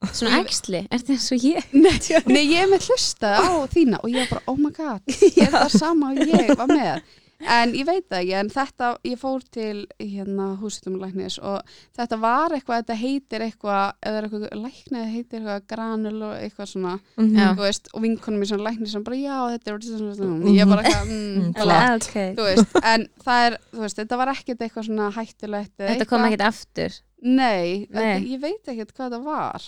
Svona 0.00 0.38
æxli, 0.40 0.86
er 0.88 0.98
þetta 1.02 1.12
eins 1.12 1.30
og 1.36 1.42
ég? 1.44 1.64
Nei, 1.76 1.96
nei 2.34 2.44
ég 2.48 2.62
er 2.64 2.70
með 2.72 2.86
hlustaði 2.88 3.40
á 3.44 3.52
þína 3.68 3.98
og 4.00 4.08
ég 4.14 4.22
var 4.24 4.30
bara, 4.38 4.44
oh 4.48 4.56
my 4.56 4.70
god, 4.72 5.02
er 5.44 5.50
það 5.52 5.74
sama 5.76 6.14
og 6.14 6.22
ég 6.24 6.54
var 6.56 6.70
með 6.72 7.02
en 7.40 7.70
ég 7.72 7.86
veit 7.88 8.04
það 8.12 8.18
ekki, 8.20 8.32
en 8.36 8.48
þetta 8.52 8.88
ég 9.08 9.16
fór 9.20 9.44
til 9.48 9.76
hérna 9.96 10.46
húsitumlæknis 10.60 11.38
og 11.40 11.62
þetta 11.96 12.18
var 12.20 12.52
eitthvað, 12.52 12.82
þetta 12.82 12.96
heitir 13.00 13.44
eitthvað, 13.46 13.94
eða 14.04 14.20
eitthvað 14.26 14.58
læknið 14.60 15.06
heitir 15.14 15.38
eitthvað 15.40 15.62
granul 15.72 16.18
og 16.28 16.34
eitthvað 16.36 16.68
svona 16.74 16.92
Mhm. 17.16 17.36
Já. 17.40 17.46
þú 17.56 17.64
veist, 17.64 17.88
og 17.94 18.02
vinkonum 18.04 18.44
í 18.44 18.48
svona 18.50 18.66
læknir 18.68 18.92
sem 18.92 19.04
bara, 19.08 19.16
já, 19.16 19.38
þetta 19.54 19.72
er 19.72 19.78
svona, 19.88 20.14
svona, 20.20 20.52
ég 20.56 20.68
bara 20.68 20.82
eitthvað, 20.84 21.08
mm, 21.08 21.38
Mm, 21.40 21.52
flott. 21.56 21.76
Alveg, 21.76 22.02
ok. 22.02 22.18
þú 22.36 22.48
veist, 22.50 22.76
en 22.92 23.06
það 23.24 23.46
er, 23.50 23.58
þú 23.72 23.80
veist, 23.86 23.96
þetta 24.02 24.16
var 24.20 24.32
ekkert 24.34 24.58
eitthvað 24.68 24.88
svona 24.90 25.10
hættulegt 25.16 25.74
eða 25.80 25.88
Þetta 25.94 26.08
kom 26.12 26.20
eitthvað. 26.20 26.32
ekkert 26.32 26.46
aftur. 26.52 27.00
Nei, 27.20 27.86
Nei. 27.92 28.22
Ég 28.32 28.40
veit 28.40 28.70
ekkert 28.72 28.94
hvað 28.96 29.14
það 29.16 29.26
var 29.26 29.66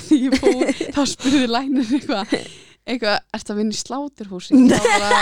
því 0.00 0.18
ég 0.24 0.36
fór, 0.40 0.70
þá 0.96 1.02
spurði 1.10 1.48
læknir 1.50 1.90
eitthvað, 1.98 2.32
eitthvað, 2.88 3.18
ertu 3.36 3.52
að 3.52 3.58
vinna 3.60 3.76
í 3.76 3.80
sláturhúsi? 3.82 4.60
Þá 4.70 4.86
bara 4.86 5.18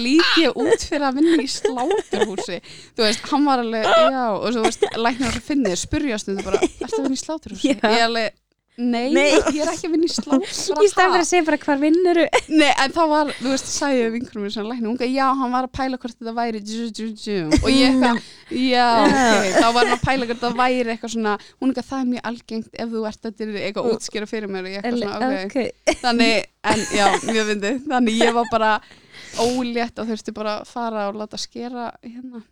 lít 0.00 0.32
ég 0.42 0.58
út 0.58 0.82
fyrir 0.88 1.06
að 1.06 1.20
vinna 1.20 1.36
í 1.44 1.46
sláturhúsi 1.52 2.58
þú 2.66 3.04
veist, 3.04 3.28
hann 3.30 3.46
var 3.46 3.62
alveg, 3.62 3.86
já 3.86 4.24
og 4.32 4.48
svo, 4.50 4.64
veist, 4.66 4.88
læknir 4.98 5.30
að 5.30 5.46
finna, 5.46 5.76
spurja 5.78 6.18
stundu 6.18 6.42
bara, 6.46 6.58
ertu 6.66 6.90
að 6.90 7.04
vinna 7.06 7.20
í 7.20 7.22
sláturhúsi? 7.22 7.70
Já. 7.70 7.78
Ég 7.78 7.86
er 8.00 8.06
alveg, 8.08 8.34
nei, 8.76 9.12
Nei. 9.14 9.30
ég 9.56 9.60
er 9.64 9.70
ekki 9.72 9.88
að 9.88 9.94
vinna 9.94 10.08
í 10.08 10.12
sláturhúsi 10.12 10.74
Í 10.84 10.88
stað 10.90 11.12
fyrir 11.12 11.22
að 11.22 11.28
segja 11.30 11.46
bara 11.46 11.58
hvar 11.62 11.78
vinnur 11.80 12.20
Nei, 12.60 12.68
en 12.70 12.94
þá 12.96 13.00
var, 13.12 13.32
þú 13.38 13.52
veist, 13.52 13.70
sagði 13.72 14.02
ég 14.02 14.12
vinkunum 14.16 14.46
mér 14.46 14.82
hún 14.82 14.98
gaf, 15.00 15.12
já, 15.12 15.24
hann 15.40 15.54
var 15.54 15.68
að 15.68 15.72
pæla 15.78 16.00
hvort 16.02 16.16
þetta 16.18 16.34
væri 16.36 16.62
djú, 16.66 16.88
djú, 16.96 17.08
djú, 17.16 17.38
og 17.62 17.70
ég 17.72 17.86
eitthvað, 17.88 18.20
já, 18.52 18.88
ok, 19.06 19.48
þá 19.56 19.66
var 19.66 19.80
hann 19.80 19.96
að 19.96 20.04
pæla 20.04 20.28
hvort 20.28 20.42
þetta 20.42 20.52
væri 20.60 20.94
eitthvað 20.94 21.14
svona, 21.16 21.38
hún 21.56 21.72
eitthvað, 21.72 21.88
það 21.90 22.02
er 22.04 22.12
mjög 22.12 22.28
algengt 22.32 22.78
ef 22.84 22.92
þú 22.92 23.06
ert 23.10 23.30
að 23.30 23.40
þetta 23.40 23.64
eitthvað 23.64 23.90
útskýra 23.94 24.30
fyrir 24.30 24.52
mér. 24.52 24.68
Og 24.68 24.76
ég 24.76 24.84
eitthvað 24.84 25.02
svona, 25.06 25.40
ok, 25.46 25.96
þannig, 26.04 26.46
en 26.72 26.86
já, 26.92 27.06
mjög 27.30 27.50
fyndið, 27.52 27.82
þannig 27.90 28.22
ég 28.22 28.36
var 28.36 28.52
bara 28.52 28.72
ólétt 29.42 29.98
og 30.02 30.08
þurfti 30.10 30.32
bara 30.36 30.52
að 30.60 30.68
fara 30.70 31.08
og 31.10 31.16
láta 31.20 31.38
skera 31.40 31.88
hérna, 32.02 32.42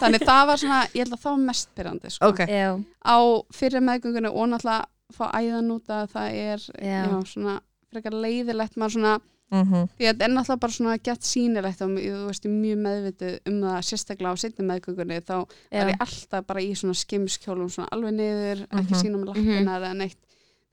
þannig 0.00 0.24
það 0.26 0.44
var 0.50 0.60
svona, 0.62 0.80
ég 0.94 1.04
held 1.04 1.16
að 1.16 1.22
það 1.24 1.34
var 1.34 1.42
mest 1.48 1.72
pyrrandi, 1.76 2.12
sko, 2.14 2.30
ok, 2.32 2.44
Já, 2.50 2.70
á 3.04 3.16
fyrir 3.56 3.84
meðgöngunni 3.86 4.30
og 4.32 4.48
náttúrulega 4.52 4.86
fá 5.16 5.26
æðan 5.40 5.72
út 5.74 5.90
að 5.90 6.12
það 6.14 6.38
er, 6.44 6.64
Já. 6.78 7.02
já, 7.10 7.18
svona, 7.32 7.56
frekar 7.90 8.14
leiðilegt, 8.22 8.76
maður 8.78 8.94
svona, 8.96 9.14
mhm, 9.50 9.88
því 9.98 10.08
að 10.12 10.24
er 10.26 10.32
náttúrulega 10.36 10.62
bara 10.64 10.76
svona 10.76 10.96
gett 11.10 11.26
sýnilegt 11.26 11.82
og 11.82 11.94
þú 11.98 12.24
veist, 12.28 12.46
ég 12.46 12.50
er 12.52 12.62
mjög 12.62 12.80
meðvitið 12.86 13.36
um 13.50 13.60
það 13.66 13.78
sérstaklega 13.90 14.32
á 14.32 14.42
setni 14.44 14.66
meðgöngunni 14.70 15.20
þá 15.26 15.36
já. 15.40 15.80
var 15.80 15.90
ég 15.94 16.04
alltaf 16.06 16.46
bara 16.46 16.62
í 16.62 16.72
svona 16.78 16.94
skimskjólum 17.02 17.70
svona 17.74 17.90
alveg 17.96 18.14
niður, 18.20 18.66
ekki 18.70 18.94
Mhm. 18.94 19.00
sína 19.02 19.18
með 19.18 19.32
lappinar 19.34 19.82
eða 19.82 19.96
neitt, 20.04 20.20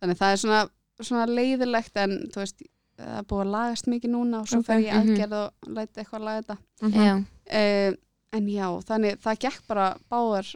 þannig 0.01 0.17
það 0.21 0.31
er 0.35 0.41
svona, 0.45 0.61
svona 1.01 1.25
leiðilegt 1.29 1.97
en 2.03 2.17
þú 2.33 2.43
veist 2.43 2.61
það 2.97 3.17
er 3.19 3.27
búið 3.29 3.43
að 3.45 3.53
lagast 3.55 3.89
mikið 3.91 4.13
núna 4.13 4.41
og 4.41 4.49
svo 4.49 4.59
Ok, 4.61 4.67
fer 4.69 4.83
ég 4.83 4.93
mhm. 4.93 5.11
aðgerð 5.11 5.37
og 5.41 5.71
læti 5.77 6.01
eitthvað 6.01 6.19
að 6.19 6.27
laga 6.27 6.41
þetta 6.41 6.57
mhm. 6.81 7.07
Já, 7.07 7.13
uh, 7.61 7.97
en 8.37 8.49
já, 8.51 8.67
þannig 8.89 9.19
það 9.23 9.41
gekk 9.45 9.67
bara 9.67 9.87
báðar 10.11 10.53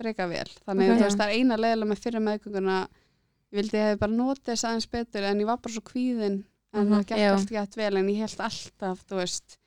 freka 0.00 0.28
vel 0.28 0.50
þannig 0.64 0.90
Ok. 0.90 0.98
þú 0.98 1.04
veist, 1.06 1.20
það 1.20 1.28
er 1.28 1.36
eina 1.38 1.60
leiðilega 1.60 1.90
með 1.92 2.02
fyrir 2.04 2.24
meðgönguna 2.28 2.78
ég 2.84 3.60
vildi 3.60 3.78
að 3.78 3.84
ég 3.84 3.92
hef 3.92 4.00
bara 4.02 4.18
notið 4.18 4.50
þess 4.50 4.66
aðeins 4.68 4.90
betur 4.90 5.28
en 5.28 5.40
ég 5.44 5.46
var 5.46 5.60
bara 5.62 5.74
svo 5.74 5.84
kvíðin 5.86 6.40
en 6.74 6.88
Mhm. 6.88 6.94
það 6.94 7.04
gekk 7.06 7.18
Já. 7.22 7.32
allt 7.32 7.50
gett 7.54 7.76
vel 7.76 7.96
en 7.96 8.08
ég 8.08 8.18
held 8.18 8.40
alltaf, 8.40 9.04
þú 9.06 9.20
veist 9.20 9.58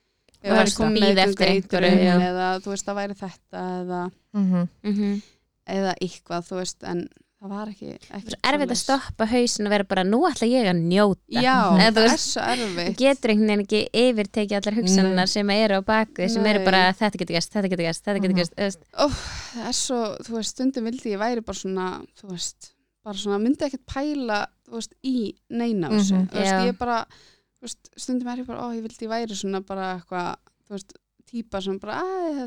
varst 0.43 0.78
væri 0.78 0.91
komið 0.91 1.21
eftir 1.23 1.47
einhverju, 1.47 2.17
eða 2.28 2.47
þú 2.61 2.73
veist, 2.73 2.86
það 2.86 2.99
væri 2.99 3.15
þetta 3.21 3.61
eða, 3.82 4.01
Mhm. 4.34 4.67
mhm. 4.84 5.21
eða 5.67 5.93
eitthvað, 6.01 6.47
þú 6.49 6.59
veist, 6.59 6.84
en 6.84 7.07
það 7.38 7.51
var 7.53 7.69
ekki, 7.71 7.89
ekki 8.17 8.31
Svo 8.33 8.39
erfitt 8.49 8.71
að 8.73 8.79
stoppa 8.81 9.25
hausin 9.29 9.67
og 9.69 9.73
vera 9.75 9.85
bara 9.91 10.03
nú 10.07 10.19
ætla 10.29 10.47
ég 10.49 10.69
að 10.71 10.79
njóta 10.81 11.43
Já, 11.43 11.57
Eða 11.85 11.91
það 11.99 12.07
er 12.13 12.21
svo 12.23 12.45
erfitt 12.53 12.97
getur 13.01 13.33
einhvern 13.33 13.51
veginn 13.51 13.65
ekki 13.65 13.81
yfirtekið 14.01 14.57
allar 14.59 14.77
hugsanarnar 14.79 15.29
sem 15.33 15.51
eru 15.57 15.77
á 15.77 15.81
baku 15.85 16.29
sem 16.33 16.49
eru 16.49 16.63
Nei. 16.63 16.65
bara 16.65 16.81
þetta 16.97 17.21
getur 17.21 17.38
gæst, 17.38 17.53
þetta 17.53 17.71
getur 17.73 17.85
gæst, 17.88 18.03
þetta 18.07 18.23
getur 18.25 18.39
gæst 18.41 18.57
veist. 18.57 18.81
það 18.97 19.69
er 19.69 19.77
svo, 19.83 20.01
þú 20.25 20.35
veist, 20.39 20.55
stundum 20.57 20.89
vildi 20.89 21.13
ég 21.13 21.21
væri 21.21 21.45
bara 21.45 21.61
svona, 21.61 21.88
þú 22.17 22.31
veist, 22.33 22.71
bara 23.05 23.21
svona 23.21 23.39
myndi 23.45 23.67
ekkert 23.69 23.85
pæla, 23.93 24.39
þú 24.67 24.79
veist, 24.81 24.93
í 25.05 25.15
neina 25.49 25.89
þessu, 25.93 26.15
Mhm. 26.17 26.29
þú 26.33 26.41
veist, 26.41 26.53
Já. 26.57 26.65
ég 26.71 26.77
bara 26.81 26.99
veist, 27.61 27.89
stundum 27.97 28.27
er 28.33 28.38
ég 28.41 28.47
bara, 28.49 28.61
ó, 28.65 28.67
ég 28.73 28.81
vildi 28.85 29.07
væri 29.13 29.38
svona 29.38 29.61
bara 29.65 30.01
eitthvað, 30.01 30.35
þú 30.67 30.73
veist 30.75 30.93
típa 31.28 31.61
sem 31.61 31.78
bara, 31.82 31.97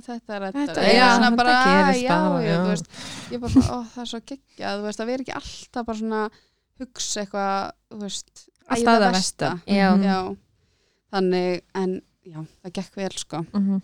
þetta 0.01 0.15
er 0.37 0.47
þetta 0.55 0.85
já, 0.89 1.07
svona 1.15 1.31
þetta 1.31 1.37
bara, 1.37 1.55
"Æ, 1.57 1.65
gerist 1.71 2.05
já, 2.05 2.15
bara, 2.17 2.45
já, 2.47 2.59
veist. 2.69 2.87
Ég 3.31 3.41
bara, 3.41 3.53
svona, 3.53 3.71
ó, 3.71 3.79
það 3.95 4.03
er 4.05 4.11
svo 4.13 4.21
geggjað, 4.31 4.79
þú 4.81 4.87
veist, 4.89 5.01
það 5.01 5.11
veri 5.13 5.25
ekki 5.27 5.37
alltaf 5.41 5.87
bara 5.87 5.99
svona 5.99 6.23
hugsa 6.81 7.21
eitthvað, 7.25 7.73
þú 7.91 8.01
veist 8.07 8.47
Alltaf 8.71 9.01
það 9.01 9.13
versta. 9.13 9.49
Mhm. 9.67 10.05
já, 10.05 10.19
þannig 11.13 11.61
en, 11.75 12.01
já, 12.25 12.39
það 12.63 12.73
gekk 12.79 12.97
vel, 12.97 13.11
sko. 13.19 13.45
Mhm. 13.53 13.83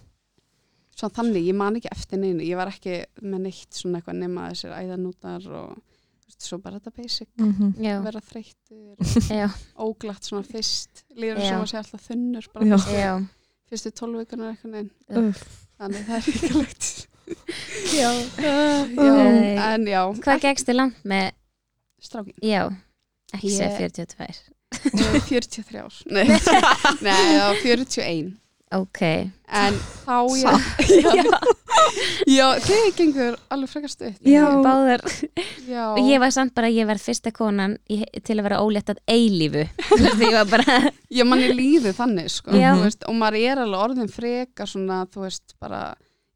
svo 0.97 1.11
þannig, 1.13 1.45
ég 1.45 1.55
man 1.55 1.75
ekki 1.77 1.91
eftir 1.93 2.19
neinu. 2.19 2.41
Ég 2.41 2.57
var 2.57 2.69
ekki 2.69 3.05
með 3.21 3.41
neitt 3.45 3.71
svona 3.77 3.99
eitthvað 4.01 4.17
nema 4.17 4.47
þessir 4.49 4.73
æðanútar 4.73 5.45
og 5.53 5.75
þú 5.77 6.31
veist, 6.31 6.41
svo 6.41 6.59
bara 6.63 6.79
þetta 6.81 6.93
basic. 6.97 7.29
Mhm. 7.37 7.75
Já, 7.85 8.01
vera 8.03 8.21
þreyttur, 8.21 8.97
já, 9.41 9.51
óglatt 9.77 10.25
svona 10.25 10.43
fyrst. 10.47 11.03
Líður 11.15 11.43
sem 11.45 11.61
að 11.61 11.69
sé 11.69 11.77
alltaf 11.83 12.01
þunnur 12.09 12.49
bara 12.55 12.65
Já. 12.65 13.27
Fyrstu, 13.71 13.91
tólvíkunar 13.99 14.53
eitthvað 14.55 14.73
neginn 14.77 15.29
Úff. 15.31 15.43
þannig 15.81 16.07
það 16.07 16.17
er 16.17 16.27
ríkalegt 16.33 16.91
Já. 17.97 18.11
já, 18.39 18.55
Nei. 18.95 19.57
en 19.59 19.87
já. 19.91 20.03
Hvað 20.23 20.43
gegstu 20.45 20.75
langt 20.77 21.01
með, 21.11 21.33
strákin, 22.07 22.37
já 22.47 22.61
ekki 23.35 23.51
Ég- 23.51 23.57
segja 23.59 23.79
42 23.81 24.45
Eh, 24.77 25.21
43 25.31 25.79
ár 25.81 25.95
nei, 26.11 26.27
nei 27.03 27.23
já, 27.35 27.47
41 27.63 28.33
Ok, 28.77 29.03
en 29.47 29.77
þá 30.05 30.17
ég 30.41 30.63
já, 31.07 31.13
já, 32.27 32.47
þið 32.67 32.87
gengur 32.99 33.37
alveg 33.53 33.73
frekar 33.73 33.93
stutt. 33.93 34.19
Já. 34.27 34.45
báðar 34.65 35.05
já, 35.69 35.83
og 35.93 36.01
ég 36.05 36.23
var 36.23 36.35
samt 36.35 36.55
bara, 36.57 36.71
ég 36.73 36.89
var 36.89 37.01
fyrsta 37.03 37.33
konan 37.35 37.77
í, 37.89 38.03
til 38.27 38.39
að 38.39 38.47
vera 38.49 38.63
ólétt 38.65 38.93
að 38.93 39.03
eilífu. 39.11 39.67
Því 39.93 40.31
ég 40.31 40.37
var 40.39 40.51
bara, 40.51 40.81
ég 41.13 41.29
manni 41.29 41.53
líði 41.57 41.95
þannig 41.97 42.33
sko, 42.33 42.57
Já. 42.57 42.73
þú 42.75 42.89
veist, 42.89 43.07
og 43.07 43.19
maður 43.21 43.41
er 43.43 43.63
alveg 43.65 43.87
orðin 43.89 44.13
frekar 44.13 44.71
svona, 44.71 45.05
þú 45.13 45.27
veist, 45.27 45.57
bara 45.63 45.85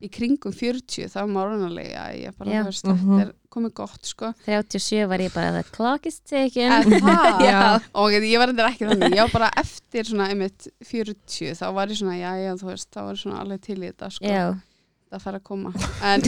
í 0.01 0.09
kringum 0.09 0.53
40 0.57 1.11
þá 1.13 1.21
orðanlega 1.29 2.05
ég 2.17 2.37
bara, 2.39 2.51
þú 2.51 2.71
veist, 2.71 2.85
Mhm. 2.89 3.19
þetta 3.19 3.27
er 3.29 3.35
komið 3.51 3.75
gott 3.75 4.05
sko. 4.07 4.33
37 4.47 5.07
var 5.09 5.19
ég 5.19 5.35
bara 5.35 5.51
the 5.63 5.65
clock 5.71 6.07
is 6.07 6.21
ticking. 6.21 6.71
Og 8.01 8.13
ég 8.15 8.39
var 8.39 8.49
endur 8.53 8.69
ekki 8.71 8.87
þannig. 8.89 9.15
Ég 9.17 9.23
var 9.27 9.33
bara 9.35 9.51
eftir 9.61 10.05
svona 10.09 10.29
einmitt 10.31 10.69
40 10.87 11.55
þá 11.59 11.67
var 11.75 11.89
ég 11.93 11.99
svona, 12.01 12.17
já, 12.19 12.33
já, 12.47 12.53
þú 12.61 12.71
veist 12.73 12.91
þá 12.95 13.01
var 13.05 13.15
ég 13.19 13.23
svona 13.25 13.41
alveg 13.45 13.61
til 13.67 13.79
í 13.81 13.91
þetta 13.91 14.11
sko. 14.15 14.25
Já, 14.31 14.45
það 15.11 15.25
fara 15.27 15.41
að 15.41 15.47
koma. 15.51 15.73
En, 16.07 16.23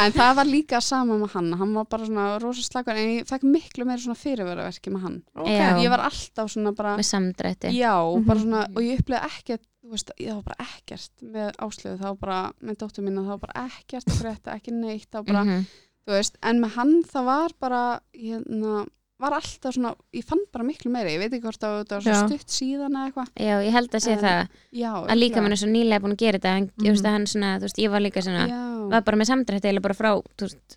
en 0.00 0.12
það 0.16 0.34
var 0.40 0.48
líka 0.48 0.80
sama 0.82 1.18
með 1.20 1.34
hann. 1.36 1.52
Hann 1.60 1.74
var 1.76 1.84
bara 1.92 2.06
svona 2.08 2.26
rosa 2.42 2.64
slagur 2.66 2.96
en 2.96 3.10
ég 3.20 3.28
fekk 3.28 3.44
miklu 3.44 3.84
meira 3.88 4.00
svona 4.02 4.18
fyrirvöraverki 4.18 4.94
með 4.94 5.04
hann. 5.06 5.18
Já. 5.46 5.74
ég 5.84 5.90
var 5.92 6.06
alltaf 6.08 6.50
svona 6.54 6.72
bara 6.74 6.96
með 6.98 7.10
samdrætti. 7.12 7.74
Já, 7.76 7.94
Mhm. 8.00 8.26
bara 8.26 8.40
svona 8.40 8.64
og 8.74 8.82
ég 8.82 8.98
upplega 9.04 9.28
ekkert 9.28 9.66
þú 9.90 9.96
veist, 9.98 10.12
ég 10.22 10.34
var 10.38 10.42
bara 10.46 10.66
ekkert 10.70 11.24
með 11.34 11.50
áslöfu 11.66 11.98
þá 11.98 12.06
var 12.06 12.18
bara, 12.22 12.40
með 12.62 12.76
dóttur 12.84 13.02
mína 13.06 13.24
þá 13.26 13.32
var 13.34 13.42
bara 13.48 13.66
ekkert 13.66 14.06
að 14.06 14.20
frétta, 14.22 14.54
ekki 14.54 14.72
neitt 14.76 15.10
þá 15.10 15.20
bara, 15.26 15.44
Mhm. 15.44 15.66
þú 16.06 16.14
veist, 16.14 16.36
en 16.42 16.60
með 16.62 16.70
hann 16.78 17.02
það 17.10 17.24
var 17.24 17.50
bara, 17.60 18.00
hérna 18.14 18.86
var 19.20 19.32
alltaf 19.36 19.74
svona, 19.76 19.94
ég 20.16 20.24
fann 20.24 20.40
bara 20.50 20.64
miklu 20.64 20.88
meira 20.90 21.10
ég 21.10 21.18
veit 21.20 21.32
ekki 21.34 21.42
hvort 21.44 21.60
það 21.60 21.90
var 21.90 22.00
svo 22.00 22.12
Já. 22.14 22.26
stutt 22.26 22.48
síðan 22.48 22.94
eða 22.96 23.12
eitthvað, 23.12 23.28
Já, 23.36 23.56
ég 23.66 23.72
held 23.72 23.90
að 23.90 24.00
sé 24.06 24.12
En- 24.12 24.18
það 24.24 24.48
já 24.72 24.92
að 25.10 25.18
líka 25.20 25.42
mann 25.42 25.52
er 25.52 25.56
svo 25.60 25.68
nýlega 25.68 26.00
búin 26.00 26.14
að 26.16 26.22
gera 26.24 26.38
þetta 26.38 26.56
en 26.56 26.64
mm. 26.64 26.72
Mhm. 26.78 26.88
veist, 26.88 27.04
að 27.04 27.12
hann 27.12 27.26
svona, 27.26 27.60
veist, 27.60 27.76
ég 27.76 27.90
var 27.90 28.00
líka 28.00 28.22
svona 28.24 28.48
já, 28.48 28.88
var 28.88 29.02
bara 29.02 29.16
með 29.18 29.26
samdrætti 29.28 29.68
eða 29.68 29.82
bara 29.82 29.94
frá 29.94 30.22
veist, 30.40 30.76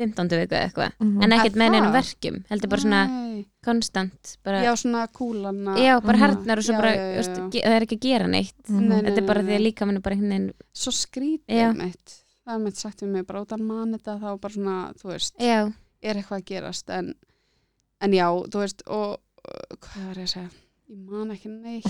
15. 0.00 0.38
viku 0.40 0.54
eða 0.56 0.64
eitthvað 0.68 0.92
Mhm. 1.00 1.22
en 1.22 1.30
ekkert 1.36 1.54
Er 1.56 1.60
með 1.60 1.70
neinum 1.74 1.90
það? 1.92 1.98
verkjum 2.00 2.38
heldur 2.50 2.68
bara 2.72 2.82
svona 2.84 3.00
Nei. 3.10 3.46
konstant 3.64 4.36
bara, 4.44 4.62
já, 4.64 4.72
svona 4.76 5.06
kúlana 5.12 5.76
já, 5.76 6.00
bara 6.02 6.16
Mhm. 6.18 6.24
harnar 6.24 6.58
og 6.58 6.64
svo 6.64 6.72
Já, 6.74 6.78
bara, 6.80 6.90
já, 6.94 7.22
já, 7.22 7.22
það 7.50 7.76
er 7.76 7.82
ekki 7.86 7.96
að 7.98 8.06
gera 8.08 8.26
neitt 8.26 8.68
Mhm. 8.68 8.88
Nei, 8.88 9.02
þetta 9.02 9.18
er 9.18 9.26
bara 9.26 9.42
því 9.42 9.54
að 9.58 9.64
líka 9.66 9.86
mann 9.86 9.96
er 9.96 10.00
bara 10.00 10.14
einhvern 10.16 10.30
veginn 10.30 10.52
svo 10.74 10.90
skrítið 10.92 11.40
Já. 11.48 11.72
mitt 11.76 12.24
það 12.46 12.54
er 12.54 12.58
mitt 12.64 12.76
sagt 12.76 13.00
við 13.02 13.08
mig, 13.08 13.26
bara 13.26 13.40
út 13.44 13.52
af 13.52 13.60
mann 13.60 13.92
þetta 13.94 14.18
þá 14.20 14.40
bara 14.40 14.54
svona, 14.54 14.94
þú 14.96 15.04
veist, 15.12 15.32
er 15.40 16.14
eitthvað 16.14 16.40
að 16.40 16.44
gerast 16.44 16.90
en, 16.90 17.14
en 18.00 18.10
já, 18.12 18.24
þú 18.48 18.58
veist 18.64 18.82
og 18.86 19.18
hvað 19.80 20.06
var 20.06 20.14
ég 20.14 20.24
að 20.24 20.34
segja 20.34 20.50
ég 20.90 20.98
man 21.06 21.30
ekki 21.30 21.50
neitt. 21.50 21.86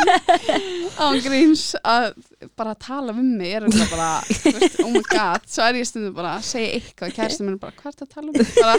Án 1.02 1.18
gríns 1.20 1.64
að 1.84 2.14
bara 2.56 2.72
að 2.72 2.78
tala 2.86 3.12
um 3.12 3.26
mig 3.36 3.52
er 3.58 3.66
þetta 3.66 3.88
bara, 3.90 4.06
þú 4.24 4.52
veist, 4.56 4.78
oh 4.84 4.92
my 4.94 5.02
god 5.10 5.44
svo 5.50 5.66
er 5.66 5.78
ég 5.80 5.88
stundum 5.88 6.14
bara 6.16 6.38
að 6.38 6.46
segja 6.48 6.70
eitthvað. 6.78 7.12
Kæristum 7.18 7.50
minn 7.50 7.58
bara, 7.60 7.76
hvað 7.76 7.90
er 7.90 7.98
þetta 7.98 8.08
að 8.08 8.14
tala 8.14 8.30
um? 8.30 8.38
Mig 8.38 8.54
bara, 8.56 8.76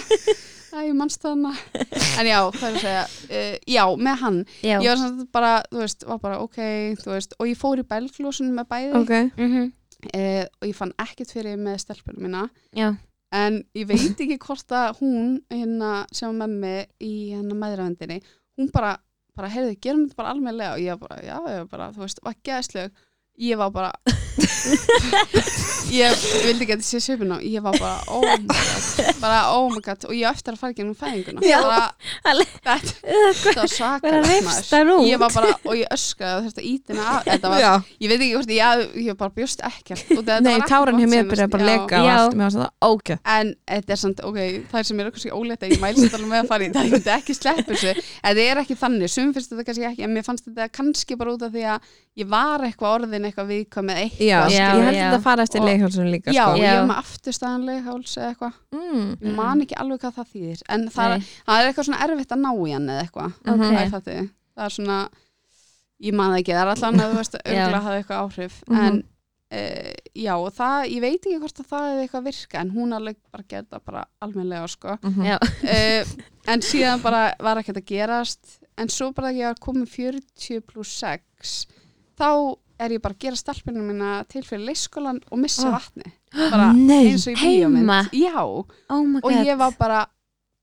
að 0.71 0.87
ég 0.87 0.97
mannst 0.97 1.27
þarna 1.27 1.51
en 1.83 2.31
já, 2.31 2.37
hvað 2.55 2.65
er 2.65 2.71
að 2.71 2.79
segja, 2.85 3.03
uh, 3.27 3.53
já, 3.75 3.83
með 4.07 4.17
hann. 4.23 4.41
Já, 4.63 4.73
ég 4.73 4.89
var 4.89 4.99
svona 5.03 5.27
bara, 5.37 5.53
þú 5.69 5.83
veist, 5.83 6.07
var 6.09 6.23
bara 6.25 6.41
ok, 6.47 6.59
þú 7.03 7.13
veist, 7.13 7.37
og 7.37 7.51
ég 7.51 7.61
fór 7.61 7.83
í 7.83 7.85
belglósun 7.93 8.51
með 8.57 8.69
bæði. 8.73 8.91
Ok, 9.03 9.13
mhm, 9.37 9.69
eh, 10.15 10.43
og 10.49 10.69
ég 10.71 10.81
fann 10.81 10.95
ekkert 11.05 11.35
fyrir 11.37 11.61
með 11.61 11.77
stelpunum 11.85 12.25
mína. 12.25 12.47
Já, 12.73 12.89
en 13.37 13.61
ég 13.77 13.85
veit 13.93 14.17
ekki 14.17 14.41
hvort 14.41 14.73
að 14.75 14.97
hún 15.03 15.37
hérna 15.53 15.93
sem 16.09 16.33
var 16.33 16.41
með 16.41 16.57
mig 16.65 16.91
í 17.05 17.13
hérna 17.35 17.61
meðræðendinni, 17.61 18.21
hún 18.57 18.73
bara 18.73 18.97
bara, 19.37 19.51
heyrðu, 19.53 19.77
gerum 19.83 20.03
þetta 20.07 20.19
bara 20.21 20.33
almennilega. 20.35 20.75
Og 20.75 20.83
ég 20.83 20.97
var 20.97 21.07
bara, 21.07 21.21
já, 21.25 21.35
ég 21.37 21.63
var 21.63 21.71
bara, 21.75 21.89
þú 21.95 22.05
veist, 22.05 22.21
var 22.25 22.37
geðsleg. 22.47 23.03
Ég 23.41 23.61
var 23.61 23.71
bara 23.75 23.91
ég 26.01 26.23
vildi 26.45 26.65
ekki 26.65 26.75
að 26.75 26.79
þetta 26.79 26.87
sé 26.87 27.01
svipin 27.03 27.33
á 27.35 27.37
ég 27.43 27.63
var 27.63 27.75
bara, 27.79 27.97
oh 28.11 28.23
my 28.23 28.37
god 28.47 29.19
bara, 29.21 29.39
oh 29.55 29.67
my 29.71 29.81
god, 29.83 30.05
og 30.07 30.15
ég 30.15 30.27
eftir 30.29 30.55
að 30.55 30.61
fara 30.61 30.73
ekki 30.73 30.85
um 30.85 30.93
fæðinguna. 30.97 31.43
Já. 31.45 31.59
bara, 31.65 32.45
þetta, 32.65 32.93
var 33.57 33.71
svakar 33.71 34.17
ég 35.07 35.21
var 35.21 35.33
bara, 35.35 35.53
og 35.65 35.75
ég 35.77 35.91
öskraði 35.93 36.39
og 36.39 36.47
þetta 36.49 36.65
ítina 36.71 37.07
af, 37.15 37.25
þetta 37.27 37.51
var 37.53 37.63
já. 37.63 37.71
ég 38.01 38.11
veit 38.11 38.17
ekki 38.17 38.31
hvort 38.37 38.53
ég, 38.55 38.85
ég 39.07 39.19
bara 39.19 39.35
bjóst 39.35 39.65
ekkert. 39.67 40.05
Og 40.15 40.21
þetta 40.21 40.39
Nei, 40.45 40.57
táran 40.69 41.01
hjá 41.01 41.07
mér 41.11 41.27
byrjaði 41.31 41.53
bara 41.55 41.65
að 41.65 41.71
Já. 41.71 41.75
leka 41.81 42.01
og 42.01 42.11
allt, 42.15 42.37
mér 42.37 42.47
var 42.47 42.55
svona 42.55 42.69
ógæð 42.87 43.33
en 43.35 43.53
þetta 43.73 43.95
er 43.95 44.01
samt, 44.01 44.23
ok, 44.27 44.39
það 44.71 44.81
er 44.81 44.89
sem 44.89 45.01
er 45.01 45.11
kannski 45.11 45.33
ólétt 45.35 45.65
að 45.65 45.75
ég 45.75 45.83
mælst 45.83 46.17
alveg 46.17 46.31
með 46.31 46.39
að 46.41 46.51
fara 46.51 46.67
í 46.67 46.71
það, 46.71 46.87
ég 46.87 46.95
myndi 46.95 47.13
ekki 47.17 47.37
sleppu 47.37 47.75
þessu. 47.75 48.07
Þetta 48.21 48.47
er 48.47 48.61
ekki 48.63 48.79
þannig, 48.79 49.11
sum 49.11 49.33
finnst 49.35 49.53
þetta 49.53 49.67
kannski 49.67 49.87
ekki 49.91 50.07
en 50.07 50.15
mér 50.15 50.27
fannst 50.27 50.47
þetta 50.47 50.69
kannski 50.73 51.17
bara 51.19 51.35
út 51.35 51.45
af 51.45 51.53
því 51.53 51.65
að 51.75 51.91
ég 52.21 52.27
var 52.31 52.65
eitthvað 52.67 52.95
orðin 52.97 53.27
eitthvað 53.29 53.51
viðkvæm 53.53 53.87
með 53.87 54.01
eitthvað 54.05 54.30
Já, 54.31 54.39
Já, 54.55 54.65
ég 54.71 54.83
held 54.87 54.95
já. 54.97 55.03
að 55.03 55.11
þetta 55.11 55.21
fara 55.27 55.45
eftir 55.47 55.65
leikhálsunum 55.67 56.11
líka 56.15 56.33
já, 56.35 56.43
sko. 56.47 56.57
ég 56.61 56.65
Já. 56.67 56.73
var 56.79 56.87
með 56.91 57.01
afturstaðanlega 57.03 57.83
háls 57.87 58.17
eða 58.17 58.29
eitthvað, 58.31 58.59
mm. 58.77 59.07
ég 59.27 59.35
man 59.41 59.61
ekki 59.65 59.79
alveg 59.83 60.01
hvað 60.05 60.17
það 60.19 60.31
þýðir 60.35 60.63
en 60.75 60.87
það, 60.95 61.15
Nei. 61.17 61.29
það 61.49 61.61
er 61.61 61.69
eitthvað 61.71 61.87
svona 61.89 62.03
erfitt 62.07 62.35
að 62.37 62.43
ná 62.45 62.51
í 62.55 62.73
hann 62.75 62.89
eða 62.95 63.05
eitthvað 63.05 63.31
Ok. 63.51 63.63
það, 63.91 64.11
er 64.15 64.29
er 64.65 64.75
svona 64.77 64.99
ég 66.01 66.13
man 66.17 66.31
það 66.33 66.39
ekki, 66.41 66.53
það 66.57 66.61
er 66.65 66.71
alltaf 66.73 66.89
annað, 66.91 67.11
þú 67.11 67.19
veist, 67.21 67.35
örgulega 67.41 67.71
Já. 67.77 67.85
hafði 67.85 68.01
eitthvað 68.01 68.21
áhrif 68.25 68.55
Mhm. 68.67 68.85
en 68.87 69.03
uh, 69.51 69.93
já, 70.15 70.33
það, 70.57 70.87
ég 70.95 71.01
veit 71.03 71.19
ekki 71.27 71.39
hvort 71.43 71.59
að 71.61 71.69
það 71.71 71.85
hefði 71.89 72.05
eitthvað 72.07 72.25
virka 72.29 72.61
en 72.63 72.71
hún 72.75 72.95
alveg 72.97 73.17
bara 73.31 73.43
geta 73.51 73.79
bara 73.85 74.05
almennlega 74.23 74.67
sko 74.71 74.97
Mhm. 75.03 75.25
Já. 75.27 75.37
uh, 75.37 76.25
en 76.47 76.61
síðan 76.65 77.01
bara 77.03 77.35
var 77.39 77.57
ekkert 77.61 77.77
að 77.83 77.89
gerast 77.91 78.57
en 78.77 78.87
svo 78.89 79.11
bara 79.13 79.29
þegar 79.29 79.41
ég 79.41 79.51
var 79.51 79.59
komin 79.61 79.85
40 79.85 80.61
pluss 80.65 80.93
6 81.03 81.67
þá 82.17 82.57
er 82.85 82.95
ég 82.95 83.01
bara 83.03 83.15
að 83.17 83.23
gera 83.25 83.39
stelpinu 83.39 83.83
mína 83.85 84.13
til 84.31 84.41
fyrir 84.47 84.65
leikskólan 84.69 85.19
og 85.31 85.39
missa 85.41 85.67
Ah. 85.69 85.77
vatni 85.79 86.11
bara 86.51 86.71
Nei, 86.89 87.11
eins 87.11 87.27
og 87.27 87.35
í 87.35 87.41
bíómynd. 87.41 88.11
Já, 88.17 88.41
oh 88.41 89.03
my 89.05 89.21
og 89.23 89.31
ég 89.31 89.57
var 89.59 89.75
bara 89.79 90.05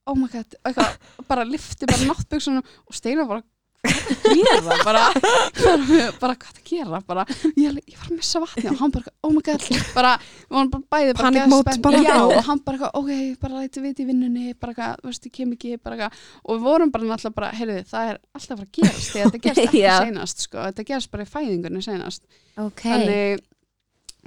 oh 0.09 0.15
my 0.17 0.27
god, 0.31 0.55
eitthvað, 0.65 0.95
bara 1.29 1.43
lifti 1.45 1.85
bara 1.89 2.07
náttbuksunum 2.11 2.63
og 2.87 2.95
steina 2.97 3.27
bara 3.29 3.43
gera 3.83 4.61
bara, 4.83 5.03
bara, 5.15 6.11
bara 6.19 6.35
hvað 6.35 6.49
er 6.51 6.59
að 6.59 6.69
gera 6.69 6.99
bara, 7.07 7.23
ég, 7.55 7.77
ég 7.87 7.95
var 7.99 8.09
að 8.09 8.15
missa 8.17 8.41
vatni 8.43 8.65
og 8.71 8.81
hann 8.81 8.93
bara, 8.95 9.13
oh 9.23 9.31
my 9.33 9.43
god 9.45 9.65
bara, 9.95 10.13
varum 10.51 10.71
bara 10.73 10.83
bæði 10.95 11.13
bara 11.19 11.45
mode 11.53 11.75
bara. 11.85 12.01
já, 12.03 12.15
og 12.25 12.41
hann 12.49 12.61
bara, 12.65 12.89
ok, 12.99 13.11
bara 13.41 13.61
læti 13.63 13.83
viti 13.83 14.03
í 14.03 14.09
vinnunni 14.09 14.53
bara, 14.59 14.73
eitthvað, 14.73 14.99
þú 15.03 15.11
veist, 15.13 15.29
ég 15.29 15.35
kem 15.39 15.53
ekki 15.55 15.77
bara, 15.83 16.09
og 16.43 16.57
við 16.57 16.65
vorum 16.67 16.91
bara 16.95 17.07
náttúrulega 17.07 17.37
bara, 17.39 17.53
heyrðu, 17.59 17.77
það 17.93 18.11
er 18.11 18.19
alltaf 18.35 18.51
að 18.51 18.59
fara 18.59 18.67
að 18.67 18.75
gerast, 18.81 19.13
þetta 19.15 19.43
gerst 19.47 19.63
ekki 19.67 19.85
Já. 19.85 19.93
seinast 20.03 20.43
sko, 20.47 20.65
þetta 20.67 20.87
gerst 20.91 21.13
bara 21.15 21.27
í 21.27 21.31
fæðingunni 21.37 21.85
seinast 21.85 22.27
ok, 22.59 22.83
þannig 22.83 23.47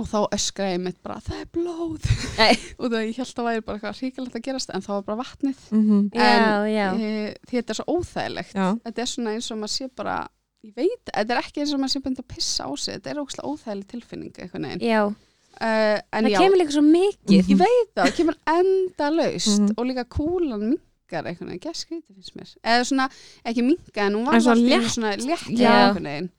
og 0.00 0.06
þá 0.08 0.18
öskraði 0.34 0.72
ég 0.76 0.80
mitt 0.86 1.00
bara, 1.04 1.18
það 1.20 1.40
er 1.42 1.48
blóð. 1.52 2.06
Og 2.80 2.86
það 2.90 3.02
ég 3.06 3.16
held 3.18 3.28
að 3.28 3.34
það 3.36 3.48
væri 3.48 3.64
bara 3.66 3.76
eitthvað 3.78 3.98
ríkilegt 4.02 4.36
að 4.38 4.44
gerast 4.46 4.70
en 4.72 4.82
það 4.86 4.94
var 4.96 5.02
bara 5.10 5.18
vatnið. 5.22 5.58
Mhm. 5.70 5.98
já, 6.16 6.68
já. 6.72 6.86
e, 6.96 7.34
því 7.48 7.58
þetta 7.58 7.74
er 7.74 7.78
svo 7.80 7.96
óþægilegt. 7.96 8.54
Já. 8.56 8.68
þetta 8.86 9.02
er 9.04 9.10
svona 9.12 9.34
eins 9.36 9.50
og 9.52 9.58
maður 9.60 9.74
sé 9.76 9.88
bara 10.00 10.16
ég 10.62 10.72
veit, 10.78 11.04
þetta 11.12 11.34
er 11.36 11.40
ekki 11.42 11.60
eins 11.64 11.74
og 11.74 11.80
maður 11.82 11.92
sé 11.96 12.00
búin 12.06 12.16
að 12.22 12.28
pissa 12.32 12.64
á 12.64 12.70
sig 12.78 12.94
þetta 12.96 13.10
er 13.12 13.20
ógslag 13.22 13.48
óþægileg 13.52 13.86
tilfinning 13.92 14.32
eitthvað 14.38 14.62
neginn 14.62 14.84
uh, 15.12 15.98
en 16.00 16.24
það 16.24 16.30
já, 16.32 16.38
kemur 16.40 16.60
líka 16.62 16.72
svo 16.76 16.82
mikið. 16.86 17.50
Ég 17.52 17.58
veit 17.60 17.90
það, 17.92 18.04
það 18.06 18.14
kemur 18.20 18.36
enda 18.56 19.10
laust 19.12 19.60
Mhm. 19.60 19.72
og 19.76 19.88
líka 19.90 20.04
kúlan 20.16 20.62
minkar 20.72 21.26
eitthvað 21.28 21.48
neginn, 21.50 21.64
gæst 21.66 21.84
skrítið 21.84 22.14
finnst 22.16 22.36
mér. 22.38 22.54
Eða 22.64 22.84
svona, 22.88 23.08
ekki 23.44 23.62
minka 23.66 24.06
en 24.06 24.14
hún 24.16 24.24
var 24.24 24.34
En 24.38 24.40
svona 24.40 24.56
allt 24.56 24.62
í 24.64 24.72
einu 24.72 24.86
létt. 25.28 26.30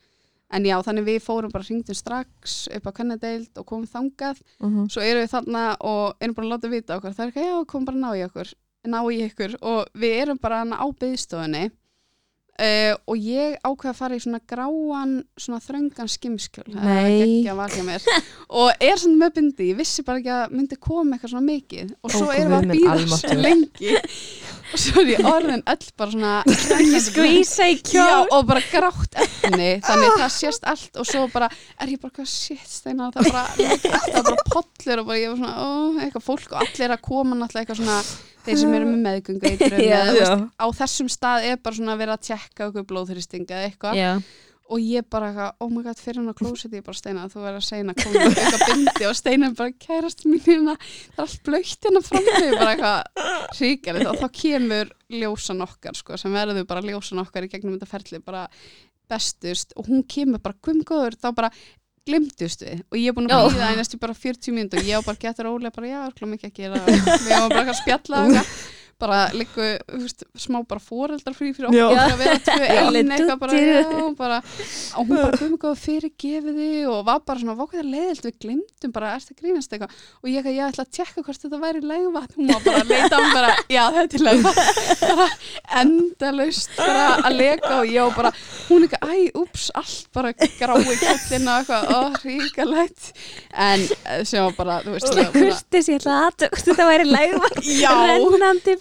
En 0.54 0.68
já, 0.70 0.76
þannig 0.86 1.08
við 1.10 1.22
fórum 1.26 1.54
bara 1.54 1.66
hringdum 1.68 1.98
strax 1.98 2.68
upp 2.74 2.90
á 2.90 2.92
kannadeild 2.94 3.58
og 3.58 3.66
komum 3.70 3.90
þangað. 3.90 4.42
Mhm. 4.62 4.90
svo 4.94 5.02
erum 5.02 5.26
við 5.26 5.34
þarna 5.34 5.64
og 5.82 6.16
erum 6.22 6.36
bara 6.38 6.48
að 6.48 6.54
láta 6.54 6.70
vita 6.70 6.98
okkur. 6.98 7.16
Það 7.18 7.26
er 7.26 7.34
ekki, 7.34 7.48
já, 7.50 7.66
kom 7.66 7.86
bara 7.86 7.98
að 7.98 8.06
ná 8.06 8.12
í 8.14 8.28
okkur 8.28 8.54
ná 8.90 9.00
í 9.12 9.24
ykkur. 9.28 9.56
Og 9.62 9.88
við 9.98 10.20
erum 10.24 10.40
bara 10.42 10.64
á 10.64 10.86
byðstofunni 11.00 11.64
uh, 11.70 12.94
og 13.10 13.18
ég 13.18 13.56
ákveða 13.64 13.92
að 13.94 14.00
fara 14.00 14.18
í 14.18 14.24
svona 14.24 14.42
gráan 14.50 15.16
svona 15.40 15.62
þröngan 15.64 16.12
skimskjól. 16.12 16.68
Nei. 16.76 17.42
og 18.60 18.84
er 18.84 19.00
svona 19.00 19.24
með 19.24 19.38
bindi, 19.40 19.70
ég 19.72 19.80
vissi 19.80 20.06
bara 20.06 20.22
ekki 20.22 20.34
að 20.36 20.58
myndi 20.58 20.80
koma 20.80 21.18
eitthvað 21.18 21.36
svona 21.36 21.48
mikið. 21.50 21.96
Og 22.04 22.16
svo 22.16 22.30
erum 22.36 22.54
við 22.54 22.60
að 22.60 22.76
býða 22.76 23.22
svo 23.24 23.40
lengi 23.40 23.96
og 24.74 24.82
svo 24.82 25.04
er 25.04 25.12
ég 25.14 25.28
orðin 25.30 25.64
öll 25.70 25.88
bara 26.00 26.12
svona 26.14 26.34
skvísa 27.06 27.68
í 27.70 27.76
Já, 27.78 27.84
kjól 27.92 28.34
og 28.38 28.46
bara 28.50 28.64
grátt 28.72 29.18
efni 29.24 29.70
þannig 29.86 30.18
það 30.20 30.34
sést 30.36 30.68
allt 30.74 31.00
og 31.02 31.08
svo 31.10 31.24
bara 31.34 31.50
er 31.78 31.94
ég 31.94 32.02
bara 32.02 32.16
hvað 32.18 32.30
shit 32.32 32.68
steina 32.70 33.10
það 33.14 33.30
bara, 33.32 33.46
það 33.54 34.08
er 34.10 34.28
bara 34.30 34.46
pollur 34.50 35.04
og 35.04 35.10
bara 35.12 35.20
ég 35.22 35.34
var 35.34 35.42
svona 35.42 35.56
ó, 35.62 35.70
eitthvað 36.04 36.28
fólk 36.28 36.54
og 36.56 36.62
allir 36.66 36.96
að 36.98 37.04
koma 37.10 37.38
náttúrulega 37.40 37.64
eitthvað 37.64 37.82
svona 37.84 38.00
þeir 38.44 38.58
sem 38.60 38.74
eru 38.76 38.88
með 38.90 39.04
meðgöngu 39.08 39.54
Já. 39.84 40.00
Já. 40.18 40.32
á 40.60 40.66
þessum 40.82 41.12
stað 41.14 41.46
er 41.52 41.62
bara 41.64 41.78
svona 41.80 42.00
verið 42.00 42.18
að 42.18 42.26
tjekka 42.32 42.70
okkur 42.72 42.88
blóðþristing 42.90 43.46
eða 43.48 43.70
eitthvað 43.70 44.00
já, 44.02 44.10
og 44.74 44.82
ég 44.82 45.06
bara 45.14 45.30
eitthvað, 45.30 45.52
oh 45.62 45.70
my 45.70 45.84
god, 45.86 46.00
fyrir 46.02 46.20
hann 46.20 46.34
á 46.34 46.36
klósetti 46.38 46.80
ég 46.80 46.86
bara 46.86 46.98
steina, 46.98 47.28
þú 47.30 47.44
verður 47.44 47.60
að 47.60 47.68
segna 47.68 47.94
koma 48.00 48.24
með 48.24 48.40
eitthvað 48.42 48.64
bindi. 48.72 49.06
Og 49.10 49.18
steina 49.20 49.50
bara 49.60 49.76
kærast 49.86 50.26
mín 50.26 50.42
hérna, 50.42 50.74
það 50.80 51.20
er 51.20 51.26
allt 51.28 51.44
blöytt 51.46 51.88
hérna 51.88 52.02
fram 52.08 52.26
með 52.30 52.56
bara 52.58 52.72
eitthvað 52.74 53.60
ríkarið 53.60 54.10
og 54.10 54.18
þá 54.24 54.26
kemur 54.40 54.92
ljósan 55.14 55.64
okkar 55.68 56.00
sko, 56.00 56.18
sem 56.18 56.34
verður 56.34 56.68
bara 56.74 56.86
ljósan 56.88 57.22
okkar 57.22 57.46
í 57.46 57.54
gegnum 57.54 57.78
þetta 57.78 57.92
ferli 57.94 58.22
bara 58.26 58.44
bestust. 59.14 59.78
Og 59.78 59.90
hún 59.92 60.04
kemur 60.10 60.42
bara 60.44 60.58
gumgóður 60.64 61.20
þá 61.22 61.30
bara 61.38 61.52
glimtust 62.08 62.66
við. 62.66 62.82
Og 62.92 63.00
ég 63.00 63.12
er 63.12 63.16
búin 63.16 63.30
að 63.32 63.52
býða 63.54 63.74
einast 63.74 63.94
í 63.96 64.00
bara 64.02 64.16
40 64.18 64.56
mínútur 64.56 64.82
og 64.82 64.90
ég 64.90 65.00
á 65.00 65.02
bara 65.06 65.22
getur 65.22 65.52
ólega 65.54 65.76
bara 65.76 65.92
já, 65.92 66.00
klóm 66.18 66.34
ekki 66.36 66.50
að 66.50 66.58
gera. 66.58 66.82
Og 66.84 66.90
við 67.14 67.30
varum 67.36 67.54
bara 67.54 67.70
að 67.72 67.80
spjalla 67.84 68.24
og. 68.26 68.56
Bara 69.02 69.20
líku, 69.36 69.66
smá 70.40 70.60
bara 70.68 70.82
foreldrar 70.84 71.36
frí 71.36 71.52
fyrir 71.56 71.74
Já. 71.76 71.86
okkur 71.88 72.14
að 72.14 72.22
vera 72.22 72.40
tvö 72.48 72.68
Já. 72.68 72.84
ein 72.84 73.12
eitthvað 73.16 73.40
bara, 73.42 73.60
já, 73.60 74.04
bara 74.18 74.38
og 74.40 75.08
hún 75.08 75.16
bara 75.18 75.38
guðum 75.38 75.58
góða 75.62 75.80
fyrir 75.82 76.14
gefiði 76.24 76.70
og 76.90 77.02
var 77.08 77.22
bara 77.26 77.42
svona, 77.42 77.56
vokkað 77.60 77.82
það 77.82 77.92
leiðilt, 77.94 78.28
við 78.28 78.38
glemdum 78.46 78.94
bara, 78.96 79.14
ertu 79.18 79.34
að 79.34 79.42
grínast 79.42 79.74
eitthvað? 79.76 79.98
Og 80.24 80.32
ég, 80.32 80.50
ég 80.54 80.64
ætla 80.68 80.86
að 80.86 80.94
tjekka 80.98 81.26
hvort 81.26 81.46
þetta 81.46 81.60
væri 81.64 81.84
legvatn, 81.84 82.38
hún 82.38 82.52
var 82.54 82.64
bara 82.68 82.84
að 82.84 82.94
leita 82.94 83.14
á 83.14 83.20
hann 83.20 83.36
bara, 83.38 83.52
já, 83.74 83.84
þetta 83.98 84.20
er 84.20 84.26
legvatn 84.30 84.62
bara 85.04 85.28
endalaust 85.84 86.78
bara 86.78 87.06
að 87.24 87.38
leka 87.40 87.74
og 87.82 87.92
ég 87.92 88.04
og 88.06 88.16
bara, 88.18 88.34
hún 88.70 88.88
ekki, 88.88 89.02
æ, 89.04 89.14
ups, 89.44 89.68
allt 89.80 90.10
bara 90.16 90.34
grái 90.38 90.98
kjöllina 91.02 91.58
og 91.58 91.64
eitthvað, 91.64 91.84
ó, 91.92 92.00
ríkalegt 92.24 93.12
en 93.54 93.84
eh, 94.06 94.24
sem 94.28 94.44
var 94.46 94.56
bara, 94.58 94.80
þú 94.86 94.96
veist, 94.96 95.10
ég 95.10 95.18
var 95.18 95.34
bara, 95.34 95.44
Kurtis, 95.54 95.90
ég 95.92 96.02
ætla 96.02 96.20
að 96.28 96.48
þetta 96.64 96.88
væri 96.90 97.10
lægvar 97.10 97.58
já, 97.64 97.92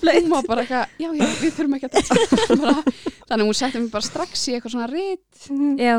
rennandi 0.02 0.26
hún 0.28 0.34
var 0.34 0.48
bara 0.50 0.62
eitthvað, 0.64 0.96
já, 0.98 1.08
já, 1.18 1.28
við 1.42 1.54
þurfum 1.58 1.76
ekki 1.78 1.88
að 1.88 1.94
þetta 1.98 2.56
bara, 2.62 2.82
þannig 3.28 3.42
að 3.42 3.46
hún 3.48 3.58
setti 3.60 3.80
mig 3.84 3.90
bara 3.94 4.08
strax 4.08 4.48
í 4.48 4.54
eitthvað 4.56 4.74
svona 4.76 4.90
rit 4.90 5.46
Já, 5.78 5.96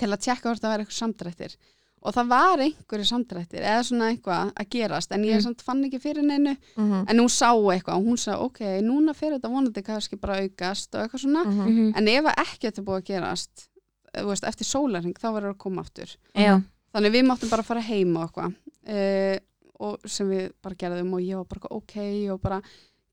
til 0.00 0.08
að 0.12 0.22
tjekka 0.24 0.48
hvort 0.48 0.62
það 0.64 0.72
væri 0.74 0.84
eitthvað 0.86 0.98
samdrættir. 1.02 1.56
Og 2.02 2.10
það 2.16 2.30
var 2.32 2.58
einhverju 2.64 3.04
samdrættir 3.06 3.62
eða 3.62 3.82
svona 3.86 4.06
eitthvað 4.10 4.48
að 4.58 4.68
gerast 4.74 5.12
en 5.14 5.22
ég 5.28 5.36
Mm. 5.36 5.42
samt 5.44 5.60
fann 5.62 5.84
ekki 5.86 6.00
fyrir 6.02 6.24
neinu. 6.26 6.56
Mhm. 6.76 7.04
en 7.08 7.18
hún 7.22 7.28
sá 7.30 7.52
eitthvað 7.54 7.94
og 8.00 8.06
hún 8.08 8.18
sagði, 8.18 8.40
ok, 8.48 8.60
núna 8.82 9.14
fyrir 9.14 9.36
þetta 9.38 9.50
vonandi 9.52 9.82
kannski 9.86 10.18
bara 10.18 10.40
aukast 10.42 10.94
og 10.96 11.04
eitthvað 11.04 11.22
svona. 11.22 11.44
Mhm. 11.44 11.68
mhm, 11.68 11.92
en 11.96 12.08
ef 12.08 12.24
ekki 12.32 12.66
þetta 12.66 12.78
er 12.82 12.84
búið 12.88 12.98
að 13.02 13.06
gerast 13.12 13.68
þú 14.16 14.26
veist, 14.32 14.44
eftir 14.44 14.66
sólarhing 14.66 15.14
þá 15.14 15.28
verður 15.32 15.54
að 15.54 15.58
koma 15.58 15.80
aftur. 15.82 16.16
Já, 16.34 16.60
þannig 16.92 17.12
við 17.14 17.24
máttum 17.28 17.50
bara 17.50 17.62
fara 17.62 17.80
heim 17.80 18.16
og 18.16 18.26
eitthvað 18.26 18.54
uh, 18.88 19.38
og 19.82 20.00
sem 20.06 20.28
við 20.28 20.50
bara 20.62 20.74
gerðum 20.74 21.14
og 21.14 21.20
ég 21.22 21.36
var 21.36 21.44
bara 21.44 21.70
ok 21.70 21.94
og 22.34 22.40
bara 22.42 22.58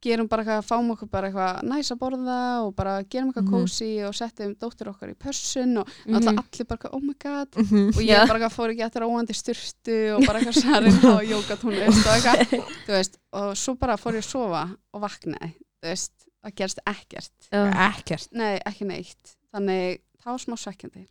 gerum 0.02 0.28
bara 0.32 0.43
eitthvað, 0.43 0.66
fáum 0.70 0.91
okkur 0.93 1.10
bara 1.12 1.28
eitthvað 1.30 1.64
næs 1.68 1.91
að 1.91 2.00
borða 2.00 2.38
og 2.66 2.76
bara 2.76 2.93
gerum 3.04 3.30
eitthvað 3.32 3.47
Mhm. 3.50 3.54
kósi 3.54 3.89
og 4.08 4.14
settum 4.16 4.54
dóttur 4.56 4.91
okkar 4.93 5.10
í 5.12 5.16
pössun 5.20 5.78
og 5.82 5.88
alltaf 6.08 6.34
mhm, 6.34 6.39
allir 6.43 6.68
bara 6.70 6.78
eitthvað, 6.78 6.93
oh 6.93 7.02
my 7.04 7.16
god. 7.20 7.47
Mhm. 7.58 7.88
og 7.89 8.02
ég 8.04 8.16
Já. 8.16 8.28
bara 8.28 8.50
fór 8.50 8.70
ekki 8.74 8.86
eftir 8.88 9.04
óandi 9.04 9.36
styrtu 9.36 9.97
og 10.16 10.26
bara 10.26 10.39
eitthvað 10.39 10.62
sarinn 10.62 11.00
og 11.12 11.24
jókatónlist 11.34 12.06
og 12.06 12.14
eitthvað, 12.16 12.39
þú 12.88 12.91
veist 12.95 13.18
og 13.34 13.56
svo 13.58 13.76
bara 13.80 13.97
fór 13.97 14.14
ég 14.16 14.24
að 14.24 14.32
sofa 14.32 14.64
og 14.93 15.02
vaknaði 15.02 15.52
þú 15.84 15.88
veist, 15.91 16.12
það 16.43 16.56
gerst 16.56 16.80
ekkert. 16.88 17.32
Já, 17.52 17.64
Ekkert. 17.89 18.28
Nei, 18.32 18.60
ekki 18.66 18.86
neitt. 18.88 19.36
Þannig, 19.54 20.00
það 20.24 20.32
var 20.34 20.41
smá 20.43 20.55
svekkjandi. 20.59 21.03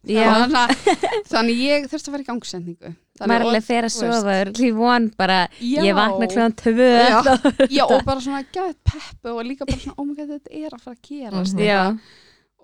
Þannig, 1.29 1.61
ég 1.65 1.87
þurfti 1.91 2.11
að 2.11 2.15
vera 2.17 2.25
í 2.25 2.29
gangsendingu 2.29 2.91
alveg 3.25 3.65
fer 3.67 3.87
að 3.89 3.95
sofa 3.95 4.35
líf 4.55 4.75
von 4.79 5.09
bara, 5.19 5.39
Já. 5.61 5.81
ég 5.83 5.97
vakna 5.99 6.29
kljóðan 6.31 6.55
tvö. 6.61 6.91
Já. 7.09 7.19
Já, 7.79 7.85
og 7.89 8.05
bara 8.07 8.21
svona 8.23 8.43
gæðið 8.55 8.77
peppu 8.87 9.33
og 9.35 9.43
líka 9.49 9.67
bara 9.67 9.81
svona, 9.83 9.97
oh 9.99 10.07
my 10.07 10.15
god, 10.19 10.31
þetta 10.37 10.55
er 10.61 10.77
að 10.77 10.85
fara 10.85 10.97
að 10.97 11.09
gerast 11.09 11.57
Mhm. 11.59 11.65
Já, 11.67 11.81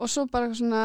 og 0.00 0.08
svo 0.12 0.26
bara 0.30 0.52
svona 0.54 0.84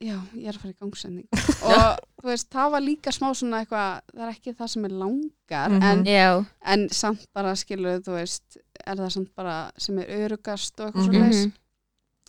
já, 0.00 0.14
ég 0.36 0.46
er 0.46 0.54
að 0.54 0.60
fara 0.62 0.74
í 0.74 0.78
gangsending 0.78 1.28
og 1.72 2.02
þú 2.22 2.28
veist, 2.30 2.48
það 2.52 2.70
var 2.74 2.80
líka 2.84 3.10
smá 3.14 3.30
svona 3.34 3.62
eitthvað 3.64 4.02
það 4.14 4.26
er 4.26 4.34
ekki 4.34 4.52
það 4.60 4.68
sem 4.74 4.84
er 4.84 4.94
langar 5.00 5.70
Mhm. 5.72 5.82
en, 5.88 6.04
já, 6.04 6.28
en 6.74 6.88
samt 6.90 7.24
bara 7.34 7.54
skilur 7.56 8.02
þú 8.04 8.18
veist, 8.18 8.58
er 8.86 8.94
það 9.00 9.10
samt 9.16 9.32
bara 9.34 9.56
sem 9.78 9.98
er 9.98 10.12
örugast 10.20 10.78
og 10.80 10.92
eitthvað 10.92 11.08
Mhm. 11.08 11.14
svo 11.14 11.24
leis 11.24 11.48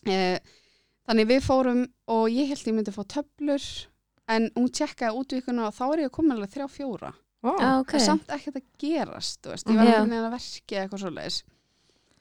eh, 0.07 0.39
þannig 1.09 1.29
við 1.31 1.41
fórum 1.45 1.81
og 2.13 2.27
ég 2.31 2.51
held 2.51 2.67
ég 2.69 2.75
myndi 2.77 2.93
fá 2.93 3.01
töflur 3.15 3.65
en 4.29 4.49
hún 4.55 4.69
tjekkaði 4.69 5.17
útvíkuna 5.23 5.67
og 5.69 5.73
þá 5.75 5.85
er 5.89 6.03
ég 6.05 6.13
komin 6.13 6.35
alveg 6.35 6.51
þrjá 6.53 6.67
fjóra. 6.69 7.11
Vá. 7.41 7.53
Já, 7.55 7.69
ok. 7.79 7.93
Það 7.93 7.99
er 7.99 8.05
samt 8.05 8.31
ekkert 8.35 8.57
að 8.59 8.65
gerast 8.83 9.39
þú 9.41 9.53
veist, 9.53 9.69
ég 9.71 9.77
var 9.79 9.87
Já. 9.87 9.93
ekki 9.95 10.09
neina 10.11 10.25
að 10.27 10.33
verki 10.35 10.75
eða 10.75 10.81
eitthvað 10.83 11.03
svo 11.05 11.11
leiðis 11.15 11.37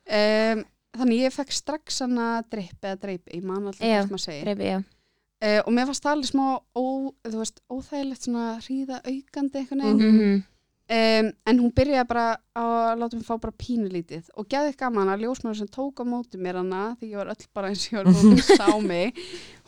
um, 0.08 0.60
þannig 0.98 1.22
ég 1.24 1.34
fekk 1.34 1.56
strax 1.56 1.98
hana 2.04 2.28
dreip 2.50 2.86
eða 2.86 3.00
dreip, 3.02 3.32
ég 3.34 3.42
man 3.44 3.66
alltaf 3.66 3.82
Já, 3.82 3.98
hvað 3.98 4.12
maður 4.14 4.24
segir. 4.24 4.44
Dreipi, 4.46 4.68
já, 4.70 4.78
uh, 4.78 5.58
og 5.64 5.72
mér 5.74 5.88
fannst 5.90 6.06
það 6.06 6.14
alveg 6.16 6.30
smá 6.30 6.46
ó, 6.54 6.84
þú 7.28 7.42
veist, 7.42 7.60
óþægilegt 7.68 8.28
svona 8.28 8.46
hríða 8.62 9.00
aukandi 9.02 9.62
einhvern 9.62 9.84
veginn. 9.84 10.14
Mhm. 10.14 10.38
Um, 10.88 11.30
en 11.50 11.60
hún 11.62 11.72
byrjaði 11.76 12.08
bara 12.08 12.26
að 12.58 13.02
láta 13.02 13.18
mig 13.18 13.26
fá 13.28 13.34
bara 13.36 13.54
pínulítið 13.64 14.30
og 14.36 14.48
geði 14.50 14.74
gaman 14.80 15.12
að 15.12 15.26
ljósmaður 15.26 15.60
sem 15.62 15.70
tók 15.74 16.00
á 16.00 16.04
móti 16.08 16.40
mér 16.40 16.60
hana 16.62 16.82
því 17.00 17.12
ég 17.12 17.20
var 17.20 17.32
öll 17.34 17.48
bara 17.54 17.68
eins 17.72 17.84
og 17.88 17.92
ég 17.92 18.00
var 18.00 18.10
búin 18.12 18.32
að 18.32 18.38
missa 18.38 18.64
á 18.64 18.76
mig 18.92 19.20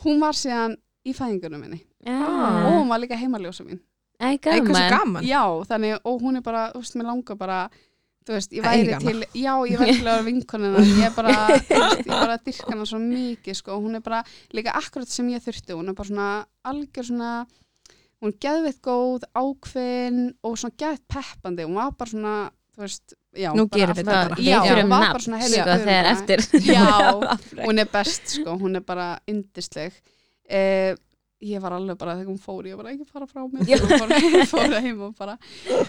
hún 0.05 0.19
var 0.23 0.37
síðan 0.37 0.75
í 1.01 1.13
fæðingunum 1.17 1.63
minni. 1.63 1.79
Og 2.05 2.11
já 2.13 2.73
hún 2.77 2.89
var 2.91 2.99
líka 3.01 3.17
heimaljósa 3.17 3.63
mín. 3.65 3.79
Æ, 4.21 4.37
hversu 4.37 4.83
gaman. 4.89 5.25
Já, 5.25 5.41
þannig, 5.65 5.95
og 6.05 6.19
hún 6.21 6.37
er 6.37 6.43
bara, 6.45 6.67
þú 6.75 6.83
veist, 6.83 6.97
mér 6.99 7.07
langar 7.09 7.37
bara 7.39 7.61
þú 8.21 8.35
veist, 8.35 8.51
ég 8.53 8.61
væri 8.61 8.83
Eiga 8.85 8.99
hana. 8.99 9.05
til 9.09 9.41
já, 9.41 9.53
ég 9.65 9.79
væri 9.81 9.95
til 9.97 10.05
að 10.05 10.11
vera 10.11 10.25
vinkonina 10.27 10.83
ég 10.85 11.07
er 11.07 11.15
bara, 11.15 11.31
veist, 11.71 12.03
ég 12.05 12.11
bara 12.11 12.37
dyrka 12.45 12.69
hana 12.69 12.85
svo 12.85 12.99
mikið, 13.01 13.57
sko, 13.57 13.79
hún 13.81 13.97
er 13.97 14.03
bara 14.05 14.19
líka 14.53 14.75
akkurat 14.77 15.09
sem 15.09 15.31
ég 15.33 15.41
þurfti, 15.41 15.73
hún 15.73 15.89
er 15.89 15.97
bara 15.97 16.11
svona 16.11 16.27
algjör 16.69 17.07
svona, 17.09 17.31
hún 18.21 18.33
geðveitt 18.39 18.81
góð, 18.85 19.23
ákveðin 19.33 20.19
og 20.45 20.57
svona 20.61 20.75
geðveitt 20.77 21.07
peppandi, 21.09 21.63
hún 21.65 21.75
var 21.79 21.91
bara 21.97 22.09
svona 22.11 22.33
þú 22.71 22.83
veist, 22.85 23.13
já, 23.35 23.49
Nú 23.57 23.65
bara 23.67 23.87
allt- 23.87 23.97
við 23.97 24.03
þetta 24.05 24.17
bara. 24.29 24.35
Já, 24.39 24.59
hún 24.61 24.89
var 24.89 25.05
bara 25.11 25.23
svona, 25.25 25.39
sko, 25.41 25.77
þegar 25.85 26.09
eftir 26.11 26.43
Já, 26.75 26.85
hún 27.67 27.79
er 27.83 27.89
best 27.91 28.35
sko, 28.37 28.57
hún 28.61 28.75
er 28.79 28.85
bara 28.87 29.07
yndisleg 29.27 29.93
eh, 30.49 30.93
ég 31.41 31.59
var 31.63 31.73
alveg 31.73 31.97
bara 31.97 32.15
þegar 32.19 32.29
hún 32.31 32.39
fór, 32.39 32.67
ég 32.69 32.77
var 32.77 32.91
ekki 32.93 33.07
fara 33.09 33.27
frá 33.27 33.43
mér 33.49 33.65
Já. 33.67 33.77
hún 33.81 34.45
fór, 34.51 34.77
heim 34.79 35.01
og 35.09 35.15
bara 35.17 35.37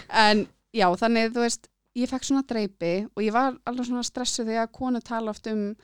en 0.09 0.47
já, 0.73 0.87
þannig 0.97 1.31
þú 1.35 1.43
veist 1.45 1.69
ég 1.95 2.09
fekk 2.09 2.25
svona 2.25 2.41
dreipi 2.49 2.93
og 3.13 3.21
ég 3.21 3.31
var 3.35 3.53
alveg 3.69 3.85
svona 3.85 4.03
stressuð 4.03 4.47
þegar 4.49 4.71
konu 4.73 4.99
tala 5.05 5.29
oft 5.29 5.45
um 5.51 5.75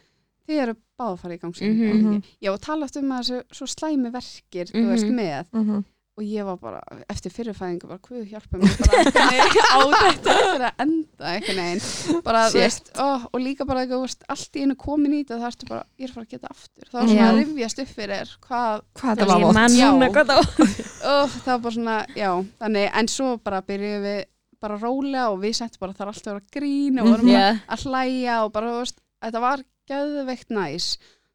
þið 0.49 0.61
eru 0.63 0.73
fara 0.97 1.35
í 1.35 1.39
gangi 1.39 1.69
Mhm. 1.69 2.23
já, 2.41 2.49
og 2.51 2.59
tala 2.65 2.85
oft 2.89 2.97
um 2.97 3.11
að 3.13 3.21
þessu 3.29 3.43
svo 3.53 3.67
slæmi 3.69 4.09
verkir 4.11 4.65
þú 4.73 4.87
veist, 4.89 5.05
Mhm. 5.05 5.15
með 5.15 5.45
Mhm. 5.53 5.83
Og 6.19 6.25
ég 6.27 6.43
var 6.43 6.57
bara, 6.59 6.79
eftir 7.07 7.31
fyrirfæðingu 7.31 7.87
bara, 7.87 8.01
hvað 8.03 8.25
hjálpa 8.27 8.59
mér 8.59 8.73
bara 8.81 9.03
á 9.75 9.79
þetta 9.93 10.33
eftir 10.35 10.63
að 10.67 10.81
enda 10.83 11.29
einhvern 11.31 11.61
veginn. 11.63 12.21
Bara, 12.25 12.41
þú 12.51 12.59
veist, 12.59 12.89
ó, 12.99 13.07
og 13.29 13.37
líka 13.39 13.67
bara 13.69 13.85
þú 13.87 13.99
veist, 14.03 14.25
allt 14.35 14.59
í 14.59 14.63
einu 14.65 14.75
komin 14.79 15.15
í 15.15 15.21
þetta, 15.21 15.37
það 15.39 15.51
ertu 15.53 15.69
bara 15.69 15.85
ég 15.95 16.03
er 16.03 16.11
að 16.11 16.17
fara 16.17 16.27
að 16.27 16.33
geta 16.33 16.51
aftur, 16.51 16.89
það 16.89 16.99
var 16.99 17.07
svona 17.07 17.21
Já. 17.21 17.29
að 17.29 17.39
rifjast 17.39 17.81
upp 17.85 17.93
fyrir 17.95 18.33
hvað, 18.49 18.83
Hvað 18.99 19.09
Já, 19.09 19.15
þetta 19.15 19.29
var 19.31 19.45
vott 19.45 19.77
Já. 19.79 19.87
núna 19.93 20.11
hvað 20.17 20.33
það 20.33 20.43
það 21.45 21.53
var 21.53 21.63
bara 21.63 21.75
svona 21.77 21.97
já, 22.19 22.29
þannig, 22.65 22.89
en 23.01 23.11
svo 23.15 23.31
bara 23.47 23.63
byrjuðum 23.71 24.05
við 24.09 24.19
bara 24.59 24.79
rólega 24.83 25.25
og 25.31 25.39
við 25.39 25.55
settum 25.55 25.85
bara 25.85 25.95
þar 25.95 26.11
alltaf 26.11 26.35
að 26.41 26.49
grína 26.59 27.05
og 27.05 27.13
vorum 27.13 27.31
bara 27.31 27.47
Já, 27.47 27.63
að 27.71 27.85
hlæja 27.87 28.37
og 28.43 28.51
bara, 28.59 28.73
þú 28.75 28.83
veist, 28.83 28.99
þetta 29.23 29.43
var 29.47 29.63
geðveikt 29.89 30.51
næs. 30.53 30.89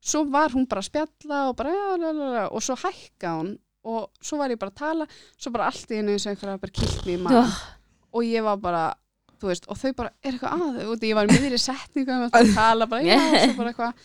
Svo 0.04 0.26
var 0.28 0.52
hún 0.52 0.66
bara 0.68 0.82
að 0.84 0.90
spjalla 0.90 1.38
og 1.48 1.54
bara, 1.56 1.72
la, 1.72 2.10
la, 2.12 2.26
la, 2.34 2.42
og 2.52 2.60
svo 2.62 2.76
hækka 2.76 3.30
hún 3.38 3.54
og 3.84 4.10
svo 4.24 4.40
var 4.40 4.52
ég 4.54 4.60
bara 4.60 4.72
að 4.72 4.80
tala 4.80 5.06
svo 5.36 5.52
bara 5.54 5.70
allt 5.70 5.90
í 5.92 6.00
einu 6.00 6.14
eins 6.14 6.26
og 6.26 6.32
einhverja 6.32 6.60
bara 6.62 6.76
kilt 6.80 7.00
mig 7.06 7.18
í 7.18 7.22
maður 7.22 7.56
og 8.14 8.28
ég 8.28 8.46
var 8.46 8.60
bara 8.62 8.84
þú 9.44 9.50
veist, 9.50 9.68
og 9.68 9.78
þau 9.78 9.92
bara, 9.98 10.12
er 10.24 10.32
eitthvað 10.32 10.64
að? 10.64 10.80
Og 10.88 11.04
ég 11.04 11.18
var 11.18 11.28
í 11.28 11.34
miðri 11.34 11.60
setningu 11.60 12.16
og 12.16 12.34
að 12.38 12.52
tala 12.56 12.88
bara, 12.90 13.04
já, 13.04 13.18
og 13.20 13.36
svo 13.42 13.56
bara 13.58 13.72
eitthvað. 13.72 14.04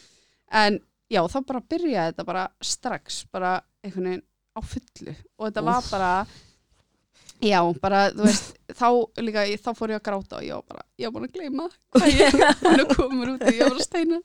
En 0.59 0.79
já, 1.09 1.21
þá 1.31 1.37
bara 1.51 1.61
byrjaði 1.73 2.11
þetta 2.11 2.25
bara 2.27 2.45
strax, 2.71 3.21
bara 3.31 3.53
einhvern 3.85 4.09
veginn 4.09 4.25
á 4.25 4.59
fullu. 4.73 5.15
Og 5.39 5.47
þetta 5.47 5.65
var 5.69 5.89
bara 5.93 6.11
já, 7.39 7.59
bara, 7.81 7.99
þú 8.11 8.25
veist 8.27 8.55
þá 8.79 8.87
líka, 9.23 9.43
ég- 9.47 9.61
þá 9.63 9.69
fór 9.77 9.93
ég 9.93 9.99
að 9.99 10.05
gráta 10.09 10.37
og 10.39 10.43
ég 10.43 10.53
var 10.57 10.63
bara, 10.67 10.83
ég 10.99 11.07
var 11.07 11.13
búin 11.15 11.27
að 11.29 11.35
gleyma 11.37 11.65
hvað 11.95 12.09
ég 12.19 12.35
að 12.83 12.95
koma 12.95 13.15
mér 13.19 13.31
út 13.33 13.45
og 13.47 13.53
ég 13.55 13.61
var 13.63 13.69
bara 13.69 13.79
að 13.79 13.85
steina 13.87 14.19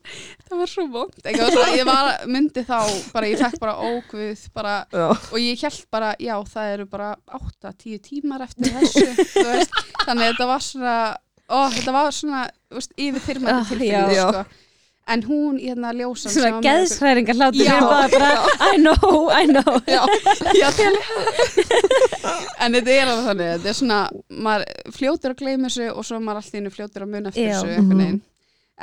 það 0.49 0.57
var 0.61 0.71
svo 0.73 0.85
vond, 0.93 1.15
eitthvað 1.23 1.53
svona, 1.55 1.75
ég 1.79 1.87
var 1.89 2.09
myndi 2.35 2.63
þá, 2.67 2.77
bara 3.15 3.29
ég 3.31 3.39
fekk 3.41 3.59
bara 3.63 3.75
ógvið 3.89 4.43
bara, 4.59 4.75
Já. 4.91 5.05
og 5.15 5.37
ég 5.41 5.63
held 5.65 5.79
bara, 5.95 6.11
já, 6.19 6.35
það 6.53 6.73
eru 6.75 6.85
bara 6.91 7.09
8-10 7.39 8.03
tímar 8.09 8.43
eftir 8.49 8.75
þessu 8.75 9.07
þú 9.33 9.45
veist, 9.53 9.79
þannig 10.05 10.25
að 10.27 10.29
þetta 10.33 10.49
var 10.51 10.65
svona 10.67 10.97
ó, 11.45 11.57
þetta 11.71 11.91
var 11.95 12.11
svona, 12.19 12.43
þú 12.69 12.79
veist, 12.81 12.93
yfir 12.97 13.25
þyrmandi 13.29 13.55
Ah, 13.55 13.67
tilfinning, 13.71 14.15
já. 14.19 14.27
sko 14.29 14.45
en 15.07 15.21
hún, 15.27 15.57
hérna, 15.61 15.91
ljósan 15.93 16.33
svona 16.33 16.61
geðsræringar 16.65 17.37
hlátur 17.37 17.61
Já. 17.65 17.77
Bara, 17.81 18.29
I 18.73 18.79
know, 18.81 19.29
I 19.29 19.45
know. 19.45 19.81
Já, 19.95 20.01
já 20.57 20.69
en 22.65 22.73
þetta 22.73 22.93
er 22.95 23.11
alveg 23.11 23.27
þannig 23.29 23.51
þetta 23.51 23.69
er 23.69 23.77
svona, 23.77 23.99
maður 24.29 24.93
fljótur 24.95 25.35
að 25.35 25.41
gleyma 25.43 25.69
þessu 25.69 25.91
og 25.91 26.07
svo 26.07 26.21
maður 26.23 26.41
alltaf 26.41 26.59
innu 26.59 26.73
fljótur 26.73 27.05
að 27.05 27.13
muna 27.13 27.31
eftir 27.31 27.51
þessu 27.51 27.69
einhvern 27.75 28.01
veginn. 28.03 28.21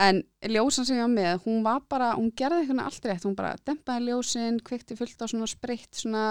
En 0.02 0.22
ljósan 0.48 0.86
sem 0.88 0.96
ég 0.96 1.04
var 1.04 1.12
með, 1.12 1.32
hún 1.44 1.60
var 1.66 1.82
bara 1.90 2.14
hún 2.16 2.30
gerði 2.38 2.62
eitthvað 2.62 2.86
allt 2.86 3.08
rétt, 3.10 3.26
hún 3.26 3.36
bara 3.36 3.56
dempaði 3.66 4.06
ljósin, 4.08 4.60
kveikti 4.64 4.96
fullt 4.96 5.20
á 5.20 5.26
svona 5.26 5.48
spreitt 5.50 5.98
svona 5.98 6.26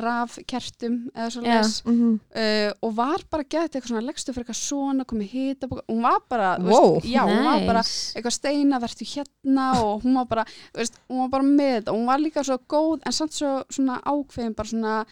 rafkertum 0.00 0.96
eða 1.14 1.30
svo 1.30 1.42
Já. 1.44 1.58
les 1.62 1.82
Mhm. 1.84 2.20
uh, 2.34 2.72
og 2.82 2.94
var 2.96 3.18
bara 3.30 3.44
gett 3.44 3.72
eitthvað 3.74 3.90
svona 3.92 4.06
leggstu 4.08 4.32
fyrir 4.34 4.44
eitthvað 4.44 4.60
svona, 4.60 5.04
komið 5.04 5.28
hita 5.30 5.68
hún 5.68 6.02
var 6.02 6.20
bara, 6.28 6.56
Wow. 6.60 7.00
veist, 7.00 7.06
já, 7.06 7.22
hún 7.26 7.44
var 7.44 7.66
bara 7.66 7.78
Nice. 7.82 8.14
eitthvað 8.16 8.32
steina, 8.32 8.80
vertu 8.80 9.04
hérna 9.04 9.72
og 9.84 10.02
hún 10.02 10.14
var 10.14 10.26
bara, 10.26 10.44
veist, 10.74 10.94
hún 11.08 11.18
var 11.24 11.28
bara 11.28 11.44
með 11.44 11.82
þetta 11.82 11.88
og 11.92 11.98
hún 11.98 12.06
var 12.06 12.18
líka 12.18 12.44
svo 12.44 12.58
góð 12.68 13.00
en 13.06 13.12
samt 13.12 13.32
svo 13.32 13.64
svona 13.70 14.00
ákveðin, 14.02 14.54
bara 14.56 14.68
svona 14.68 15.06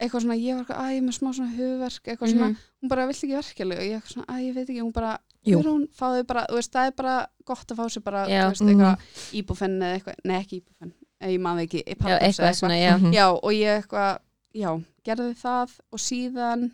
eitthvað 0.00 0.22
svona, 0.24 0.36
ég 0.40 0.54
var 0.56 0.64
eitthvað, 0.64 0.80
að 0.80 0.92
ég 0.92 0.96
er 0.96 1.06
með 1.08 1.18
smá 1.18 1.32
svona 1.36 1.56
hugverk 1.56 2.04
eitthvað 2.08 2.30
svona, 2.32 2.48
Mhm. 2.48 2.56
hún 2.82 2.88
bara 2.88 3.06
vill 3.06 3.16
ekki 3.16 3.36
verkefli 3.36 3.76
og 3.76 3.82
ég 3.84 3.96
eitthvað 4.00 4.12
svona, 4.14 4.26
að 4.26 4.44
ég 4.48 4.54
veit 4.54 4.68
ekki, 4.68 4.80
hún 4.82 4.92
bara. 4.92 5.18
Guðrún, 5.42 5.88
fáðu 5.96 6.26
bara, 6.26 6.46
þú 6.50 6.54
veist, 6.54 6.70
það 6.72 6.86
er 6.86 6.92
bara 6.92 7.26
gott 7.46 7.66
að 7.72 7.76
fá 7.76 7.84
sér 7.88 8.02
bara, 8.04 8.26
þú 8.26 8.50
veist, 8.50 8.60
eitthvað 8.60 8.98
íbúfenn 9.32 9.78
eða 9.80 9.94
eitthvað, 9.96 10.14
nei 10.24 10.36
ekki 10.44 10.60
íbúfenn 10.60 10.92
ég 11.28 11.40
maður 11.40 11.66
ekki, 11.66 11.82
já, 11.84 12.18
eitthvað 12.18 12.54
svona, 12.56 12.76
já 12.80 12.96
Mhm. 12.98 13.12
já, 13.12 13.26
og 13.42 13.52
ég 13.52 13.82
eitthvað, 13.82 14.18
já, 14.54 14.70
gerði 15.04 15.34
það 15.36 15.70
og 15.92 15.98
síðan, 15.98 16.70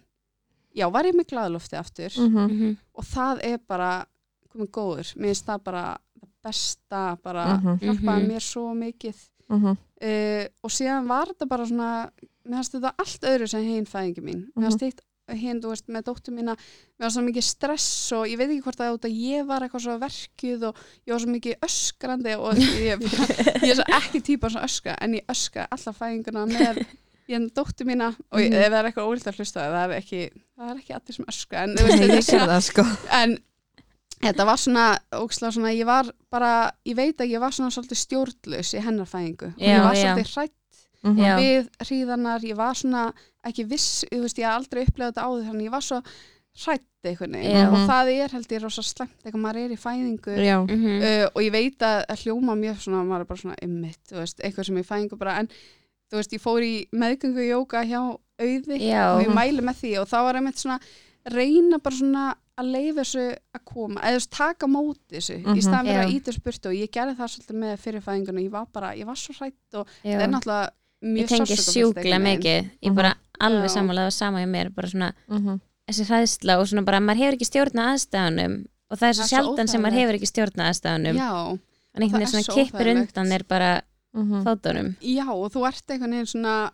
já, 0.77 0.91
var 0.93 1.05
ég 1.05 1.15
með 1.15 1.27
glæðlofti 1.33 1.77
aftur 1.79 2.11
Mhm. 2.19 2.51
Mhm. 2.51 2.77
og 2.95 3.05
það 3.05 3.41
er 3.45 3.59
bara, 3.69 4.07
komið 4.55 4.71
góður 4.71 5.17
mér 5.17 5.27
finnst 5.35 5.47
það 5.47 5.65
bara 5.65 5.99
það 6.21 6.29
besta 6.45 7.19
bara 7.23 7.47
Mhm. 7.59 7.79
hjálpaði 7.81 8.23
Mhm. 8.23 8.29
mér 8.31 8.41
svo 8.41 8.75
mikið 8.75 9.17
Mhm. 9.49 9.67
uh, 9.67 10.45
og 10.63 10.71
síðan 10.71 11.07
var 11.09 11.27
þetta 11.27 11.49
bara 11.49 11.65
svona 11.67 12.11
mér 12.47 12.55
finnst 12.63 12.73
þetta 12.75 12.93
allt 12.99 13.21
öðru 13.23 13.49
sem 13.49 13.63
hinn 13.65 13.85
fæðingi 13.87 14.23
mín 14.23 14.47
mér 14.57 14.71
finnst 14.71 14.81
hitt 14.81 15.01
hinn, 15.35 15.59
þú 15.63 15.73
veist, 15.73 15.89
með 15.91 16.05
dóttur 16.07 16.35
mína 16.37 16.53
mér 16.55 17.07
var 17.07 17.11
svo 17.11 17.23
mikið 17.27 17.43
stress 17.43 17.87
og 18.15 18.29
ég 18.31 18.39
veit 18.39 18.47
ekki 18.53 18.63
hvort 18.63 18.83
að 18.87 19.17
ég 19.19 19.47
var 19.49 19.65
eitthvað 19.67 19.83
svo 19.83 19.97
verkjuð 19.99 20.67
og 20.69 20.77
ég 21.07 21.15
var 21.17 21.23
svo 21.25 21.33
mikið 21.33 21.65
öskrandi 21.67 22.37
og 22.39 22.61
ég, 22.87 23.03
ég 23.03 23.73
er 23.73 23.81
svo 23.81 23.89
ekki 23.99 24.21
típa 24.29 24.51
svo 24.55 24.63
öskra 24.63 24.95
en 25.03 25.17
ég 25.19 25.27
öskra 25.33 25.67
alltaf 25.75 25.99
fæðinguna 25.99 26.45
með 26.53 26.79
ég 27.27 27.49
dóttur 27.57 27.89
mína 27.91 28.13
og 28.31 28.39
ég, 28.39 28.53
Mhm. 28.55 28.61
ef 28.63 28.71
það 28.71 28.79
er 28.79 28.89
eitthvað 28.93 29.11
ólitt 29.11 29.27
að 29.27 29.41
hlusta 29.41 29.65
það 29.67 29.83
er 29.89 29.97
ekki, 29.99 30.21
það 30.55 30.71
er 30.71 30.79
ekki 30.85 30.95
allir 31.01 31.17
sem 31.19 31.27
öskra 31.35 31.65
en, 31.67 31.75
veist, 31.75 32.07
ég 32.07 32.25
svona- 32.31 32.47
það 32.53 32.63
sko 32.71 32.85
en 33.19 33.37
þetta 34.23 34.47
var 34.47 34.57
svona, 34.63 34.85
ókslega 35.13 35.53
svona 35.59 35.73
ég 35.75 35.85
var 35.91 36.13
bara, 36.31 36.53
ég 36.87 36.95
veit 36.97 37.19
að 37.19 37.35
ég 37.35 37.43
var 37.43 37.51
svona 37.53 37.75
svolítið 37.75 37.99
stjórnlaus 38.05 38.71
í 38.79 38.85
hennar 38.87 39.11
fæðingu 39.11 39.51
og 39.57 39.59
ég 39.67 39.83
var 39.83 39.99
svolítið 39.99 40.31
hrætt 40.37 40.55
Mhm. 41.05 41.19
Já. 41.19 41.37
við 41.39 41.69
hríðanar, 41.87 42.41
ég 42.43 42.57
var 42.57 42.75
svona 42.75 43.13
ekki 43.45 43.65
viss, 43.69 44.05
ég 44.11 44.21
veist, 44.21 44.39
ég 44.39 44.49
aldrei 44.49 44.85
upplegað 44.87 45.13
þetta 45.13 45.27
áður 45.27 45.45
þannig 45.51 45.65
ég 45.69 45.71
var 45.71 45.81
svo 45.83 46.01
hrætt 46.65 46.83
veginn 47.05 47.35
Já. 47.45 47.69
og 47.69 47.77
það 47.89 48.11
er 48.25 48.29
held 48.33 48.49
ég 48.49 48.63
rosa 48.63 48.83
slemt 48.83 49.13
þegar 49.23 49.41
maður 49.41 49.65
er 49.65 49.71
í 49.71 49.77
fæðingu 49.79 50.37
Já, 50.41 50.57
Mhm. 50.67 51.03
uh, 51.03 51.27
og 51.35 51.43
ég 51.43 51.53
veit 51.53 51.79
að, 51.79 52.05
að 52.09 52.23
hljóma 52.25 52.55
mjög 52.57 52.79
svona, 52.81 53.05
maður 53.05 53.21
er 53.21 53.25
bara 53.31 53.41
svona 53.43 53.57
ymmit, 53.63 53.99
þú 54.09 54.17
veist, 54.23 54.41
eitthvað 54.41 54.65
sem 54.67 54.77
ég 54.77 54.87
fæðingu 54.87 55.19
bara, 55.19 55.39
en 55.39 55.49
þú 56.11 56.17
veist, 56.17 56.33
ég 56.33 56.41
fór 56.41 56.63
í 56.63 56.89
meðgöngu 56.93 57.45
jóga 57.47 57.85
hjá 57.85 58.01
auði 58.41 58.81
Já. 58.81 59.15
og 59.17 59.23
ég 59.27 59.35
mæli 59.35 59.61
með 59.63 59.77
því 59.83 60.01
og 60.01 60.09
þá 60.09 60.19
var 60.25 60.35
einmitt 60.35 60.57
svona 60.59 60.81
reyna 61.31 61.79
bara 61.83 61.97
svona 61.97 62.35
að 62.57 62.71
leifa 62.73 63.03
þessu 63.05 63.37
að 63.55 63.65
koma, 63.69 64.01
eða 64.01 64.17
þú 64.17 64.21
veist, 64.21 64.31
taka 64.31 64.67
á 64.67 64.69
móti 64.73 65.13
þessu 65.13 65.37
Mhm. 65.45 65.55
í 65.57 65.63
staðan 65.63 65.87
fyrir 65.87 66.03
Já. 66.03 66.07
að 66.09 66.15
íta 66.17 66.31
þessu 66.33 66.43
burtu 66.47 66.67
og 66.69 66.75
ég 66.75 66.91
gerði 66.91 67.17
það 67.17 67.31
svolítið 67.35 67.57
með 67.63 67.77
fyrirfæðinguna 67.85 68.43
ég 68.47 68.51
var 68.51 68.67
bara, 68.73 68.95
ég 68.97 69.05
var 69.05 69.15
svo 69.15 69.35
hrætt 69.37 69.75
og 69.75 69.87
Já. 70.05 70.17
það 70.17 70.23
er 70.25 70.29
náttúrulega 70.33 70.71
ég 71.15 71.29
tengi 71.29 71.57
sjúkla 71.57 72.03
einhvern 72.03 72.25
veginn. 72.25 72.41
mikið 72.41 72.71
ég 72.83 72.91
Mhm. 72.91 72.95
bara 72.97 73.15
alveg 73.41 73.69
Já. 73.71 73.75
sammálaði 73.77 74.13
sama 74.13 74.39
hjá 74.39 74.49
mér 74.51 74.75
bara 74.75 74.89
svona 74.89 75.13
Mhm. 75.29 75.61
þessi 75.89 76.05
hræðsla 76.09 76.59
og 76.59 76.67
svona 76.67 76.85
bara 76.85 77.01
maður 77.01 77.17
hefur 77.23 77.37
ekki 77.39 77.51
stjórna 77.51 77.93
aðstæðunum 77.95 78.67
og 78.91 78.99
það 78.99 79.09
er 79.09 79.15
svo 79.15 79.27
sjaldan 79.29 79.69
sem 79.69 79.83
maður 79.83 79.99
hefur 80.01 80.15
ekki 80.19 80.31
stjórna 80.33 80.71
aðstæðunum 80.71 81.17
Já, 81.17 81.59
en 81.95 82.03
einhvern 82.03 82.13
veginn 82.13 82.23
er 82.23 82.27
svona 82.27 82.45
svo 82.49 82.55
kippur 82.55 82.87
undan 82.95 83.33
er 83.33 83.43
bara 83.45 83.83
Mhm. 84.15 84.45
fótunum 84.45 84.97
já 85.01 85.29
og 85.29 85.53
þú 85.53 85.67
ert 85.69 85.87
einhvern 85.91 86.11
veginn 86.11 86.27
svona 86.27 86.71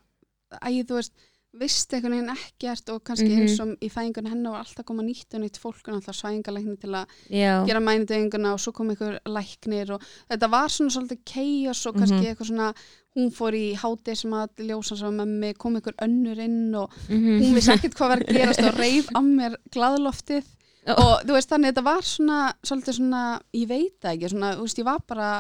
æ, 0.63 0.85
þú 0.85 0.95
veist, 0.95 1.13
vist 1.55 1.91
einhvern 1.93 2.13
veginn 2.13 2.37
ekkert 2.37 2.89
og 2.95 3.05
kannski 3.05 3.29
Mhm. 3.29 3.41
eins 3.43 3.61
og 3.61 3.69
í 3.81 3.91
fæðingun 3.91 4.29
hennar 4.29 4.51
var 4.53 4.61
alltaf 4.65 4.85
koma 4.87 5.03
nýtt 5.03 5.35
og 5.35 5.41
nýtt 5.41 5.59
fólk 5.59 5.89
og 5.89 5.95
alltaf 5.95 6.15
svæðingalækni 6.17 6.79
til 6.81 6.91
að 6.91 7.07
já, 7.31 7.67
gera 7.67 7.81
mænudeginguna 7.81 8.53
og 8.55 8.59
svo 8.61 8.73
kom 8.73 8.89
einhver 8.91 9.19
læknir 9.27 9.91
og 9.91 10.01
þetta 10.31 10.49
var 10.51 10.69
svona 10.69 10.91
svolítið 10.91 11.19
chaos 11.27 11.87
og 11.87 11.95
kannski 11.97 12.21
Mhm. 12.21 12.25
eitthvað 12.37 12.49
svona 12.49 12.75
hún 13.17 13.31
fór 13.35 13.53
í 13.55 13.75
hátið 13.77 14.17
sem 14.23 14.33
að 14.33 14.63
ljósa 14.71 14.97
sem 14.97 15.15
með 15.19 15.33
mig, 15.43 15.57
kom 15.61 15.77
einhver 15.77 15.97
önnur 16.01 16.39
inn 16.41 16.75
og 16.75 16.91
mhm. 17.09 17.39
hún 17.43 17.55
vissi 17.59 17.73
ekkert 17.75 17.95
hvað 17.99 18.09
var 18.15 18.23
að 18.25 18.37
gerast 18.39 18.63
og 18.65 18.79
reif 18.81 19.09
af 19.15 19.25
mér 19.27 19.57
glaðloftið 19.75 20.45
Ó. 20.89 20.93
og 20.99 21.27
þú 21.29 21.37
veist 21.37 21.51
þannig 21.53 21.73
þetta 21.75 21.85
var 21.87 22.03
svona 22.09 22.39
svolítið 22.65 22.97
svona, 22.99 23.25
ég 23.55 23.69
veit 23.71 23.97
það 24.03 24.15
ekki 24.17 24.31
svona, 24.33 24.55
þú 24.57 24.65
veist 24.67 24.81
ég 24.81 24.89
var 24.89 25.03
bara 25.07 25.33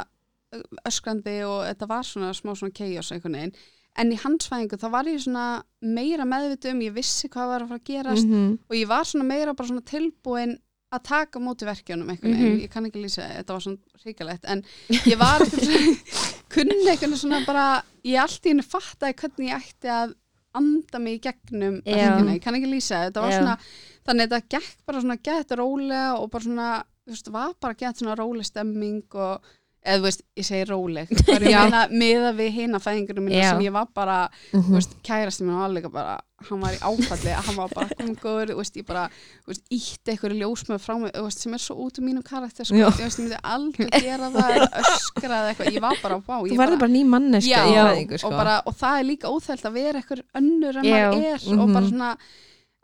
öskrandi 0.86 1.36
og 1.48 1.62
þetta 1.70 1.88
var 1.88 2.04
svona 2.06 2.32
smá 2.36 2.52
svona 2.54 2.76
chaos 2.76 3.08
einhvern 3.14 3.38
veginn, 3.38 3.54
en 4.02 4.12
í 4.12 4.18
hans 4.22 4.48
fæðingu 4.48 4.78
þá 4.80 4.86
var 4.92 5.08
ég 5.08 5.22
svona 5.24 5.46
meira 5.80 6.24
meðvitu 6.28 6.70
um 6.72 6.84
ég 6.84 6.94
vissi 6.96 7.28
hvað 7.32 7.50
var 7.54 7.64
að 7.64 7.72
fara 7.72 7.80
að 7.80 7.88
gerast 7.88 8.28
Mhm. 8.28 8.58
og 8.68 8.76
ég 8.76 8.86
var 8.88 9.04
svona 9.08 9.24
meira 9.24 9.54
bara 9.54 9.68
svona 9.68 9.84
tilbúin 9.88 10.58
að 10.92 11.02
taka 11.08 11.40
móti 11.40 11.64
verkjunum 11.64 12.10
einhvern 12.12 12.34
veginn, 12.36 12.52
Mhm. 12.52 12.62
ég 12.62 12.70
kann 12.70 12.84
ekki 12.84 13.00
lýsa 13.02 13.24
þetta 13.24 13.52
var 13.56 13.60
svona 13.60 13.78
hrikalegt, 14.04 14.44
en 14.44 14.62
ég 14.90 15.16
var 15.18 15.40
eitthvað 16.56 17.16
svona, 17.20 17.42
bara 17.46 17.66
ég 18.04 18.18
allt 18.22 18.44
í 18.46 18.52
henni 18.52 18.66
fattaði 18.66 19.16
hvernig 19.22 19.48
ég 19.48 19.56
ætti 19.62 19.92
að 19.92 20.14
anda 20.52 20.98
mig 21.00 21.16
í 21.16 21.22
gegnum 21.24 21.78
ég 21.88 22.42
kann 22.44 22.58
ekki 22.58 22.68
lýsa 22.68 23.06
þetta. 23.06 23.24
Svona, 23.32 23.56
þannig 24.04 24.26
að 24.26 24.34
þetta 24.34 24.56
gekk 24.56 24.82
bara 24.86 25.00
svona 25.00 25.18
gett 25.24 25.54
rólega 25.56 26.08
og 26.18 26.30
bara 26.34 26.44
svona 26.44 26.70
þú 27.02 27.14
veist, 27.14 27.30
var 27.34 27.54
bara 27.60 27.78
gett 27.80 27.98
svona 28.02 28.16
róleg 28.18 28.46
stemming 28.46 29.16
og 29.16 29.48
eða 29.82 29.98
þú 29.98 30.02
veist, 30.06 30.20
ég 30.38 30.44
segi 30.46 30.64
róleg 30.70 31.08
Já. 31.52 31.62
meina 31.66 31.86
miða 31.90 32.28
við 32.38 32.50
hina 32.54 32.78
fæðingunum 32.78 33.24
mína 33.26 33.40
Já. 33.42 33.48
sem 33.50 33.62
ég 33.66 33.72
var 33.74 33.88
bara 33.94 34.28
Mhm. 34.52 34.62
þú 34.68 34.76
veist, 34.78 34.92
kærasti 35.02 35.42
minn 35.42 35.56
var 35.58 35.68
alveg 35.70 35.88
bara 35.92 36.20
hann 36.42 36.60
var 36.60 36.72
í 36.74 36.78
áfalli, 36.82 37.30
hann 37.34 37.56
var 37.56 37.68
bara 37.74 37.88
komið 37.98 38.16
góður 38.22 38.50
þú 38.52 38.56
veist, 38.58 38.76
ég 38.78 38.86
bara, 38.86 39.08
veist, 39.46 39.62
ítti 39.70 40.10
eitthvað 40.14 40.36
ljósmöð 40.38 40.80
frá 40.82 40.94
mig, 41.00 41.12
veist, 41.14 41.38
sem 41.42 41.54
er 41.54 41.58
svo 41.62 41.76
út 41.84 41.98
úr 41.98 42.06
mínum 42.06 42.22
karakter, 42.26 42.64
sko, 42.66 42.74
Já. 42.78 42.88
ég 42.90 42.98
veist, 43.02 43.18
ég 43.18 43.26
myndi 43.26 43.40
aldrei 43.42 43.88
gera 44.02 44.30
það 44.30 44.54
eða 44.56 44.82
öskra 44.82 45.34
eða 45.40 45.50
eitthvað, 45.52 45.72
ég 45.76 45.80
var 45.86 45.98
bara 46.02 46.18
vá, 46.18 46.36
Þú 46.42 46.58
verður 46.62 46.78
bara 46.82 46.92
ný 46.94 47.02
manneska 47.06 47.50
já, 47.50 47.62
í 47.66 47.74
fæðingu 47.78 48.18
sko 48.22 48.30
og, 48.32 48.38
bara, 48.38 48.56
og 48.66 48.74
það 48.74 48.98
er 49.02 49.08
líka 49.10 49.30
óþælt 49.34 49.66
að 49.70 49.72
vera 49.78 49.98
eitthvað 50.02 50.22
önnur 50.42 50.76
en 50.82 50.84
Já. 50.84 51.10
maður 51.10 51.26
er 51.32 51.40
og 51.46 51.66
Mhm. 51.68 51.72
bara 51.74 51.86
svona 51.90 52.16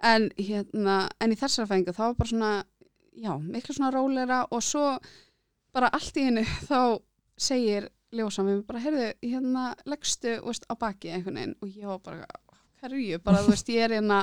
en, 0.02 0.30
hérna, 0.38 0.98
en 1.20 1.32
í 1.32 1.38
þessara 1.38 1.66
fæðingu 1.66 1.94
þá 1.94 1.98
var 2.06 2.14
bara 2.14 2.30
svona 2.30 2.52
já, 3.18 3.32
miklu 3.42 3.74
svona 3.74 3.90
róleira 3.94 4.44
og 4.50 4.62
svo 4.62 4.98
bara 5.74 5.90
allt 5.94 6.16
í 6.16 6.24
hennu 6.28 6.44
þá 6.68 6.78
segir 7.38 7.88
ljósan 8.14 8.46
við 8.48 8.56
mig 8.60 8.66
bara, 8.70 8.80
heyrðu, 8.82 9.08
hérna 9.22 9.64
leggstu 9.86 10.38
á 10.40 10.74
baki 10.80 11.10
einhvern 11.12 11.36
veginn. 11.38 11.56
Og 11.62 11.68
ég 11.76 11.90
var 11.90 11.98
bara, 12.04 12.24
hverju, 12.80 13.18
bara 13.24 13.42
þú 13.44 13.52
veist, 13.52 13.68
ég 13.74 13.84
er 13.84 13.94
hérna 13.98 14.22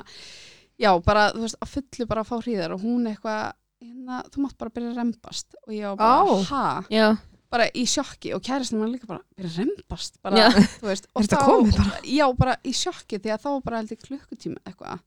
já, 0.82 0.90
bara, 1.06 1.28
þú 1.36 1.44
veist, 1.46 1.60
að 1.62 1.72
fullu 1.76 2.08
bara 2.10 2.24
að 2.26 2.32
fá 2.32 2.36
hríðar 2.42 2.74
og 2.76 2.82
hún 2.84 3.06
eitthvað 3.12 3.54
hérna, 3.86 4.24
þú 4.34 4.44
mátt 4.46 4.58
bara 4.58 4.74
byrja 4.76 4.92
að 4.96 5.00
rembast. 5.04 5.56
Og 5.68 5.76
ég 5.78 5.86
var 5.94 6.02
bara, 6.02 6.26
Ó. 6.26 6.44
ha, 6.50 6.66
já, 6.92 7.08
bara 7.56 7.68
í 7.78 7.86
sjokki 7.88 8.34
og 8.36 8.42
kæristinn 8.44 8.82
var 8.82 8.90
líka 8.92 9.08
bara 9.08 9.22
byrja 9.38 9.52
að 9.54 9.60
rembast. 9.62 10.18
Bara, 10.26 10.50
þú 10.82 10.90
veist, 10.90 11.08
og 11.14 11.30
komið 11.46 11.78
bara? 11.78 12.02
já, 12.10 12.26
bara 12.42 12.58
í 12.66 12.74
sjokki 12.76 13.22
því 13.22 13.36
að 13.38 13.46
þá 13.46 13.50
var 13.54 13.64
bara 13.70 13.84
held 13.84 13.94
ég 13.96 14.04
klukkutíma 14.10 14.64
eitthvað. 14.66 15.06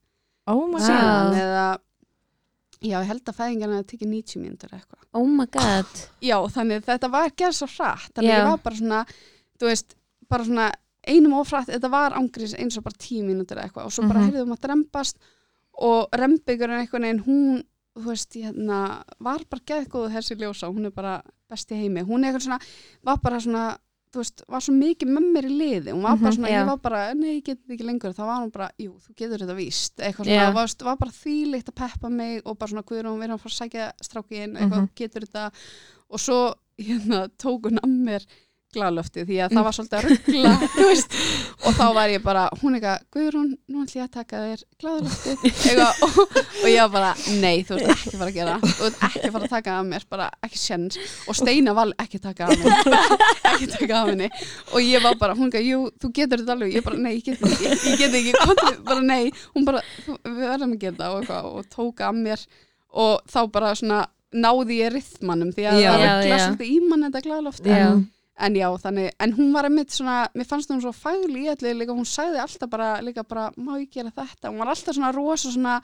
Oh 0.49 0.63
Vá. 0.71 0.79
god. 0.79 0.87
síðan 0.87 1.35
eða 1.43 1.67
já, 2.81 2.99
ég 3.01 3.07
held 3.11 3.25
að 3.31 3.39
fæðingarna 3.41 3.85
tekja 3.87 4.09
90 4.09 4.43
mínútur 4.43 4.75
eitthvað 4.77 5.01
oh 5.19 5.27
my 5.27 5.47
god 5.47 6.03
já, 6.23 6.37
þannig 6.55 6.85
þetta 6.87 7.11
var 7.11 7.31
gerð 7.37 7.57
svo 7.59 7.67
hratt 7.77 8.13
þannig 8.15 8.31
Já. 8.31 8.39
ég 8.39 8.47
var 8.51 8.61
bara 8.63 8.77
svona, 8.77 9.01
þú 9.59 9.67
veist 9.73 9.97
bara 10.29 10.45
svona 10.45 10.69
einum 11.09 11.33
ofrætt, 11.41 11.71
þetta 11.73 11.89
var 11.91 12.13
ángriðs 12.19 12.55
eins 12.59 12.77
og 12.79 12.85
bara 12.85 12.99
10 13.01 13.25
mínútur 13.25 13.59
eitthvað 13.63 13.89
og 13.89 13.93
svo 13.97 14.05
bara 14.09 14.21
Mhm. 14.21 14.29
heyrðum 14.31 14.53
að 14.57 14.69
rembast 14.69 15.17
og 15.81 16.09
rembygurinn 16.13 16.81
einhvern 16.83 17.03
veginn 17.07 17.25
hún, 17.25 17.63
þú 17.99 18.05
veist, 18.13 18.33
hérna 18.35 19.03
var 19.19 19.41
bara 19.51 19.63
geðgóðu 19.71 20.13
þessi 20.15 20.37
ljósa, 20.39 20.69
hún 20.71 20.87
er 20.87 20.91
bara 20.95 21.23
besti 21.49 21.75
heimi, 21.79 22.03
hún 22.05 22.25
er 22.25 22.33
eitthvað 22.35 22.45
svona 22.47 22.61
var 23.03 23.19
bara 23.23 23.41
svona, 23.41 23.79
þú 24.19 24.25
veist, 24.25 24.43
var 24.51 24.65
svo 24.67 24.75
mikið 24.75 25.13
með 25.15 25.27
mér 25.37 25.47
í 25.49 25.53
liði, 25.55 25.93
hún 25.95 26.03
var 26.03 26.17
bara 26.19 26.31
Mhm, 26.33 26.37
svona, 26.37 26.51
ég 26.53 26.67
var 26.67 26.79
bara 26.83 27.03
nei, 27.15 27.31
ég 27.39 27.45
get 27.47 27.59
þetta 27.63 27.75
ekki 27.79 27.87
lengur, 27.89 28.13
þá 28.19 28.23
var 28.27 28.43
hún 28.43 28.53
bara 28.53 28.71
jú, 28.83 28.93
þú 29.07 29.15
getur 29.17 29.45
þetta 29.45 29.57
víst, 29.57 29.95
eitthvað 30.03 30.27
svona 30.27 30.55
var, 30.59 30.75
var 30.91 30.97
bara 31.05 31.17
þýlikt 31.23 31.71
að 31.73 31.79
peppa 31.83 32.11
mig 32.11 32.43
og 32.45 32.59
bara 32.59 32.71
svona 32.75 32.83
guður 32.89 33.09
við 33.15 33.25
erum 33.29 33.39
að 33.39 33.45
fara 33.47 33.55
að 33.55 33.61
sækja 33.63 33.93
strákin 34.03 34.57
eitthvað, 34.59 34.83
Mhm. 34.83 34.91
getur 34.97 35.23
þetta? 35.29 35.53
Og 36.11 36.19
svo, 36.19 36.55
hérna, 36.79 37.29
tók 37.39 37.63
hún 37.71 37.79
að 37.79 37.91
mér 38.05 38.27
glalöfti 38.75 39.23
því 39.25 39.37
að 39.41 39.49
Mm. 39.49 39.57
það 39.59 39.65
var 39.67 39.75
svolítið 39.77 39.99
að 39.99 40.07
ruggla 40.09 40.53
og 41.69 41.73
þá 41.79 41.85
var 41.97 42.09
ég 42.13 42.23
bara 42.23 42.43
hún 42.61 42.75
eitthvað, 42.77 43.05
Guðrún, 43.15 43.51
nú 43.69 43.85
ætlum 43.85 43.99
ég 43.99 44.05
að 44.05 44.13
taka 44.19 44.41
þér 44.45 44.65
eitthvað, 44.69 46.03
og, 46.05 46.19
og 46.63 46.69
ég 46.69 46.81
var 46.83 46.91
bara, 46.93 47.13
nei, 47.41 47.63
þú 47.65 47.79
veist 47.79 47.93
ekki 47.95 48.13
fara 48.21 48.29
að 48.29 48.37
gera 48.37 48.57
þú 48.65 48.85
veist 48.85 49.03
ekki 49.09 49.33
fara 49.35 49.49
að 49.49 49.55
taka 49.55 49.77
af 49.79 49.87
mér, 49.89 50.05
bara 50.13 50.27
ekki 50.45 50.61
sjens 50.61 50.99
og 51.29 51.39
Steina 51.39 51.75
val 51.79 51.89
ekki 52.05 52.21
taka 52.23 52.51
af 52.51 52.61
mér 52.61 52.99
ekki 53.55 53.71
taka 53.73 54.03
af 54.03 54.11
henni. 54.13 54.29
Og 54.75 54.85
ég 54.85 55.03
var 55.05 55.17
bara, 55.21 55.35
hún 55.39 55.49
eitthvað, 55.49 55.65
jú, 55.71 55.81
þú 56.03 56.11
getur 56.19 56.43
þetta 56.43 56.55
alveg. 56.59 56.75
Ég 56.77 56.85
bara, 56.85 57.01
nei, 57.01 57.15
ég 57.17 57.25
get 57.25 57.43
ekki, 57.49 57.73
ég, 57.73 57.97
get 58.03 58.19
ekki. 58.21 58.35
Komdu, 58.45 58.75
bara 58.85 59.03
nei, 59.09 59.33
hún 59.57 59.65
bara, 59.67 59.81
við 60.07 60.45
verðum 60.45 60.77
að 60.77 60.83
gera 60.85 61.09
og, 61.15 61.23
eitthvað, 61.23 61.49
og 61.57 61.73
tók 61.73 62.05
af 62.05 62.15
mér. 62.19 62.45
Og 62.99 63.25
þá 63.33 63.41
bara 63.57 63.73
svona 63.79 64.03
náði 64.37 64.79
ég 64.83 64.93
rithmanum 64.93 65.51
því 65.57 65.67
að 65.73 65.81
Já. 65.81 65.89
það 65.89 66.05
ruggla 66.05 66.39
svolítið 66.45 66.69
í 66.69 66.79
mann 66.89 67.09
þetta. 67.09 67.23
Mhm. 67.65 68.07
En 68.39 68.55
já, 68.59 68.69
þannig, 68.85 69.09
en 69.21 69.33
hún 69.39 69.49
var 69.55 69.67
einmitt 69.69 69.91
svona, 69.95 70.19
mér 70.39 70.47
fannst 70.51 70.71
hún 70.71 70.83
svo 70.85 70.93
fagli 70.95 71.47
í 71.47 71.49
allir 71.53 71.75
líka, 71.81 71.97
hún 71.97 72.07
sagði 72.09 72.39
alltaf 72.45 72.71
bara, 72.71 72.93
líka 73.03 73.25
bara 73.27 73.49
má 73.57 73.75
ég 73.81 73.91
gera 73.91 74.13
þetta, 74.15 74.53
hún 74.53 74.63
var 74.63 74.71
alltaf 74.75 74.95
svona 74.97 75.11
rosa 75.17 75.51
svona, 75.51 75.81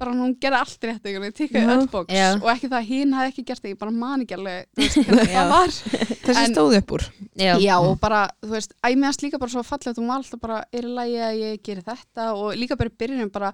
bara 0.00 0.10
hún 0.16 0.32
gerði 0.42 0.58
allt 0.58 0.86
rétt 0.88 1.04
einhvern 1.06 1.22
veginn, 1.28 1.36
tikkaði 1.38 1.74
öll 1.76 1.84
box 1.92 2.10
Já. 2.16 2.30
og 2.40 2.48
ekki 2.50 2.70
það 2.72 2.78
að 2.80 2.88
hinn 2.88 3.12
hafði 3.14 3.30
ekki 3.34 3.44
gert 3.50 3.62
það, 3.62 3.70
ég 3.74 3.78
bara 3.84 3.94
man 4.00 4.24
ekki 4.24 4.36
alveg, 4.38 4.66
þú 4.74 4.82
veist, 4.82 4.98
hvernig 5.06 5.34
það 5.36 5.52
var. 5.52 5.76
Þessi 6.24 6.42
En- 6.42 6.54
stóð 6.56 6.76
upp 6.80 6.94
úr. 6.96 7.04
Já, 7.44 7.52
Já, 7.62 7.74
og 7.78 7.94
bara, 8.02 8.24
þú 8.42 8.50
veist, 8.56 8.74
æ, 8.80 8.88
mér 8.96 9.06
fannst 9.10 9.22
líka 9.28 9.38
bara 9.44 9.54
svo 9.54 9.62
fallegt, 9.68 10.00
hún 10.02 10.10
var 10.10 10.18
alltaf 10.24 10.42
bara, 10.42 10.58
er 10.74 10.88
í 10.88 10.94
lagi 10.98 11.20
að 11.28 11.40
ég 11.44 11.62
geri 11.68 11.84
þetta? 11.86 12.26
Og 12.40 12.58
líka 12.58 12.76
bara 12.80 12.90
í 12.90 12.96
byrjunum 13.04 13.30
bara, 13.34 13.52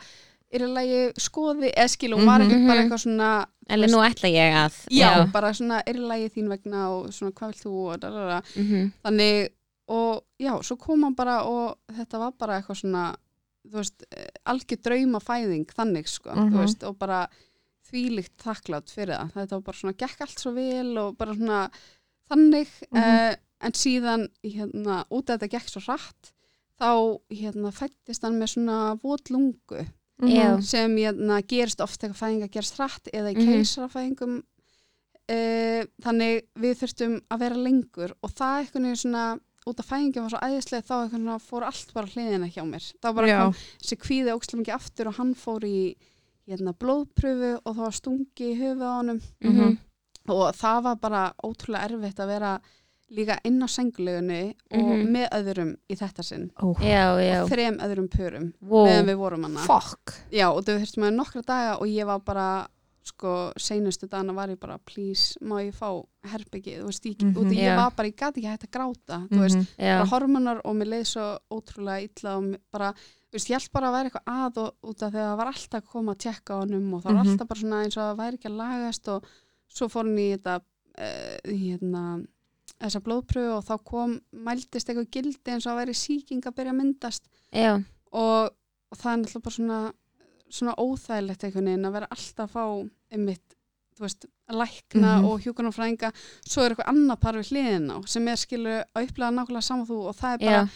er 0.53 0.61
í 0.61 0.69
lagi 0.75 1.01
skoði, 1.19 1.71
eða 1.75 1.89
skil, 1.89 2.11
hún 2.17 2.27
var 2.27 2.41
Mhm. 2.41 2.49
ekkert 2.51 2.67
bara 2.67 2.81
Mhm. 2.81 2.91
eitthvað 2.91 3.05
svona 3.07 3.47
Eller 3.69 3.89
nú 3.89 3.99
ætla 4.03 4.29
ég 4.29 4.53
að 4.53 4.89
já, 4.91 5.33
bara 5.33 5.53
svona 5.53 5.83
er 5.87 5.95
í 5.95 5.99
lagi 6.01 6.29
þín 6.35 6.49
vegna 6.49 6.89
og 6.91 7.07
svona 7.13 7.33
hvað 7.33 7.53
vilt 7.53 7.65
þú 7.65 7.93
og 7.95 8.01
dalala. 8.01 8.43
Mhm. 8.57 8.93
þannig 9.05 9.49
og 9.89 10.25
já, 10.41 10.59
svo 10.63 10.77
kom 10.79 11.03
hann 11.03 11.15
bara 11.15 11.45
og 11.45 11.77
þetta 11.93 12.19
var 12.19 12.33
bara 12.33 12.61
eitthvað 12.63 12.81
svona 12.83 13.17
þú 13.69 13.73
veist, 13.75 14.03
algjör 14.47 14.83
draumafæðing 14.83 15.67
þannig 15.67 16.09
sko, 16.09 16.31
Mhm. 16.35 16.51
þú 16.53 16.59
veist, 16.59 16.83
og 16.89 16.99
bara 16.99 17.29
þvílíkt 17.91 18.37
þakklátt 18.43 18.91
fyrir 18.91 19.17
það 19.19 19.33
þetta 19.35 19.51
var 19.51 19.61
bara 19.61 19.77
svona, 19.77 19.97
gekk 19.97 20.21
allt 20.21 20.39
svo 20.39 20.53
vel 20.55 20.99
og 20.99 21.17
bara 21.19 21.35
svona 21.35 21.71
þannig 22.31 22.69
Mhm. 22.93 22.99
eh, 22.99 23.37
en 23.61 23.73
síðan, 23.73 24.29
hérna, 24.45 25.05
út 25.11 25.29
af 25.31 25.39
þetta 25.41 25.51
gekk 25.51 25.69
svo 25.71 25.81
hratt 25.87 26.33
þá, 26.81 27.21
hérna, 27.31 27.71
fættist 27.73 28.23
hann 28.23 28.41
með 28.41 28.57
svona 28.57 28.99
votlungu 29.01 29.87
Já. 30.29 30.61
sem 30.63 30.97
hérna, 30.97 31.41
gerist 31.47 31.81
oft 31.81 32.01
þegar 32.01 32.17
fæðinga 32.21 32.49
gerist 32.53 32.77
hratt 32.77 33.09
eða 33.13 33.33
í 33.33 33.37
Mhm. 33.37 33.47
keisarafæðingum 33.49 34.35
uh, 35.31 35.85
þannig 36.05 36.43
við 36.59 36.75
þurftum 36.83 37.15
að 37.31 37.39
vera 37.45 37.55
lengur 37.57 38.13
og 38.23 38.31
það 38.35 38.59
eitthvað 38.65 38.83
niður 38.85 39.01
svona 39.05 39.25
út 39.71 39.81
af 39.83 39.87
fæðingum 39.91 40.25
var 40.27 40.31
svo 40.35 40.41
æðislega 40.47 40.87
þá 40.89 40.95
eitthvað 41.05 41.43
fór 41.47 41.67
allt 41.69 41.93
bara 41.95 42.07
hliðina 42.15 42.49
hjá 42.51 42.63
mér 42.67 42.87
þá 43.03 43.09
bara 43.15 43.29
Já. 43.29 43.39
kom 43.45 43.55
þessi 43.85 43.99
kvíði 44.01 44.35
ókslega 44.35 44.61
mikið 44.63 44.75
aftur 44.79 45.07
og 45.11 45.15
hann 45.21 45.35
fór 45.35 45.67
í 45.69 45.97
hérna, 46.51 46.73
blóðpröfu 46.75 47.51
og 47.65 47.77
það 47.77 47.85
var 47.85 47.97
stungi 47.99 48.49
í 48.51 48.59
höfuð 48.59 48.83
á 48.89 48.93
honum 48.99 49.21
Mhm. 49.45 49.79
og 50.29 50.55
það 50.57 50.83
var 50.83 50.97
bara 50.97 51.23
ótrúlega 51.45 51.85
erfitt 51.91 52.19
að 52.21 52.27
vera 52.35 52.61
líka 53.11 53.39
inn 53.45 53.61
á 53.63 53.67
sengulegunni 53.69 54.55
og 54.73 54.79
Mhm. 54.79 55.09
með 55.11 55.29
öðrum 55.35 55.77
í 55.91 55.97
þetta 55.99 56.23
sinn. 56.25 56.51
Ó, 56.63 56.75
Já, 56.79 57.19
já. 57.19 57.47
Þrem 57.49 57.79
öðrum 57.81 58.09
pörum 58.09 58.53
Wow. 58.61 58.87
meðan 58.87 59.07
við 59.07 59.17
vorum 59.17 59.45
Já, 60.31 60.51
og 60.55 60.65
þau 60.65 60.79
þurftum 60.79 61.03
með 61.05 61.15
nokkra 61.17 61.43
daga 61.43 61.81
og 61.81 61.87
ég 61.89 62.07
var 62.07 62.21
bara, 62.21 62.69
sko, 63.03 63.53
seinustu 63.59 64.07
dagana 64.09 64.33
var 64.35 64.49
ég 64.49 64.61
bara, 64.61 64.79
please, 64.79 65.35
má 65.43 65.59
ég 65.65 65.75
fá 65.75 66.05
herbyggið, 66.25 66.85
veist, 66.85 67.03
ég, 67.05 67.17
Mhm. 67.23 67.35
út 67.35 67.47
af 67.47 67.53
ég 67.53 67.77
var 67.77 67.91
bara, 67.91 68.09
ég 68.09 68.17
gati 68.17 68.41
ekki 68.41 68.47
hægt 68.47 68.69
að 68.69 68.71
gráta, 68.71 69.29
þú 69.29 69.39
veist, 69.41 69.69
Já, 69.79 69.99
bara 69.99 70.07
hormonar 70.11 70.61
og 70.65 70.77
mér 70.77 70.87
leið 70.89 71.07
svo 71.07 71.39
ótrúlega 71.51 72.03
illa 72.09 72.37
og 72.37 72.57
bara, 72.71 72.93
þú 72.93 73.33
veist, 73.33 73.49
ég 73.49 73.59
held 73.59 73.73
bara 73.73 73.87
að 73.89 73.95
væri 73.95 74.11
eitthvað 74.11 74.27
að 74.27 74.57
og 74.59 74.75
út 74.85 75.03
af 75.03 75.13
því 75.13 75.17
að 75.17 75.31
það 75.33 75.37
var 75.37 75.47
alltaf 75.47 75.81
að 75.83 75.87
koma 75.87 76.13
að 76.15 76.19
tjekka 76.19 76.51
á 76.55 76.61
honum 76.63 76.95
og 76.95 77.03
það 77.03 77.15
var 77.15 77.25
Mhm. 77.25 77.31
alltaf 77.33 77.49
bara 77.49 77.61
svona 77.61 77.85
eins 77.85 77.97
og 77.97 78.03
það 78.05 78.19
væri 78.19 78.39
ekki 78.39 78.51
að 78.51 78.57
lagast 78.57 79.09
og 79.09 79.25
svo 79.75 79.89
fór 79.89 80.05
hann 80.05 80.17
í 80.19 80.37
þetta, 80.37 80.61
uh, 80.99 81.39
hérna, 81.51 82.27
þessa 82.81 83.01
blóðpröfu 83.05 83.53
og 83.59 83.65
þá 83.69 83.75
kom, 83.85 84.17
mældist 84.33 84.89
eitthvað 84.89 85.11
gildi 85.13 85.53
eins 85.55 85.67
og 85.67 85.73
að 85.75 85.81
væri 85.83 85.95
sýking 86.01 86.47
að 86.49 86.55
byrja 86.57 86.73
að 86.75 86.79
myndast. 86.81 87.29
Og, 88.13 88.51
og 88.91 88.99
það 88.99 89.13
er 89.13 89.19
náttúrulega 89.23 89.45
bara 89.45 89.57
svona, 89.59 89.81
svona 90.51 90.75
óþægilegt 90.81 91.45
einhvern 91.45 91.71
veginn 91.71 91.89
að 91.91 91.93
vera 91.99 92.09
alltaf 92.11 92.47
að 92.49 92.55
fá 92.57 92.91
einmitt, 93.15 93.57
þú 93.97 94.07
veist, 94.07 94.25
lækna 94.51 95.11
Mhm. 95.21 95.25
og 95.29 95.41
hjúkunarfræðinga 95.45 96.09
svo 96.49 96.63
er 96.65 96.71
eitthvað 96.75 96.89
annað 96.91 97.21
par 97.21 97.35
við 97.39 97.51
hliðin 97.53 97.91
á 97.95 97.97
sem 98.09 98.29
er 98.29 98.37
skilu 98.41 98.73
að 98.97 99.05
upplega 99.07 99.31
nákvæmlega 99.37 99.63
saman 99.63 99.87
þú 99.87 99.99
og 100.09 100.17
það 100.17 100.33
er 100.35 100.39
bara, 100.47 100.65
já 100.65 100.69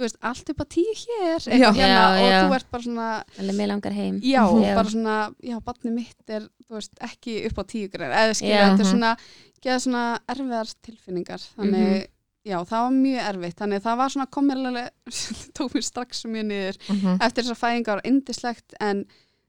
þú 0.00 0.06
veist, 0.06 0.18
allt 0.24 0.50
upp 0.54 0.60
á 0.64 0.66
tíu 0.72 0.92
hér 0.96 1.40
Já. 1.44 1.70
hérna 1.76 1.76
Já, 1.76 2.04
og 2.10 2.30
já. 2.32 2.38
þú 2.48 2.54
ert 2.56 2.70
bara 2.72 2.82
svona 2.86 3.08
Eller 3.38 3.54
mér 3.58 3.68
langar 3.68 3.92
heim 3.92 4.20
já, 4.24 4.42
Já. 4.48 4.74
bara 4.74 4.88
svona, 4.94 5.16
já, 5.44 5.58
barni 5.60 5.90
mitt 5.92 6.30
er 6.30 6.48
veist, 6.70 6.94
ekki 7.04 7.34
upp 7.50 7.58
á 7.60 7.64
tíu 7.68 7.90
grein 7.92 8.10
eða 8.10 8.34
skilja, 8.34 8.56
Já. 8.56 8.68
þetta 8.70 8.80
er 8.80 8.88
Mhm. 8.88 8.92
svona 8.94 9.16
geða 9.60 9.80
svona 9.84 10.04
erfiðar 10.28 10.74
tilfinningar 10.82 11.40
þannig, 11.56 11.90
Mhm. 11.90 12.06
já, 12.46 12.56
það 12.64 12.80
var 12.80 12.90
mjög 12.96 13.28
erfitt 13.30 13.56
þannig 13.60 13.82
það 13.84 13.96
var 14.00 14.08
svona 14.08 14.26
komilega 14.30 14.90
tók 15.58 15.74
mér 15.74 15.84
strax 15.84 16.24
mjög 16.24 16.46
niður 16.48 16.76
Mhm. 16.88 17.18
eftir 17.20 17.44
þessar 17.44 17.60
fæðingar 17.60 17.94
var 18.00 18.02
indislegt 18.04 18.74
en 18.80 19.04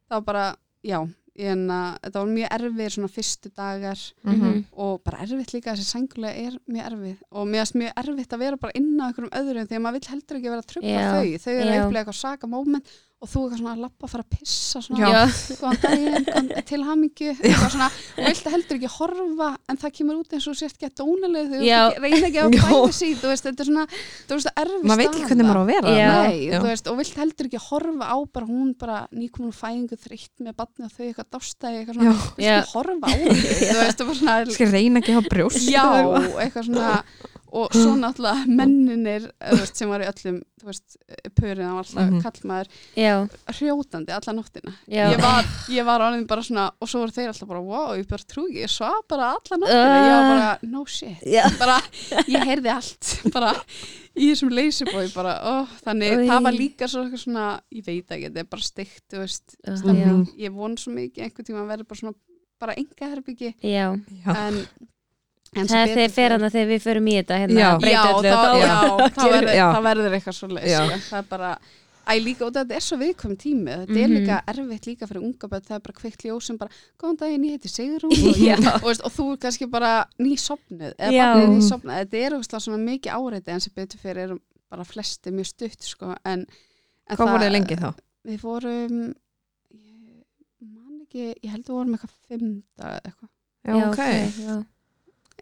það 0.09 0.17
var 0.17 0.21
bara, 0.21 0.55
já 0.83 1.07
en 1.49 1.67
að 1.73 1.99
þetta 2.03 2.19
var 2.21 2.31
mjög 2.35 2.49
erfið 2.57 2.89
svona 2.95 3.09
fyrstu 3.11 3.51
dagar 3.57 3.99
Mhm. 4.23 4.63
og 4.77 5.03
bara 5.03 5.17
erfitt 5.25 5.53
líka 5.53 5.73
þessi 5.73 5.87
sængulega 5.95 6.47
er 6.47 6.59
mjög 6.69 6.85
erfið. 6.91 7.17
Og 7.31 7.47
mér 7.47 7.61
finnst 7.65 7.75
mjög 7.81 7.93
erfitt 8.03 8.33
að 8.33 8.39
vera 8.39 8.57
bara 8.57 8.71
inn 8.75 8.97
á 9.01 9.05
einhverjum 9.09 9.33
öðrum 9.41 9.67
því 9.67 9.75
að 9.77 9.81
maður 9.81 9.97
vill 9.99 10.11
heldur 10.11 10.37
ekki 10.37 10.49
vera 10.51 10.61
að 10.61 10.71
trubla 10.71 10.89
Já, 10.89 11.11
þau. 11.11 11.37
Þau 11.45 11.53
eru 11.53 11.69
að 11.71 11.85
upplega 11.87 12.03
eitthvað 12.05 12.19
saka 12.21 12.47
moment 12.47 12.85
og 13.21 13.29
þú 13.29 13.41
eitthvað 13.45 13.59
svona 13.61 13.71
að 13.75 13.81
lappa 13.83 14.07
að 14.07 14.11
fara 14.15 14.23
að 14.25 14.31
pissa 14.33 14.79
svona, 14.81 15.09
daginn, 15.83 16.47
til 16.65 16.79
hamingju 16.87 17.33
og 17.37 17.75
vilt 18.25 18.47
heldur 18.49 18.77
ekki 18.79 18.89
horfa 18.95 19.49
en 19.69 19.77
það 19.83 19.91
kemur 19.99 20.17
út 20.23 20.33
eins 20.33 20.47
og 20.49 20.55
þú 20.55 20.61
sért 20.63 20.79
gett 20.81 20.95
dónaleg 20.97 21.51
þú 21.51 21.59
Já. 21.67 21.81
vilt 22.01 22.25
ekki- 22.27 22.41
að 22.41 22.95
sig 22.97 23.13
þú 23.21 23.29
veist, 23.29 23.45
þetta 23.45 23.61
er 23.61 23.69
svona, 23.69 23.85
þú 24.25 24.37
veist, 24.39 24.49
erfið 24.63 24.87
maður 24.89 25.01
veit 25.03 25.11
ekki 25.11 25.27
hvernig 25.29 25.47
maður 25.51 25.61
á 25.61 25.63
að 25.63 25.71
vera. 25.71 25.93
Nei, 26.25 26.39
þú 26.49 26.63
veist, 26.65 26.89
og 26.91 26.97
vilt 27.01 27.19
heldur 27.21 27.49
ekki 27.51 27.61
horfa 27.67 28.05
á 28.09 28.17
bara 28.33 28.49
hún 28.49 28.73
bara 28.81 28.97
nýkomin 29.13 29.51
úr 29.51 29.57
fæðingu 29.61 29.99
þreytt 30.01 30.35
með 30.41 30.57
batni 30.57 30.87
og 30.89 30.95
þau 30.97 31.05
eitthvað 31.05 31.29
dástæði 31.37 31.77
eitthvað 31.83 31.99
svona, 32.01 32.15
Já. 32.41 32.57
ekki 32.57 32.73
horfa 32.73 33.05
á 33.05 33.13
þau 33.13 33.29
þú 33.61 33.77
veist, 33.81 34.01
og 34.01 34.07
bara 34.09 34.17
svona 34.21 34.55
Skal 34.57 34.71
reyna 34.73 34.99
ekki 35.03 35.13
að 35.13 35.19
hafa 35.21 35.33
brjóst 35.35 35.69
já, 35.69 35.85
eða 35.85 36.01
eitthvað. 36.01 36.41
eitthvað 36.47 36.65
svona 36.71 37.03
og 37.51 37.73
svo 37.75 37.95
náttúrulega 37.99 38.45
menninir 38.47 39.25
þú 39.41 39.57
veist, 39.59 39.75
sem 39.75 39.89
var 39.91 40.03
í 40.05 40.07
öllum, 40.07 40.41
pörin 41.35 41.67
á 41.67 41.73
alltaf 41.81 42.09
Mhm. 42.09 42.21
kallmaður 42.23 42.67
Já, 42.95 43.27
hrjótandi 43.57 44.11
alla 44.13 44.33
nóttina. 44.37 44.73
Ég 44.87 45.17
var, 45.21 45.43
ég 45.69 45.85
var 45.85 45.99
ánum 46.01 46.27
bara 46.27 46.41
svona 46.41 46.71
og 46.79 46.87
svo 46.87 47.01
voru 47.01 47.11
þeir 47.11 47.27
alltaf 47.31 47.47
bara, 47.49 47.61
wow, 47.61 47.95
ég 47.97 48.07
bara 48.07 48.23
trú 48.23 48.45
ekki 48.47 48.61
ég 48.63 48.69
svaf 48.71 49.03
bara 49.09 49.31
alla 49.35 49.57
nóttina, 49.57 49.97
ég 49.97 50.11
var 50.11 50.29
bara 50.31 50.59
no 50.63 50.85
shit, 50.85 51.17
bara, 51.59 51.79
ég 52.27 52.45
heyrði 52.45 52.71
allt 52.75 53.11
bara 53.33 53.53
í 54.15 54.29
þessum 54.31 54.51
leysibói 54.51 55.07
bara, 55.15 55.35
ó, 55.43 55.67
þannig 55.85 56.17
Oj. 56.19 56.27
það 56.27 56.43
var 56.43 56.53
líka 56.53 56.87
svo 56.91 57.03
eitthvað 57.05 57.23
svona, 57.25 57.45
ég 57.71 57.85
veit 57.85 58.07
ekki, 58.11 58.27
þetta 58.29 58.39
er 58.39 58.49
bara 58.51 58.61
steikt, 58.61 59.03
þú 59.11 59.17
veist, 59.23 59.55
Já. 59.65 59.75
stemning. 59.81 60.27
Ég 60.37 60.51
von 60.53 60.75
svo 60.77 60.91
mikið 60.93 61.23
einhvern 61.25 61.47
tíma 61.47 61.63
að 61.63 61.67
vera 61.75 61.83
bara 61.87 61.99
svona 61.99 62.15
bara 62.61 62.75
enga 62.77 63.07
herbyggi, 63.15 63.55
Já, 63.63 63.95
Já. 63.97 64.35
en, 64.37 64.67
þegar 65.51 65.91
betur 65.91 65.95
fer 65.99 66.15
fer- 66.15 66.31
hana 66.37 66.49
þegar 66.53 66.69
við 66.71 66.81
förum 66.85 67.07
í 67.11 67.13
þetta 67.19 67.37
hérna, 67.41 67.59
Já. 67.59 67.69
að 67.75 67.81
breyta 67.83 68.01
já, 68.01 68.11
öllu 68.15 68.31
þá, 68.31 68.41
þá- 68.41 68.61
já, 68.61 68.75
það, 69.19 69.31
verður, 69.35 69.55
Já. 69.57 69.67
það 69.75 69.85
verður 69.89 70.15
eitthvað 70.17 70.35
svo 70.37 70.47
leys 70.55 70.71
Já. 70.71 70.81
það 71.09 71.17
er 71.19 71.25
bara, 71.31 71.49
æ 72.01 72.13
líka 72.23 72.45
og 72.47 72.53
þetta 72.55 72.75
er 72.77 72.85
svo 72.85 72.97
viðkvæm 73.01 73.33
tími 73.41 73.73
þetta 73.81 73.97
er 73.99 74.07
Mhm. 74.07 74.15
líka 74.17 74.37
erfitt 74.51 74.87
líka 74.89 75.07
fyrir 75.09 75.21
unga 75.27 75.47
börn 75.51 75.65
það 75.67 75.75
er 75.75 75.83
bara 75.85 75.97
kveikt 75.99 76.23
ljós 76.25 76.47
sem 76.47 76.57
bara, 76.57 76.71
góðan 76.99 77.19
daginn 77.19 77.43
ég 77.45 77.51
heiti 77.57 77.69
Sigrún 77.69 78.11
og, 78.15 78.83
og, 78.83 79.03
og 79.05 79.11
þú 79.17 79.27
er 79.33 79.37
kannski 79.43 79.67
bara 79.69 79.91
nýsopnuð 80.19 80.95
eða 80.97 81.11
barnið 81.19 81.51
nýsopnuð, 81.57 81.99
þetta 81.99 82.23
er 82.25 82.37
ógeðslega 82.39 82.63
svona 82.65 82.81
mikið 82.87 83.11
áreiti 83.19 83.51
en 83.51 83.59
sem 83.67 83.73
betur 83.75 83.99
fyrir 84.01 84.23
eru 84.29 84.39
bara 84.71 84.83
flesti 84.87 85.31
mjög 85.35 85.51
stutt 85.51 85.83
sko, 85.83 86.15
en, 86.25 86.45
en 87.11 87.17
hvað 87.19 87.27
voruð 87.35 87.43
þið 87.49 87.55
lengi 87.57 87.75
þá? 87.83 87.89
við 88.31 88.39
fórum 88.39 88.97
ég 89.75 90.67
man 90.71 90.99
ekki, 91.03 91.25
ég 91.43 91.49
held 91.51 91.65
að 91.65 91.71
við 91.71 91.75
vorum 91.75 91.95
eitthvað 91.99 92.45
daga 92.79 92.99
eitthvað 93.03 93.29
Já, 93.61 93.73
Já, 93.77 93.89
ok. 93.91 94.01
já. 94.47 94.55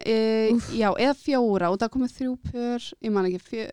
E, 0.06 0.50
já, 0.76 0.88
eða 0.96 1.14
fjóra 1.14 1.70
og 1.70 1.78
það 1.80 1.92
komið 1.96 2.14
þrjú 2.18 2.36
pör, 2.52 2.86
ég 3.04 3.12
man 3.12 3.26
ekki 3.28 3.40
fjö, 3.50 3.66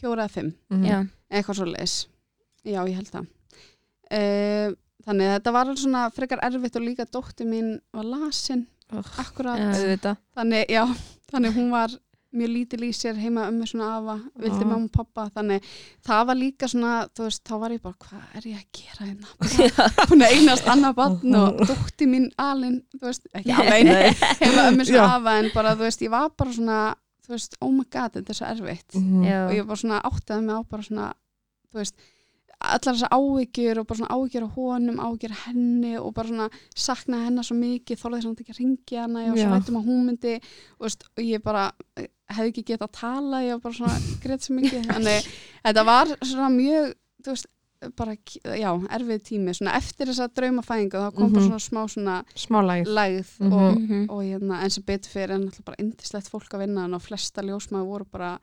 fjóra 0.00 0.24
eða 0.26 0.34
fimm 0.36 0.52
Mhm. 0.70 0.84
Já. 0.86 0.98
eitthvað 1.30 1.56
svo 1.60 1.66
leis 1.72 1.96
já 2.64 2.80
ég 2.86 2.94
held 2.94 3.10
það 3.10 3.26
uh, 4.12 4.74
þannig 5.06 5.26
að 5.28 5.34
þetta 5.36 5.52
var 5.52 5.66
alveg 5.66 5.78
svona 5.82 6.02
frekar 6.14 6.42
erfitt 6.46 6.76
og 6.78 6.82
líka 6.86 7.06
dóttir 7.10 7.46
mín 7.48 7.80
var 7.92 8.04
lasin 8.04 8.66
Ugh. 8.92 9.08
akkurat. 9.18 9.58
Auðvitað. 9.72 10.16
þannig 10.36 10.66
já 10.68 10.84
þannig 11.32 11.54
hún 11.56 11.70
var 11.72 11.90
mjög 12.32 12.48
lítil 12.52 12.80
í 12.86 12.90
sér 12.96 13.18
heima 13.20 13.44
ömmu 13.50 13.66
svona 13.68 13.88
afa, 13.98 14.14
vildi 14.40 14.62
Já. 14.62 14.68
mamma 14.68 14.86
og 14.88 14.92
pappa 14.94 15.26
þannig 15.34 15.66
það 16.06 16.22
var 16.30 16.38
líka 16.40 16.68
svona 16.72 16.92
þú 17.12 17.26
veist, 17.26 17.42
þá 17.44 17.54
var 17.60 17.74
ég 17.76 17.82
bara, 17.84 17.98
hvað 18.06 18.38
er 18.40 18.46
ég 18.48 18.62
að 18.62 18.80
gera 18.80 19.08
hérna 19.10 19.28
búin 20.10 20.24
að 20.26 20.34
eignast 20.38 20.70
annað 20.72 20.96
barn 21.02 21.36
og 21.42 21.60
dótti 21.72 22.08
mín 22.08 22.30
alin, 22.40 22.78
þú 22.96 23.04
veist, 23.10 23.28
ekki 23.36 23.52
alveg 23.52 24.24
heima 24.42 24.68
ömmu 24.70 24.88
svona 24.88 25.04
Já. 25.04 25.18
afa 25.18 25.36
en 25.42 25.50
bara, 25.54 25.74
þú 25.76 25.86
veist, 25.88 26.06
ég 26.08 26.14
var 26.16 26.30
bara 26.36 26.56
svona 26.56 26.80
þú 27.26 27.36
veist, 27.36 27.54
oh 27.62 27.70
my 27.70 27.84
god, 27.92 28.16
þetta 28.16 28.32
er 28.34 28.40
svo 28.40 28.48
erfitt 28.54 28.96
Mhm. 28.98 29.22
Já. 29.28 29.38
og 29.46 29.52
ég 29.60 29.68
var 29.68 29.76
svona 29.84 30.00
áttaði 30.08 30.42
mig 30.48 30.56
á 30.56 30.60
bara 30.72 30.82
svona 30.88 31.12
þú 31.72 31.78
veist, 31.84 31.94
allar 32.62 32.94
þessar 32.94 33.10
áhyggjur 33.16 33.78
og 33.80 33.86
bara 33.90 33.98
svona 33.98 34.14
áhyggjur 34.14 34.44
á 34.46 34.50
honum, 34.54 34.98
áhyggjur 35.02 35.32
á 35.34 35.38
henni 35.48 35.92
og 35.98 36.12
bara 36.14 36.28
svona 36.30 36.44
saknaði 36.78 37.24
hennar 37.26 37.46
svo 37.48 37.56
mikið 37.58 37.98
þólaði 38.02 38.22
samt 38.26 38.42
ekki 38.44 38.52
að 38.54 38.60
ringja 38.60 39.00
hana 39.02 39.22
ég 39.24 39.32
var 39.32 39.40
svo 39.42 39.54
veitum 39.56 39.78
að 39.80 39.88
hún 39.88 40.04
myndi 40.06 40.34
og, 40.38 40.84
veist, 40.84 41.02
og 41.16 41.24
ég 41.26 41.42
bara 41.42 41.64
hefði 42.30 42.48
ekki 42.52 42.64
getað 42.72 42.88
að 42.88 42.98
tala 43.00 43.42
ég 43.42 43.52
var 43.56 43.60
bara 43.60 43.74
svona 43.74 43.96
greitt 44.22 44.42
svo 44.46 44.54
mikið 44.58 44.86
þannig 44.92 45.26
þetta 45.66 45.84
var 45.84 46.06
svona 46.22 46.48
mjög 46.54 46.94
þú 47.22 47.34
veist, 47.34 47.46
bara, 47.98 48.14
já, 48.62 48.70
erfið 48.94 49.22
tími 49.26 49.52
svona 49.58 49.72
eftir 49.74 50.06
þessa 50.06 50.28
draumafæðingu 50.30 51.00
þá 51.02 51.08
kom 51.16 51.32
bara 51.32 51.42
Mhm. 51.42 51.48
svona 51.50 51.66
smá 51.66 51.82
svona 51.90 52.16
Smá 52.38 52.58
lagið. 52.62 52.86
lægð 52.94 53.30
Mhm. 53.40 53.52
og, 53.52 53.78
Mhm. 53.80 54.04
og 54.10 54.22
hérna, 54.22 54.62
en 54.62 54.70
sem 54.70 54.84
betur 54.86 55.10
fyrir 55.10 55.30
en 55.34 55.48
náttúrulega 55.48 55.64
bara 55.64 55.76
indislegt 55.82 56.30
fólk 56.30 56.48
að 56.54 56.58
vinna 56.66 56.84
og 56.94 57.02
flesta 57.02 57.42
ljósmaður 57.42 57.86
voru 57.90 58.06
bara 58.12 58.38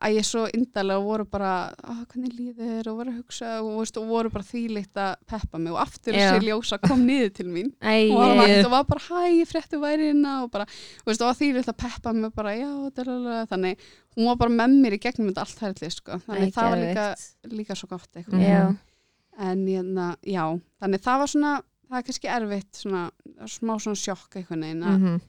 að 0.00 0.14
ég 0.16 0.24
svo 0.24 0.46
indalega 0.56 1.02
voru 1.04 1.24
bara 1.28 1.50
ah, 1.84 1.98
hvernig 2.08 2.32
líður 2.38 2.88
og 2.92 2.96
voru 3.00 3.10
að 3.12 3.18
hugsa 3.20 3.50
og, 3.60 3.70
veist, 3.82 3.98
og 4.00 4.06
voru 4.08 4.30
bara 4.32 4.46
þvílíkt 4.48 5.00
að 5.02 5.14
peppa 5.28 5.58
mig. 5.60 5.72
Og 5.74 5.80
aftur 5.82 6.16
þessi 6.16 6.46
ljósa 6.48 6.78
kom 6.80 7.02
niður 7.06 7.32
til 7.36 7.46
mín. 7.52 7.68
Æ, 7.84 8.08
og 8.10 8.16
var, 8.22 8.34
mætt 8.40 8.64
og 8.64 8.70
var 8.72 8.84
bara 8.88 9.04
hæ, 9.06 9.44
fréttu 9.50 9.80
væri 9.82 10.08
hérna 10.10 10.36
og 10.44 10.50
bara, 10.54 10.66
veist, 11.06 11.20
og 11.26 11.36
þvílíkt 11.36 11.68
að 11.74 11.78
peppa 11.84 12.12
mig 12.16 12.32
bara, 12.34 12.54
já, 12.56 12.70
dalala, 12.96 13.42
þannig 13.50 13.84
hún 14.16 14.30
var 14.30 14.36
bara 14.40 14.56
með 14.56 14.78
mér 14.82 14.96
í 14.96 15.00
gegnum 15.04 15.28
þetta 15.30 15.44
allt 15.46 15.60
herlið, 15.66 15.92
sko, 15.98 16.20
þannig 16.26 16.54
það 16.56 16.70
var 16.70 16.80
líka, 16.86 17.08
líka 17.60 17.76
svo 17.78 17.90
gott 17.92 18.08
eitthvað, 18.16 18.40
Já, 18.46 18.62
en 19.50 19.66
hérna, 19.68 20.06
já, 20.26 20.44
þannig 20.82 21.04
það 21.04 21.20
var 21.22 21.30
svona 21.34 21.52
það 21.90 21.98
er 22.00 22.04
kannski 22.06 22.28
erfitt 22.30 22.80
svona, 22.84 23.04
smá 23.50 23.72
svona 23.82 23.98
sjokk 23.98 24.36
einhvern 24.40 24.64
veginn 24.66 24.82
að, 24.86 24.98
Mhm. 25.00 25.20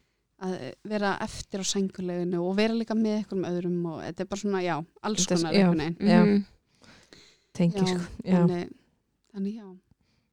Að 0.42 0.74
vera 0.90 1.12
eftir 1.22 1.62
á 1.62 1.66
sænguleginu 1.70 2.40
og 2.42 2.56
vera 2.58 2.74
líka 2.74 2.96
með 2.98 3.20
einhverjum 3.20 3.46
öðrum 3.52 3.86
og 3.92 4.02
þetta 4.08 4.24
er 4.26 4.30
bara 4.32 4.42
svona, 4.42 4.62
já, 4.66 4.76
alls 5.04 5.28
konar 5.30 5.54
já. 5.54 5.60
einhvern 5.68 5.78
veginn 5.78 6.10
Já. 6.10 6.22
Mhm. 6.26 6.46
Já, 7.60 7.86
sko 7.86 8.00
já. 8.26 8.38
þannig, 8.38 8.70
þannig 9.36 9.56
já 9.60 9.68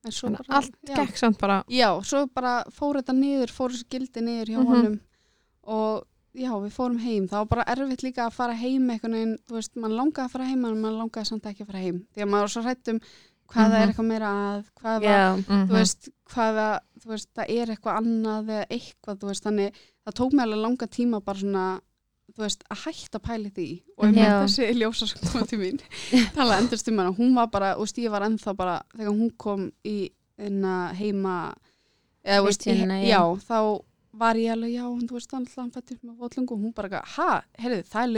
en 0.08 0.12
svo 0.14 0.30
bara, 0.30 0.44
allt 0.60 0.76
gekk 0.86 1.16
samt 1.18 1.38
bara 1.40 1.56
já, 1.68 1.88
svo 2.06 2.26
bara 2.32 2.52
fór 2.72 3.00
þetta 3.00 3.14
niður 3.18 3.50
fór 3.52 3.74
þessi 3.74 3.88
gildi 3.90 4.22
niður 4.22 4.52
hjá 4.54 4.58
Mhm. 4.62 4.68
honum 4.72 5.00
og 5.68 6.04
já, 6.34 6.50
við 6.62 6.72
fórum 6.72 6.98
heim 7.02 7.26
það 7.28 7.38
var 7.42 7.46
bara 7.46 7.64
erfitt 7.74 8.02
líka 8.06 8.26
að 8.28 8.32
fara 8.32 8.54
heim 8.54 8.88
einhvern 8.90 9.12
veginn, 9.12 9.38
þú 9.48 9.52
veist, 9.58 9.76
mann 9.76 9.92
langaði 9.98 10.24
að 10.24 10.30
fara 10.30 10.44
heim 10.48 10.64
en 10.64 10.80
mann 10.80 10.94
langaði 11.02 11.26
samt 11.26 11.42
ekki 11.50 11.62
að 11.64 11.66
fara 11.72 11.82
heim 11.82 12.06
því 12.14 12.22
að 12.22 12.28
maður 12.30 12.46
var 12.46 12.54
svo 12.54 12.62
hrætt 12.62 12.88
um 12.94 13.00
hvað 13.48 13.64
það 13.64 13.72
Mhm. 13.72 13.82
er 13.82 13.88
eitthvað 13.88 14.08
meira 14.08 14.28
að 14.28 14.64
hvað 14.78 15.02
var, 15.02 15.02
Já, 15.02 15.36
þú 15.48 15.72
veist, 15.72 16.08
hvað 16.28 16.50
það, 16.58 16.80
þú 17.00 17.06
veist, 17.08 17.28
það 17.34 17.46
er 17.48 17.66
eitthvað 17.74 17.98
annað 18.00 18.44
eða 18.54 18.66
eitthvað, 18.70 19.18
þú 19.18 19.26
veist, 19.32 19.44
þannig 19.44 19.72
það 20.08 20.16
tók 20.20 20.34
mig 20.34 20.46
alveg 20.46 20.64
langa 20.64 20.88
tíma 20.90 21.20
bara 21.24 21.42
svona 21.42 21.66
þú 22.36 22.44
veist, 22.44 22.64
að 22.70 22.82
hætta 22.84 23.20
pæli 23.24 23.50
því. 23.54 23.68
Og 23.96 24.04
ég 24.10 24.16
með 24.18 24.34
þessi 24.44 24.68
ljósa 24.76 25.08
sem 25.10 25.30
kom 25.32 25.46
til 25.48 25.60
mín 25.62 25.80
tala 26.36 26.58
endurst 26.60 26.90
um 26.92 27.00
hana, 27.00 27.14
hún 27.16 27.34
var 27.38 27.50
bara 27.52 27.72
veist, 27.80 28.00
ég 28.02 28.12
var 28.12 28.26
ennþá 28.28 28.54
bara, 28.58 28.78
þegar 28.96 29.16
hún 29.16 29.32
kom 29.40 29.68
í 29.88 29.96
inna 30.38 30.74
heima 30.98 31.36
eða, 32.22 32.44
veist, 32.46 32.66
í, 32.68 32.76
já. 33.08 33.22
þá 33.48 33.58
var 34.18 34.34
ég 34.40 34.50
alveg, 34.50 34.72
já, 34.72 34.84
en 34.88 35.04
þú 35.08 35.14
veist, 35.18 35.32
alltaf 35.36 35.58
hann 35.60 35.70
fættur 35.70 35.98
með 36.02 36.14
votlungu 36.22 36.54
og 36.56 36.60
hún 36.64 36.72
bara, 36.74 36.88
eitthvað, 36.88 37.10
ha, 37.18 37.42
heyrðu, 37.60 37.82
það 37.92 38.02
er 38.02 38.08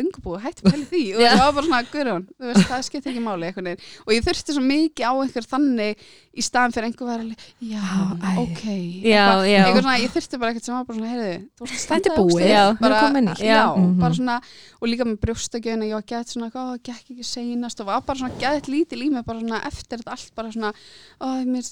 hætti 0.44 0.62
að 0.62 0.70
pæli 0.70 0.84
því 0.90 1.00
og 1.16 1.20
það 1.26 1.40
var 1.42 1.54
bara 1.56 1.66
svona, 1.66 1.80
Guðrún, 1.90 2.26
þú 2.38 2.46
veist, 2.50 2.66
það 2.70 2.84
skiptir 2.86 3.10
ekki 3.10 3.22
máli 3.24 3.48
einhvern 3.50 3.68
veginn 3.70 3.82
og 4.06 4.12
ég 4.14 4.24
þurfti 4.28 4.54
svo 4.54 4.62
mikið 4.64 5.04
á 5.10 5.12
einhver 5.20 5.48
þannig 5.50 6.04
í 6.30 6.44
staðan 6.46 6.74
fyrir 6.76 6.88
einhver 6.88 7.10
alveg, 7.24 7.44
já, 7.60 7.82
æ. 8.22 8.30
ok 8.40 8.62
Já, 8.64 9.24
eitthvað, 9.26 9.44
já. 9.50 9.60
eitthvað 9.66 9.82
svona, 9.84 9.96
ég 10.00 10.14
þurfti 10.14 10.40
bara 10.40 10.52
eitthvað 10.54 10.68
sem 10.70 10.76
var 10.78 10.86
bara 10.88 10.98
svona, 11.00 11.10
heyrðu, 11.10 11.34
þú 11.58 11.68
veist 11.68 11.90
að 11.90 11.94
Þetta 11.96 12.10
er 12.14 12.20
búið, 12.20 12.46
já, 12.46 12.62
nú 12.64 12.70
er 12.70 12.80
bara, 12.86 13.00
komið 13.04 13.26
nýtt. 13.26 13.44
já, 13.50 13.60
Mhm. 13.76 13.98
bara 14.00 14.14
svona 14.20 14.36
og 14.80 14.88
líka 14.88 15.04
með 15.10 15.18
brjóstakjöðina, 15.26 15.88
ég 15.90 15.98
var 15.98 16.06
gett 16.14 16.28
svona 16.32 16.50
ó, 16.54 16.78
gekk 16.80 17.10
ekki 17.10 17.24
seinast 17.26 17.80
og 17.82 17.86
var 17.90 18.00
bara 18.06 18.18
svona 18.22 18.38
gett 18.40 18.70
lítil 18.70 19.02
í 19.04 19.10
mig 19.10 19.24
bara 19.26 19.40
svona 19.42 19.60
eftir 19.66 19.98
þetta 20.00 20.14
allt 20.16 20.32
bara 20.38 20.48
svona 20.54 20.72
ó, 21.20 21.26
mér 21.44 21.66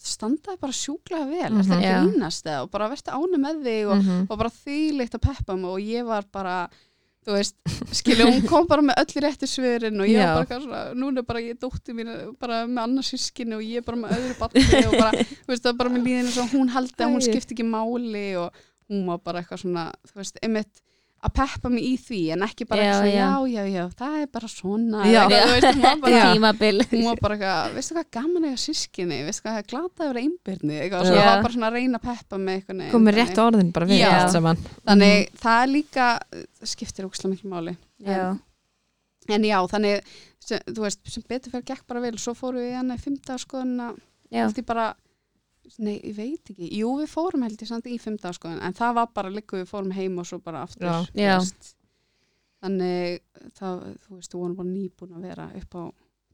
er 0.00 0.06
að 0.06 0.12
standaði 0.14 0.60
bara 0.60 0.76
sjúklega 0.76 1.26
vel, 1.28 1.52
mm. 1.52 1.60
-hmm. 1.60 1.82
Já. 1.82 1.96
ekki 1.96 2.10
grínast 2.10 2.46
eða 2.46 2.62
og 2.64 2.70
bara 2.70 2.88
verðti 2.88 3.10
áni 3.16 3.38
með 3.40 3.64
þig 3.64 3.90
og, 3.90 3.96
Mhm. 4.00 4.26
og 4.30 4.38
bara 4.38 4.50
þýlikt 4.50 5.14
að 5.18 5.26
peppa 5.28 5.56
mig 5.56 5.70
og 5.70 5.80
ég 5.80 6.04
var 6.06 6.24
bara 6.32 6.68
þú 7.26 7.32
veist, 7.36 7.54
skilja, 7.92 8.24
hún 8.24 8.46
kom 8.48 8.66
bara 8.66 8.80
með 8.80 8.96
öll 8.96 9.20
rétti 9.20 9.46
svörin 9.46 10.00
og 10.00 10.06
ég 10.08 10.24
Já. 10.24 10.34
var 10.34 10.46
bara 10.46 10.60
svona, 10.60 10.94
núna 10.94 11.18
er 11.18 11.22
bara 11.28 11.40
ég 11.40 11.58
dótti 11.60 11.92
mín 11.92 12.34
bara 12.40 12.66
með 12.66 12.82
annars 12.82 13.10
sískinni 13.12 13.54
og 13.54 13.60
ég 13.62 13.76
er 13.76 13.82
bara 13.82 13.96
með 13.98 14.10
öðru 14.16 14.38
batni 14.38 14.86
og 14.86 14.92
bara, 14.96 15.10
þú 15.44 15.48
veist, 15.52 15.62
það 15.62 15.72
var 15.72 15.78
bara 15.84 15.90
með 15.90 16.04
líðinu 16.06 16.30
svo 16.32 16.46
hún 16.58 16.68
haldi 16.70 17.04
að 17.04 17.12
hún 17.12 17.20
skipti 17.20 17.54
ekki 17.54 17.66
máli 17.68 18.36
og 18.40 18.50
hún 18.88 19.04
var 19.06 19.18
bara 19.18 19.42
eitthvað 19.42 19.60
svona, 19.60 19.92
þú 20.08 20.14
veist, 20.16 20.38
einmitt 20.42 20.80
að 21.20 21.32
peppa 21.36 21.68
mig 21.68 21.84
í 21.84 21.92
því 22.00 22.18
en 22.32 22.44
ekki 22.46 22.64
bara 22.70 22.84
Já, 22.86 22.92
já. 23.04 23.12
já, 23.12 23.32
já, 23.52 23.64
já, 23.68 23.82
það 23.98 24.14
er 24.22 24.28
bara 24.32 24.48
svona 24.48 25.02
þú 25.28 25.50
veist, 25.50 25.80
bara 26.00 26.12
Já. 26.14 26.22
tímabil. 26.32 26.78
hún 26.94 27.04
var 27.10 27.20
bara 27.20 27.36
eitthvað, 27.36 27.74
veistu 27.76 27.96
hvað 27.98 28.06
gaman 28.16 28.46
eiga 28.48 28.60
sískinni 28.62 29.18
veistu 29.26 29.44
hvað 29.44 29.58
er 29.60 29.66
glata 29.68 30.08
Já. 31.04 31.10
svo 31.10 31.18
það 31.18 31.28
var 31.28 31.42
bara 31.44 31.54
svona 31.56 31.68
að 31.68 31.76
reyna 31.76 32.00
að 32.00 32.06
peppa 32.08 32.40
eitthvað 32.54 32.80
komið 32.94 33.18
rétt 33.20 33.42
orðin 33.44 33.72
bara 33.76 33.90
við 33.90 34.04
allt 34.08 34.34
saman. 34.38 34.64
Þannig 34.88 35.28
það 35.44 35.60
er 35.66 35.72
líka 35.74 36.08
skiptir 36.72 37.08
úkslega 37.10 37.34
miklu 37.34 37.52
máli. 37.52 37.76
Já, 38.00 38.24
en 39.36 39.44
já, 39.50 39.58
þannig 39.74 40.14
sem, 40.40 40.64
þú 40.72 40.86
veist, 40.86 41.04
sem 41.04 41.28
betur 41.28 41.52
fyrir 41.52 41.68
gekk 41.68 41.84
bara 41.90 42.00
vel. 42.06 42.16
Svo 42.16 42.32
fórum 42.38 42.64
við 42.64 42.78
hann 42.80 42.96
í 42.96 42.98
fymta 43.00 43.36
skoðuna 43.40 43.92
já, 44.32 44.46
held 44.46 44.56
ég 44.56 44.66
bara 44.72 44.88
nei, 45.78 46.00
ég 46.04 46.14
veit 46.16 46.50
ekki, 46.50 46.68
jú 46.78 46.96
við 46.98 47.08
fórum 47.12 47.42
held 47.46 47.60
ég 47.62 47.68
samt 47.68 47.86
í 47.86 47.98
fymta 48.00 48.32
skoðuna, 48.34 48.62
en 48.66 48.72
það 48.74 48.94
var 48.94 49.06
bara 49.14 49.30
líka 49.30 49.56
við 49.56 49.68
fórum 49.70 49.92
heim 49.92 50.18
og 50.18 50.26
svo 50.26 50.38
bara 50.42 50.62
aftur 50.66 50.88
Já. 51.14 51.40
þannig 52.60 53.20
það, 53.56 53.84
þú 54.04 54.16
veist, 54.18 54.32
þú 54.32 54.40
vorum 54.42 54.56
bara 54.58 54.68
nýbúin 54.68 55.14
að 55.16 55.26
vera 55.28 55.46
upp 55.60 55.76
á 55.76 55.82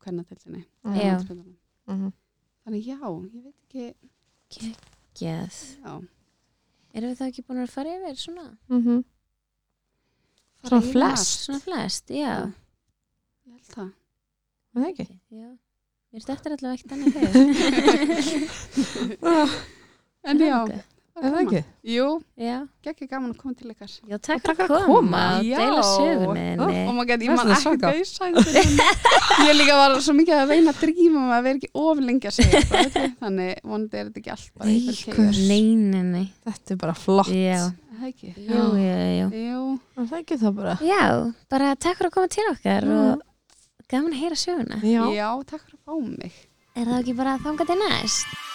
kvennadeildinni. 0.06 0.64
Já. 0.96 1.18
Mhm. 1.86 2.12
þannig 2.64 2.86
já, 2.86 2.98
ég 2.98 3.42
veit 3.44 3.54
ekki. 3.68 4.74
Geð 5.16 5.60
já, 5.84 6.02
Erum 6.96 7.10
við 7.12 7.18
þá 7.18 7.26
ekki 7.28 7.42
búin 7.46 7.60
að 7.62 7.70
fara 7.70 7.92
yfir 7.98 8.16
svona? 8.16 8.46
Mhm. 8.70 9.04
fara 10.62 10.80
Svona 10.80 10.92
flest. 10.92 11.44
Svona 11.44 11.60
flest, 11.60 12.08
já. 12.10 12.52
Ég 13.46 13.52
held 13.52 13.70
það. 13.74 13.92
Er 14.76 14.80
það 14.80 14.90
ekki? 14.90 15.20
Já, 15.30 15.58
mér 16.12 16.20
stettir 16.24 16.52
allavega 16.56 16.76
ekkert 16.76 16.92
annað 16.96 17.12
fyrir 17.16 18.46
en 20.26 20.38
já, 20.42 20.60
Er 21.16 21.30
það 21.32 21.38
ekki? 21.46 21.60
jú, 21.88 22.06
Já, 22.36 22.56
ekki 22.84 23.06
gaman 23.08 23.30
að 23.32 23.38
koma 23.40 23.54
til 23.56 23.70
ykkar. 23.72 23.88
Já 24.04 24.18
takk 24.20 24.50
að 24.52 24.58
að 24.66 24.68
koma 24.68 24.80
koma. 24.90 25.20
og 25.38 25.46
Já. 25.48 25.56
deila 25.62 25.84
sögunni 25.88 26.42
oh 26.60 26.92
my 26.92 27.04
god, 27.08 27.22
ég 27.24 27.30
Það 27.30 27.32
er 27.32 27.36
man 27.38 27.46
svona 27.62 27.72
ekki 27.72 27.80
hvað 27.80 27.96
ég 27.96 28.08
sagði 28.10 29.46
ég 29.46 29.54
líka 29.56 29.78
var 29.80 29.94
svo 30.04 30.12
mikið 30.18 30.36
að 30.42 30.52
reyna 30.52 30.74
að 30.74 30.82
drífa 30.82 31.14
mig 31.16 31.32
að 31.38 31.46
vera 31.46 31.56
ekki 31.56 31.70
of 31.86 32.02
lengi 32.04 32.28
að 32.28 32.36
segja 32.36 32.60
þið. 32.68 33.08
þannig 33.22 33.50
vonandi 33.64 33.96
er 33.96 34.04
þetta 34.10 34.20
ekki 34.20 34.32
allt 34.36 34.50
bara 34.60 34.68
einhver 34.74 35.32
Nei. 35.48 35.64
Nei, 36.12 36.26
Þetta 36.50 36.68
er 36.76 36.80
bara 36.84 36.96
flott. 37.00 37.32
Já, 37.32 37.64
Er 37.96 37.96
það 37.96 38.08
ekki? 38.12 38.30
Jú, 38.36 38.60
jú, 38.76 38.92
jú 39.16 39.26
Jú, 39.40 39.64
það 40.04 40.18
ekki 40.20 40.36
það 40.44 40.52
bara? 40.60 40.74
Já, 40.84 41.02
bara 41.48 41.72
takk 41.80 41.96
fyrir 41.96 42.10
að 42.12 42.16
koma 42.20 42.28
til 42.36 42.46
okkar 42.52 42.84
Mm. 42.84 42.92
og 43.00 43.24
gaman 43.92 44.14
að 44.14 44.22
heyra 44.24 44.38
söguna. 44.40 44.80
Já, 44.82 45.02
já, 45.14 45.28
takk 45.46 45.64
fyrir 45.66 45.78
að 45.78 45.86
fá 45.86 45.94
mig. 46.22 46.42
Er 46.76 46.88
það 46.90 47.00
ekki 47.00 47.16
bara 47.16 47.36
að 47.36 47.46
þanga 47.46 47.66
til 47.70 47.78
næst? 47.82 48.45